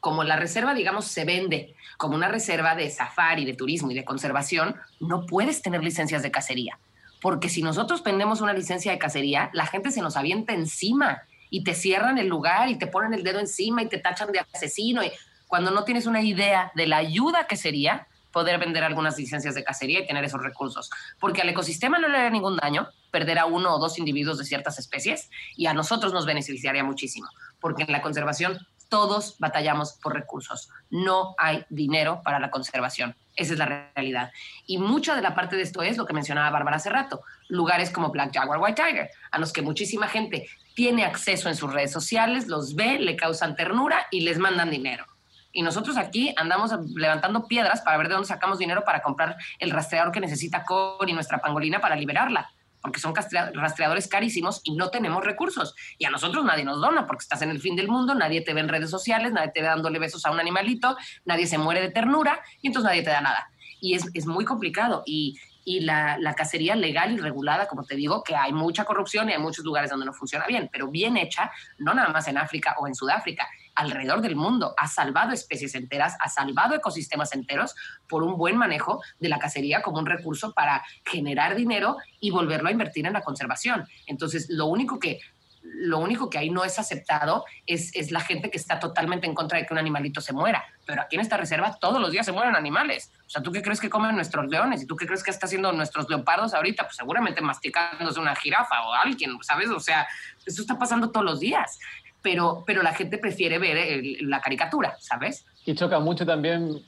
como 0.00 0.24
la 0.24 0.34
reserva, 0.36 0.74
digamos, 0.74 1.06
se 1.06 1.24
vende 1.24 1.76
como 1.98 2.16
una 2.16 2.26
reserva 2.26 2.74
de 2.74 2.90
safari, 2.90 3.44
de 3.44 3.54
turismo 3.54 3.92
y 3.92 3.94
de 3.94 4.04
conservación, 4.04 4.74
no 4.98 5.26
puedes 5.26 5.62
tener 5.62 5.84
licencias 5.84 6.24
de 6.24 6.32
cacería. 6.32 6.78
Porque 7.20 7.48
si 7.48 7.62
nosotros 7.62 8.02
vendemos 8.02 8.40
una 8.40 8.52
licencia 8.52 8.90
de 8.90 8.98
cacería, 8.98 9.50
la 9.52 9.66
gente 9.66 9.92
se 9.92 10.02
nos 10.02 10.16
avienta 10.16 10.54
encima 10.54 11.22
y 11.50 11.62
te 11.62 11.74
cierran 11.74 12.18
el 12.18 12.26
lugar 12.26 12.68
y 12.68 12.78
te 12.78 12.88
ponen 12.88 13.14
el 13.14 13.22
dedo 13.22 13.38
encima 13.38 13.80
y 13.80 13.88
te 13.88 13.98
tachan 13.98 14.32
de 14.32 14.40
asesino. 14.52 15.04
Y 15.04 15.12
cuando 15.46 15.70
no 15.70 15.84
tienes 15.84 16.06
una 16.06 16.20
idea 16.20 16.72
de 16.74 16.88
la 16.88 16.96
ayuda 16.96 17.46
que 17.46 17.56
sería 17.56 18.08
poder 18.32 18.58
vender 18.58 18.84
algunas 18.84 19.18
licencias 19.18 19.54
de 19.54 19.64
cacería 19.64 20.00
y 20.00 20.06
tener 20.06 20.24
esos 20.24 20.42
recursos. 20.42 20.90
Porque 21.20 21.42
al 21.42 21.48
ecosistema 21.48 21.98
no 21.98 22.08
le 22.08 22.18
haría 22.18 22.30
ningún 22.30 22.56
daño 22.56 22.88
perder 23.10 23.38
a 23.38 23.46
uno 23.46 23.74
o 23.74 23.78
dos 23.78 23.98
individuos 23.98 24.38
de 24.38 24.44
ciertas 24.44 24.78
especies 24.78 25.30
y 25.56 25.66
a 25.66 25.74
nosotros 25.74 26.12
nos 26.12 26.26
beneficiaría 26.26 26.82
muchísimo. 26.82 27.28
Porque 27.60 27.84
en 27.84 27.92
la 27.92 28.02
conservación 28.02 28.58
todos 28.92 29.36
batallamos 29.38 29.94
por 30.02 30.12
recursos. 30.12 30.68
No 30.90 31.34
hay 31.38 31.64
dinero 31.70 32.20
para 32.22 32.38
la 32.38 32.50
conservación. 32.50 33.16
Esa 33.34 33.54
es 33.54 33.58
la 33.58 33.90
realidad. 33.94 34.30
Y 34.66 34.76
mucha 34.76 35.16
de 35.16 35.22
la 35.22 35.34
parte 35.34 35.56
de 35.56 35.62
esto 35.62 35.82
es 35.82 35.96
lo 35.96 36.04
que 36.04 36.12
mencionaba 36.12 36.50
Bárbara 36.50 36.76
hace 36.76 36.90
rato, 36.90 37.22
lugares 37.48 37.90
como 37.90 38.10
Black 38.10 38.34
Jaguar, 38.34 38.60
White 38.60 38.82
Tiger, 38.82 39.10
a 39.30 39.38
los 39.38 39.50
que 39.50 39.62
muchísima 39.62 40.08
gente 40.08 40.46
tiene 40.74 41.04
acceso 41.04 41.48
en 41.48 41.56
sus 41.56 41.72
redes 41.72 41.90
sociales, 41.90 42.48
los 42.48 42.74
ve, 42.74 42.98
le 42.98 43.16
causan 43.16 43.56
ternura 43.56 44.08
y 44.10 44.20
les 44.20 44.38
mandan 44.38 44.68
dinero. 44.68 45.06
Y 45.52 45.62
nosotros 45.62 45.96
aquí 45.98 46.34
andamos 46.36 46.72
levantando 46.94 47.46
piedras 47.46 47.82
para 47.82 47.98
ver 47.98 48.08
de 48.08 48.14
dónde 48.14 48.28
sacamos 48.28 48.58
dinero 48.58 48.84
para 48.84 49.02
comprar 49.02 49.36
el 49.58 49.70
rastreador 49.70 50.12
que 50.12 50.20
necesita 50.20 50.64
Cori, 50.64 51.12
nuestra 51.12 51.38
pangolina, 51.38 51.80
para 51.80 51.94
liberarla. 51.94 52.50
Porque 52.80 52.98
son 52.98 53.14
rastreadores 53.14 54.08
carísimos 54.08 54.60
y 54.64 54.74
no 54.74 54.90
tenemos 54.90 55.22
recursos. 55.22 55.74
Y 55.98 56.04
a 56.04 56.10
nosotros 56.10 56.44
nadie 56.44 56.64
nos 56.64 56.80
dona 56.80 57.06
porque 57.06 57.22
estás 57.22 57.42
en 57.42 57.50
el 57.50 57.60
fin 57.60 57.76
del 57.76 57.86
mundo, 57.86 58.14
nadie 58.14 58.40
te 58.40 58.54
ve 58.54 58.60
en 58.60 58.68
redes 58.68 58.90
sociales, 58.90 59.32
nadie 59.32 59.52
te 59.54 59.60
ve 59.60 59.68
dándole 59.68 60.00
besos 60.00 60.26
a 60.26 60.32
un 60.32 60.40
animalito, 60.40 60.96
nadie 61.24 61.46
se 61.46 61.58
muere 61.58 61.80
de 61.80 61.90
ternura 61.90 62.40
y 62.60 62.68
entonces 62.68 62.88
nadie 62.88 63.02
te 63.02 63.10
da 63.10 63.20
nada. 63.20 63.48
Y 63.80 63.94
es, 63.94 64.08
es 64.14 64.26
muy 64.26 64.44
complicado. 64.44 65.04
Y, 65.06 65.38
y 65.64 65.80
la, 65.80 66.16
la, 66.18 66.34
cacería 66.34 66.74
legal 66.74 67.12
y 67.12 67.18
regulada, 67.18 67.68
como 67.68 67.84
te 67.84 67.94
digo, 67.94 68.24
que 68.24 68.34
hay 68.34 68.52
mucha 68.52 68.84
corrupción 68.84 69.28
y 69.28 69.32
hay 69.34 69.38
muchos 69.38 69.64
lugares 69.64 69.90
donde 69.90 70.06
no 70.06 70.12
funciona 70.12 70.46
bien, 70.46 70.68
pero 70.72 70.88
bien 70.88 71.16
hecha, 71.16 71.52
no 71.78 71.94
nada 71.94 72.08
más 72.08 72.26
en 72.26 72.36
África 72.36 72.74
o 72.80 72.88
en 72.88 72.96
Sudáfrica, 72.96 73.46
alrededor 73.74 74.20
del 74.20 74.36
mundo, 74.36 74.74
ha 74.76 74.88
salvado 74.88 75.32
especies 75.32 75.74
enteras, 75.74 76.16
ha 76.20 76.28
salvado 76.28 76.74
ecosistemas 76.74 77.32
enteros 77.32 77.74
por 78.08 78.22
un 78.22 78.36
buen 78.36 78.56
manejo 78.56 79.02
de 79.18 79.28
la 79.28 79.38
cacería 79.38 79.82
como 79.82 79.98
un 79.98 80.06
recurso 80.06 80.52
para 80.52 80.84
generar 81.04 81.54
dinero 81.54 81.96
y 82.20 82.30
volverlo 82.30 82.68
a 82.68 82.72
invertir 82.72 83.06
en 83.06 83.12
la 83.12 83.22
conservación. 83.22 83.86
Entonces, 84.06 84.48
lo 84.50 84.66
único 84.66 84.98
que 84.98 85.20
lo 85.62 85.98
único 85.98 86.28
que 86.28 86.38
ahí 86.38 86.50
no 86.50 86.64
es 86.64 86.78
aceptado 86.78 87.44
es, 87.66 87.94
es, 87.94 88.10
la 88.10 88.20
gente 88.20 88.50
que 88.50 88.58
está 88.58 88.80
totalmente 88.80 89.26
en 89.26 89.34
contra 89.34 89.58
de 89.58 89.66
que 89.66 89.72
un 89.72 89.78
animalito 89.78 90.20
se 90.20 90.32
muera. 90.32 90.64
Pero 90.84 91.02
aquí 91.02 91.16
en 91.16 91.22
esta 91.22 91.36
reserva 91.36 91.76
todos 91.80 92.00
los 92.00 92.10
días 92.10 92.26
se 92.26 92.32
mueren 92.32 92.56
animales. 92.56 93.12
O 93.26 93.30
sea, 93.30 93.42
¿tú 93.42 93.52
qué 93.52 93.62
crees 93.62 93.80
que 93.80 93.88
comen 93.88 94.14
nuestros 94.14 94.48
leones? 94.48 94.82
¿Y 94.82 94.86
tú 94.86 94.96
qué 94.96 95.06
crees 95.06 95.22
que 95.22 95.30
está 95.30 95.46
haciendo 95.46 95.72
nuestros 95.72 96.08
leopardos 96.08 96.52
ahorita? 96.54 96.84
Pues 96.84 96.96
seguramente 96.96 97.40
masticándose 97.40 98.18
una 98.18 98.34
jirafa 98.34 98.82
o 98.82 98.92
alguien, 98.92 99.38
¿sabes? 99.42 99.70
O 99.70 99.80
sea, 99.80 100.06
eso 100.44 100.62
está 100.62 100.78
pasando 100.78 101.10
todos 101.10 101.24
los 101.24 101.40
días 101.40 101.78
pero, 102.22 102.64
pero 102.66 102.82
la 102.82 102.94
gente 102.94 103.18
prefiere 103.18 103.58
ver 103.58 104.02
la 104.20 104.40
caricatura, 104.40 104.96
¿sabes? 105.00 105.44
Y 105.64 105.74
choca 105.74 105.98
mucho 106.00 106.24
también, 106.24 106.80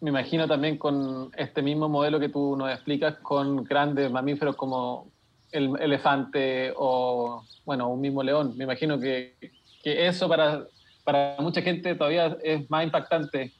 me 0.00 0.10
imagino 0.10 0.46
también 0.48 0.78
con 0.78 1.30
este 1.36 1.62
mismo 1.62 1.88
modelo 1.88 2.18
que 2.18 2.28
tú 2.28 2.56
nos 2.56 2.72
explicas, 2.72 3.16
con 3.22 3.64
grandes 3.64 4.10
mamíferos 4.10 4.56
como 4.56 5.10
el 5.52 5.72
elefante 5.80 6.72
o, 6.76 7.42
bueno, 7.64 7.88
un 7.88 8.00
mismo 8.00 8.22
león. 8.22 8.54
Me 8.56 8.64
imagino 8.64 8.98
que, 8.98 9.36
que 9.82 10.06
eso 10.06 10.28
para, 10.28 10.64
para 11.04 11.36
mucha 11.40 11.62
gente 11.62 11.94
todavía 11.94 12.36
es 12.42 12.68
más 12.70 12.84
impactante 12.84 13.52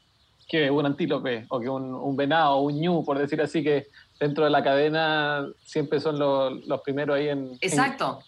que 0.49 0.71
un 0.71 0.87
antílope 0.87 1.45
o 1.51 1.61
que 1.61 1.69
un, 1.69 1.95
un 1.95 2.17
venado 2.17 2.57
o 2.57 2.63
un 2.63 2.81
ñu, 2.81 3.05
por 3.05 3.19
decir 3.19 3.41
así, 3.43 3.63
que 3.63 3.87
dentro 4.19 4.45
de 4.45 4.51
la 4.51 4.63
cadena 4.63 5.47
siempre 5.65 6.01
son 6.01 6.19
los, 6.19 6.67
los 6.67 6.81
primeros 6.81 7.17
ahí 7.17 7.29
en... 7.29 7.53
Exacto. 7.61 8.21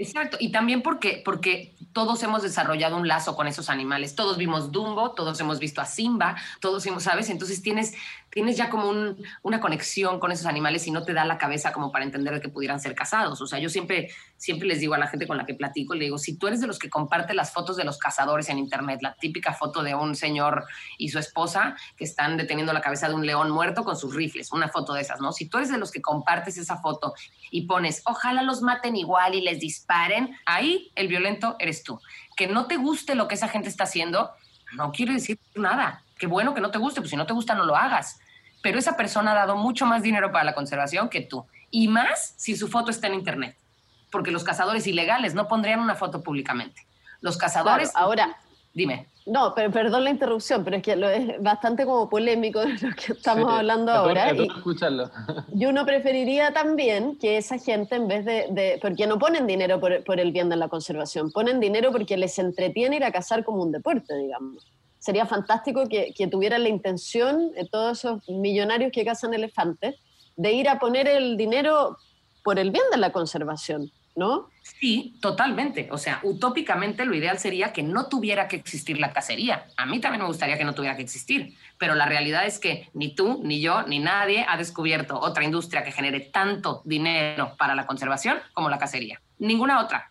Exacto, 0.00 0.38
y 0.40 0.50
también 0.50 0.80
porque, 0.80 1.20
porque 1.22 1.74
todos 1.92 2.22
hemos 2.22 2.40
desarrollado 2.40 2.96
un 2.96 3.06
lazo 3.06 3.36
con 3.36 3.46
esos 3.46 3.68
animales. 3.68 4.14
Todos 4.14 4.38
vimos 4.38 4.72
Dumbo, 4.72 5.10
todos 5.10 5.38
hemos 5.40 5.58
visto 5.58 5.82
a 5.82 5.84
Simba, 5.84 6.36
todos 6.60 6.86
hemos, 6.86 7.02
¿sabes? 7.02 7.28
Entonces 7.28 7.60
tienes, 7.60 7.92
tienes 8.30 8.56
ya 8.56 8.70
como 8.70 8.92
una 9.42 9.60
conexión 9.60 10.20
con 10.20 10.32
esos 10.32 10.46
animales 10.46 10.86
y 10.86 10.90
no 10.90 11.02
te 11.02 11.12
da 11.12 11.24
la 11.24 11.36
cabeza 11.36 11.72
como 11.72 11.90
para 11.90 12.04
entender 12.04 12.40
que 12.40 12.48
pudieran 12.48 12.80
ser 12.80 12.94
casados. 12.94 13.40
O 13.40 13.46
sea, 13.46 13.58
yo 13.58 13.68
siempre, 13.68 14.10
siempre 14.36 14.68
les 14.68 14.80
digo 14.80 14.94
a 14.94 14.98
la 14.98 15.08
gente 15.08 15.26
con 15.26 15.36
la 15.36 15.44
que 15.44 15.54
platico, 15.54 15.94
le 15.94 16.04
digo, 16.04 16.18
si 16.18 16.36
tú 16.36 16.46
eres 16.46 16.60
de 16.60 16.66
los 16.66 16.78
que 16.78 16.88
comparte 16.88 17.34
las 17.34 17.52
fotos 17.52 17.76
de 17.76 17.84
los 17.84 17.98
cazadores 17.98 18.48
en 18.48 18.58
internet, 18.58 19.00
la 19.02 19.14
típica 19.14 19.52
foto 19.52 19.82
de 19.82 19.94
un 19.94 20.14
señor 20.14 20.64
y 20.96 21.08
su 21.08 21.18
esposa 21.18 21.76
que 21.96 22.04
están 22.04 22.36
deteniendo 22.36 22.72
la 22.72 22.80
cabeza 22.80 23.08
de 23.08 23.14
un 23.14 23.26
león 23.26 23.50
muerto 23.50 23.84
con 23.84 23.96
sus 23.96 24.14
rifles, 24.14 24.52
una 24.52 24.68
foto 24.68 24.94
de 24.94 25.02
esas, 25.02 25.20
¿no? 25.20 25.32
Si 25.32 25.48
tú 25.48 25.58
eres 25.58 25.70
de 25.70 25.78
los 25.78 25.90
que 25.90 26.00
compartes 26.00 26.56
esa 26.56 26.78
foto 26.78 27.14
y 27.50 27.66
pones, 27.66 28.02
ojalá 28.06 28.42
los 28.42 28.62
maten 28.62 28.96
igual 28.96 29.34
y 29.34 29.40
les 29.40 29.60
disparen, 29.60 29.90
paren, 29.90 30.36
ahí 30.46 30.92
el 30.94 31.08
violento 31.08 31.56
eres 31.58 31.82
tú. 31.82 32.00
Que 32.36 32.46
no 32.46 32.66
te 32.66 32.76
guste 32.76 33.16
lo 33.16 33.26
que 33.26 33.34
esa 33.34 33.48
gente 33.48 33.68
está 33.68 33.84
haciendo, 33.84 34.30
no 34.74 34.92
quiere 34.92 35.14
decir 35.14 35.38
nada. 35.56 36.04
Qué 36.20 36.28
bueno 36.28 36.54
que 36.54 36.60
no 36.60 36.70
te 36.70 36.78
guste, 36.78 37.00
pues 37.00 37.10
si 37.10 37.16
no 37.16 37.26
te 37.26 37.32
gusta 37.32 37.56
no 37.56 37.64
lo 37.64 37.74
hagas. 37.74 38.20
Pero 38.62 38.78
esa 38.78 38.96
persona 38.96 39.32
ha 39.32 39.34
dado 39.34 39.56
mucho 39.56 39.86
más 39.86 40.02
dinero 40.02 40.30
para 40.30 40.44
la 40.44 40.54
conservación 40.54 41.08
que 41.08 41.22
tú. 41.22 41.44
Y 41.72 41.88
más 41.88 42.34
si 42.36 42.54
su 42.54 42.68
foto 42.68 42.92
está 42.92 43.08
en 43.08 43.14
Internet. 43.14 43.56
Porque 44.12 44.30
los 44.30 44.44
cazadores 44.44 44.86
ilegales 44.86 45.34
no 45.34 45.48
pondrían 45.48 45.80
una 45.80 45.96
foto 45.96 46.22
públicamente. 46.22 46.86
Los 47.20 47.36
cazadores... 47.36 47.90
ahora, 47.94 48.36
Dime. 48.72 49.08
No, 49.26 49.52
pero 49.54 49.70
perdón 49.70 50.04
la 50.04 50.10
interrupción, 50.10 50.64
pero 50.64 50.76
es 50.76 50.82
que 50.82 50.96
lo 50.96 51.08
es 51.08 51.42
bastante 51.42 51.84
como 51.84 52.08
polémico 52.08 52.60
de 52.60 52.72
lo 52.82 52.94
que 52.94 53.12
estamos 53.12 53.52
hablando 53.52 53.92
ahora. 53.92 54.32
y, 54.32 54.46
escucharlo. 54.46 55.10
y 55.54 55.66
uno 55.66 55.84
preferiría 55.84 56.52
también 56.52 57.18
que 57.18 57.36
esa 57.36 57.58
gente, 57.58 57.96
en 57.96 58.08
vez 58.08 58.24
de, 58.24 58.78
porque 58.80 59.06
no 59.06 59.18
ponen 59.18 59.46
dinero 59.46 59.80
por, 59.80 60.20
el 60.20 60.32
bien 60.32 60.48
de 60.48 60.56
la 60.56 60.68
conservación, 60.68 61.30
ponen 61.32 61.60
dinero 61.60 61.90
porque 61.92 62.16
les 62.16 62.38
entretiene 62.38 62.96
ir 62.96 63.04
a 63.04 63.12
cazar 63.12 63.44
como 63.44 63.62
un 63.62 63.72
deporte, 63.72 64.16
digamos. 64.16 64.66
Sería 65.00 65.26
fantástico 65.26 65.88
que, 65.88 66.14
que 66.16 66.28
tuvieran 66.28 66.62
la 66.62 66.68
intención, 66.68 67.50
de 67.52 67.64
todos 67.64 67.98
esos 67.98 68.28
millonarios 68.28 68.92
que 68.92 69.04
cazan 69.04 69.34
elefantes, 69.34 69.96
de 70.36 70.52
ir 70.52 70.68
a 70.68 70.78
poner 70.78 71.08
el 71.08 71.36
dinero 71.36 71.96
por 72.44 72.60
el 72.60 72.70
bien 72.70 72.84
de 72.92 72.98
la 72.98 73.10
conservación 73.10 73.90
¿no? 74.16 74.50
Sí, 74.62 75.14
totalmente. 75.20 75.88
O 75.90 75.98
sea, 75.98 76.20
utópicamente 76.22 77.04
lo 77.04 77.14
ideal 77.14 77.38
sería 77.38 77.72
que 77.72 77.82
no 77.82 78.06
tuviera 78.06 78.48
que 78.48 78.56
existir 78.56 78.98
la 78.98 79.12
cacería. 79.12 79.66
A 79.76 79.86
mí 79.86 80.00
también 80.00 80.22
me 80.22 80.28
gustaría 80.28 80.58
que 80.58 80.64
no 80.64 80.74
tuviera 80.74 80.96
que 80.96 81.02
existir, 81.02 81.56
pero 81.78 81.94
la 81.94 82.06
realidad 82.06 82.46
es 82.46 82.58
que 82.58 82.88
ni 82.94 83.14
tú, 83.14 83.40
ni 83.42 83.60
yo, 83.60 83.82
ni 83.84 83.98
nadie 83.98 84.44
ha 84.48 84.56
descubierto 84.56 85.18
otra 85.18 85.44
industria 85.44 85.84
que 85.84 85.92
genere 85.92 86.20
tanto 86.20 86.82
dinero 86.84 87.54
para 87.58 87.74
la 87.74 87.86
conservación 87.86 88.38
como 88.52 88.68
la 88.68 88.78
cacería. 88.78 89.20
Ninguna 89.38 89.80
otra. 89.80 90.10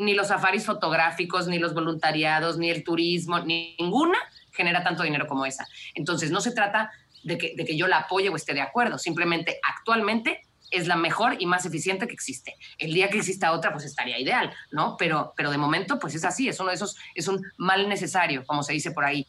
Ni 0.00 0.14
los 0.14 0.28
safaris 0.28 0.66
fotográficos, 0.66 1.46
ni 1.46 1.58
los 1.58 1.74
voluntariados, 1.74 2.58
ni 2.58 2.70
el 2.70 2.82
turismo, 2.82 3.38
ninguna 3.40 4.18
genera 4.52 4.82
tanto 4.82 5.02
dinero 5.02 5.26
como 5.26 5.46
esa. 5.46 5.66
Entonces, 5.94 6.30
no 6.30 6.40
se 6.40 6.52
trata 6.52 6.90
de 7.22 7.38
que, 7.38 7.54
de 7.56 7.64
que 7.64 7.76
yo 7.76 7.86
la 7.86 7.98
apoye 7.98 8.28
o 8.28 8.36
esté 8.36 8.54
de 8.54 8.60
acuerdo. 8.60 8.98
Simplemente, 8.98 9.60
actualmente 9.62 10.42
es 10.70 10.86
la 10.86 10.96
mejor 10.96 11.36
y 11.38 11.46
más 11.46 11.66
eficiente 11.66 12.06
que 12.06 12.14
existe. 12.14 12.56
El 12.78 12.94
día 12.94 13.10
que 13.10 13.18
exista 13.18 13.52
otra, 13.52 13.72
pues 13.72 13.84
estaría 13.84 14.18
ideal, 14.18 14.52
¿no? 14.70 14.96
Pero, 14.96 15.34
pero 15.36 15.50
de 15.50 15.58
momento, 15.58 15.98
pues 15.98 16.14
es 16.14 16.24
así, 16.24 16.48
es 16.48 16.60
uno 16.60 16.70
de 16.70 16.76
esos, 16.76 16.96
es 17.14 17.28
un 17.28 17.42
mal 17.58 17.88
necesario, 17.88 18.44
como 18.46 18.62
se 18.62 18.72
dice 18.72 18.92
por 18.92 19.04
ahí 19.04 19.26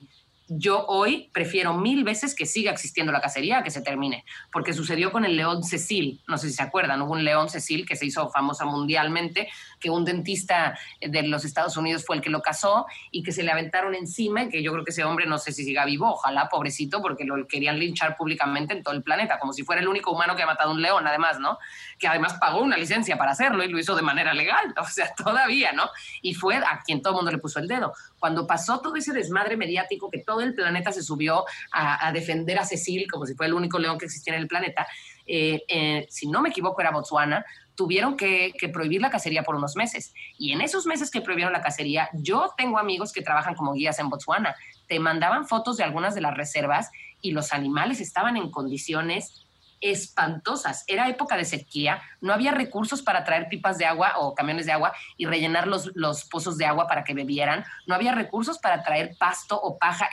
yo 0.53 0.85
hoy 0.87 1.29
prefiero 1.33 1.73
mil 1.73 2.03
veces 2.03 2.35
que 2.35 2.45
siga 2.45 2.71
existiendo 2.71 3.13
la 3.13 3.21
cacería 3.21 3.59
a 3.59 3.63
que 3.63 3.71
se 3.71 3.81
termine, 3.81 4.25
porque 4.51 4.73
sucedió 4.73 5.11
con 5.11 5.23
el 5.23 5.37
león 5.37 5.63
Cecil, 5.63 6.21
no 6.27 6.37
sé 6.37 6.49
si 6.49 6.55
se 6.55 6.63
acuerdan, 6.63 7.01
hubo 7.01 7.13
un 7.13 7.23
león 7.23 7.49
Cecil 7.49 7.85
que 7.85 7.95
se 7.95 8.05
hizo 8.05 8.29
famosa 8.29 8.65
mundialmente, 8.65 9.47
que 9.81 9.89
un 9.89 10.05
dentista 10.05 10.77
de 11.01 11.23
los 11.23 11.43
Estados 11.43 11.75
Unidos 11.75 12.05
fue 12.05 12.15
el 12.15 12.21
que 12.21 12.29
lo 12.29 12.41
cazó 12.41 12.85
y 13.11 13.23
que 13.23 13.31
se 13.31 13.43
le 13.43 13.51
aventaron 13.51 13.95
encima 13.95 14.47
que 14.49 14.63
yo 14.63 14.71
creo 14.71 14.85
que 14.85 14.91
ese 14.91 15.03
hombre 15.03 15.25
no 15.25 15.37
sé 15.37 15.51
si 15.51 15.63
siga 15.63 15.85
vivo, 15.85 16.11
ojalá, 16.11 16.47
pobrecito, 16.49 17.01
porque 17.01 17.25
lo 17.25 17.47
querían 17.47 17.79
linchar 17.79 18.15
públicamente 18.15 18.73
en 18.73 18.83
todo 18.83 18.93
el 18.93 19.03
planeta, 19.03 19.39
como 19.39 19.53
si 19.53 19.63
fuera 19.63 19.81
el 19.81 19.87
único 19.87 20.11
humano 20.11 20.35
que 20.35 20.43
ha 20.43 20.45
matado 20.45 20.71
un 20.71 20.81
león, 20.81 21.05
además, 21.07 21.39
¿no? 21.39 21.57
Que 21.97 22.07
además 22.07 22.35
pagó 22.35 22.61
una 22.61 22.77
licencia 22.77 23.17
para 23.17 23.31
hacerlo 23.31 23.63
y 23.63 23.69
lo 23.69 23.79
hizo 23.79 23.95
de 23.95 24.01
manera 24.01 24.33
legal, 24.33 24.73
o 24.77 24.85
sea, 24.85 25.13
todavía, 25.13 25.71
¿no? 25.73 25.89
Y 26.21 26.33
fue 26.33 26.57
a 26.57 26.81
quien 26.85 27.01
todo 27.01 27.13
el 27.13 27.17
mundo 27.17 27.31
le 27.31 27.37
puso 27.37 27.59
el 27.59 27.67
dedo. 27.67 27.93
Cuando 28.19 28.45
pasó 28.45 28.79
todo 28.81 28.95
ese 28.95 29.13
desmadre 29.13 29.57
mediático 29.57 30.09
que 30.09 30.19
todo 30.19 30.41
el 30.41 30.53
planeta 30.53 30.91
se 30.91 31.03
subió 31.03 31.45
a, 31.71 32.11
defender 32.11 32.59
a 32.59 32.65
Cecil 32.65 33.09
como 33.09 33.25
si 33.25 33.33
fuera 33.33 33.47
el 33.47 33.53
único 33.53 33.79
león 33.79 33.97
que 33.97 34.05
existía 34.05 34.35
en 34.35 34.41
el 34.41 34.47
planeta, 34.47 34.87
eh, 35.27 36.05
si 36.09 36.27
no 36.27 36.41
me 36.41 36.49
equivoco 36.49 36.81
era 36.81 36.91
Botswana, 36.91 37.45
tuvieron 37.75 38.15
que, 38.15 38.53
prohibir 38.71 39.01
la 39.01 39.09
cacería 39.09 39.43
por 39.43 39.55
unos 39.55 39.75
meses. 39.75 40.13
Y 40.37 40.51
en 40.51 40.61
esos 40.61 40.85
meses 40.85 41.09
que 41.09 41.21
prohibieron 41.21 41.53
la 41.53 41.61
cacería, 41.61 42.09
yo 42.13 42.53
tengo 42.55 42.77
amigos 42.77 43.11
que 43.11 43.21
trabajan 43.21 43.55
como 43.55 43.73
guías 43.73 43.97
en 43.99 44.09
Botswana. 44.09 44.55
Te 44.87 44.99
mandaban 44.99 45.47
fotos 45.47 45.77
de 45.77 45.83
algunas 45.83 46.13
de 46.13 46.21
las 46.21 46.35
reservas 46.35 46.91
y 47.21 47.31
los 47.31 47.53
animales 47.53 47.99
estaban 47.99 48.37
en 48.37 48.51
condiciones 48.51 49.45
espantosas. 49.79 50.83
Era 50.85 51.09
época 51.09 51.35
de 51.35 51.45
sequía, 51.45 52.01
no 52.21 52.33
había 52.33 52.51
recursos 52.51 53.01
para 53.01 53.23
traer 53.23 53.49
pipas 53.49 53.79
de 53.79 53.85
agua 53.85 54.13
o 54.17 54.35
camiones 54.35 54.67
de 54.67 54.73
agua 54.73 54.93
y 55.17 55.25
rellenar 55.25 55.67
los, 55.67 55.89
los 55.95 56.25
pozos 56.25 56.57
de 56.57 56.65
agua 56.65 56.87
para 56.87 57.03
que 57.03 57.15
bebieran, 57.15 57.65
no 57.87 57.95
había 57.95 58.13
recursos 58.13 58.59
para 58.59 58.83
traer 58.83 59.15
pasto 59.17 59.59
o 59.59 59.79
paja. 59.79 60.07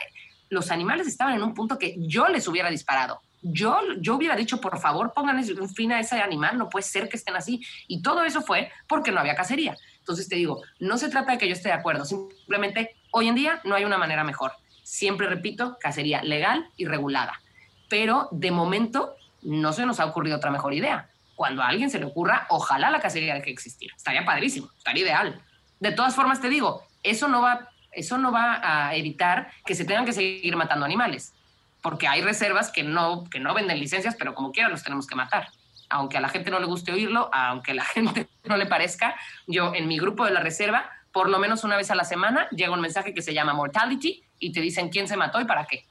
Los 0.49 0.71
animales 0.71 1.07
estaban 1.07 1.35
en 1.35 1.43
un 1.43 1.53
punto 1.53 1.77
que 1.77 1.95
yo 1.99 2.27
les 2.27 2.47
hubiera 2.47 2.71
disparado. 2.71 3.21
Yo, 3.41 3.79
yo 3.99 4.15
hubiera 4.15 4.35
dicho, 4.35 4.59
por 4.59 4.79
favor, 4.79 5.13
pónganle 5.13 5.53
un 5.53 5.69
fin 5.69 5.91
a 5.91 5.99
ese 5.99 6.21
animal, 6.21 6.57
no 6.57 6.69
puede 6.69 6.83
ser 6.83 7.07
que 7.07 7.17
estén 7.17 7.35
así. 7.35 7.61
Y 7.87 8.01
todo 8.01 8.23
eso 8.23 8.41
fue 8.41 8.71
porque 8.87 9.11
no 9.11 9.19
había 9.19 9.35
cacería. 9.35 9.77
Entonces 9.99 10.27
te 10.27 10.35
digo, 10.35 10.61
no 10.79 10.97
se 10.97 11.09
trata 11.09 11.31
de 11.31 11.37
que 11.37 11.47
yo 11.47 11.53
esté 11.53 11.69
de 11.69 11.75
acuerdo, 11.75 12.03
simplemente 12.05 12.95
hoy 13.11 13.27
en 13.27 13.35
día 13.35 13.61
no 13.63 13.75
hay 13.75 13.85
una 13.85 13.97
manera 13.97 14.23
mejor. 14.23 14.51
Siempre 14.83 15.27
repito, 15.27 15.77
cacería 15.79 16.21
legal 16.23 16.69
y 16.75 16.85
regulada. 16.85 17.41
Pero 17.89 18.27
de 18.31 18.51
momento 18.51 19.15
no 19.41 19.71
se 19.71 19.85
nos 19.85 19.99
ha 19.99 20.05
ocurrido 20.05 20.37
otra 20.37 20.51
mejor 20.51 20.73
idea. 20.73 21.09
Cuando 21.35 21.61
a 21.61 21.67
alguien 21.67 21.89
se 21.89 21.99
le 21.99 22.05
ocurra, 22.05 22.47
ojalá 22.49 22.91
la 22.91 22.99
cacería 22.99 23.33
deje 23.33 23.45
de 23.45 23.51
existir. 23.51 23.91
Estaría 23.95 24.25
padrísimo, 24.25 24.69
estaría 24.77 25.03
ideal. 25.03 25.41
De 25.79 25.91
todas 25.91 26.15
formas, 26.15 26.41
te 26.41 26.49
digo, 26.49 26.83
eso 27.03 27.27
no 27.29 27.41
va, 27.41 27.69
eso 27.91 28.17
no 28.17 28.31
va 28.31 28.59
a 28.61 28.95
evitar 28.95 29.49
que 29.65 29.75
se 29.75 29.85
tengan 29.85 30.05
que 30.05 30.11
seguir 30.11 30.55
matando 30.57 30.85
animales, 30.85 31.33
porque 31.81 32.07
hay 32.07 32.21
reservas 32.21 32.71
que 32.71 32.83
no, 32.83 33.23
que 33.25 33.39
no 33.39 33.53
venden 33.53 33.79
licencias, 33.79 34.15
pero 34.17 34.35
como 34.35 34.51
quiera 34.51 34.69
los 34.69 34.83
tenemos 34.83 35.07
que 35.07 35.15
matar. 35.15 35.49
Aunque 35.89 36.17
a 36.17 36.21
la 36.21 36.29
gente 36.29 36.51
no 36.51 36.59
le 36.59 36.65
guste 36.65 36.91
oírlo, 36.91 37.29
aunque 37.33 37.71
a 37.71 37.75
la 37.75 37.85
gente 37.85 38.27
no 38.43 38.57
le 38.57 38.65
parezca, 38.65 39.15
yo 39.47 39.73
en 39.73 39.87
mi 39.87 39.97
grupo 39.97 40.25
de 40.25 40.31
la 40.31 40.39
reserva, 40.39 40.89
por 41.11 41.29
lo 41.29 41.39
menos 41.39 41.63
una 41.63 41.77
vez 41.77 41.89
a 41.91 41.95
la 41.95 42.03
semana, 42.03 42.47
llega 42.49 42.71
un 42.71 42.81
mensaje 42.81 43.13
que 43.13 43.21
se 43.21 43.33
llama 43.33 43.53
Mortality 43.53 44.23
y 44.39 44.51
te 44.51 44.61
dicen 44.61 44.89
quién 44.89 45.07
se 45.07 45.17
mató 45.17 45.41
y 45.41 45.45
para 45.45 45.65
qué 45.65 45.85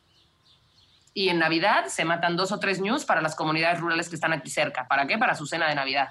y 1.18 1.30
en 1.30 1.40
Navidad 1.40 1.86
se 1.86 2.04
matan 2.04 2.36
dos 2.36 2.52
o 2.52 2.60
tres 2.60 2.80
news 2.80 3.04
para 3.04 3.20
las 3.20 3.34
comunidades 3.34 3.80
rurales 3.80 4.08
que 4.08 4.14
están 4.14 4.32
aquí 4.32 4.50
cerca. 4.50 4.86
¿Para 4.86 5.04
qué? 5.08 5.18
Para 5.18 5.34
su 5.34 5.46
cena 5.46 5.68
de 5.68 5.74
Navidad. 5.74 6.10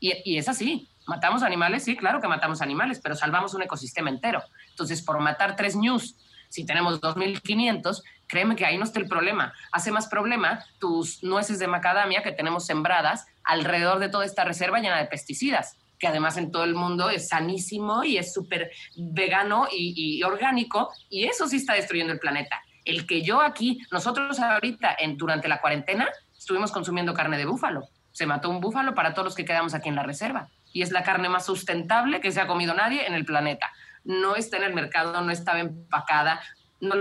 Y, 0.00 0.36
es 0.36 0.48
así. 0.48 0.88
¿Matamos 1.06 1.44
animales? 1.44 1.84
Sí, 1.84 1.96
claro 1.96 2.20
que 2.20 2.26
matamos 2.26 2.60
animales, 2.60 2.98
pero 3.00 3.14
salvamos 3.14 3.54
un 3.54 3.62
ecosistema 3.62 4.10
entero. 4.10 4.42
Entonces, 4.70 5.00
por 5.00 5.20
matar 5.20 5.54
tres 5.54 5.76
news, 5.76 6.16
si 6.48 6.66
tenemos 6.66 7.00
2.500, 7.00 8.02
créeme 8.32 8.56
que 8.56 8.64
ahí 8.64 8.78
no 8.78 8.84
está 8.84 8.98
el 8.98 9.08
problema. 9.08 9.52
Hace 9.72 9.92
más 9.92 10.08
problema 10.08 10.64
tus 10.78 11.22
nueces 11.22 11.58
de 11.58 11.66
macadamia 11.66 12.22
que 12.22 12.32
tenemos 12.32 12.64
sembradas 12.64 13.26
alrededor 13.44 13.98
de 13.98 14.08
toda 14.08 14.24
esta 14.24 14.42
reserva 14.44 14.80
llena 14.80 14.96
de 14.96 15.04
pesticidas 15.04 15.76
que 15.98 16.08
además 16.08 16.36
en 16.36 16.50
todo 16.50 16.64
el 16.64 16.74
mundo 16.74 17.10
es 17.10 17.28
sanísimo 17.28 18.02
y 18.02 18.16
es 18.16 18.32
súper 18.34 18.72
vegano 18.96 19.68
y, 19.70 20.20
orgánico, 20.24 20.90
y 21.08 21.26
eso 21.26 21.46
sí 21.46 21.58
está 21.58 21.74
destruyendo 21.74 22.12
el 22.12 22.18
planeta 22.18 22.60
el 22.84 23.06
que 23.06 23.22
yo 23.22 23.40
aquí, 23.40 23.80
nosotros 23.92 24.40
ahorita 24.40 24.96
en, 24.98 25.16
durante 25.16 25.46
la 25.46 25.60
cuarentena 25.60 26.08
estuvimos 26.36 26.72
consumiendo 26.72 27.14
carne 27.14 27.38
de 27.38 27.44
búfalo. 27.44 27.88
Se 28.10 28.26
mató 28.26 28.50
un 28.50 28.60
búfalo 28.60 28.94
para 28.94 29.14
todos 29.14 29.26
los 29.26 29.34
que 29.36 29.44
quedamos 29.44 29.74
aquí 29.74 29.88
en 29.88 29.94
la 29.94 30.02
reserva. 30.02 30.48
Y 30.72 30.82
es 30.82 30.90
la 30.90 31.04
carne 31.04 31.28
más 31.28 31.46
sustentable 31.46 32.20
que 32.20 32.32
se 32.32 32.40
ha 32.40 32.48
comido 32.48 32.74
nadie 32.74 33.06
en 33.06 33.14
el 33.14 33.24
planeta. 33.24 33.70
No 34.02 34.34
está 34.34 34.56
en 34.56 34.64
el 34.64 34.74
mercado, 34.74 35.20
no 35.20 35.30
estaba 35.30 35.60
empacada, 35.60 36.40
no 36.80 36.96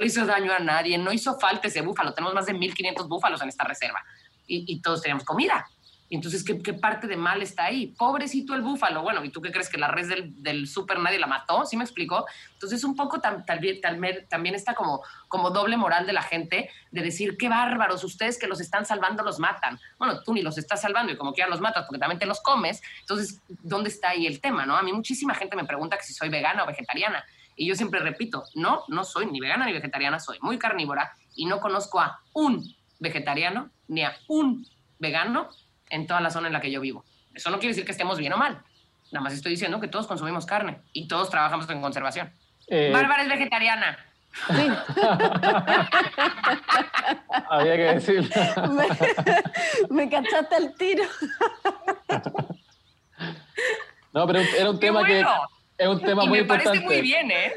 hizo 0.00 0.26
daño 0.26 0.52
a 0.52 0.58
nadie, 0.58 0.98
no 0.98 1.12
hizo 1.12 1.38
falta 1.38 1.68
ese 1.68 1.82
búfalo. 1.82 2.14
Tenemos 2.14 2.34
más 2.34 2.46
de 2.46 2.54
1.500 2.54 3.08
búfalos 3.08 3.40
en 3.42 3.48
esta 3.48 3.64
reserva 3.64 4.02
y, 4.46 4.80
todos 4.80 5.02
teníamos 5.02 5.24
comida. 5.24 5.66
Entonces, 6.10 6.44
¿qué, 6.44 6.74
parte 6.74 7.06
de 7.06 7.16
mal 7.16 7.42
está 7.42 7.64
ahí? 7.64 7.88
Pobrecito 7.98 8.54
el 8.54 8.62
búfalo. 8.62 9.02
Bueno, 9.02 9.24
¿y 9.24 9.30
tú 9.30 9.40
qué 9.40 9.50
crees 9.50 9.68
que 9.68 9.78
la 9.78 9.88
red 9.88 10.06
del, 10.08 10.42
del 10.42 10.68
súper 10.68 10.98
nadie 11.00 11.18
la 11.18 11.26
mató? 11.26 11.64
¿Sí 11.64 11.76
me 11.76 11.82
explicó? 11.82 12.26
Entonces, 12.52 12.84
un 12.84 12.94
poco 12.94 13.20
tal, 13.20 13.44
también 13.44 14.54
está 14.54 14.74
como, 14.74 15.02
como 15.28 15.50
doble 15.50 15.76
moral 15.76 16.06
de 16.06 16.12
la 16.12 16.22
gente 16.22 16.70
de 16.90 17.02
decir, 17.02 17.36
qué 17.36 17.48
bárbaros, 17.48 18.04
ustedes 18.04 18.38
que 18.38 18.46
los 18.46 18.60
están 18.60 18.84
salvando 18.84 19.24
los 19.24 19.40
matan. 19.40 19.80
Bueno, 19.98 20.22
tú 20.22 20.34
ni 20.34 20.42
los 20.42 20.58
estás 20.58 20.82
salvando 20.82 21.12
y 21.12 21.16
como 21.16 21.32
quiera 21.32 21.50
los 21.50 21.60
matas 21.60 21.84
porque 21.86 21.98
también 21.98 22.18
te 22.18 22.26
los 22.26 22.40
comes. 22.42 22.82
Entonces, 23.00 23.40
¿dónde 23.48 23.88
está 23.88 24.10
ahí 24.10 24.26
el 24.26 24.40
tema? 24.40 24.66
¿no? 24.66 24.76
A 24.76 24.82
mí 24.82 24.92
muchísima 24.92 25.34
gente 25.34 25.56
me 25.56 25.64
pregunta 25.64 25.96
que 25.96 26.04
si 26.04 26.12
soy 26.12 26.28
vegana 26.28 26.64
o 26.64 26.66
vegetariana. 26.66 27.24
Y 27.56 27.66
yo 27.66 27.76
siempre 27.76 28.00
repito, 28.00 28.44
no, 28.54 28.84
no 28.88 29.04
soy 29.04 29.26
ni 29.26 29.40
vegana 29.40 29.66
ni 29.66 29.72
vegetariana, 29.72 30.18
soy 30.18 30.38
muy 30.40 30.58
carnívora 30.58 31.12
y 31.36 31.46
no 31.46 31.60
conozco 31.60 32.00
a 32.00 32.20
un 32.32 32.64
vegetariano 32.98 33.70
ni 33.88 34.02
a 34.02 34.16
un 34.28 34.66
vegano 34.98 35.48
en 35.90 36.06
toda 36.06 36.20
la 36.20 36.30
zona 36.30 36.48
en 36.48 36.52
la 36.52 36.60
que 36.60 36.70
yo 36.70 36.80
vivo. 36.80 37.04
Eso 37.34 37.50
no 37.50 37.58
quiere 37.58 37.70
decir 37.70 37.84
que 37.84 37.92
estemos 37.92 38.18
bien 38.18 38.32
o 38.32 38.36
mal. 38.36 38.62
Nada 39.12 39.22
más 39.22 39.32
estoy 39.32 39.52
diciendo 39.52 39.80
que 39.80 39.88
todos 39.88 40.06
consumimos 40.06 40.46
carne 40.46 40.80
y 40.92 41.06
todos 41.06 41.30
trabajamos 41.30 41.68
en 41.70 41.80
conservación. 41.80 42.32
Eh, 42.68 42.90
Bárbara 42.92 43.22
es 43.22 43.28
vegetariana. 43.28 43.98
Sí. 44.48 44.52
Había 47.50 47.76
que 47.76 47.94
decirlo. 47.94 48.28
Me, 49.90 50.10
cachaste 50.10 50.56
al 50.56 50.74
tiro. 50.74 51.04
no, 54.12 54.26
pero 54.26 54.40
era 54.40 54.70
un 54.70 54.80
tema 54.80 55.04
que 55.04 55.24
es 55.78 55.88
un 55.88 56.00
tema 56.00 56.24
muy 56.24 56.40
importante. 56.40 56.80
Me 56.80 56.84
parece 56.84 56.94
muy 56.94 57.02
bien, 57.02 57.30
¿eh? 57.30 57.52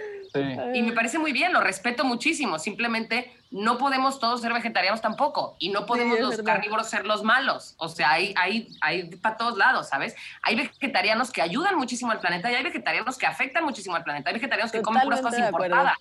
Y 0.74 0.82
me 0.82 0.92
parece 0.92 1.18
muy 1.20 1.32
bien, 1.32 1.54
lo 1.54 1.62
respeto 1.62 2.04
muchísimo. 2.04 2.60
Simplemente 2.60 3.34
no 3.50 3.78
podemos 3.78 4.20
todos 4.20 4.42
ser 4.42 4.54
vegetarianos 4.54 5.02
tampoco. 5.02 5.56
Y 5.60 5.70
no 5.70 5.86
podemos 5.86 6.20
los 6.20 6.42
carnívoros 6.42 6.90
ser 6.90 7.06
los 7.06 7.24
malos. 7.24 7.76
O 7.78 7.90
sea, 7.90 8.12
hay, 8.12 8.34
hay, 8.38 8.68
hay 8.82 9.16
para 9.16 9.38
todos 9.38 9.58
lados, 9.58 9.90
¿sabes? 9.90 10.16
Hay 10.44 10.56
vegetarianos 10.56 11.32
que 11.32 11.42
ayudan 11.42 11.76
muchísimo 11.76 12.12
al 12.12 12.20
planeta 12.20 12.52
y 12.52 12.56
hay 12.56 12.64
vegetarianos 12.64 13.18
que 13.18 13.26
afectan 13.26 13.64
muchísimo 13.64 13.96
al 13.96 14.04
planeta. 14.04 14.30
Hay 14.30 14.36
vegetarianos 14.36 14.72
que 14.72 14.82
comen 14.82 15.04
puras 15.04 15.22
cosas 15.22 15.40
importadas. 15.40 15.96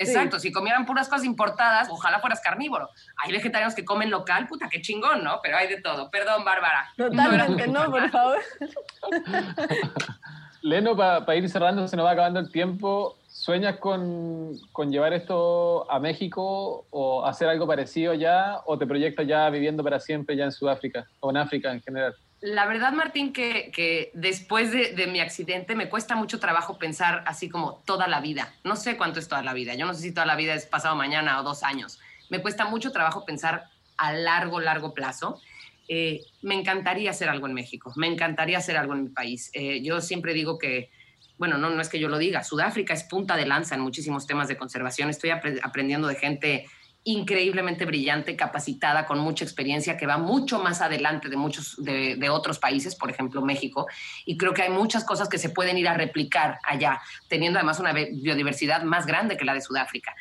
Exacto, 0.00 0.38
si 0.38 0.52
comieran 0.52 0.86
puras 0.86 1.08
cosas 1.08 1.24
importadas, 1.24 1.88
ojalá 1.90 2.20
fueras 2.20 2.40
carnívoro. 2.40 2.88
Hay 3.16 3.32
vegetarianos 3.32 3.74
que 3.74 3.84
comen 3.84 4.10
local, 4.10 4.46
puta, 4.46 4.68
qué 4.68 4.80
chingón, 4.80 5.24
¿no? 5.24 5.40
Pero 5.42 5.56
hay 5.56 5.66
de 5.66 5.80
todo. 5.80 6.08
Perdón, 6.08 6.44
Bárbara. 6.44 6.88
Totalmente, 6.96 7.66
no, 7.66 7.90
por 7.90 8.08
favor. 8.10 8.38
Leno, 10.62 10.96
para 10.96 11.36
ir 11.36 11.48
cerrando, 11.48 11.86
se 11.86 11.96
nos 11.96 12.06
va 12.06 12.12
acabando 12.12 12.40
el 12.40 12.50
tiempo. 12.50 13.16
¿Sueñas 13.28 13.76
con, 13.78 14.54
con, 14.72 14.90
llevar 14.90 15.12
esto 15.12 15.90
a 15.90 16.00
México 16.00 16.86
o 16.90 17.24
hacer 17.24 17.48
algo 17.48 17.66
parecido 17.66 18.14
ya? 18.14 18.60
¿O 18.66 18.76
te 18.76 18.86
proyectas 18.86 19.26
ya 19.26 19.48
viviendo 19.50 19.84
para 19.84 20.00
siempre 20.00 20.36
ya 20.36 20.44
en 20.44 20.52
Sudáfrica 20.52 21.06
o 21.20 21.30
en 21.30 21.36
África 21.36 21.72
en 21.72 21.80
general? 21.80 22.16
La 22.40 22.66
verdad, 22.66 22.92
Martín, 22.92 23.32
que, 23.32 23.70
que 23.72 24.10
después 24.14 24.70
de, 24.70 24.92
de, 24.92 25.06
mi 25.08 25.20
accidente 25.20 25.74
me 25.74 25.88
cuesta 25.88 26.14
mucho 26.14 26.38
trabajo 26.38 26.78
pensar 26.78 27.24
así 27.26 27.48
como 27.48 27.82
toda 27.84 28.06
la 28.06 28.20
vida. 28.20 28.52
No 28.64 28.76
sé 28.76 28.96
cuánto 28.96 29.18
es 29.18 29.28
toda 29.28 29.42
la 29.42 29.54
vida. 29.54 29.74
Yo 29.74 29.86
no 29.86 29.94
sé 29.94 30.02
si 30.02 30.14
toda 30.14 30.26
la 30.26 30.36
vida 30.36 30.54
es 30.54 30.66
pasado 30.66 30.94
mañana 30.94 31.40
o 31.40 31.42
dos 31.42 31.62
años. 31.62 31.98
Me 32.30 32.40
cuesta 32.40 32.64
mucho 32.64 32.92
trabajo 32.92 33.24
pensar 33.24 33.64
a 33.96 34.12
largo, 34.12 34.60
largo 34.60 34.94
plazo. 34.94 35.40
Eh, 35.88 36.20
me 36.42 36.54
encantaría 36.54 37.10
hacer 37.10 37.28
algo 37.28 37.46
en 37.46 37.54
México. 37.54 37.92
Me 37.96 38.06
encantaría 38.06 38.58
hacer 38.58 38.76
algo 38.76 38.92
en 38.94 39.04
mi 39.04 39.08
país. 39.08 39.50
Eh, 39.54 39.82
yo 39.82 40.00
siempre 40.00 40.34
digo 40.34 40.58
que 40.58 40.90
bueno, 41.38 41.56
no, 41.56 41.70
no 41.70 41.80
es 41.80 41.88
que 41.88 42.00
yo 42.00 42.08
lo 42.08 42.18
diga, 42.18 42.42
Sudáfrica 42.42 42.92
es 42.92 43.04
punta 43.04 43.36
de 43.36 43.46
lanza 43.46 43.76
en 43.76 43.80
muchísimos 43.80 44.26
temas 44.26 44.48
de 44.48 44.56
conservación. 44.56 45.08
Estoy 45.08 45.30
aprendiendo 45.30 46.08
de 46.08 46.16
gente 46.16 46.66
increíblemente 47.08 47.86
brillante, 47.86 48.36
capacitada, 48.36 49.06
con 49.06 49.18
mucha 49.18 49.42
experiencia, 49.42 49.96
que 49.96 50.06
va 50.06 50.18
mucho 50.18 50.58
más 50.58 50.82
adelante 50.82 51.30
de 51.30 51.38
muchos 51.38 51.82
de, 51.82 52.28
otros 52.28 52.58
países, 52.58 52.94
por 52.94 53.10
ejemplo 53.10 53.40
México, 53.40 53.86
y 54.26 54.36
creo 54.36 54.52
que 54.52 54.60
hay 54.60 54.68
muchas 54.68 55.04
cosas 55.04 55.26
que 55.26 55.38
se 55.38 55.48
pueden 55.48 55.78
ir 55.78 55.88
a 55.88 55.94
replicar 55.94 56.58
allá, 56.62 57.00
teniendo 57.26 57.58
además 57.58 57.80
una 57.80 57.94
biodiversidad 57.94 58.82
más 58.82 59.06
grande 59.06 59.38
que 59.38 59.46
la 59.46 59.54
de 59.54 59.62
Sudáfrica. 59.62 60.14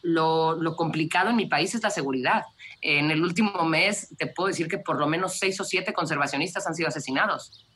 Lo, 0.00 0.54
lo, 0.54 0.76
complicado 0.76 1.28
en 1.28 1.36
mi 1.36 1.44
país 1.44 1.74
es 1.74 1.82
la 1.82 1.90
seguridad. 1.90 2.44
En 2.80 3.10
el 3.10 3.22
último 3.22 3.64
mes 3.66 4.14
te 4.16 4.28
puedo 4.28 4.48
decir 4.48 4.68
que 4.68 4.78
por 4.78 4.98
lo 4.98 5.06
menos 5.06 5.38
seis 5.38 5.60
o 5.60 5.64
siete 5.64 5.92
conservacionistas 5.92 6.66
han 6.66 6.74
sido 6.74 6.88
asesinados 6.88 7.66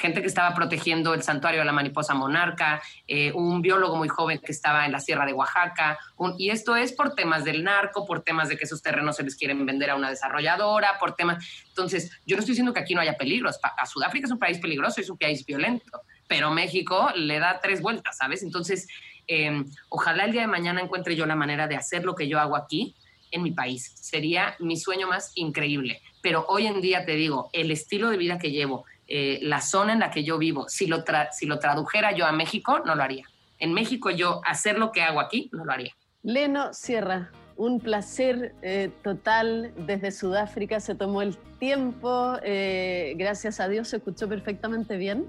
gente 0.00 0.22
que 0.22 0.26
estaba 0.26 0.54
protegiendo 0.54 1.14
el 1.14 1.22
santuario 1.22 1.60
de 1.60 1.66
la 1.66 1.72
mariposa 1.72 2.14
monarca, 2.14 2.82
eh, 3.06 3.32
un 3.32 3.60
biólogo 3.60 3.96
muy 3.96 4.08
joven 4.08 4.38
que 4.38 4.50
estaba 4.50 4.86
en 4.86 4.92
la 4.92 4.98
sierra 4.98 5.26
de 5.26 5.32
Oaxaca, 5.32 5.98
y 6.38 6.50
esto 6.50 6.74
es 6.74 6.92
por 6.92 7.14
temas 7.14 7.44
del 7.44 7.62
narco, 7.62 8.06
por 8.06 8.22
temas 8.22 8.48
de 8.48 8.56
que 8.56 8.64
esos 8.64 8.82
terrenos 8.82 9.16
se 9.16 9.22
les 9.22 9.36
quieren 9.36 9.64
vender 9.66 9.90
a 9.90 9.96
una 9.96 10.10
desarrolladora, 10.10 10.98
por 10.98 11.14
temas... 11.14 11.44
Entonces, 11.68 12.10
yo 12.26 12.36
no 12.36 12.40
estoy 12.40 12.52
diciendo 12.52 12.72
que 12.72 12.80
aquí 12.80 12.94
no 12.94 13.00
haya 13.00 13.16
peligros, 13.16 13.58
a 13.62 13.86
Sudáfrica 13.86 14.26
es 14.26 14.32
un 14.32 14.38
país 14.38 14.58
peligroso, 14.58 15.00
es 15.00 15.10
un 15.10 15.18
país 15.18 15.44
violento, 15.44 16.00
pero 16.26 16.50
México 16.50 17.10
le 17.14 17.38
da 17.38 17.60
tres 17.60 17.82
vueltas, 17.82 18.16
¿sabes? 18.16 18.42
Entonces, 18.42 18.88
em, 19.26 19.66
ojalá 19.90 20.24
el 20.24 20.32
día 20.32 20.42
de 20.42 20.46
mañana 20.46 20.80
encuentre 20.80 21.14
yo 21.14 21.26
la 21.26 21.36
manera 21.36 21.68
de 21.68 21.76
hacer 21.76 22.04
lo 22.04 22.14
que 22.14 22.26
yo 22.26 22.40
hago 22.40 22.56
aquí 22.56 22.94
en 23.30 23.42
mi 23.42 23.52
país. 23.52 23.92
Sería 23.94 24.56
mi 24.58 24.76
sueño 24.76 25.06
más 25.06 25.32
increíble. 25.34 26.02
Pero 26.22 26.46
hoy 26.48 26.66
en 26.66 26.80
día 26.80 27.04
te 27.04 27.12
digo, 27.12 27.50
el 27.52 27.70
estilo 27.70 28.10
de 28.10 28.16
vida 28.16 28.38
que 28.38 28.50
llevo, 28.50 28.84
eh, 29.12 29.40
la 29.42 29.60
zona 29.60 29.92
en 29.92 29.98
la 29.98 30.12
que 30.12 30.22
yo 30.22 30.38
vivo. 30.38 30.68
Si 30.68 30.86
lo, 30.86 31.02
si 31.32 31.46
lo 31.46 31.58
tradujera 31.58 32.12
yo 32.12 32.26
a 32.26 32.32
México, 32.32 32.78
no 32.84 32.94
lo 32.94 33.02
haría. 33.02 33.26
En 33.58 33.74
México 33.74 34.10
yo 34.10 34.40
hacer 34.44 34.78
lo 34.78 34.92
que 34.92 35.02
hago 35.02 35.18
aquí, 35.18 35.50
no 35.52 35.64
lo 35.64 35.72
haría. 35.72 35.92
Leno 36.22 36.72
Sierra, 36.72 37.32
un 37.56 37.80
placer 37.80 38.54
eh, 38.62 38.92
total 39.02 39.72
desde 39.76 40.12
Sudáfrica. 40.12 40.78
Se 40.78 40.94
tomó 40.94 41.22
el 41.22 41.36
tiempo. 41.58 42.36
Eh, 42.44 43.14
gracias 43.16 43.58
a 43.58 43.66
Dios 43.66 43.88
se 43.88 43.96
escuchó 43.96 44.28
perfectamente 44.28 44.96
bien. 44.96 45.26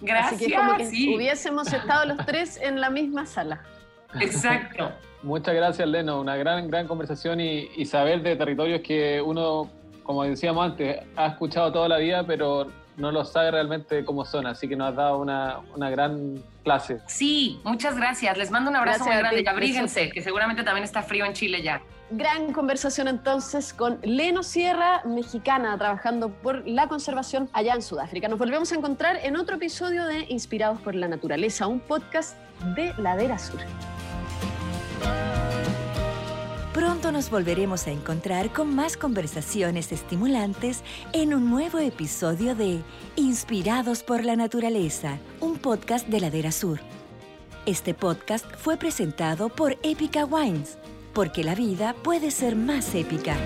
Gracias. 0.00 0.34
Así 0.34 0.46
que 0.46 0.54
como 0.56 0.76
que 0.76 0.84
hubiésemos 1.16 1.72
estado 1.72 2.04
los 2.04 2.24
tres 2.24 2.56
en 2.62 2.80
la 2.80 2.88
misma 2.88 3.26
sala. 3.26 3.64
Exacto. 4.20 4.92
Muchas 5.24 5.56
gracias, 5.56 5.88
Leno. 5.88 6.20
Una 6.20 6.36
gran, 6.36 6.70
gran 6.70 6.86
conversación 6.86 7.40
y, 7.40 7.68
y, 7.76 7.84
saber 7.84 8.22
de 8.22 8.36
territorios 8.36 8.80
que 8.80 9.20
uno, 9.20 9.68
como 10.04 10.22
decíamos 10.22 10.64
antes, 10.64 11.00
ha 11.16 11.26
escuchado 11.26 11.72
toda 11.72 11.88
la 11.88 11.98
vida, 11.98 12.24
pero 12.24 12.68
no 12.98 13.12
lo 13.12 13.24
sabe 13.24 13.52
realmente 13.52 14.04
cómo 14.04 14.24
son. 14.24 14.46
Así 14.46 14.68
que 14.68 14.76
nos 14.76 14.90
has 14.90 14.96
dado 14.96 15.18
una, 15.18 15.60
una 15.74 15.88
gran 15.88 16.42
clase. 16.64 17.00
Sí, 17.06 17.60
muchas 17.64 17.96
gracias. 17.96 18.36
Les 18.36 18.50
mando 18.50 18.70
un 18.70 18.76
abrazo 18.76 19.04
muy 19.04 19.16
grande 19.16 19.40
y 19.40 19.46
abríguense, 19.46 20.10
que 20.10 20.20
seguramente 20.20 20.64
también 20.64 20.84
está 20.84 21.02
frío 21.02 21.24
en 21.24 21.32
Chile 21.32 21.62
ya. 21.62 21.80
Gran 22.10 22.52
conversación 22.52 23.06
entonces 23.06 23.72
con 23.72 23.98
Leno 24.02 24.42
Sierra, 24.42 25.02
mexicana, 25.04 25.76
trabajando 25.76 26.30
por 26.30 26.66
la 26.66 26.88
conservación 26.88 27.48
allá 27.52 27.74
en 27.74 27.82
Sudáfrica. 27.82 28.28
Nos 28.28 28.38
volvemos 28.38 28.72
a 28.72 28.76
encontrar 28.76 29.20
en 29.22 29.36
otro 29.36 29.56
episodio 29.56 30.04
de 30.06 30.24
Inspirados 30.28 30.80
por 30.80 30.94
la 30.94 31.06
Naturaleza, 31.06 31.66
un 31.66 31.80
podcast 31.80 32.36
de 32.74 32.94
Ladera 32.98 33.38
Sur. 33.38 33.60
Pronto 36.78 37.10
nos 37.10 37.28
volveremos 37.28 37.88
a 37.88 37.90
encontrar 37.90 38.52
con 38.52 38.72
más 38.72 38.96
conversaciones 38.96 39.90
estimulantes 39.90 40.84
en 41.12 41.34
un 41.34 41.50
nuevo 41.50 41.80
episodio 41.80 42.54
de 42.54 42.82
Inspirados 43.16 44.04
por 44.04 44.24
la 44.24 44.36
Naturaleza, 44.36 45.18
un 45.40 45.58
podcast 45.58 46.06
de 46.06 46.20
Ladera 46.20 46.52
Sur. 46.52 46.78
Este 47.66 47.94
podcast 47.94 48.46
fue 48.58 48.76
presentado 48.76 49.48
por 49.48 49.76
Épica 49.82 50.24
Wines 50.24 50.78
porque 51.14 51.42
la 51.42 51.56
vida 51.56 51.96
puede 52.04 52.30
ser 52.30 52.54
más 52.54 52.94
épica. 52.94 53.36